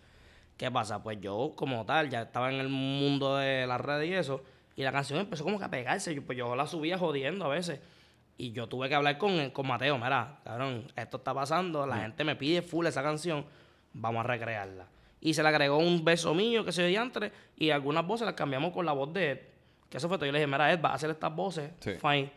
¿Qué 0.55 0.71
pasa? 0.71 1.01
Pues 1.03 1.19
yo, 1.19 1.53
como 1.55 1.85
tal, 1.85 2.09
ya 2.09 2.21
estaba 2.23 2.51
en 2.53 2.59
el 2.59 2.69
mundo 2.69 3.38
de 3.38 3.65
las 3.67 3.81
redes 3.81 4.09
y 4.09 4.13
eso. 4.13 4.43
Y 4.78 4.84
la 4.84 4.91
canción 4.93 5.19
empezó 5.19 5.43
como 5.43 5.59
que 5.59 5.65
a 5.65 5.69
pegarse. 5.69 6.15
Yo, 6.15 6.21
pues 6.23 6.38
yo 6.38 6.55
la 6.55 6.65
subía 6.67 6.97
jodiendo 6.97 7.43
a 7.45 7.49
veces. 7.49 7.82
Y 8.38 8.51
yo 8.51 8.67
tuve 8.67 8.88
que 8.88 8.95
hablar 8.95 9.17
con, 9.17 9.49
con 9.49 9.67
Mateo. 9.67 9.97
Mira, 9.97 10.39
cabrón, 10.43 10.86
esto 10.95 11.17
está 11.17 11.34
pasando. 11.34 11.86
La 11.86 11.97
gente 11.97 12.23
me 12.23 12.36
pide 12.36 12.61
full 12.61 12.86
esa 12.86 13.03
canción. 13.03 13.45
Vamos 13.93 14.19
a 14.23 14.28
recrearla. 14.28 14.86
Y 15.19 15.34
se 15.34 15.41
le 15.41 15.49
agregó 15.49 15.78
un 15.80 16.05
beso 16.05 16.34
mío 16.36 16.63
que 16.63 16.71
se 16.71 16.86
dio 16.86 17.01
antes. 17.01 17.32
Y 17.57 17.71
algunas 17.71 18.05
voces 18.05 18.25
las 18.25 18.36
cambiamos 18.36 18.71
con 18.71 18.86
la 18.86 18.91
voz 18.93 19.11
de 19.11 19.32
Ed. 19.32 19.39
Que 19.89 19.97
eso 19.97 20.07
fue 20.07 20.17
todo. 20.17 20.28
Yo 20.28 20.32
le 20.32 20.38
dije, 20.38 20.47
mira, 20.47 20.71
Ed, 20.71 20.80
va 20.80 20.91
a 20.91 20.93
hacer 20.93 21.09
estas 21.09 21.36
voces. 21.36 21.71
Sí. 21.80 21.93
Fine. 21.99 22.32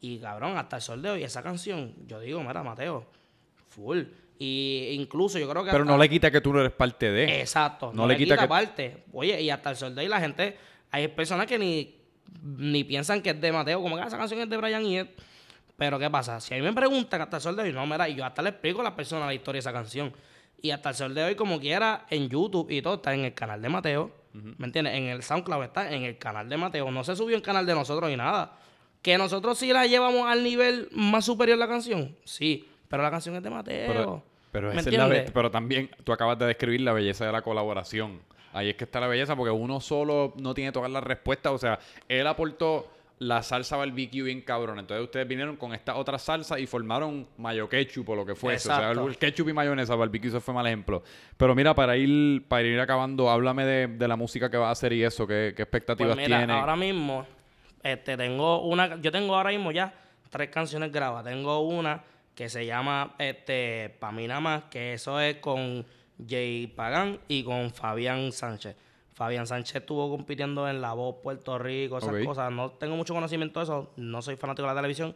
Y 0.00 0.18
cabrón, 0.18 0.56
hasta 0.56 0.76
el 0.76 0.82
sol 0.82 1.02
de 1.02 1.10
hoy, 1.10 1.24
esa 1.24 1.42
canción, 1.42 1.92
yo 2.06 2.20
digo, 2.20 2.40
mira, 2.42 2.62
Mateo, 2.62 3.04
full. 3.68 4.02
Y 4.38 4.90
incluso 4.92 5.38
yo 5.38 5.48
creo 5.50 5.64
que. 5.64 5.70
Pero 5.70 5.82
hasta- 5.82 5.92
no 5.92 5.98
le 6.00 6.08
quita 6.08 6.30
que 6.30 6.40
tú 6.40 6.52
no 6.52 6.60
eres 6.60 6.72
parte 6.72 7.10
de. 7.10 7.40
Exacto. 7.40 7.90
No 7.92 8.06
le 8.06 8.16
quita 8.16 8.38
que- 8.38 8.46
parte. 8.48 9.04
Oye, 9.12 9.40
y 9.42 9.50
hasta 9.50 9.70
el 9.70 9.76
sol 9.76 9.94
de 9.94 10.02
hoy 10.02 10.08
la 10.08 10.20
gente. 10.20 10.56
Hay 10.90 11.08
personas 11.08 11.46
que 11.46 11.58
ni, 11.58 11.96
ni 12.42 12.84
piensan 12.84 13.22
que 13.22 13.30
es 13.30 13.40
de 13.40 13.52
Mateo, 13.52 13.80
como 13.82 13.96
que 13.96 14.02
"Ah, 14.02 14.06
esa 14.06 14.18
canción 14.18 14.40
es 14.40 14.48
de 14.50 14.56
Brian 14.56 14.84
y 14.84 14.98
Ed. 14.98 15.08
Pero 15.76 15.98
¿qué 15.98 16.10
pasa? 16.10 16.40
Si 16.40 16.52
a 16.52 16.56
mí 16.58 16.62
me 16.62 16.72
preguntan 16.72 17.22
hasta 17.22 17.38
el 17.38 17.42
sol 17.42 17.56
de 17.56 17.62
hoy, 17.62 17.72
no, 17.72 17.86
mira, 17.86 18.08
y 18.08 18.14
yo 18.14 18.24
hasta 18.24 18.42
le 18.42 18.50
explico 18.50 18.80
a 18.80 18.84
las 18.84 18.92
personas 18.92 19.26
la 19.26 19.34
historia 19.34 19.56
de 19.56 19.60
esa 19.60 19.72
canción. 19.72 20.12
Y 20.60 20.72
hasta 20.72 20.90
el 20.90 20.94
sol 20.94 21.14
de 21.14 21.24
hoy, 21.24 21.34
como 21.36 21.58
quiera, 21.58 22.04
en 22.10 22.28
YouTube 22.28 22.70
y 22.70 22.82
todo, 22.82 22.96
está 22.96 23.14
en 23.14 23.24
el 23.24 23.32
canal 23.32 23.62
de 23.62 23.68
Mateo. 23.70 24.10
¿Me 24.32 24.66
entiendes? 24.66 24.94
En 24.94 25.04
el 25.04 25.22
SoundCloud 25.22 25.64
está 25.64 25.90
en 25.92 26.02
el 26.02 26.18
canal 26.18 26.48
de 26.48 26.56
Mateo. 26.58 26.90
No 26.90 27.02
se 27.02 27.16
subió 27.16 27.34
en 27.34 27.42
canal 27.42 27.64
de 27.64 27.74
nosotros 27.74 28.10
ni 28.10 28.16
nada. 28.16 28.58
Que 29.00 29.16
nosotros 29.16 29.58
sí 29.58 29.72
la 29.72 29.86
llevamos 29.86 30.26
al 30.28 30.44
nivel 30.44 30.88
más 30.92 31.24
superior 31.24 31.56
la 31.56 31.66
canción. 31.66 32.14
Sí. 32.24 32.68
Pero 32.88 33.02
la 33.02 33.10
canción 33.10 33.34
es 33.36 33.42
de 33.42 33.48
Mateo. 33.48 33.86
Pero, 33.90 34.22
pero, 34.52 34.74
¿Me 34.74 34.80
esa 34.80 34.90
es 34.90 34.96
la 34.98 35.24
pero 35.32 35.50
también 35.50 35.90
tú 36.04 36.12
acabas 36.12 36.38
de 36.38 36.44
describir 36.44 36.82
la 36.82 36.92
belleza 36.92 37.24
de 37.24 37.32
la 37.32 37.40
colaboración. 37.40 38.20
Ahí 38.52 38.70
es 38.70 38.76
que 38.76 38.84
está 38.84 39.00
la 39.00 39.06
belleza, 39.06 39.36
porque 39.36 39.50
uno 39.50 39.80
solo 39.80 40.32
no 40.36 40.54
tiene 40.54 40.72
todas 40.72 40.90
las 40.90 41.04
respuestas. 41.04 41.52
O 41.52 41.58
sea, 41.58 41.78
él 42.08 42.26
aportó 42.26 42.88
la 43.20 43.42
salsa 43.42 43.76
barbecue 43.76 44.22
bien 44.22 44.40
cabrón. 44.40 44.78
Entonces 44.78 45.04
ustedes 45.04 45.28
vinieron 45.28 45.56
con 45.56 45.74
esta 45.74 45.96
otra 45.96 46.18
salsa 46.18 46.58
y 46.58 46.66
formaron 46.66 47.28
mayo 47.36 47.68
ketchup 47.68 48.08
o 48.08 48.16
lo 48.16 48.24
que 48.24 48.34
fuese. 48.34 48.70
O 48.72 48.74
sea, 48.74 48.90
el 48.92 49.18
ketchup 49.18 49.50
y 49.50 49.52
mayonesa, 49.52 49.94
barbecue, 49.94 50.28
eso 50.28 50.40
fue 50.40 50.54
mal 50.54 50.66
ejemplo. 50.66 51.02
Pero 51.36 51.54
mira, 51.54 51.74
para 51.74 51.96
ir, 51.98 52.48
para 52.48 52.62
ir 52.62 52.80
acabando, 52.80 53.28
háblame 53.28 53.66
de, 53.66 53.86
de 53.88 54.08
la 54.08 54.16
música 54.16 54.50
que 54.50 54.56
vas 54.56 54.68
a 54.68 54.72
hacer 54.72 54.94
y 54.94 55.04
eso, 55.04 55.26
qué, 55.26 55.52
qué 55.54 55.62
expectativas 55.62 56.14
Pues 56.14 56.26
mira, 56.26 56.38
tienes. 56.38 56.56
ahora 56.56 56.76
mismo, 56.76 57.26
este, 57.82 58.16
tengo 58.16 58.62
una, 58.62 58.98
yo 59.02 59.12
tengo 59.12 59.34
ahora 59.36 59.50
mismo 59.50 59.70
ya 59.70 59.92
tres 60.30 60.48
canciones 60.48 60.90
grabadas. 60.90 61.30
Tengo 61.30 61.60
una 61.60 62.02
que 62.34 62.48
se 62.48 62.64
llama, 62.64 63.16
este, 63.18 63.94
Pa' 64.00 64.12
mí 64.12 64.26
nada 64.26 64.40
más, 64.40 64.62
que 64.70 64.94
eso 64.94 65.20
es 65.20 65.36
con 65.36 65.84
Jay 66.28 66.66
Pagán 66.66 67.18
y 67.28 67.42
con 67.44 67.70
Fabián 67.70 68.32
Sánchez. 68.32 68.76
Fabián 69.12 69.46
Sánchez 69.46 69.76
estuvo 69.76 70.08
compitiendo 70.10 70.68
en 70.68 70.80
La 70.80 70.92
Voz 70.94 71.16
Puerto 71.22 71.58
Rico, 71.58 71.98
esas 71.98 72.24
cosas. 72.24 72.50
No 72.52 72.70
tengo 72.70 72.96
mucho 72.96 73.12
conocimiento 73.14 73.60
de 73.60 73.64
eso, 73.64 73.90
no 73.96 74.22
soy 74.22 74.36
fanático 74.36 74.66
de 74.66 74.74
la 74.74 74.78
televisión, 74.78 75.14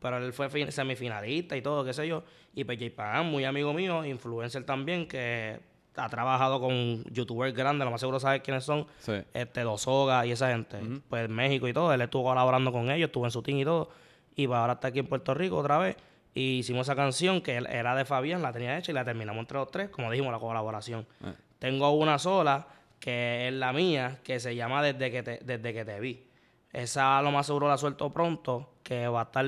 pero 0.00 0.18
él 0.18 0.32
fue 0.32 0.50
fin- 0.50 0.70
semifinalista 0.70 1.56
y 1.56 1.62
todo, 1.62 1.84
qué 1.84 1.92
sé 1.94 2.06
yo. 2.06 2.22
Y 2.54 2.64
pues 2.64 2.78
Jay 2.78 2.90
Pagán, 2.90 3.26
muy 3.30 3.44
amigo 3.44 3.72
mío, 3.72 4.04
influencer 4.04 4.64
también, 4.64 5.06
que 5.08 5.58
ha 5.96 6.08
trabajado 6.10 6.60
con 6.60 7.02
youtubers 7.04 7.54
grandes, 7.54 7.86
lo 7.86 7.90
más 7.90 8.00
seguro 8.00 8.20
sabes 8.20 8.42
quiénes 8.42 8.64
son 8.64 8.86
Sí. 8.98 9.12
este 9.32 9.62
Dosoga 9.62 10.26
y 10.26 10.32
esa 10.32 10.50
gente, 10.50 10.78
pues 11.08 11.26
México 11.30 11.66
y 11.68 11.72
todo, 11.72 11.90
él 11.94 12.02
estuvo 12.02 12.24
colaborando 12.24 12.70
con 12.70 12.90
ellos, 12.90 13.06
estuvo 13.06 13.24
en 13.24 13.30
su 13.30 13.40
team 13.42 13.58
y 13.60 13.64
todo, 13.64 13.88
y 14.34 14.46
pues 14.46 14.58
ahora 14.58 14.74
está 14.74 14.88
aquí 14.88 14.98
en 14.98 15.06
Puerto 15.06 15.32
Rico 15.32 15.56
otra 15.56 15.78
vez, 15.78 15.96
y 16.36 16.58
hicimos 16.58 16.86
esa 16.86 16.94
canción 16.94 17.40
que 17.40 17.56
era 17.56 17.96
de 17.96 18.04
Fabián, 18.04 18.42
la 18.42 18.52
tenía 18.52 18.76
hecha 18.76 18.92
y 18.92 18.94
la 18.94 19.06
terminamos 19.06 19.40
entre 19.40 19.56
los 19.56 19.70
tres, 19.70 19.88
como 19.88 20.10
dijimos, 20.10 20.30
la 20.30 20.38
colaboración. 20.38 21.06
Ah. 21.24 21.32
Tengo 21.58 21.90
una 21.92 22.18
sola, 22.18 22.66
que 23.00 23.48
es 23.48 23.54
la 23.54 23.72
mía, 23.72 24.18
que 24.22 24.38
se 24.38 24.54
llama 24.54 24.82
Desde 24.82 25.10
que 25.10 25.22
te, 25.22 25.38
Desde 25.42 25.72
que 25.72 25.84
te 25.86 25.98
vi. 25.98 26.25
Esa 26.76 27.22
lo 27.22 27.30
más 27.30 27.46
seguro 27.46 27.68
la 27.68 27.78
suelto 27.78 28.12
pronto, 28.12 28.74
que 28.82 29.08
va 29.08 29.20
a 29.20 29.24
estar, 29.24 29.46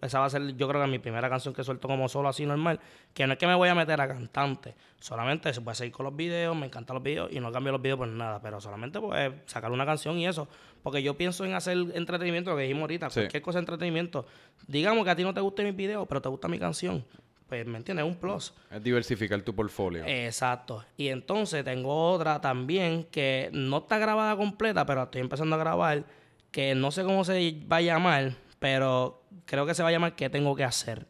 esa 0.00 0.20
va 0.20 0.26
a 0.26 0.30
ser 0.30 0.56
yo 0.56 0.68
creo 0.68 0.80
que 0.80 0.86
mi 0.86 1.00
primera 1.00 1.28
canción 1.28 1.52
que 1.52 1.64
suelto 1.64 1.88
como 1.88 2.08
solo 2.08 2.28
así 2.28 2.46
normal, 2.46 2.78
que 3.12 3.26
no 3.26 3.32
es 3.32 3.38
que 3.40 3.48
me 3.48 3.56
voy 3.56 3.68
a 3.68 3.74
meter 3.74 4.00
a 4.00 4.06
cantante, 4.06 4.76
solamente 5.00 5.52
se 5.52 5.60
puede 5.60 5.74
seguir 5.74 5.92
con 5.92 6.04
los 6.04 6.14
videos, 6.14 6.54
me 6.56 6.66
encantan 6.66 6.94
los 6.94 7.02
videos 7.02 7.32
y 7.32 7.40
no 7.40 7.50
cambio 7.50 7.72
los 7.72 7.82
videos 7.82 7.98
por 7.98 8.06
nada, 8.06 8.40
pero 8.40 8.60
solamente 8.60 9.00
pues 9.00 9.32
sacar 9.46 9.72
una 9.72 9.84
canción 9.84 10.18
y 10.18 10.28
eso, 10.28 10.46
porque 10.84 11.02
yo 11.02 11.16
pienso 11.16 11.44
en 11.44 11.54
hacer 11.54 11.76
entretenimiento, 11.94 12.50
lo 12.52 12.56
que 12.56 12.62
dijimos 12.62 12.82
ahorita, 12.82 13.10
Sí. 13.10 13.20
cualquier 13.22 13.42
cosa 13.42 13.58
de 13.58 13.62
entretenimiento, 13.62 14.24
digamos 14.68 15.04
que 15.04 15.10
a 15.10 15.16
ti 15.16 15.24
no 15.24 15.34
te 15.34 15.40
guste 15.40 15.64
mi 15.64 15.72
video, 15.72 16.06
pero 16.06 16.22
te 16.22 16.28
gusta 16.28 16.46
mi 16.46 16.60
canción, 16.60 17.04
pues 17.48 17.66
me 17.66 17.78
entiendes, 17.78 18.06
es 18.06 18.12
un 18.12 18.18
plus. 18.20 18.54
Es 18.70 18.80
diversificar 18.84 19.42
tu 19.42 19.52
portfolio. 19.52 20.04
Exacto. 20.06 20.84
Y 20.96 21.08
entonces 21.08 21.64
tengo 21.64 22.12
otra 22.12 22.40
también 22.40 23.02
que 23.10 23.50
no 23.52 23.78
está 23.78 23.98
grabada 23.98 24.36
completa, 24.36 24.86
pero 24.86 25.02
estoy 25.02 25.22
empezando 25.22 25.56
a 25.56 25.58
grabar, 25.58 26.04
que 26.50 26.74
no 26.74 26.90
sé 26.90 27.04
cómo 27.04 27.24
se 27.24 27.60
va 27.70 27.76
a 27.76 27.80
llamar, 27.82 28.32
pero 28.58 29.22
creo 29.44 29.66
que 29.66 29.74
se 29.74 29.82
va 29.82 29.88
a 29.88 29.92
llamar 29.92 30.14
¿Qué 30.16 30.30
tengo 30.30 30.54
que 30.56 30.64
hacer? 30.64 31.06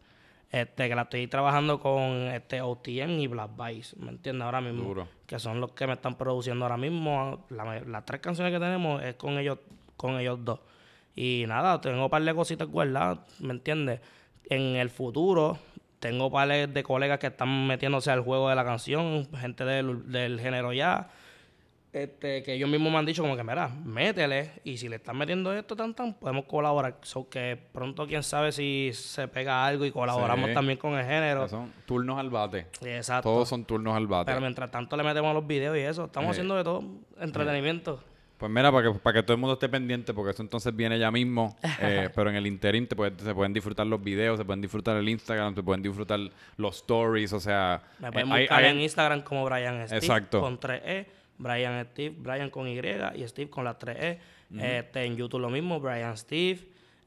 Este, 0.51 0.89
que 0.89 0.95
la 0.95 1.03
estoy 1.03 1.27
trabajando 1.29 1.79
con 1.79 2.01
este 2.29 2.63
OTN 2.63 3.21
y 3.21 3.27
Black 3.27 3.51
Vice, 3.57 3.95
¿me 3.99 4.09
entiendes? 4.11 4.45
Ahora 4.47 4.61
mismo. 4.63 4.83
Duro. 4.85 5.09
Que 5.27 5.39
son 5.39 5.61
los 5.61 5.73
que 5.73 5.87
me 5.87 5.93
están 5.93 6.17
produciendo 6.17 6.65
ahora 6.65 6.79
mismo. 6.79 7.45
La- 7.51 7.81
las 7.81 8.05
tres 8.07 8.21
canciones 8.23 8.53
que 8.53 8.59
tenemos 8.59 9.03
es 9.03 9.15
con 9.17 9.39
ellos, 9.39 9.59
con 9.97 10.19
ellos 10.19 10.39
dos. 10.43 10.61
Y 11.15 11.45
nada, 11.47 11.81
tengo 11.81 12.05
un 12.05 12.11
par 12.11 12.23
de 12.23 12.35
cositas 12.35 12.67
guardadas, 12.69 13.19
¿me 13.41 13.53
entiendes? 13.53 14.01
En 14.49 14.77
el 14.77 14.89
futuro 14.89 15.59
tengo 15.99 16.31
par 16.31 16.49
de 16.49 16.83
colegas 16.83 17.19
que 17.19 17.27
están 17.27 17.67
metiéndose 17.67 18.11
al 18.11 18.21
juego 18.23 18.49
de 18.49 18.55
la 18.55 18.65
canción, 18.65 19.29
gente 19.37 19.65
del, 19.65 20.11
del 20.11 20.41
género 20.41 20.73
ya, 20.73 21.11
este, 21.93 22.43
que 22.43 22.53
ellos 22.55 22.69
mismos 22.69 22.93
me 22.93 22.99
han 22.99 23.07
dicho 23.07 23.23
como 23.23 23.37
que, 23.37 23.43
mira, 23.43 23.69
métele, 23.69 24.53
y 24.65 24.77
si 24.77 24.89
le 24.89 24.97
están 24.97 25.17
metiendo 25.17 25.53
esto 25.53 25.75
tan 25.75 25.95
tan, 25.95 26.15
podemos 26.15 26.45
colaborar. 26.45 26.97
So 27.03 27.29
que 27.29 27.59
pronto 27.73 28.07
quién 28.07 28.23
sabe 28.23 28.53
si 28.53 28.91
se 28.93 29.27
pega 29.29 29.65
algo 29.67 29.85
y 29.85 29.91
colaboramos 29.91 30.49
Sí. 30.49 30.55
también 30.55 30.79
con 30.79 30.95
el 30.99 31.05
género. 31.05 31.49
Son 31.49 31.73
turnos 31.87 32.19
al 32.19 32.31
bate. 32.31 32.67
Exacto. 32.83 33.29
Todos 33.31 33.49
son 33.49 33.65
turnos 33.65 33.97
al 33.97 34.07
bate. 34.07 34.27
Pero 34.31 34.41
mientras 34.41 34.71
tanto 34.71 34.97
le 34.97 35.03
metemos 35.03 35.35
los 35.35 35.47
videos 35.47 35.77
y 35.77 35.81
eso, 35.81 36.05
estamos 36.05 36.31
haciendo 36.31 36.57
de 36.57 36.65
todo, 36.65 36.85
entretenimiento. 37.21 38.03
Pues 38.37 38.53
mira, 38.53 38.71
para 38.71 38.93
que, 38.93 38.99
para 39.01 39.15
que 39.15 39.23
todo 39.25 39.33
el 39.35 39.41
mundo 39.41 39.55
esté 39.55 39.69
pendiente, 39.69 40.15
porque 40.15 40.31
eso 40.31 40.43
entonces 40.43 40.75
viene 40.77 40.97
ya 40.97 41.11
mismo. 41.11 41.57
eh, 41.81 42.09
pero 42.15 42.31
en 42.31 42.37
el 42.37 42.47
interín 42.47 42.87
te 42.87 42.95
puede- 42.95 43.19
se 43.19 43.35
pueden 43.35 43.53
disfrutar 43.53 43.85
los 43.89 44.01
videos, 44.01 44.39
se 44.39 44.45
pueden 44.45 44.61
disfrutar 44.61 44.97
el 44.97 45.09
Instagram, 45.09 45.57
se 45.57 45.63
pueden 45.65 45.83
disfrutar 45.83 46.21
los 46.57 46.77
stories, 46.77 47.33
o 47.33 47.41
sea... 47.41 47.83
Me 47.99 48.13
pueden 48.13 48.31
eh, 48.33 48.41
buscar 48.43 48.63
hay- 48.63 48.71
en 48.71 48.81
Instagram 48.81 49.23
como 49.23 49.45
Brian 49.45 49.85
Steve 49.89 49.99
Exacto. 49.99 50.41
con 50.41 50.61
3E, 50.61 51.07
Brian 51.39 51.85
Steve, 51.93 52.15
Brian 52.19 52.51
con 52.51 52.67
Y 52.69 52.79
y 52.79 53.29
Steve 53.29 53.49
con 53.51 53.65
las 53.65 53.79
3E. 53.79 54.19
este, 54.61 55.05
en 55.05 55.17
YouTube 55.17 55.41
lo 55.41 55.51
mismo, 55.51 55.81
Brian 55.81 56.17
Steve. 56.17 56.61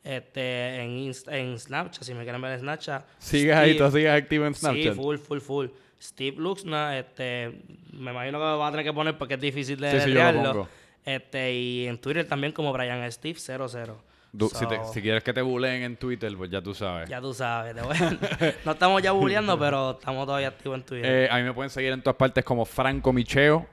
Este, 0.03 0.81
en, 0.81 0.97
Inst- 0.97 1.31
en 1.31 1.59
Snapchat, 1.59 2.03
si 2.03 2.13
me 2.15 2.23
quieren 2.23 2.41
ver 2.41 2.53
en 2.53 2.59
Snapchat. 2.61 3.05
Sigues 3.19 3.55
ahí, 3.55 3.77
tú 3.77 3.89
sigues 3.91 4.11
activo 4.11 4.45
en 4.47 4.53
Sí, 4.55 4.61
Snapchat. 4.61 4.95
full, 4.95 5.17
full, 5.17 5.39
full. 5.39 5.67
Steve 6.01 6.37
Luxna, 6.37 6.97
este, 6.97 7.51
me 7.93 8.09
imagino 8.11 8.39
que 8.39 8.45
lo 8.45 8.57
va 8.57 8.67
a 8.67 8.71
tener 8.71 8.83
que 8.85 8.93
poner 8.93 9.15
porque 9.19 9.35
es 9.35 9.39
difícil 9.41 9.79
de 9.79 9.91
Sí, 9.91 9.99
sí, 9.99 10.09
yo 10.09 10.15
lo 10.15 10.19
deletrearlo. 10.25 10.51
pongo. 10.53 10.69
Este, 11.05 11.53
y 11.53 11.85
en 11.87 11.99
Twitter 11.99 12.27
también 12.27 12.51
como 12.53 12.73
Brian 12.73 13.11
Steve 13.11 13.37
00. 13.37 14.01
Du- 14.33 14.49
si, 14.49 14.65
te- 14.65 14.77
So, 14.77 14.93
si 14.93 15.01
quieres 15.01 15.23
que 15.23 15.33
te 15.33 15.41
buleen 15.43 15.83
en 15.83 15.97
Twitter, 15.97 16.33
pues 16.35 16.49
ya 16.49 16.61
tú 16.61 16.73
sabes. 16.73 17.07
Ya 17.09 17.21
tú 17.21 17.33
sabes. 17.33 17.75
te 17.75 17.81
voy 17.81 17.95
a- 17.95 18.55
no 18.65 18.71
estamos 18.71 19.01
ya 19.03 19.11
bulleando, 19.11 19.59
pero 19.59 19.91
estamos 19.91 20.25
todavía 20.25 20.47
activos 20.47 20.79
en 20.79 20.83
Twitter. 20.85 21.25
Eh, 21.25 21.29
a 21.29 21.37
mí 21.37 21.43
me 21.43 21.53
pueden 21.53 21.69
seguir 21.69 21.91
en 21.91 22.01
todas 22.01 22.15
partes 22.17 22.43
como 22.43 22.65
Franco 22.65 23.13
Micheo. 23.13 23.67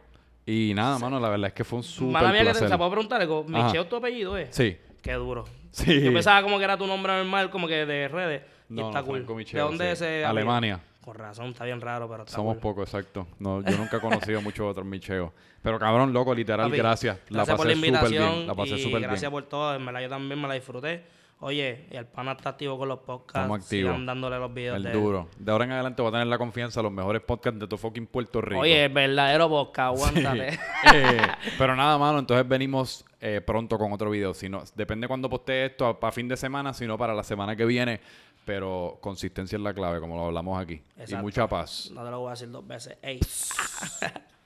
Y 0.51 0.73
nada, 0.73 0.99
mano, 0.99 1.21
la 1.21 1.29
verdad 1.29 1.49
es 1.49 1.53
que 1.53 1.63
fue 1.63 1.77
un 1.77 1.83
súper 1.83 2.13
Mala 2.15 2.33
mía 2.33 2.53
que 2.55 2.59
te, 2.59 2.77
puedo 2.79 2.91
preguntar 2.91 3.21
algo. 3.21 3.45
Micheo, 3.45 3.87
tu 3.87 3.97
apellido 3.97 4.35
es. 4.39 4.49
Sí. 4.55 4.79
Qué 5.03 5.13
duro. 5.13 5.45
Sí. 5.73 6.01
Yo 6.01 6.11
pensaba 6.11 6.43
como 6.43 6.57
que 6.57 6.65
era 6.65 6.79
tu 6.79 6.87
nombre 6.87 7.13
normal, 7.13 7.51
como 7.51 7.69
que 7.69 7.85
de 7.85 8.09
redes. 8.09 8.43
Y 8.71 8.75
No, 8.75 8.89
está 8.89 9.01
no, 9.01 9.07
cool. 9.07 9.27
¿De 9.27 9.35
Micheo, 9.35 9.67
dónde 9.67 9.85
sí. 9.85 9.91
es 9.91 10.01
ese? 10.01 10.25
Alemania. 10.25 10.81
Con 11.05 11.15
razón, 11.17 11.49
está 11.49 11.67
bien 11.67 11.83
raro, 11.83 12.09
pero 12.09 12.23
está 12.23 12.35
Somos 12.35 12.55
cool. 12.55 12.63
pocos, 12.63 12.89
exacto. 12.89 13.27
No, 13.39 13.63
yo 13.63 13.77
nunca 13.79 13.99
he 13.99 14.01
conocido 14.01 14.41
muchos 14.41 14.67
otros 14.71 14.87
Micheos. 14.87 15.33
Pero 15.61 15.79
cabrón, 15.79 16.15
loco, 16.15 16.35
literal, 16.35 16.69
Papi, 16.69 16.79
gracias. 16.79 17.19
La 17.29 17.45
Gracias 17.45 17.57
por 17.59 17.67
pasé 17.67 17.79
la 17.81 17.87
invitación. 17.87 18.33
bien. 18.35 18.47
La 18.47 18.55
pasé 18.55 18.75
y 18.77 18.83
súper 18.83 19.01
gracias 19.03 19.21
bien. 19.21 19.33
por 19.33 19.43
todo. 19.51 19.75
En 19.75 19.85
verdad, 19.85 20.01
yo 20.01 20.09
también 20.09 20.41
me 20.41 20.49
la 20.49 20.55
disfruté. 20.55 21.05
Oye, 21.41 21.87
y 21.93 21.97
el 21.97 22.07
pana 22.07 22.33
está 22.33 22.51
activo 22.51 22.77
con 22.77 22.89
los 22.89 22.99
podcasts. 22.99 23.37
Estamos 23.39 23.63
activos. 23.63 23.93
Sigan 23.93 24.07
dándole 24.07 24.39
los 24.39 24.53
videos 24.53 24.77
El 24.77 24.83
de 24.83 24.93
duro. 24.93 25.29
De 25.39 25.53
ahora 25.53 25.67
en 25.67 25.73
adelante 25.73 26.03
voy 26.03 26.09
a 26.09 26.13
tener 26.13 26.27
la 26.27 26.37
confianza, 26.37 26.83
los 26.83 26.91
mejores 26.91 27.23
podcasts 27.23 27.61
de 27.61 27.69
tu 27.69 27.79
fucking 27.79 28.09
Puerto 28.09 28.41
Rico. 28.41 28.61
Oye, 28.63 28.87
el 28.87 28.93
verdadero 28.93 29.49
podcast, 29.49 29.97
aguántate. 29.97 30.59
Eh, 30.95 31.21
pero 31.59 31.75
nada, 31.75 31.99
mano, 31.99 32.21
entonces 32.21 32.47
venimos 32.49 33.05
eh, 33.21 33.41
pronto 33.45 33.79
con 33.79 33.93
otro 33.93 34.11
video. 34.11 34.33
Si 34.33 34.49
no, 34.49 34.63
depende 34.75 35.09
cuando 35.09 35.29
postee 35.29 35.67
esto, 35.67 35.99
para 35.99 36.13
fin 36.13 36.29
de 36.29 36.37
semana, 36.37 36.73
si 36.73 36.87
no 36.87 36.97
para 36.97 37.15
la 37.15 37.25
semana 37.25 37.55
que 37.57 37.65
viene. 37.65 38.01
Pero 38.45 38.97
consistencia 39.01 39.57
es 39.57 39.63
la 39.63 39.75
clave, 39.75 40.01
como 40.01 40.17
lo 40.17 40.27
hablamos 40.27 40.61
aquí. 40.61 40.83
Y 40.97 41.01
Exacto. 41.01 41.23
mucha 41.23 41.47
paz. 41.49 41.91
no 41.93 42.05
te 42.05 42.11
lo 42.11 42.21
voy 42.21 42.29
a 42.29 42.31
decir 42.31 42.51
dos 42.51 42.67
veces. 42.67 42.97
Ey. 43.03 43.21